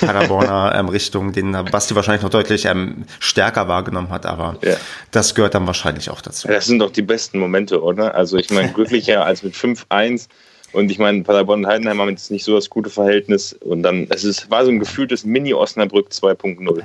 Paderborner 0.00 0.72
ähm, 0.78 0.88
Richtung, 0.88 1.32
den 1.34 1.52
Basti 1.70 1.94
wahrscheinlich 1.94 2.22
noch 2.22 2.30
deutlich 2.30 2.64
ähm, 2.64 3.04
stärker 3.18 3.68
wahrgenommen 3.68 4.08
hat, 4.08 4.24
aber 4.24 4.56
ja. 4.62 4.76
das 5.10 5.34
gehört 5.34 5.54
dann 5.54 5.66
wahrscheinlich 5.66 6.08
auch 6.08 6.22
dazu. 6.22 6.48
Das 6.48 6.64
sind 6.64 6.78
doch 6.78 6.90
die 6.90 7.02
besten 7.02 7.38
Momente, 7.38 7.82
oder? 7.82 8.14
Also 8.14 8.38
ich 8.38 8.48
meine, 8.48 8.72
glücklicher 8.72 9.26
als 9.26 9.42
mit 9.42 9.54
5-1 9.54 10.28
und 10.72 10.90
ich 10.90 10.98
meine, 10.98 11.22
Paderborn 11.22 11.64
und 11.64 11.66
Heidenheim 11.70 11.98
haben 12.00 12.10
jetzt 12.10 12.30
nicht 12.30 12.44
so 12.44 12.54
das 12.54 12.68
gute 12.68 12.90
Verhältnis. 12.90 13.54
Und 13.54 13.82
dann, 13.82 14.06
es 14.10 14.24
ist, 14.24 14.50
war 14.50 14.64
so 14.64 14.70
ein 14.70 14.78
gefühltes 14.78 15.24
Mini-Osnabrück 15.24 16.08
2.0. 16.10 16.82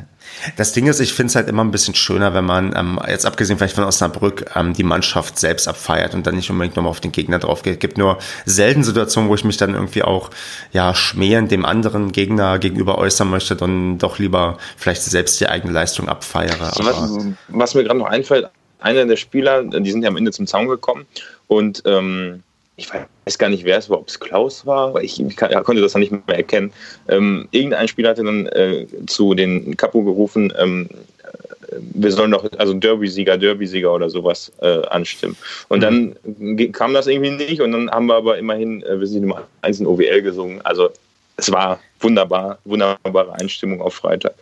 Das 0.55 0.71
Ding 0.71 0.88
ist, 0.88 1.01
ich 1.01 1.13
finde 1.13 1.31
es 1.31 1.36
halt 1.36 1.49
immer 1.49 1.65
ein 1.65 1.71
bisschen 1.71 1.93
schöner, 1.93 2.34
wenn 2.34 2.45
man, 2.45 2.73
ähm, 2.77 2.97
jetzt 3.07 3.25
abgesehen 3.25 3.57
vielleicht 3.57 3.75
von 3.75 3.84
Osnabrück, 3.84 4.51
ähm, 4.55 4.73
die 4.73 4.84
Mannschaft 4.84 5.38
selbst 5.38 5.67
abfeiert 5.67 6.13
und 6.13 6.25
dann 6.25 6.36
nicht 6.36 6.49
unbedingt 6.49 6.77
nochmal 6.77 6.91
auf 6.91 7.01
den 7.01 7.11
Gegner 7.11 7.39
drauf 7.39 7.61
geht. 7.61 7.73
Es 7.73 7.79
gibt 7.79 7.97
nur 7.97 8.19
selten 8.45 8.86
Situationen, 8.86 9.29
wo 9.29 9.36
ich 9.36 9.43
mich 9.43 9.57
dann 9.57 9.73
irgendwie 9.73 10.03
auch, 10.03 10.29
ja, 10.71 10.95
schmähend 10.95 11.51
dem 11.51 11.65
anderen 11.65 12.13
Gegner 12.13 12.59
gegenüber 12.59 12.97
äußern 12.97 13.29
möchte, 13.29 13.57
dann 13.57 13.97
doch 13.97 14.17
lieber 14.17 14.57
vielleicht 14.77 15.01
selbst 15.03 15.41
die 15.41 15.47
eigene 15.47 15.73
Leistung 15.73 16.07
abfeiere. 16.07 16.71
Was, 16.77 17.36
was, 17.49 17.75
mir 17.75 17.84
gerade 17.84 17.99
noch 17.99 18.07
einfällt, 18.07 18.47
einer 18.79 19.05
der 19.05 19.17
Spieler, 19.17 19.63
die 19.63 19.91
sind 19.91 20.03
ja 20.03 20.09
am 20.09 20.17
Ende 20.17 20.31
zum 20.31 20.47
Zaun 20.47 20.69
gekommen 20.69 21.05
und, 21.47 21.84
ähm, 21.86 22.43
ich 22.76 22.89
weiß 22.91 23.38
gar 23.38 23.49
nicht, 23.49 23.65
wer 23.65 23.78
es 23.78 23.89
war, 23.89 23.99
ob 23.99 24.07
es 24.07 24.19
Klaus 24.19 24.65
war, 24.65 24.95
ich, 25.01 25.21
ich 25.21 25.36
kann, 25.36 25.51
konnte 25.63 25.82
das 25.82 25.93
dann 25.93 26.01
nicht 26.01 26.11
mehr 26.11 26.38
erkennen. 26.38 26.74
Ähm, 27.07 27.47
irgendein 27.51 27.88
Spieler 27.88 28.09
hatte 28.09 28.24
dann 28.24 28.47
äh, 28.47 28.88
zu 29.05 29.36
den 29.36 29.78
Capo 29.78 30.01
gerufen, 30.03 30.51
ähm, 30.57 30.89
äh, 30.91 31.78
wir 31.93 32.11
sollen 32.11 32.32
doch, 32.32 32.49
also 32.57 32.74
Derby-Sieger, 32.74 33.38
Derby-Sieger 33.38 33.93
oder 33.93 34.09
sowas 34.09 34.51
äh, 34.61 34.82
anstimmen. 34.88 35.38
Und 35.69 35.80
mhm. 35.80 36.15
dann 36.57 36.71
kam 36.71 36.93
das 36.93 37.05
irgendwie 37.05 37.32
nicht 37.32 37.61
und 37.61 37.71
dann 37.74 37.91
haben 37.91 38.07
wir 38.07 38.15
aber 38.15 38.38
immerhin, 38.39 38.82
äh, 38.84 38.99
wir 38.99 39.05
sind 39.05 39.21
Nummer 39.21 39.47
1 39.61 39.80
in 39.80 39.86
OWL 39.86 40.21
gesungen. 40.24 40.59
Also 40.65 40.89
es 41.38 41.51
war 41.51 41.80
wunderbar, 41.99 42.57
wunderbare 42.65 43.34
Einstimmung 43.36 43.82
auf 43.82 43.95
Freitag. 43.95 44.34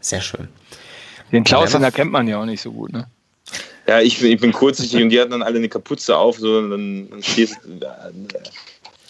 Sehr 0.00 0.20
schön. 0.20 0.48
Den 1.32 1.44
Klaus, 1.44 1.72
den 1.72 1.82
erkennt 1.82 2.12
man 2.12 2.26
ja 2.28 2.40
auch 2.40 2.46
nicht 2.46 2.62
so 2.62 2.72
gut, 2.72 2.92
ne? 2.92 3.06
Ja, 3.88 4.00
ich, 4.00 4.22
ich 4.22 4.40
bin 4.40 4.52
kurzsichtig 4.52 5.02
und 5.02 5.10
die 5.10 5.20
hatten 5.20 5.30
dann 5.30 5.42
alle 5.42 5.58
eine 5.58 5.68
Kapuze 5.68 6.16
auf, 6.16 6.38
so, 6.38 6.58
und 6.58 6.70
dann, 6.70 7.10
dann 7.10 7.22
stehst 7.22 7.58
du. 7.64 7.86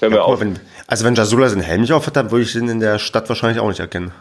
Hör 0.00 0.10
mir 0.10 0.16
ja, 0.16 0.22
auf. 0.22 0.40
Wenn, 0.40 0.58
also, 0.86 1.04
wenn 1.04 1.14
Jasula 1.14 1.48
seinen 1.48 1.62
Helm 1.62 1.80
nicht 1.80 1.92
auf 1.92 2.06
hat, 2.06 2.16
dann 2.16 2.30
würde 2.30 2.44
ich 2.44 2.52
den 2.52 2.68
in 2.68 2.80
der 2.80 2.98
Stadt 2.98 3.28
wahrscheinlich 3.28 3.60
auch 3.60 3.68
nicht 3.68 3.80
erkennen. 3.80 4.12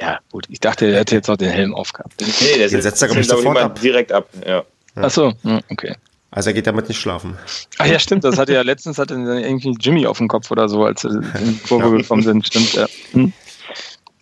Ja, 0.00 0.20
gut. 0.30 0.46
Ich 0.48 0.60
dachte, 0.60 0.86
er 0.86 1.00
hätte 1.00 1.16
jetzt 1.16 1.28
auch 1.28 1.36
den 1.36 1.50
Helm 1.50 1.74
aufgehabt. 1.74 2.14
Nee, 2.20 2.58
der 2.58 2.68
den 2.68 2.82
setzt 2.82 3.02
er, 3.02 3.08
glaube 3.08 3.20
ich, 3.20 3.26
sofort 3.26 3.58
ab. 3.58 3.80
direkt 3.80 4.12
ab. 4.12 4.28
Ja. 4.46 4.62
ja. 4.94 5.02
Achso, 5.02 5.32
hm, 5.42 5.60
okay. 5.70 5.96
Also 6.30 6.50
er 6.50 6.54
geht 6.54 6.68
damit 6.68 6.88
nicht 6.88 7.00
schlafen. 7.00 7.36
Ach 7.78 7.86
ja, 7.86 7.98
stimmt. 7.98 8.22
Das 8.22 8.38
hatte 8.38 8.52
ja 8.52 8.62
letztens 8.62 8.98
hatte 8.98 9.14
irgendwie 9.14 9.74
Jimmy 9.80 10.06
auf 10.06 10.18
dem 10.18 10.28
Kopf 10.28 10.50
oder 10.52 10.68
so, 10.68 10.84
als 10.84 11.00
sie 11.00 11.08
in 11.08 11.54
die 11.54 11.58
Kurve 11.66 11.96
gekommen 11.96 12.22
sind. 12.22 12.46
Stimmt, 12.46 12.74
ja. 12.74 12.86
Hm 13.12 13.32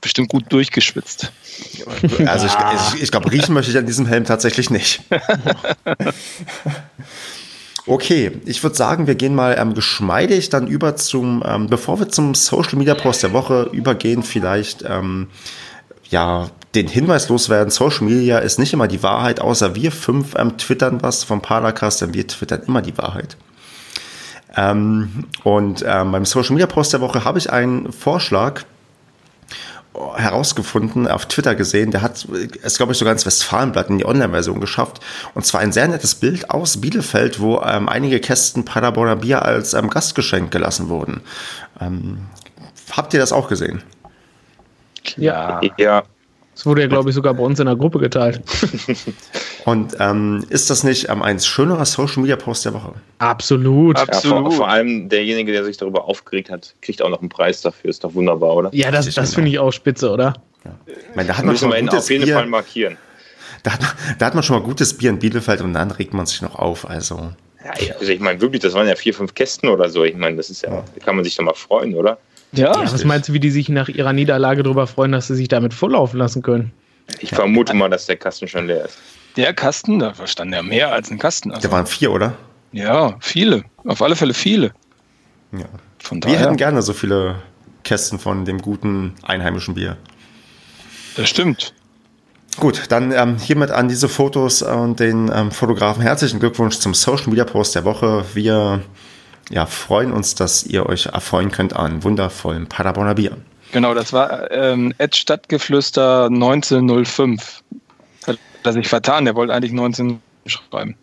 bestimmt 0.01 0.29
gut 0.29 0.45
durchgeschwitzt. 0.51 1.33
Also 2.27 2.47
ich, 2.47 2.53
ich, 2.53 3.03
ich 3.05 3.11
glaube, 3.11 3.33
riechen 3.33 3.55
möchte 3.55 3.71
ich 3.71 3.79
an 3.79 3.87
diesem 3.87 4.05
Helm 4.07 4.25
tatsächlich 4.25 4.69
nicht. 4.69 5.01
Okay, 7.89 8.33
ich 8.45 8.65
würde 8.65 8.75
sagen, 8.75 9.07
wir 9.07 9.15
gehen 9.15 9.37
mal 9.37 9.57
ähm, 9.57 9.73
geschmeidig 9.73 10.51
dann 10.51 10.67
über 10.67 10.97
zum, 10.97 11.45
ähm, 11.47 11.69
bevor 11.69 12.01
wir 12.01 12.09
zum 12.09 12.35
Social 12.35 12.77
Media 12.77 12.97
Post 12.97 13.23
der 13.23 13.33
Woche 13.33 13.71
übergehen, 13.73 14.25
vielleicht 14.25 14.85
ähm, 14.85 15.29
ja 16.11 16.51
den 16.75 16.89
Hinweis 16.89 17.29
loswerden, 17.29 17.71
Social 17.71 18.07
Media 18.07 18.39
ist 18.39 18.59
nicht 18.59 18.73
immer 18.73 18.89
die 18.89 19.05
Wahrheit, 19.05 19.41
außer 19.41 19.77
wir 19.77 19.93
fünf 19.93 20.35
ähm, 20.37 20.59
twittern 20.59 21.01
was 21.03 21.23
vom 21.23 21.41
Paracast, 21.41 22.03
denn 22.03 22.13
wir 22.13 22.27
twittern 22.27 22.63
immer 22.67 22.83
die 22.83 22.99
Wahrheit. 22.99 23.37
Ähm, 24.57 25.27
und 25.45 25.85
ähm, 25.87 26.11
beim 26.11 26.25
Social 26.25 26.55
Media 26.55 26.67
Post 26.67 26.93
der 26.93 27.01
Woche 27.01 27.25
habe 27.25 27.39
ich 27.39 27.53
einen 27.53 27.93
Vorschlag 27.93 28.65
herausgefunden, 30.17 31.09
auf 31.09 31.27
Twitter 31.27 31.55
gesehen, 31.55 31.91
der 31.91 32.03
hat 32.03 32.27
es, 32.63 32.77
glaube 32.77 32.93
ich, 32.93 32.99
sogar 32.99 33.13
ins 33.13 33.27
Westfalenblatt 33.27 33.91
in 33.91 33.99
die 33.99 34.07
Online-Version 34.07 34.61
geschafft. 34.61 35.01
Und 35.35 35.45
zwar 35.45 35.61
ein 35.61 35.73
sehr 35.73 35.89
nettes 35.89 36.15
Bild 36.15 36.51
aus 36.51 36.81
Bielefeld, 36.81 37.41
wo 37.41 37.61
ähm, 37.61 37.89
einige 37.89 38.21
Kästen 38.21 38.65
Paderborner 38.65 39.17
Bier 39.17 39.43
als 39.43 39.75
ähm, 39.75 39.91
Gastgeschenk 39.91 40.51
gelassen 40.51 40.89
wurden. 40.89 41.21
Ähm, 41.81 42.19
habt 42.93 43.15
ihr 43.15 43.21
das 43.21 43.33
auch 43.33 43.49
gesehen? 43.49 43.83
Ja. 45.17 45.61
Ja. 45.77 46.05
Das 46.55 46.65
wurde 46.65 46.81
ja, 46.81 46.89
glaube 46.89 47.11
ich, 47.11 47.15
sogar 47.15 47.35
bei 47.35 47.43
uns 47.43 47.61
in 47.61 47.67
der 47.67 47.77
Gruppe 47.77 47.99
geteilt. 47.99 48.43
Und 49.67 49.97
ähm, 49.99 50.45
ist 50.49 50.71
das 50.71 50.85
nicht 50.85 51.09
ähm, 51.09 51.23
ein 51.23 51.41
schönerer 51.41 51.85
Social 51.85 52.23
Media 52.23 52.37
Post 52.37 52.65
der 52.65 52.75
Woche? 52.75 52.93
Absolut. 53.19 53.99
Absolut. 53.99 54.37
Ja, 54.37 54.43
vor, 54.43 54.53
vor, 54.53 54.69
allem 54.69 55.09
derjenige, 55.09 55.51
der 55.51 55.65
sich 55.65 55.77
darüber 55.77 56.05
aufgeregt 56.05 56.51
hat, 56.51 56.73
kriegt 56.83 57.03
auch 57.03 57.09
noch 57.09 57.19
einen 57.19 57.31
Preis 57.31 57.63
dafür. 57.63 57.91
Ist 57.91 58.05
doch 58.05 58.15
wunderbar, 58.15 58.55
oder? 58.55 58.71
Ja, 58.73 58.93
das, 58.93 59.13
das 59.13 59.35
finde 59.35 59.51
ich 59.51 59.59
auch 59.59 59.73
spitze, 59.73 60.09
oder? 60.13 60.35
Ja. 60.65 60.71
Ich 60.87 61.17
meine, 61.17 61.27
da 61.27 61.37
hat 61.37 61.45
man 61.45 61.57
schon 61.57 61.71
mal 61.71 61.89
auf 61.89 62.09
jeden 62.09 62.25
Bier. 62.25 62.35
Fall 62.35 62.47
markieren. 62.47 62.97
Da 63.65 63.73
hat, 63.73 63.81
da 64.21 64.27
hat 64.27 64.35
man 64.37 64.45
schon 64.45 64.57
mal 64.57 64.63
gutes 64.65 64.97
Bier 64.97 65.11
in 65.11 65.19
Bielefeld 65.19 65.61
und 65.61 65.75
dann 65.75 65.91
regt 65.91 66.15
man 66.15 66.27
sich 66.27 66.43
noch 66.43 66.55
auf. 66.55 66.89
Also. 66.89 67.33
Ja, 67.65 67.73
also 67.99 68.13
ich 68.13 68.21
meine 68.21 68.41
wirklich, 68.41 68.63
das 68.63 68.73
waren 68.75 68.87
ja 68.87 68.95
vier, 68.95 69.15
fünf 69.15 69.35
Kästen 69.35 69.69
oder 69.69 69.89
so. 69.89 70.05
Ich 70.05 70.15
meine, 70.15 70.37
das 70.37 70.49
ist 70.49 70.63
ja, 70.63 70.71
da 70.71 71.05
kann 71.05 71.17
man 71.17 71.25
sich 71.25 71.35
doch 71.35 71.43
mal 71.43 71.55
freuen, 71.55 71.97
oder? 71.97 72.19
Ja, 72.53 72.73
ja 72.73 72.93
was 72.93 73.05
meinst 73.05 73.29
du, 73.29 73.33
wie 73.33 73.41
die 73.41 73.51
sich 73.51 73.69
nach 73.69 73.89
ihrer 73.89 74.13
Niederlage 74.13 74.63
darüber 74.63 74.87
freuen, 74.87 75.11
dass 75.11 75.27
sie 75.27 75.35
sich 75.35 75.49
damit 75.49 75.75
volllaufen 75.75 76.21
lassen 76.21 76.43
können? 76.43 76.71
Ich 77.19 77.31
vermute 77.31 77.75
mal, 77.75 77.91
dass 77.91 78.07
der 78.07 78.17
Kasten 78.17 78.47
schon 78.47 78.69
leer 78.69 78.85
ist. 78.85 78.99
Der 79.37 79.53
Kasten, 79.53 79.99
da 79.99 80.15
stand 80.27 80.53
ja 80.53 80.63
mehr 80.63 80.93
als 80.93 81.11
ein 81.11 81.19
Kasten. 81.19 81.51
Also, 81.51 81.69
da 81.69 81.73
waren 81.73 81.87
vier, 81.87 82.11
oder? 82.11 82.37
Ja, 82.73 83.17
viele. 83.21 83.65
Auf 83.85 84.03
alle 84.03 84.17
Fälle 84.17 84.35
viele. 84.35 84.73
Ja. 85.53 85.67
Von 85.99 86.21
daher. 86.21 86.39
Wir 86.39 86.45
hätten 86.45 86.57
gerne 86.57 86.83
so 86.83 86.93
viele 86.93 87.37
Kästen 87.85 88.19
von 88.19 88.45
dem 88.45 88.61
guten 88.63 89.15
einheimischen 89.23 89.75
Bier. 89.75 89.97
Das 91.17 91.29
stimmt. 91.29 91.75
Gut, 92.59 92.85
dann 92.89 93.13
ähm, 93.13 93.37
hiermit 93.39 93.71
an 93.71 93.89
diese 93.89 94.09
Fotos 94.09 94.63
und 94.63 94.99
den 94.99 95.31
ähm, 95.35 95.51
Fotografen 95.51 96.03
herzlichen 96.03 96.41
Glückwunsch 96.41 96.79
zum 96.79 96.95
Social 96.95 97.29
Media 97.29 97.45
Post 97.45 97.75
der 97.75 97.85
Woche. 97.85 98.25
Wir 98.33 98.83
ja, 99.51 99.67
freuen 99.67 100.13
uns, 100.13 100.35
dass 100.35 100.65
ihr 100.65 100.87
euch 100.87 101.07
erfreuen 101.07 101.51
könnt 101.51 101.77
an 101.77 102.03
wundervollem 102.03 102.67
Paderborner 102.67 103.15
Bier. 103.15 103.37
Genau, 103.73 103.95
das 103.95 104.13
war 104.13 104.51
ähm, 104.51 104.95
Ed 104.99 105.17
Stadtgeflüster 105.17 106.27
1905. 106.27 107.63
Er 108.67 108.73
sich 108.73 108.89
vertan, 108.89 109.25
der 109.25 109.35
wollte 109.35 109.53
eigentlich 109.53 109.73
19 109.73 110.21
schreiben. 110.47 110.97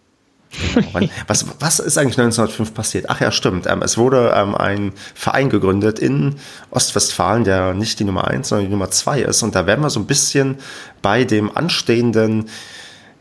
was, 1.28 1.45
was 1.59 1.80
ist 1.80 1.97
eigentlich 1.97 2.20
1905 2.20 2.74
passiert? 2.74 3.05
Ach 3.09 3.20
ja, 3.20 3.32
stimmt. 3.32 3.66
Ähm, 3.66 3.82
es 3.82 3.97
wurde 3.97 4.34
ähm, 4.36 4.53
ein 4.53 4.93
Verein 5.16 5.49
gegründet 5.49 5.97
in 5.97 6.36
Ostwestfalen, 6.70 7.43
der 7.43 7.74
nicht 7.74 7.99
die 7.99 8.03
Nummer 8.03 8.28
1, 8.28 8.49
sondern 8.49 8.68
die 8.68 8.72
Nummer 8.72 8.91
2 8.91 9.22
ist. 9.22 9.41
Und 9.41 9.55
da 9.55 9.66
werden 9.66 9.82
wir 9.82 9.89
so 9.89 9.99
ein 9.99 10.05
bisschen 10.05 10.57
bei 11.01 11.24
dem 11.24 11.55
anstehenden 11.55 12.49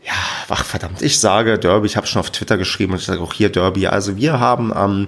ja, 0.05 0.13
ach 0.49 0.65
verdammt, 0.65 1.01
ich 1.01 1.19
sage 1.19 1.57
Derby, 1.57 1.85
ich 1.85 1.95
habe 1.95 2.07
schon 2.07 2.19
auf 2.19 2.29
Twitter 2.29 2.57
geschrieben 2.57 2.93
und 2.93 2.99
ich 2.99 3.05
sage 3.05 3.21
auch 3.21 3.33
hier 3.33 3.49
Derby. 3.49 3.87
Also 3.87 4.17
wir 4.17 4.39
haben 4.39 4.73
am 4.73 5.07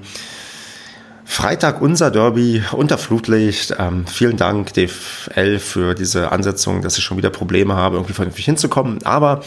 Freitag 1.28 1.82
unser 1.82 2.12
Derby 2.12 2.64
unter 2.72 3.00
Flutlicht. 3.00 3.76
Ähm, 3.80 4.06
vielen 4.06 4.38
Dank, 4.38 4.74
DFL, 4.74 5.58
für 5.58 5.96
diese 5.96 6.32
Ansetzung, 6.32 6.84
dass 6.84 7.00
ich 7.00 7.04
schon 7.04 7.18
wieder 7.18 7.32
Probleme 7.32 7.76
habe, 7.76 7.98
irgendwie 7.98 8.14
vernünftig 8.14 8.46
hinzukommen. 8.46 9.04
Aber 9.04 9.44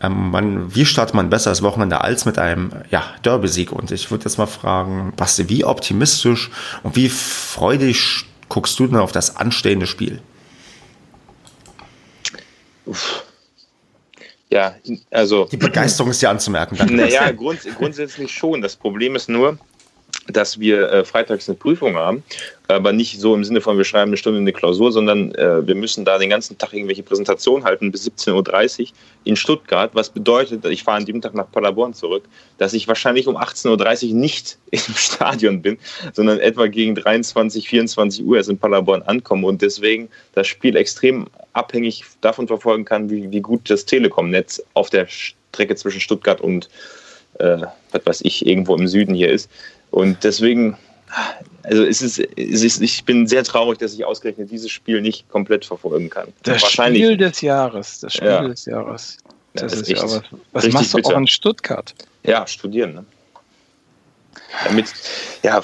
ähm, 0.00 0.30
man, 0.30 0.74
wie 0.74 0.86
startet 0.86 1.14
man 1.16 1.28
besser 1.28 1.50
das 1.50 1.62
Wochenende 1.62 2.00
als 2.00 2.24
mit 2.26 2.38
einem 2.38 2.70
ja, 2.90 3.02
Derby-Sieg? 3.24 3.72
Und 3.72 3.90
ich 3.90 4.10
würde 4.10 4.24
jetzt 4.24 4.38
mal 4.38 4.46
fragen, 4.46 5.12
Basti, 5.16 5.48
wie 5.48 5.64
optimistisch 5.64 6.50
und 6.84 6.94
wie 6.94 7.08
freudig 7.08 8.24
guckst 8.48 8.78
du 8.78 8.86
denn 8.86 8.96
auf 8.96 9.10
das 9.10 9.36
anstehende 9.36 9.88
Spiel? 9.88 10.20
Uff. 12.86 13.24
Ja, 14.48 14.76
also. 15.10 15.46
Die 15.46 15.56
Begeisterung 15.56 16.12
ist 16.12 16.22
ja 16.22 16.30
anzumerken. 16.30 16.76
Danke. 16.78 16.94
Naja, 16.94 17.32
grunds 17.32 17.66
grundsätzlich 17.76 18.30
schon. 18.32 18.62
Das 18.62 18.76
Problem 18.76 19.16
ist 19.16 19.28
nur, 19.28 19.58
dass 20.28 20.58
wir 20.58 20.90
äh, 20.90 21.04
freitags 21.04 21.48
eine 21.48 21.56
Prüfung 21.56 21.96
haben, 21.96 22.22
aber 22.68 22.92
nicht 22.92 23.20
so 23.20 23.34
im 23.34 23.44
Sinne 23.44 23.60
von, 23.60 23.76
wir 23.76 23.84
schreiben 23.84 24.10
eine 24.10 24.16
Stunde 24.16 24.40
eine 24.40 24.52
Klausur, 24.52 24.90
sondern 24.90 25.34
äh, 25.34 25.66
wir 25.66 25.74
müssen 25.74 26.04
da 26.04 26.18
den 26.18 26.30
ganzen 26.30 26.58
Tag 26.58 26.72
irgendwelche 26.72 27.02
Präsentationen 27.02 27.64
halten 27.64 27.92
bis 27.92 28.08
17.30 28.08 28.80
Uhr 28.80 28.88
in 29.24 29.36
Stuttgart, 29.36 29.90
was 29.94 30.10
bedeutet, 30.10 30.64
ich 30.64 30.82
fahre 30.82 30.98
an 30.98 31.04
dem 31.04 31.20
Tag 31.20 31.34
nach 31.34 31.50
Paderborn 31.50 31.94
zurück, 31.94 32.24
dass 32.58 32.72
ich 32.72 32.88
wahrscheinlich 32.88 33.28
um 33.28 33.36
18.30 33.36 34.08
Uhr 34.08 34.14
nicht 34.14 34.58
im 34.70 34.80
Stadion 34.80 35.62
bin, 35.62 35.78
sondern 36.12 36.40
etwa 36.40 36.66
gegen 36.66 36.94
23, 36.94 37.68
24 37.68 38.24
Uhr 38.24 38.36
erst 38.36 38.48
in 38.48 38.58
Paderborn 38.58 39.02
ankomme 39.02 39.46
und 39.46 39.62
deswegen 39.62 40.08
das 40.34 40.46
Spiel 40.46 40.76
extrem 40.76 41.26
abhängig 41.52 42.04
davon 42.20 42.46
verfolgen 42.46 42.84
kann, 42.84 43.10
wie, 43.10 43.30
wie 43.30 43.40
gut 43.40 43.70
das 43.70 43.84
Telekom-Netz 43.84 44.62
auf 44.74 44.90
der 44.90 45.06
Strecke 45.06 45.76
zwischen 45.76 46.00
Stuttgart 46.00 46.40
und 46.40 46.68
äh, 47.38 47.58
was 47.92 48.06
weiß 48.06 48.20
ich, 48.22 48.46
irgendwo 48.46 48.74
im 48.74 48.88
Süden 48.88 49.14
hier 49.14 49.30
ist. 49.30 49.50
Und 49.90 50.24
deswegen, 50.24 50.76
also 51.62 51.84
es 51.84 52.02
ist, 52.02 52.18
es 52.18 52.62
ist, 52.62 52.80
ich 52.82 53.04
bin 53.04 53.26
sehr 53.26 53.44
traurig, 53.44 53.78
dass 53.78 53.94
ich 53.94 54.04
ausgerechnet 54.04 54.50
dieses 54.50 54.70
Spiel 54.70 55.00
nicht 55.00 55.28
komplett 55.28 55.64
verfolgen 55.64 56.10
kann. 56.10 56.28
Das 56.42 56.70
Spiel 56.70 57.16
des 57.16 57.40
Jahres, 57.40 58.00
das 58.00 58.14
Spiel 58.14 58.28
ja. 58.28 58.46
des 58.46 58.64
Jahres. 58.66 59.18
Das, 59.54 59.72
das 59.72 59.80
ist, 59.80 59.90
ist 59.90 60.02
ja 60.02 60.02
was. 60.02 60.22
Was 60.52 60.68
machst 60.72 60.92
du 60.92 60.98
bitter. 60.98 61.14
auch 61.14 61.18
in 61.18 61.26
Stuttgart? 61.26 61.94
Ja, 62.24 62.46
studieren. 62.46 62.94
Ne? 62.94 63.04
Damit, 64.64 64.92
ja, 65.42 65.62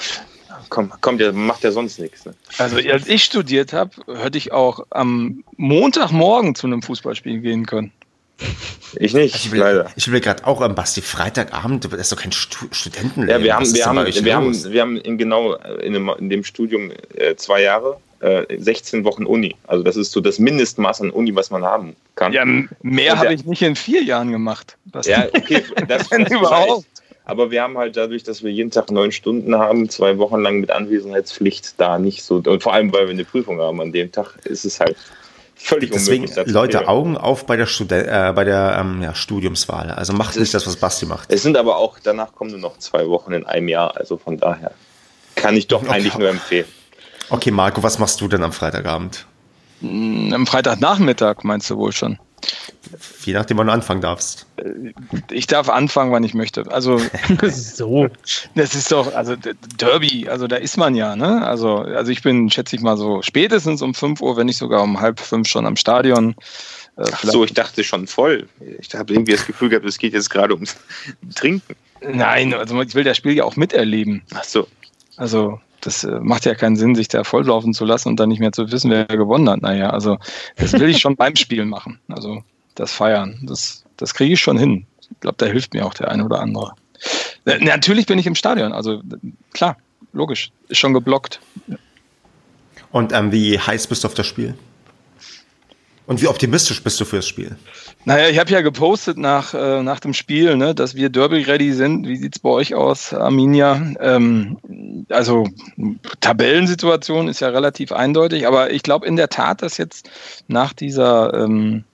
komm, 0.69 0.91
kommt 1.01 1.21
ja, 1.21 1.31
macht 1.31 1.63
ja 1.63 1.71
sonst 1.71 1.99
nichts. 1.99 2.25
Ne? 2.25 2.33
Also 2.57 2.77
als 2.77 3.07
ich 3.07 3.23
studiert 3.23 3.73
habe, 3.73 3.91
hätte 4.15 4.37
ich 4.37 4.51
auch 4.51 4.85
am 4.89 5.43
Montagmorgen 5.57 6.55
zu 6.55 6.67
einem 6.67 6.81
Fußballspiel 6.81 7.39
gehen 7.39 7.65
können. 7.65 7.91
Ich 8.95 9.13
nicht, 9.13 9.33
also 9.33 9.45
ich 9.45 9.51
will, 9.51 9.59
leider. 9.59 9.91
Ich 9.95 10.11
will 10.11 10.19
gerade 10.19 10.45
auch 10.45 10.61
am 10.61 10.75
Basti 10.75 11.01
Freitagabend, 11.01 11.85
das 11.85 11.93
ist 11.93 12.11
doch 12.11 12.17
kein 12.17 12.31
Stu 12.31 12.67
Studentenleben. 12.71 13.29
Ja, 13.29 13.43
wir 13.43 13.55
haben, 13.55 13.73
wir 13.73 13.85
haben, 13.85 14.05
wir 14.05 14.35
haben, 14.35 14.71
wir 14.71 14.81
haben 14.81 14.97
in 14.97 15.17
genau 15.17 15.55
in 15.55 15.93
dem, 15.93 16.11
in 16.19 16.29
dem 16.29 16.43
Studium 16.43 16.91
äh, 17.15 17.35
zwei 17.35 17.61
Jahre, 17.63 17.97
äh, 18.19 18.45
16 18.57 19.03
Wochen 19.03 19.25
Uni. 19.25 19.55
Also 19.67 19.83
das 19.83 19.95
ist 19.95 20.11
so 20.11 20.21
das 20.21 20.39
Mindestmaß 20.39 21.01
an 21.01 21.11
Uni, 21.11 21.35
was 21.35 21.49
man 21.49 21.63
haben 21.63 21.95
kann. 22.15 22.33
Ja, 22.33 22.45
mehr 22.81 23.17
habe 23.17 23.33
ich 23.33 23.45
nicht 23.45 23.61
in 23.61 23.75
vier 23.75 24.03
Jahren 24.03 24.31
gemacht. 24.31 24.77
Basti. 24.85 25.11
Ja, 25.11 25.27
okay, 25.33 25.63
das, 25.87 26.09
das 26.09 26.31
überhaupt. 26.31 26.85
Aber 27.25 27.51
wir 27.51 27.61
haben 27.61 27.77
halt 27.77 27.95
dadurch, 27.95 28.23
dass 28.23 28.43
wir 28.43 28.51
jeden 28.51 28.69
Tag 28.69 28.91
neun 28.91 29.11
Stunden 29.11 29.55
haben, 29.55 29.89
zwei 29.89 30.17
Wochen 30.17 30.41
lang 30.41 30.59
mit 30.59 30.71
Anwesenheitspflicht 30.71 31.75
da 31.77 31.97
nicht 31.97 32.21
so. 32.23 32.41
Und 32.45 32.61
vor 32.61 32.73
allem, 32.73 32.91
weil 32.91 33.05
wir 33.05 33.13
eine 33.13 33.23
Prüfung 33.23 33.61
haben 33.61 33.79
an 33.79 33.93
dem 33.93 34.11
Tag, 34.11 34.35
ist 34.43 34.65
es 34.65 34.79
halt 34.79 34.97
völlig 35.63 35.91
Deswegen, 35.91 36.25
unmöglich. 36.25 36.53
Leute, 36.53 36.79
wäre. 36.79 36.87
Augen 36.87 37.17
auf 37.17 37.45
bei 37.45 37.55
der, 37.55 37.65
Studen 37.65 38.05
äh, 38.05 38.33
bei 38.35 38.43
der 38.43 38.77
ähm, 38.79 39.01
ja, 39.01 39.15
Studiumswahl. 39.15 39.91
Also 39.91 40.13
macht 40.13 40.35
nicht 40.37 40.53
das, 40.53 40.67
was 40.67 40.75
Basti 40.75 41.05
macht. 41.05 41.31
Es 41.31 41.43
sind 41.43 41.57
aber 41.57 41.77
auch, 41.77 41.99
danach 42.01 42.33
kommen 42.33 42.51
nur 42.51 42.59
noch 42.59 42.77
zwei 42.77 43.07
Wochen 43.07 43.31
in 43.33 43.45
einem 43.45 43.67
Jahr. 43.67 43.95
Also 43.97 44.17
von 44.17 44.37
daher 44.37 44.71
kann 45.35 45.55
ich 45.55 45.67
doch 45.67 45.81
okay. 45.81 45.91
eigentlich 45.91 46.17
nur 46.17 46.29
empfehlen. 46.29 46.67
Okay, 47.29 47.51
Marco, 47.51 47.81
was 47.81 47.99
machst 47.99 48.19
du 48.21 48.27
denn 48.27 48.43
am 48.43 48.51
Freitagabend? 48.51 49.25
Hm, 49.81 50.33
am 50.33 50.45
Freitagnachmittag 50.45 51.43
meinst 51.43 51.69
du 51.69 51.77
wohl 51.77 51.91
schon? 51.91 52.19
Je 53.25 53.33
nachdem, 53.33 53.57
wann 53.57 53.67
du 53.67 53.73
anfangen 53.73 54.01
darfst. 54.01 54.45
Äh, 54.57 54.93
ich 55.31 55.47
darf 55.47 55.69
anfangen, 55.69 56.11
wann 56.11 56.23
ich 56.23 56.33
möchte. 56.33 56.69
Also 56.71 57.01
so. 57.49 58.07
Das 58.55 58.75
ist 58.75 58.91
doch, 58.91 59.13
also 59.15 59.35
Derby, 59.77 60.27
also 60.29 60.47
da 60.47 60.57
ist 60.57 60.77
man 60.77 60.95
ja, 60.95 61.15
ne? 61.15 61.45
Also, 61.45 61.77
also 61.77 62.11
ich 62.11 62.21
bin, 62.21 62.49
schätze 62.49 62.75
ich 62.75 62.81
mal 62.81 62.97
so, 62.97 63.21
spätestens 63.21 63.81
um 63.81 63.93
5 63.93 64.21
Uhr, 64.21 64.37
wenn 64.37 64.47
nicht 64.47 64.57
sogar 64.57 64.83
um 64.83 64.99
halb 64.99 65.19
fünf 65.19 65.47
schon 65.47 65.65
am 65.65 65.75
Stadion. 65.75 66.35
Äh, 66.97 67.05
Ach 67.11 67.23
so, 67.23 67.43
ich 67.43 67.53
dachte 67.53 67.83
schon 67.83 68.07
voll. 68.07 68.47
Ich 68.79 68.93
habe 68.93 69.13
irgendwie 69.13 69.31
das 69.31 69.45
Gefühl 69.45 69.69
gehabt, 69.69 69.85
es 69.85 69.97
geht 69.97 70.13
jetzt 70.13 70.29
gerade 70.29 70.53
ums 70.53 70.75
Trinken. 71.35 71.75
Nein, 72.01 72.53
also 72.53 72.81
ich 72.81 72.95
will 72.95 73.03
das 73.03 73.17
Spiel 73.17 73.33
ja 73.33 73.45
auch 73.45 73.55
miterleben. 73.55 74.23
Ach 74.33 74.43
so. 74.43 74.67
Also 75.15 75.59
das 75.83 76.03
äh, 76.03 76.19
macht 76.19 76.45
ja 76.45 76.55
keinen 76.55 76.75
Sinn, 76.75 76.95
sich 76.95 77.07
da 77.07 77.23
volllaufen 77.23 77.73
zu 77.73 77.85
lassen 77.85 78.09
und 78.09 78.19
dann 78.19 78.29
nicht 78.29 78.39
mehr 78.39 78.51
zu 78.51 78.71
wissen, 78.71 78.89
wer 78.89 79.05
gewonnen 79.05 79.49
hat. 79.49 79.61
Naja, 79.61 79.89
also 79.89 80.17
das 80.55 80.73
will 80.73 80.89
ich 80.89 80.99
schon 80.99 81.15
beim 81.17 81.35
Spiel 81.35 81.65
machen. 81.65 81.99
Also 82.07 82.43
das 82.75 82.91
Feiern, 82.91 83.39
das, 83.43 83.83
das 83.97 84.13
kriege 84.13 84.33
ich 84.33 84.39
schon 84.39 84.57
hin. 84.57 84.85
Ich 85.01 85.19
glaube, 85.19 85.37
da 85.37 85.45
hilft 85.45 85.73
mir 85.73 85.85
auch 85.85 85.93
der 85.93 86.09
eine 86.09 86.25
oder 86.25 86.39
andere. 86.39 86.73
Äh, 87.45 87.59
natürlich 87.59 88.05
bin 88.05 88.17
ich 88.17 88.25
im 88.25 88.35
Stadion, 88.35 88.71
also 88.71 89.01
klar, 89.53 89.77
logisch, 90.13 90.51
ist 90.69 90.77
schon 90.77 90.93
geblockt. 90.93 91.39
Und 92.91 93.11
ähm, 93.11 93.31
wie 93.31 93.59
heiß 93.59 93.87
bist 93.87 94.03
du 94.03 94.07
auf 94.07 94.13
das 94.13 94.27
Spiel? 94.27 94.55
Und 96.05 96.21
wie 96.21 96.27
optimistisch 96.27 96.83
bist 96.83 96.99
du 96.99 97.05
fürs 97.05 97.27
Spiel? 97.27 97.55
Naja, 98.05 98.27
ich 98.27 98.37
habe 98.37 98.51
ja 98.51 98.61
gepostet 98.61 99.17
nach, 99.17 99.53
äh, 99.53 99.81
nach 99.81 100.01
dem 100.01 100.13
Spiel, 100.13 100.57
ne, 100.57 100.75
dass 100.75 100.95
wir 100.95 101.09
Derby-ready 101.09 101.71
sind. 101.71 102.05
Wie 102.05 102.17
sieht's 102.17 102.39
bei 102.39 102.49
euch 102.49 102.75
aus, 102.75 103.13
Arminia? 103.13 103.81
Ähm, 104.01 104.57
also 105.09 105.47
Tabellensituation 106.19 107.29
ist 107.29 107.39
ja 107.39 107.49
relativ 107.49 107.93
eindeutig, 107.93 108.45
aber 108.45 108.71
ich 108.71 108.83
glaube 108.83 109.07
in 109.07 109.15
der 109.15 109.29
Tat, 109.29 109.61
dass 109.61 109.77
jetzt 109.77 110.09
nach 110.47 110.73
dieser 110.73 111.33
ähm, 111.33 111.85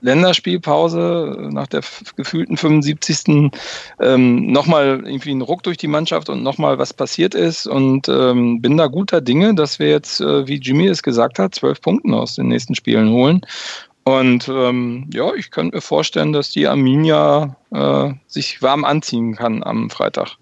Länderspielpause 0.00 1.48
nach 1.50 1.66
der 1.66 1.82
gefühlten 2.16 2.56
75. 2.56 3.50
Ähm, 4.00 4.52
nochmal 4.52 5.02
irgendwie 5.04 5.32
ein 5.32 5.42
Ruck 5.42 5.62
durch 5.62 5.76
die 5.76 5.88
Mannschaft 5.88 6.28
und 6.28 6.42
nochmal 6.42 6.78
was 6.78 6.94
passiert 6.94 7.34
ist 7.34 7.66
und 7.66 8.08
ähm, 8.08 8.60
bin 8.60 8.76
da 8.76 8.86
guter 8.86 9.20
Dinge, 9.20 9.54
dass 9.54 9.78
wir 9.78 9.88
jetzt, 9.88 10.20
äh, 10.20 10.46
wie 10.46 10.56
Jimmy 10.56 10.86
es 10.86 11.02
gesagt 11.02 11.38
hat, 11.38 11.54
zwölf 11.54 11.80
Punkte 11.80 12.14
aus 12.14 12.36
den 12.36 12.48
nächsten 12.48 12.74
Spielen 12.74 13.10
holen. 13.10 13.42
Und 14.04 14.48
ähm, 14.48 15.10
ja, 15.12 15.34
ich 15.34 15.50
könnte 15.50 15.76
mir 15.76 15.82
vorstellen, 15.82 16.32
dass 16.32 16.50
die 16.50 16.66
Arminia 16.66 17.56
äh, 17.70 18.12
sich 18.26 18.62
warm 18.62 18.84
anziehen 18.84 19.36
kann 19.36 19.62
am 19.62 19.90
Freitag. 19.90 20.36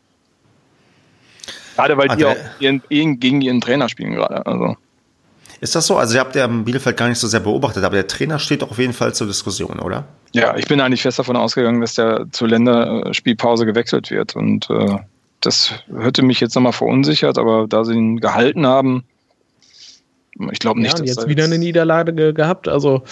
Gerade 1.74 1.96
weil 1.96 2.08
die 2.08 2.24
auch 2.24 2.36
ihren, 2.60 2.82
gegen 3.18 3.40
ihren 3.40 3.60
Trainer 3.60 3.88
spielen 3.88 4.14
gerade. 4.14 4.46
Also. 4.46 4.76
Ist 5.60 5.74
das 5.74 5.86
so? 5.86 5.96
Also 5.96 6.14
ihr 6.14 6.20
habt 6.20 6.36
ja 6.36 6.46
Bielefeld 6.46 6.96
gar 6.96 7.08
nicht 7.08 7.18
so 7.18 7.26
sehr 7.26 7.40
beobachtet, 7.40 7.84
aber 7.84 7.96
der 7.96 8.06
Trainer 8.06 8.38
steht 8.38 8.62
doch 8.62 8.70
auf 8.70 8.78
jeden 8.78 8.92
Fall 8.92 9.14
zur 9.14 9.26
Diskussion, 9.26 9.78
oder? 9.78 10.04
Ja, 10.32 10.56
ich 10.56 10.66
bin 10.66 10.80
eigentlich 10.80 11.02
fest 11.02 11.18
davon 11.18 11.36
ausgegangen, 11.36 11.80
dass 11.80 11.94
der 11.94 12.26
zur 12.32 12.48
Länderspielpause 12.48 13.64
gewechselt 13.64 14.10
wird. 14.10 14.36
Und 14.36 14.68
äh, 14.70 14.98
das 15.40 15.72
hätte 15.98 16.22
mich 16.22 16.40
jetzt 16.40 16.54
nochmal 16.54 16.72
verunsichert, 16.72 17.38
aber 17.38 17.66
da 17.68 17.84
sie 17.84 17.94
ihn 17.94 18.20
gehalten 18.20 18.66
haben, 18.66 19.04
ich 20.50 20.58
glaube 20.58 20.80
nicht. 20.80 20.94
Ja, 20.94 21.00
und 21.00 21.06
jetzt 21.06 21.28
wieder 21.28 21.44
eine 21.44 21.58
Niederlage 21.58 22.12
ge 22.12 22.32
gehabt. 22.32 22.68
Also 22.68 23.02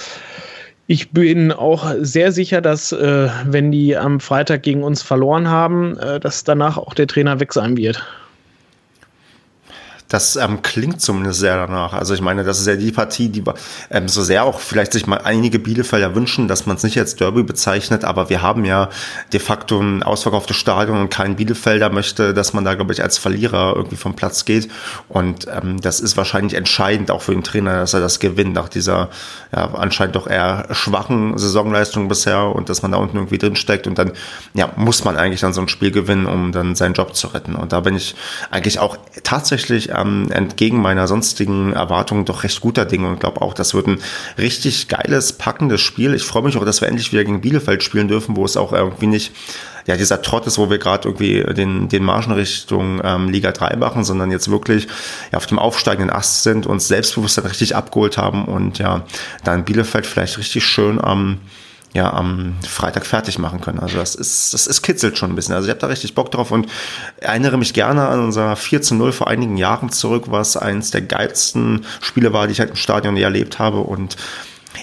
ich 0.87 1.11
bin 1.11 1.53
auch 1.53 1.93
sehr 1.99 2.33
sicher, 2.33 2.61
dass 2.61 2.93
äh, 2.93 3.29
wenn 3.47 3.73
die 3.73 3.97
am 3.97 4.21
Freitag 4.21 4.63
gegen 4.63 4.83
uns 4.83 5.03
verloren 5.03 5.49
haben, 5.49 5.97
äh, 5.97 6.21
dass 6.21 6.45
danach 6.45 6.77
auch 6.77 6.93
der 6.93 7.07
Trainer 7.07 7.41
weg 7.41 7.55
sein 7.55 7.77
wird. 7.77 8.05
Das 10.15 10.37
ähm, 10.37 10.63
klingt 10.63 11.01
zumindest 11.01 11.41
sehr 11.41 11.57
danach. 11.57 11.93
Also 11.93 12.15
ich 12.15 12.21
meine, 12.21 12.45
das 12.45 12.61
ist 12.61 12.69
ja 12.69 12.77
die 12.77 12.93
Partie, 12.93 13.31
die 13.31 13.43
ähm, 13.91 14.07
so 14.07 14.23
sehr 14.23 14.45
auch 14.45 14.61
vielleicht 14.61 14.93
sich 14.93 15.09
mal 15.09 15.17
einige 15.17 15.59
Bielefelder 15.59 16.15
wünschen, 16.15 16.47
dass 16.47 16.67
man 16.67 16.77
es 16.77 16.85
nicht 16.85 16.97
als 17.01 17.17
Derby 17.17 17.43
bezeichnet, 17.43 18.05
aber 18.05 18.31
wir 18.31 18.41
haben 18.41 18.65
ja 18.65 18.91
de 19.33 19.41
facto 19.41 19.81
ein 19.81 20.05
ausverkauftes 20.05 20.57
Stadion 20.57 21.01
und 21.01 21.11
kein 21.11 21.35
Bielefelder 21.35 21.91
möchte, 21.91 22.33
dass 22.33 22.53
man 22.53 22.65
da, 22.65 22.75
glaube 22.75 22.93
ich, 22.93 23.03
als 23.03 23.19
Verlierer 23.19 23.73
irgendwie 23.75 23.97
vom 23.97 24.15
Platz 24.15 24.45
geht. 24.45 24.71
Und 25.09 25.49
ähm, 25.49 25.81
das 25.81 25.99
ist 25.99 26.17
wahrscheinlich 26.17 26.55
entscheidend 26.55 27.11
auch 27.11 27.23
für 27.23 27.33
den 27.33 27.43
Trainer, 27.43 27.81
dass 27.81 27.93
er 27.93 28.01
das 28.01 28.21
gewinnt 28.21 28.55
nach 28.55 28.69
dieser 28.69 29.09
ja, 29.51 29.75
anscheinend 29.75 30.15
doch 30.15 30.29
eher 30.29 30.69
schwachen 30.71 31.37
Saisonleistung 31.37 32.07
bisher 32.07 32.55
und 32.55 32.69
dass 32.69 32.83
man 32.83 32.93
da 32.93 32.99
unten 32.99 33.17
irgendwie 33.17 33.39
drin 33.39 33.57
steckt 33.57 33.89
und 33.89 33.99
dann 33.99 34.13
ja, 34.55 34.71
muss 34.77 35.03
man 35.03 35.17
eigentlich 35.17 35.41
dann 35.41 35.53
so 35.53 35.61
ein 35.61 35.67
Spiel 35.67 35.91
gewinnen, 35.91 36.27
um 36.27 36.53
dann 36.53 36.77
seinen 36.77 36.95
Job 36.95 37.17
zu 37.17 37.27
retten. 37.27 37.57
Und 37.57 37.73
da 37.73 37.81
bin 37.81 37.97
ich 37.97 38.15
eigentlich 38.53 38.79
auch 38.79 38.97
tatsächlich 39.25 39.91
ähm, 39.91 40.04
ähm, 40.05 40.31
entgegen 40.31 40.81
meiner 40.81 41.09
sonstigen 41.09 41.73
Erwartungen 41.73 42.25
doch 42.25 42.45
recht 42.45 42.61
guter 42.61 42.85
Dinge 42.85 43.09
und 43.09 43.21
glaube 43.21 43.43
auch, 43.43 43.55
das 43.55 43.75
wird 43.75 43.87
ein 43.87 43.99
richtig 44.39 44.89
geiles, 44.89 45.33
packendes 45.35 45.81
Spiel. 45.81 46.15
Ich 46.15 46.23
freue 46.23 46.43
mich 46.43 46.57
auch, 46.57 46.65
dass 46.65 46.81
wir 46.81 46.89
endlich 46.89 47.13
wieder 47.13 47.25
gegen 47.25 47.41
Bielefeld 47.41 47.83
spielen 47.83 48.09
dürfen, 48.09 48.37
wo 48.37 48.45
es 48.45 48.57
auch 48.57 48.73
irgendwie 48.73 49.07
nicht 49.07 49.33
ja, 49.87 49.97
dieser 49.97 50.23
Trott 50.23 50.47
ist, 50.47 50.59
wo 50.59 50.71
wir 50.71 50.79
gerade 50.79 51.09
irgendwie 51.09 51.43
den, 51.55 51.89
den 51.89 52.05
Marschen 52.05 52.33
Richtung 52.33 53.03
ähm, 53.05 53.29
Liga 53.29 53.53
3 53.53 53.77
machen, 53.77 54.03
sondern 54.03 54.31
jetzt 54.31 54.51
wirklich 54.51 54.87
ja, 55.31 55.37
auf 55.37 55.47
dem 55.47 55.59
aufsteigenden 55.59 56.11
Ast 56.11 56.43
sind, 56.43 56.67
uns 56.67 56.89
Selbstbewusstsein 56.89 57.45
richtig 57.45 57.77
abgeholt 57.77 58.17
haben 58.17 58.47
und 58.47 58.79
ja, 58.79 59.05
dann 59.45 59.65
Bielefeld 59.65 60.07
vielleicht 60.07 60.39
richtig 60.39 60.65
schön 60.65 61.03
am 61.03 61.21
ähm, 61.21 61.41
ja 61.95 62.13
am 62.13 62.57
Freitag 62.67 63.07
fertig 63.07 63.39
machen 63.39 63.61
können. 63.61 63.79
Also 63.79 63.97
das 63.99 64.17
ist, 64.17 64.53
das 64.53 64.67
ist 64.67 64.83
kitzelt 64.83 65.17
schon 65.17 65.31
ein 65.31 65.37
bisschen. 65.37 65.55
Also 65.55 65.67
ich 65.67 65.71
habe 65.71 65.81
da 65.81 65.87
richtig 65.87 66.15
Bock 66.15 66.31
drauf 66.33 66.51
und 66.51 66.67
erinnere 67.19 67.57
mich 67.57 67.73
gerne 67.73 68.09
an 68.09 68.21
unser 68.21 68.57
4 68.57 68.83
zu 68.83 68.97
0 68.97 69.13
vor 69.13 69.29
einigen 69.29 69.57
Jahren 69.57 69.91
zurück, 69.91 70.25
was 70.27 70.57
eins 70.57 70.91
der 70.91 71.03
geilsten 71.03 71.87
Spiele 72.01 72.33
war, 72.33 72.49
die 72.49 72.53
ich 72.53 72.61
halt 72.61 72.71
im 72.71 72.77
Stadion 72.77 73.17
je 73.17 73.23
erlebt 73.23 73.61
habe 73.61 73.79
und 73.79 74.17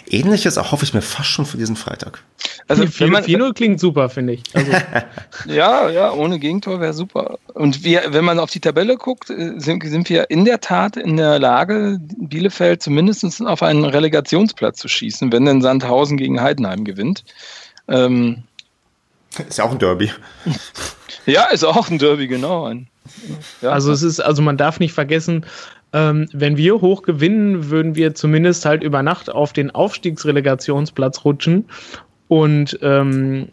Ähnliches 0.10 0.58
erhoffe 0.58 0.86
ich 0.86 0.94
mir 0.94 1.02
fast 1.02 1.30
schon 1.30 1.46
für 1.46 1.58
diesen 1.58 1.76
Freitag. 1.76 2.24
Also 2.68 2.84
4-0 2.84 3.54
klingt 3.54 3.80
super, 3.80 4.10
finde 4.10 4.34
ich. 4.34 4.44
Also. 4.54 4.72
ja, 5.46 5.90
ja, 5.90 6.12
ohne 6.14 6.40
Gegentor 6.40 6.80
wäre 6.80 6.94
super. 6.94 7.38
Und 7.54 7.84
wir, 7.84 8.04
wenn 8.10 8.24
man 8.24 8.40
auf 8.40 8.50
die 8.50 8.60
Tabelle 8.60 8.98
guckt, 8.98 9.30
äh, 9.30 9.54
sind, 9.58 9.84
sind 9.84 10.10
wir 10.10 10.30
in 10.30 10.46
der 10.46 10.62
Tat 10.62 10.98
in 10.98 11.18
der 11.18 11.40
Lage, 11.40 12.00
Bielefeld 12.18 12.82
zumindest 12.82 13.46
auf 13.46 13.64
einen 13.64 13.86
Relegationsplatz 13.86 14.80
zu 14.80 14.88
schießen, 14.88 15.32
wenn 15.32 15.46
denn 15.46 15.62
Sandhausen 15.62 16.18
gegen 16.18 16.42
Heidenheim 16.42 16.84
gewinnt. 16.86 17.24
Ähm, 17.88 18.44
ist 19.48 19.58
ja 19.58 19.66
auch 19.66 19.72
ein 19.72 19.80
Derby. 19.80 20.12
ja, 21.26 21.46
ist 21.46 21.64
auch 21.64 21.90
ein 21.90 22.00
Derby, 22.00 22.28
genau. 22.28 22.66
Ein, 22.66 22.88
ja. 23.62 23.72
Also 23.72 23.92
es 23.92 24.02
ist, 24.02 24.20
also 24.20 24.42
man 24.42 24.58
darf 24.58 24.80
nicht 24.80 24.94
vergessen, 24.94 25.46
ähm, 25.94 26.28
wenn 26.32 26.58
wir 26.58 26.82
hoch 26.82 27.04
gewinnen, 27.04 27.70
würden 27.70 27.96
wir 27.96 28.16
zumindest 28.16 28.66
halt 28.66 28.84
über 28.84 29.04
Nacht 29.04 29.30
auf 29.30 29.54
den 29.54 29.72
Aufstiegsrelegationsplatz 29.72 31.26
rutschen. 31.26 31.66
Und 32.28 32.80
ähm, 32.82 33.48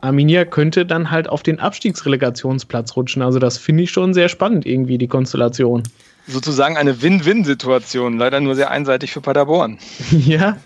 Arminia 0.00 0.44
könnte 0.44 0.86
dann 0.86 1.10
halt 1.10 1.28
auf 1.28 1.42
den 1.42 1.60
Abstiegsrelegationsplatz 1.60 2.96
rutschen. 2.96 3.22
Also 3.22 3.38
das 3.38 3.58
finde 3.58 3.84
ich 3.84 3.90
schon 3.90 4.14
sehr 4.14 4.28
spannend, 4.28 4.66
irgendwie, 4.66 4.98
die 4.98 5.06
Konstellation. 5.06 5.82
Sozusagen 6.26 6.76
eine 6.76 7.02
Win-Win-Situation, 7.02 8.18
leider 8.18 8.40
nur 8.40 8.54
sehr 8.54 8.70
einseitig 8.70 9.12
für 9.12 9.20
Paderborn. 9.20 9.78
ja. 10.10 10.56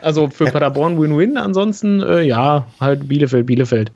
Also 0.00 0.28
für 0.28 0.46
Paderborn 0.46 1.00
Win-Win, 1.00 1.36
ansonsten 1.36 2.02
äh, 2.02 2.22
ja, 2.22 2.66
halt 2.80 3.08
Bielefeld, 3.08 3.46
Bielefeld. 3.46 3.92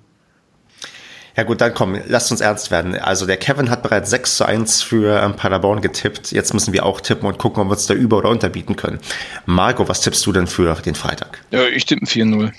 Ja 1.37 1.43
gut, 1.43 1.61
dann 1.61 1.75
komm, 1.75 2.01
lasst 2.07 2.31
uns 2.31 2.41
ernst 2.41 2.71
werden. 2.71 2.99
Also 2.99 3.27
der 3.27 3.37
Kevin 3.37 3.69
hat 3.69 3.83
bereits 3.83 4.09
6 4.09 4.39
zu 4.39 4.47
1 4.47 4.83
für 4.83 5.21
ähm, 5.23 5.37
Paderborn 5.37 5.83
getippt. 5.83 6.33
Jetzt 6.33 6.55
müssen 6.55 6.73
wir 6.73 6.87
auch 6.87 7.03
tippen 7.03 7.29
und 7.29 7.37
gucken, 7.37 7.63
ob 7.63 7.69
wir 7.69 7.73
uns 7.73 7.87
da 7.87 7.93
über- 7.93 8.17
oder 8.17 8.31
unterbieten 8.31 8.75
können. 8.75 9.01
Marco, 9.45 9.87
was 9.87 10.01
tippst 10.01 10.25
du 10.25 10.33
denn 10.33 10.47
für 10.47 10.75
den 10.77 10.95
Freitag? 10.95 11.43
Ja, 11.51 11.67
ich 11.67 11.85
tippe 11.85 12.07
4-0. 12.07 12.53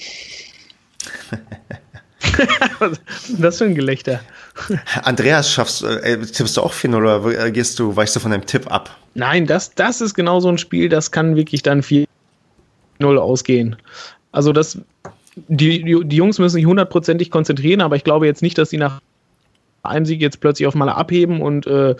was 2.79 2.91
ist 2.91 3.43
das 3.43 3.57
für 3.57 3.65
ein 3.65 3.73
Gelächter? 3.73 4.19
Andreas, 5.01 5.51
schaffst, 5.51 5.83
äh, 5.83 6.19
tippst 6.19 6.57
du 6.57 6.61
auch 6.61 6.73
4-0 6.73 6.95
oder 6.95 7.45
äh, 7.45 7.51
gehst 7.51 7.79
du, 7.79 7.95
weichst 7.95 8.15
du 8.15 8.19
von 8.19 8.29
deinem 8.29 8.45
Tipp 8.45 8.71
ab? 8.71 8.95
Nein, 9.15 9.47
das, 9.47 9.73
das 9.73 10.01
ist 10.01 10.13
genau 10.13 10.39
so 10.39 10.49
ein 10.49 10.59
Spiel, 10.59 10.87
das 10.87 11.11
kann 11.11 11.35
wirklich 11.35 11.63
dann 11.63 11.81
4-0 11.81 12.05
ausgehen. 13.01 13.75
Also 14.31 14.53
das 14.53 14.77
die, 15.47 15.83
die, 15.83 15.99
die 16.03 16.15
Jungs 16.15 16.39
müssen 16.39 16.55
sich 16.55 16.65
hundertprozentig 16.65 17.31
konzentrieren, 17.31 17.81
aber 17.81 17.95
ich 17.95 18.03
glaube 18.03 18.25
jetzt 18.25 18.41
nicht, 18.41 18.57
dass 18.57 18.69
sie 18.69 18.77
nach 18.77 19.01
einem 19.83 20.05
Sieg 20.05 20.21
jetzt 20.21 20.39
plötzlich 20.39 20.67
auf 20.67 20.75
mal 20.75 20.89
abheben 20.89 21.41
und 21.41 21.65
äh, 21.67 21.91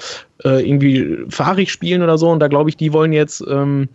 äh, 0.44 0.68
irgendwie 0.68 1.18
fahrig 1.30 1.72
spielen 1.72 2.02
oder 2.02 2.18
so. 2.18 2.30
Und 2.30 2.40
da 2.40 2.48
glaube 2.48 2.70
ich, 2.70 2.78
die 2.78 2.94
wollen 2.94 3.14
jetzt 3.14 3.44
ähm, 3.48 3.90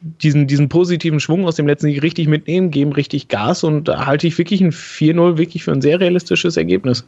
diesen, 0.00 0.46
diesen 0.46 0.68
positiven 0.68 1.20
Schwung 1.20 1.46
aus 1.46 1.56
dem 1.56 1.66
letzten 1.66 1.86
Sieg 1.88 2.02
richtig 2.02 2.28
mitnehmen, 2.28 2.70
geben 2.70 2.92
richtig 2.92 3.28
Gas 3.28 3.64
und 3.64 3.88
da 3.88 4.06
halte 4.06 4.26
ich 4.26 4.38
wirklich 4.38 4.60
ein 4.60 4.72
4-0 4.72 5.38
wirklich 5.38 5.64
für 5.64 5.72
ein 5.72 5.82
sehr 5.82 6.00
realistisches 6.00 6.56
Ergebnis. 6.56 7.04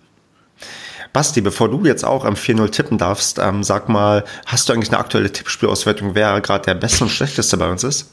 Basti, 1.12 1.40
bevor 1.40 1.68
du 1.68 1.84
jetzt 1.84 2.04
auch 2.04 2.24
am 2.24 2.34
4-0 2.34 2.70
tippen 2.70 2.98
darfst, 2.98 3.38
ähm, 3.40 3.64
sag 3.64 3.88
mal, 3.88 4.24
hast 4.46 4.68
du 4.68 4.72
eigentlich 4.72 4.90
eine 4.90 4.98
aktuelle 4.98 5.32
Tippspielauswertung, 5.32 6.14
wer 6.14 6.40
gerade 6.40 6.64
der 6.66 6.74
beste 6.74 7.04
und 7.04 7.10
schlechteste 7.10 7.56
bei 7.56 7.68
uns 7.68 7.82
ist? 7.82 8.10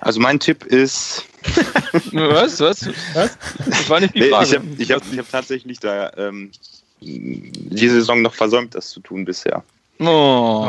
Also 0.00 0.20
mein 0.20 0.40
Tipp 0.40 0.64
ist. 0.64 1.24
was? 2.12 2.60
Was? 2.60 2.88
Was? 3.14 3.38
Das 3.66 3.90
war 3.90 4.00
nicht 4.00 4.14
die 4.14 4.24
Frage. 4.24 4.46
ich 4.46 4.54
habe 4.54 4.66
ich 4.78 4.92
hab, 4.92 5.02
ich 5.12 5.18
hab 5.18 5.30
tatsächlich 5.30 5.80
da 5.80 6.12
ähm, 6.16 6.50
diese 7.00 7.94
Saison 7.94 8.22
noch 8.22 8.34
versäumt, 8.34 8.74
das 8.74 8.90
zu 8.90 9.00
tun 9.00 9.24
bisher. 9.24 9.62
Oh. 10.02 10.66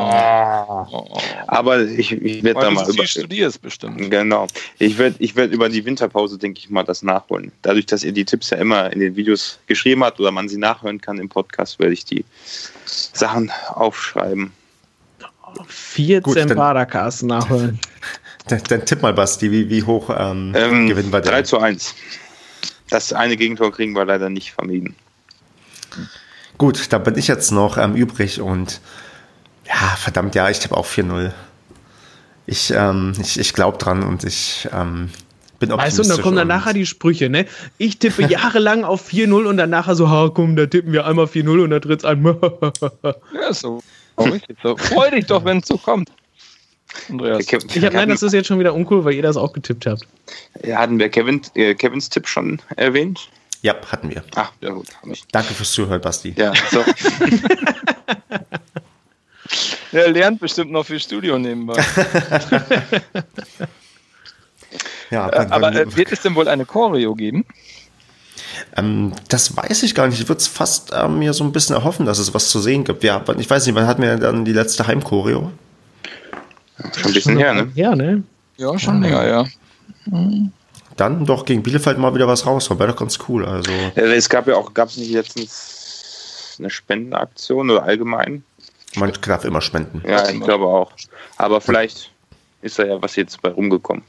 Aber 1.48 1.84
ich, 1.84 2.12
ich 2.12 2.44
werde 2.44 2.60
da 2.60 2.72
mal 2.72 2.90
über. 2.90 3.08
studierst 3.08 3.62
bestimmt. 3.62 4.12
Genau. 4.12 4.48
Ich 4.78 4.98
werde 4.98 5.16
ich 5.20 5.38
werd 5.38 5.54
über 5.54 5.70
die 5.70 5.86
Winterpause, 5.86 6.38
denke 6.38 6.60
ich 6.60 6.70
mal, 6.70 6.84
das 6.84 7.02
nachholen. 7.02 7.54
Dadurch, 7.62 7.86
dass 7.86 8.04
ihr 8.04 8.12
die 8.12 8.26
Tipps 8.26 8.50
ja 8.50 8.58
immer 8.58 8.92
in 8.92 9.00
den 9.00 9.16
Videos 9.16 9.60
geschrieben 9.68 10.04
habt 10.04 10.20
oder 10.20 10.32
man 10.32 10.50
sie 10.50 10.58
nachhören 10.58 11.00
kann 11.00 11.18
im 11.18 11.30
Podcast, 11.30 11.80
werde 11.80 11.94
ich 11.94 12.04
die 12.04 12.26
Sachen 12.86 13.52
aufschreiben. 13.70 14.52
14 15.68 16.50
Paracast 16.50 17.24
nachholen. 17.24 17.80
Dann, 18.48 18.62
dann, 18.68 18.86
tipp 18.86 19.02
mal, 19.02 19.14
Basti, 19.14 19.52
wie, 19.52 19.70
wie 19.70 19.84
hoch 19.84 20.10
ähm, 20.10 20.54
ähm, 20.56 20.88
gewinnen 20.88 21.12
wir 21.12 21.22
denn? 21.22 21.32
3 21.32 21.44
zu 21.44 21.60
1. 21.60 21.96
Das 22.90 23.14
eine 23.14 23.38
Gegentor 23.38 23.72
kriegen 23.72 23.96
wir 23.96 24.06
leider 24.06 24.30
nicht 24.30 24.52
vermieden. 24.52 24.96
Gut, 26.58 26.92
da 26.92 26.98
bin 26.98 27.18
ich 27.18 27.28
jetzt 27.28 27.52
noch 27.52 27.78
ähm, 27.78 27.96
übrig 27.96 28.42
und 28.42 28.82
ja, 29.66 29.96
verdammt, 29.98 30.36
ja, 30.36 30.50
ich 30.50 30.60
tippe 30.60 30.76
auch 30.76 30.86
4-0. 30.86 31.32
Ich, 32.46 32.72
ähm, 32.72 33.14
ich, 33.22 33.40
ich 33.40 33.54
glaube 33.54 33.78
dran 33.78 34.04
und 34.04 34.24
ich 34.24 34.68
ähm, 34.74 35.10
bin 35.60 35.72
optimistisch. 35.72 35.78
Weißt 35.78 35.98
du, 35.98 36.02
und 36.02 36.10
dann 36.10 36.22
kommen 36.22 36.36
dann 36.36 36.48
nachher 36.48 36.74
die 36.74 36.86
Sprüche, 36.86 37.30
ne? 37.30 37.46
Ich 37.78 38.00
tippe 38.00 38.24
jahrelang 38.28 38.84
auf 38.84 39.10
4-0 39.10 39.46
und 39.46 39.58
dann 39.58 39.70
nachher 39.70 39.96
so, 39.96 40.10
ha, 40.10 40.30
komm, 40.34 40.56
da 40.56 40.66
tippen 40.66 40.92
wir 40.92 41.06
einmal 41.06 41.26
4-0 41.26 41.64
und 41.64 41.70
da 41.70 41.80
tritt's 41.80 42.04
ein. 42.04 42.24
ja, 43.34 43.54
so. 43.54 43.82
richtig 44.20 44.58
so. 44.62 44.76
Freu 44.76 45.10
dich 45.12 45.28
doch, 45.28 45.46
wenn 45.46 45.60
es 45.60 45.68
so 45.68 45.78
kommt. 45.78 46.10
Andreas. 47.10 47.46
Kevin, 47.46 47.70
ich 47.74 47.86
hab, 47.86 47.94
nein, 47.94 48.10
das 48.10 48.24
ist 48.24 48.34
jetzt 48.34 48.48
schon 48.48 48.60
wieder 48.60 48.74
uncool, 48.74 49.06
weil 49.06 49.14
ihr 49.14 49.22
das 49.22 49.38
auch 49.38 49.54
getippt 49.54 49.86
habt. 49.86 50.08
Hatten 50.66 51.00
wir 51.00 51.10
Kevin, 51.10 51.42
äh, 51.56 51.74
Kevins 51.76 52.10
Tipp 52.10 52.28
schon 52.28 52.62
erwähnt? 52.76 53.30
Ja, 53.62 53.76
hatten 53.92 54.10
wir. 54.10 54.24
Ach, 54.36 54.52
ja 54.62 54.72
gut. 54.72 54.88
Danke 55.32 55.54
fürs 55.54 55.72
Zuhören, 55.72 56.02
Basti. 56.02 56.34
Ja, 56.38 56.54
so. 56.72 56.84
Er 59.92 60.10
lernt 60.10 60.40
bestimmt 60.40 60.72
noch 60.72 60.86
fürs 60.86 61.04
Studio 61.04 61.38
nebenbei. 61.38 61.76
ja, 65.12 65.28
äh, 65.30 65.48
aber 65.50 65.76
äh, 65.76 65.96
wird 65.96 66.14
es 66.14 66.22
denn 66.22 66.34
wohl 66.36 66.48
eine 66.48 66.66
Choreo 66.66 67.14
geben? 67.14 67.46
Ähm, 68.78 69.12
das 69.28 69.58
weiß 69.58 69.84
ich 69.84 69.94
gar 69.94 70.08
nicht. 70.08 70.22
Ich 70.22 70.30
würde 70.30 70.40
es 70.40 70.48
fast 70.48 70.94
äh, 70.94 71.10
mir 71.10 71.34
so 71.34 71.44
ein 71.44 71.52
bisschen 71.52 71.76
erhoffen, 71.76 72.06
dass 72.06 72.20
es 72.20 72.34
was 72.34 72.50
zu 72.50 72.62
sehen 72.62 72.86
gibt. 72.86 73.04
Ja, 73.04 73.22
ich 73.38 73.50
weiß 73.50 73.66
nicht, 73.66 73.76
wann 73.76 73.88
hatten 73.88 74.02
wir 74.02 74.16
dann 74.16 74.46
die 74.46 74.54
letzte 74.54 74.88
Heimchoreo? 74.88 75.52
Schon 76.96 77.12
ein 77.12 77.14
bisschen 77.14 77.38
her, 77.38 77.54
ne? 77.54 77.72
Ja, 77.76 77.96
ne? 77.96 78.24
Ja, 78.58 78.78
schon 78.78 79.02
länger, 79.02 79.28
ja. 79.28 79.46
Mhm. 80.06 80.52
Dann 80.98 81.26
doch 81.26 81.46
gegen 81.46 81.64
Bielefeld 81.64 81.98
mal 81.98 82.14
wieder 82.14 82.28
was 82.28 82.46
raus. 82.46 82.70
Wäre 82.70 82.90
doch 82.90 82.96
ganz 82.96 83.18
cool. 83.28 83.46
Also. 83.46 83.72
Es 83.96 84.30
gab 84.30 84.48
ja 84.48 84.56
auch, 84.56 84.74
gab 84.74 84.90
es 84.90 84.98
nicht 84.98 85.12
letztens 85.12 86.56
eine 86.60 86.70
Spendenaktion 86.70 87.70
oder 87.70 87.84
allgemein? 87.84 88.44
Man 88.96 89.12
darf 89.22 89.46
immer 89.46 89.62
spenden. 89.62 90.04
Ja, 90.08 90.30
ich 90.30 90.42
glaube 90.42 90.66
auch. 90.66 90.92
Aber 91.38 91.62
vielleicht 91.62 92.12
ist 92.62 92.78
da 92.78 92.84
ja 92.84 93.02
was 93.02 93.16
jetzt 93.16 93.42
bei 93.42 93.50
rumgekommen. 93.50 94.04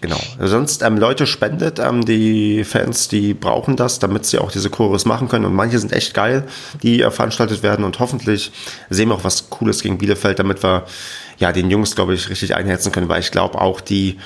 Genau. 0.00 0.20
Sonst 0.38 0.82
ähm, 0.82 0.96
Leute 0.96 1.26
spendet, 1.26 1.78
ähm, 1.78 2.04
die 2.04 2.64
Fans, 2.64 3.08
die 3.08 3.34
brauchen 3.34 3.76
das, 3.76 3.98
damit 3.98 4.24
sie 4.24 4.38
auch 4.38 4.50
diese 4.50 4.70
Chorus 4.70 5.04
machen 5.04 5.28
können. 5.28 5.44
Und 5.44 5.54
manche 5.54 5.78
sind 5.78 5.92
echt 5.92 6.14
geil, 6.14 6.46
die 6.82 7.02
äh, 7.02 7.10
veranstaltet 7.10 7.62
werden. 7.62 7.84
Und 7.84 7.98
hoffentlich 7.98 8.50
sehen 8.88 9.08
wir 9.08 9.16
auch 9.16 9.24
was 9.24 9.50
Cooles 9.50 9.82
gegen 9.82 9.98
Bielefeld, 9.98 10.38
damit 10.38 10.62
wir 10.62 10.86
ja 11.40 11.52
den 11.52 11.70
Jungs, 11.70 11.96
glaube 11.96 12.14
ich, 12.14 12.30
richtig 12.30 12.54
einhetzen 12.54 12.92
können. 12.92 13.08
Weil 13.08 13.20
ich 13.20 13.32
glaube 13.32 13.60
auch 13.60 13.80
die 13.80 14.18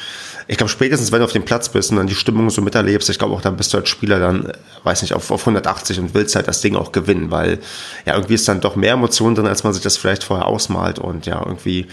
ich 0.46 0.58
glaube, 0.58 0.70
spätestens, 0.70 1.10
wenn 1.10 1.20
du 1.20 1.24
auf 1.24 1.32
dem 1.32 1.44
Platz 1.44 1.70
bist 1.70 1.90
und 1.90 1.96
dann 1.96 2.06
die 2.06 2.14
Stimmung 2.14 2.50
so 2.50 2.60
miterlebst, 2.60 3.08
ich 3.08 3.18
glaube 3.18 3.34
auch, 3.34 3.40
dann 3.40 3.56
bist 3.56 3.72
du 3.72 3.78
als 3.78 3.88
Spieler 3.88 4.18
dann, 4.18 4.52
weiß 4.82 5.02
nicht, 5.02 5.14
auf, 5.14 5.30
auf 5.30 5.40
180 5.40 5.98
und 6.00 6.14
willst 6.14 6.36
halt 6.36 6.48
das 6.48 6.60
Ding 6.60 6.76
auch 6.76 6.92
gewinnen, 6.92 7.30
weil 7.30 7.60
ja, 8.04 8.14
irgendwie 8.14 8.34
ist 8.34 8.46
dann 8.46 8.60
doch 8.60 8.76
mehr 8.76 8.92
Emotion 8.92 9.34
drin, 9.34 9.46
als 9.46 9.64
man 9.64 9.72
sich 9.72 9.82
das 9.82 9.96
vielleicht 9.96 10.22
vorher 10.22 10.46
ausmalt 10.46 10.98
und 10.98 11.24
ja, 11.24 11.42
irgendwie, 11.44 11.86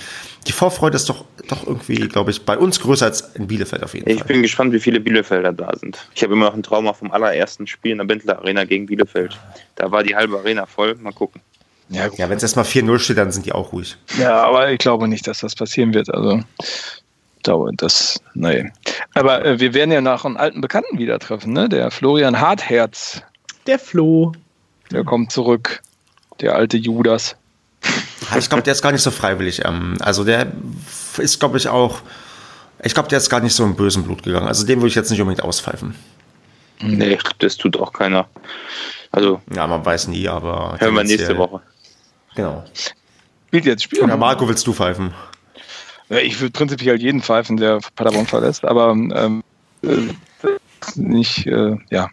die 0.47 0.51
Vorfreude 0.51 0.97
ist 0.97 1.07
doch, 1.07 1.23
doch 1.47 1.65
irgendwie, 1.65 1.95
glaube 1.95 2.31
ich, 2.31 2.41
bei 2.43 2.57
uns 2.57 2.81
größer 2.81 3.05
als 3.05 3.21
in 3.35 3.47
Bielefeld 3.47 3.83
auf 3.83 3.93
jeden 3.93 4.09
ich 4.09 4.15
Fall. 4.15 4.25
Ich 4.25 4.27
bin 4.27 4.41
gespannt, 4.41 4.73
wie 4.73 4.79
viele 4.79 4.99
Bielefelder 4.99 5.53
da 5.53 5.71
sind. 5.77 6.05
Ich 6.13 6.21
habe 6.23 6.33
immer 6.33 6.47
noch 6.47 6.53
ein 6.53 6.63
Trauma 6.63 6.91
vom 6.93 7.11
allerersten 7.11 7.67
Spiel 7.67 7.93
in 7.93 7.99
der 7.99 8.05
Bindler 8.05 8.39
Arena 8.39 8.65
gegen 8.65 8.85
Bielefeld. 8.85 9.39
Da 9.75 9.91
war 9.91 10.03
die 10.03 10.15
halbe 10.15 10.37
Arena 10.37 10.65
voll. 10.65 10.95
Mal 10.95 11.13
gucken. 11.13 11.41
Ja, 11.91 12.07
ja 12.15 12.29
wenn 12.29 12.37
es 12.37 12.43
erstmal 12.43 12.65
4-0 12.65 12.99
steht, 12.99 13.17
dann 13.17 13.31
sind 13.31 13.45
die 13.45 13.51
auch 13.51 13.73
ruhig. 13.73 13.97
Ja, 14.17 14.43
aber 14.43 14.71
ich 14.71 14.79
glaube 14.79 15.07
nicht, 15.07 15.27
dass 15.27 15.39
das 15.39 15.55
passieren 15.55 15.93
wird. 15.93 16.13
Also 16.13 16.41
dauert 17.43 17.81
das, 17.81 18.19
nee. 18.33 18.71
Aber 19.13 19.45
äh, 19.45 19.59
wir 19.59 19.73
werden 19.73 19.91
ja 19.91 20.01
nach 20.01 20.25
einem 20.25 20.37
alten 20.37 20.61
Bekannten 20.61 20.97
wieder 20.97 21.19
treffen, 21.19 21.53
ne? 21.53 21.69
Der 21.69 21.91
Florian 21.91 22.39
Hartherz. 22.39 23.21
Der 23.67 23.77
Flo. 23.77 24.31
Der 24.91 25.03
kommt 25.03 25.31
zurück. 25.31 25.81
Der 26.39 26.55
alte 26.55 26.77
Judas. 26.77 27.35
Ich 28.37 28.49
glaube, 28.49 28.63
der 28.63 28.73
ist 28.73 28.81
gar 28.81 28.91
nicht 28.91 29.01
so 29.01 29.11
freiwillig. 29.11 29.65
Ähm, 29.65 29.97
also 29.99 30.23
der 30.23 30.47
ist, 31.17 31.39
glaube 31.39 31.57
ich, 31.57 31.67
auch. 31.67 32.01
Ich 32.83 32.93
glaube, 32.93 33.09
der 33.09 33.17
ist 33.17 33.29
gar 33.29 33.41
nicht 33.41 33.53
so 33.53 33.63
im 33.63 33.75
bösen 33.75 34.03
Blut 34.03 34.23
gegangen. 34.23 34.47
Also 34.47 34.65
den 34.65 34.79
würde 34.79 34.87
ich 34.87 34.95
jetzt 34.95 35.11
nicht 35.11 35.21
unbedingt 35.21 35.43
auspfeifen. 35.43 35.95
Nee, 36.81 37.17
das 37.39 37.57
tut 37.57 37.77
auch 37.77 37.93
keiner. 37.93 38.27
Also. 39.11 39.41
Ja, 39.53 39.67
man 39.67 39.85
weiß 39.85 40.07
nie, 40.07 40.27
aber. 40.27 40.77
Hören 40.79 40.95
wir 40.95 41.03
nächste 41.03 41.37
Woche. 41.37 41.61
Genau. 42.35 42.63
Spielt 43.47 43.65
jetzt 43.65 43.83
Spiel. 43.83 43.99
Ja, 44.07 44.17
Marco, 44.17 44.47
willst 44.47 44.65
du 44.65 44.73
pfeifen? 44.73 45.13
Ich 46.09 46.39
würde 46.41 46.51
prinzipiell 46.51 47.01
jeden 47.01 47.21
pfeifen, 47.21 47.57
der 47.57 47.79
Paderborn 47.95 48.25
verlässt, 48.25 48.65
aber 48.65 48.91
ähm, 48.91 49.43
äh, 49.81 49.87
nicht, 50.95 51.47
äh, 51.47 51.77
ja. 51.89 52.09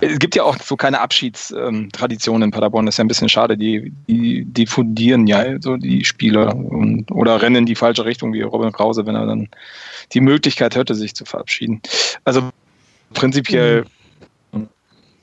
Es 0.00 0.18
gibt 0.18 0.34
ja 0.34 0.42
auch 0.42 0.58
so 0.58 0.76
keine 0.76 1.00
Abschiedstraditionen 1.00 2.42
in 2.48 2.50
Paderborn, 2.50 2.86
das 2.86 2.94
ist 2.94 2.98
ja 2.98 3.04
ein 3.04 3.08
bisschen 3.08 3.28
schade. 3.28 3.56
Die, 3.56 3.92
die 4.08 4.44
diffundieren 4.44 5.26
ja 5.26 5.60
so 5.60 5.76
die 5.76 6.04
Spieler 6.04 6.54
und, 6.54 7.10
oder 7.10 7.40
rennen 7.40 7.56
in 7.56 7.66
die 7.66 7.76
falsche 7.76 8.04
Richtung, 8.04 8.32
wie 8.32 8.42
Robin 8.42 8.72
Krause, 8.72 9.06
wenn 9.06 9.14
er 9.14 9.26
dann 9.26 9.48
die 10.12 10.20
Möglichkeit 10.20 10.74
hätte, 10.76 10.94
sich 10.94 11.14
zu 11.14 11.24
verabschieden. 11.24 11.80
Also 12.24 12.50
prinzipiell. 13.14 13.82
Mhm. 13.82 13.86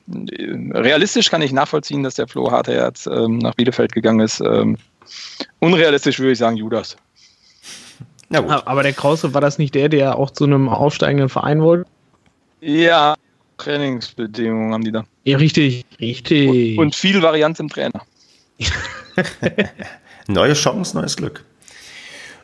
Realistisch 0.10 1.30
kann 1.30 1.42
ich 1.42 1.52
nachvollziehen, 1.52 2.04
dass 2.04 2.16
der 2.16 2.28
Flo 2.28 2.52
Hartherz 2.52 3.08
ähm, 3.08 3.40
nach 3.40 3.56
Bielefeld 3.56 3.92
gegangen 3.92 4.22
ist. 4.22 4.40
Ähm, 4.42 4.78
unrealistisch 5.60 6.20
würde 6.20 6.32
ich 6.32 6.38
sagen 6.38 6.56
Judas. 6.56 6.96
Ja, 8.30 8.42
gut. 8.42 8.52
Aber 8.66 8.84
der 8.84 8.94
Krause, 8.94 9.34
war 9.34 9.42
das 9.42 9.58
nicht 9.58 9.76
der, 9.76 9.90
der 9.90 10.18
auch 10.18 10.32
zu 10.32 10.44
einem 10.44 10.70
aufsteigenden 10.70 11.30
Verein 11.30 11.62
wollte? 11.62 11.90
Ja, 12.62 13.16
Trainingsbedingungen 13.58 14.74
haben 14.74 14.84
die 14.84 14.92
da. 14.92 15.06
Ja, 15.24 15.38
richtig, 15.38 15.86
richtig. 16.00 16.78
Und, 16.78 16.86
und 16.86 16.96
viel 16.96 17.22
Varianz 17.22 17.60
im 17.60 17.70
Trainer. 17.70 18.02
Neue 20.28 20.54
Chance, 20.54 20.98
neues 20.98 21.16
Glück. 21.16 21.44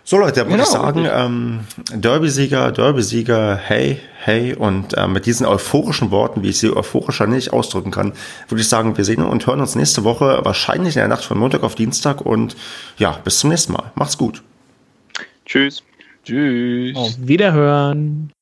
So 0.05 0.17
Leute, 0.17 0.41
würde 0.41 0.51
genau. 0.51 0.63
ich 0.63 0.69
sagen, 0.69 1.07
ähm, 1.09 1.59
Derby-Sieger, 1.93 2.73
Derby-Sieger, 2.73 3.55
hey, 3.55 3.99
hey. 4.19 4.53
Und 4.53 4.97
äh, 4.97 5.07
mit 5.07 5.25
diesen 5.25 5.45
euphorischen 5.45 6.11
Worten, 6.11 6.43
wie 6.43 6.49
ich 6.49 6.59
sie 6.59 6.75
euphorischer 6.75 7.25
nicht 7.25 7.53
ausdrücken 7.53 7.91
kann, 7.91 8.11
würde 8.49 8.61
ich 8.61 8.67
sagen, 8.67 8.97
wir 8.97 9.05
sehen 9.05 9.23
und 9.23 9.47
hören 9.47 9.61
uns 9.61 9.75
nächste 9.75 10.03
Woche, 10.03 10.41
wahrscheinlich 10.43 10.95
in 10.95 10.99
der 10.99 11.07
Nacht 11.07 11.23
von 11.23 11.37
Montag 11.37 11.63
auf 11.63 11.75
Dienstag. 11.75 12.19
Und 12.19 12.57
ja, 12.97 13.17
bis 13.23 13.39
zum 13.39 13.49
nächsten 13.49 13.71
Mal. 13.71 13.91
Macht's 13.95 14.17
gut. 14.17 14.43
Tschüss. 15.45 15.83
Tschüss. 16.25 16.97
Auf 16.97 17.15
Wiederhören. 17.19 18.33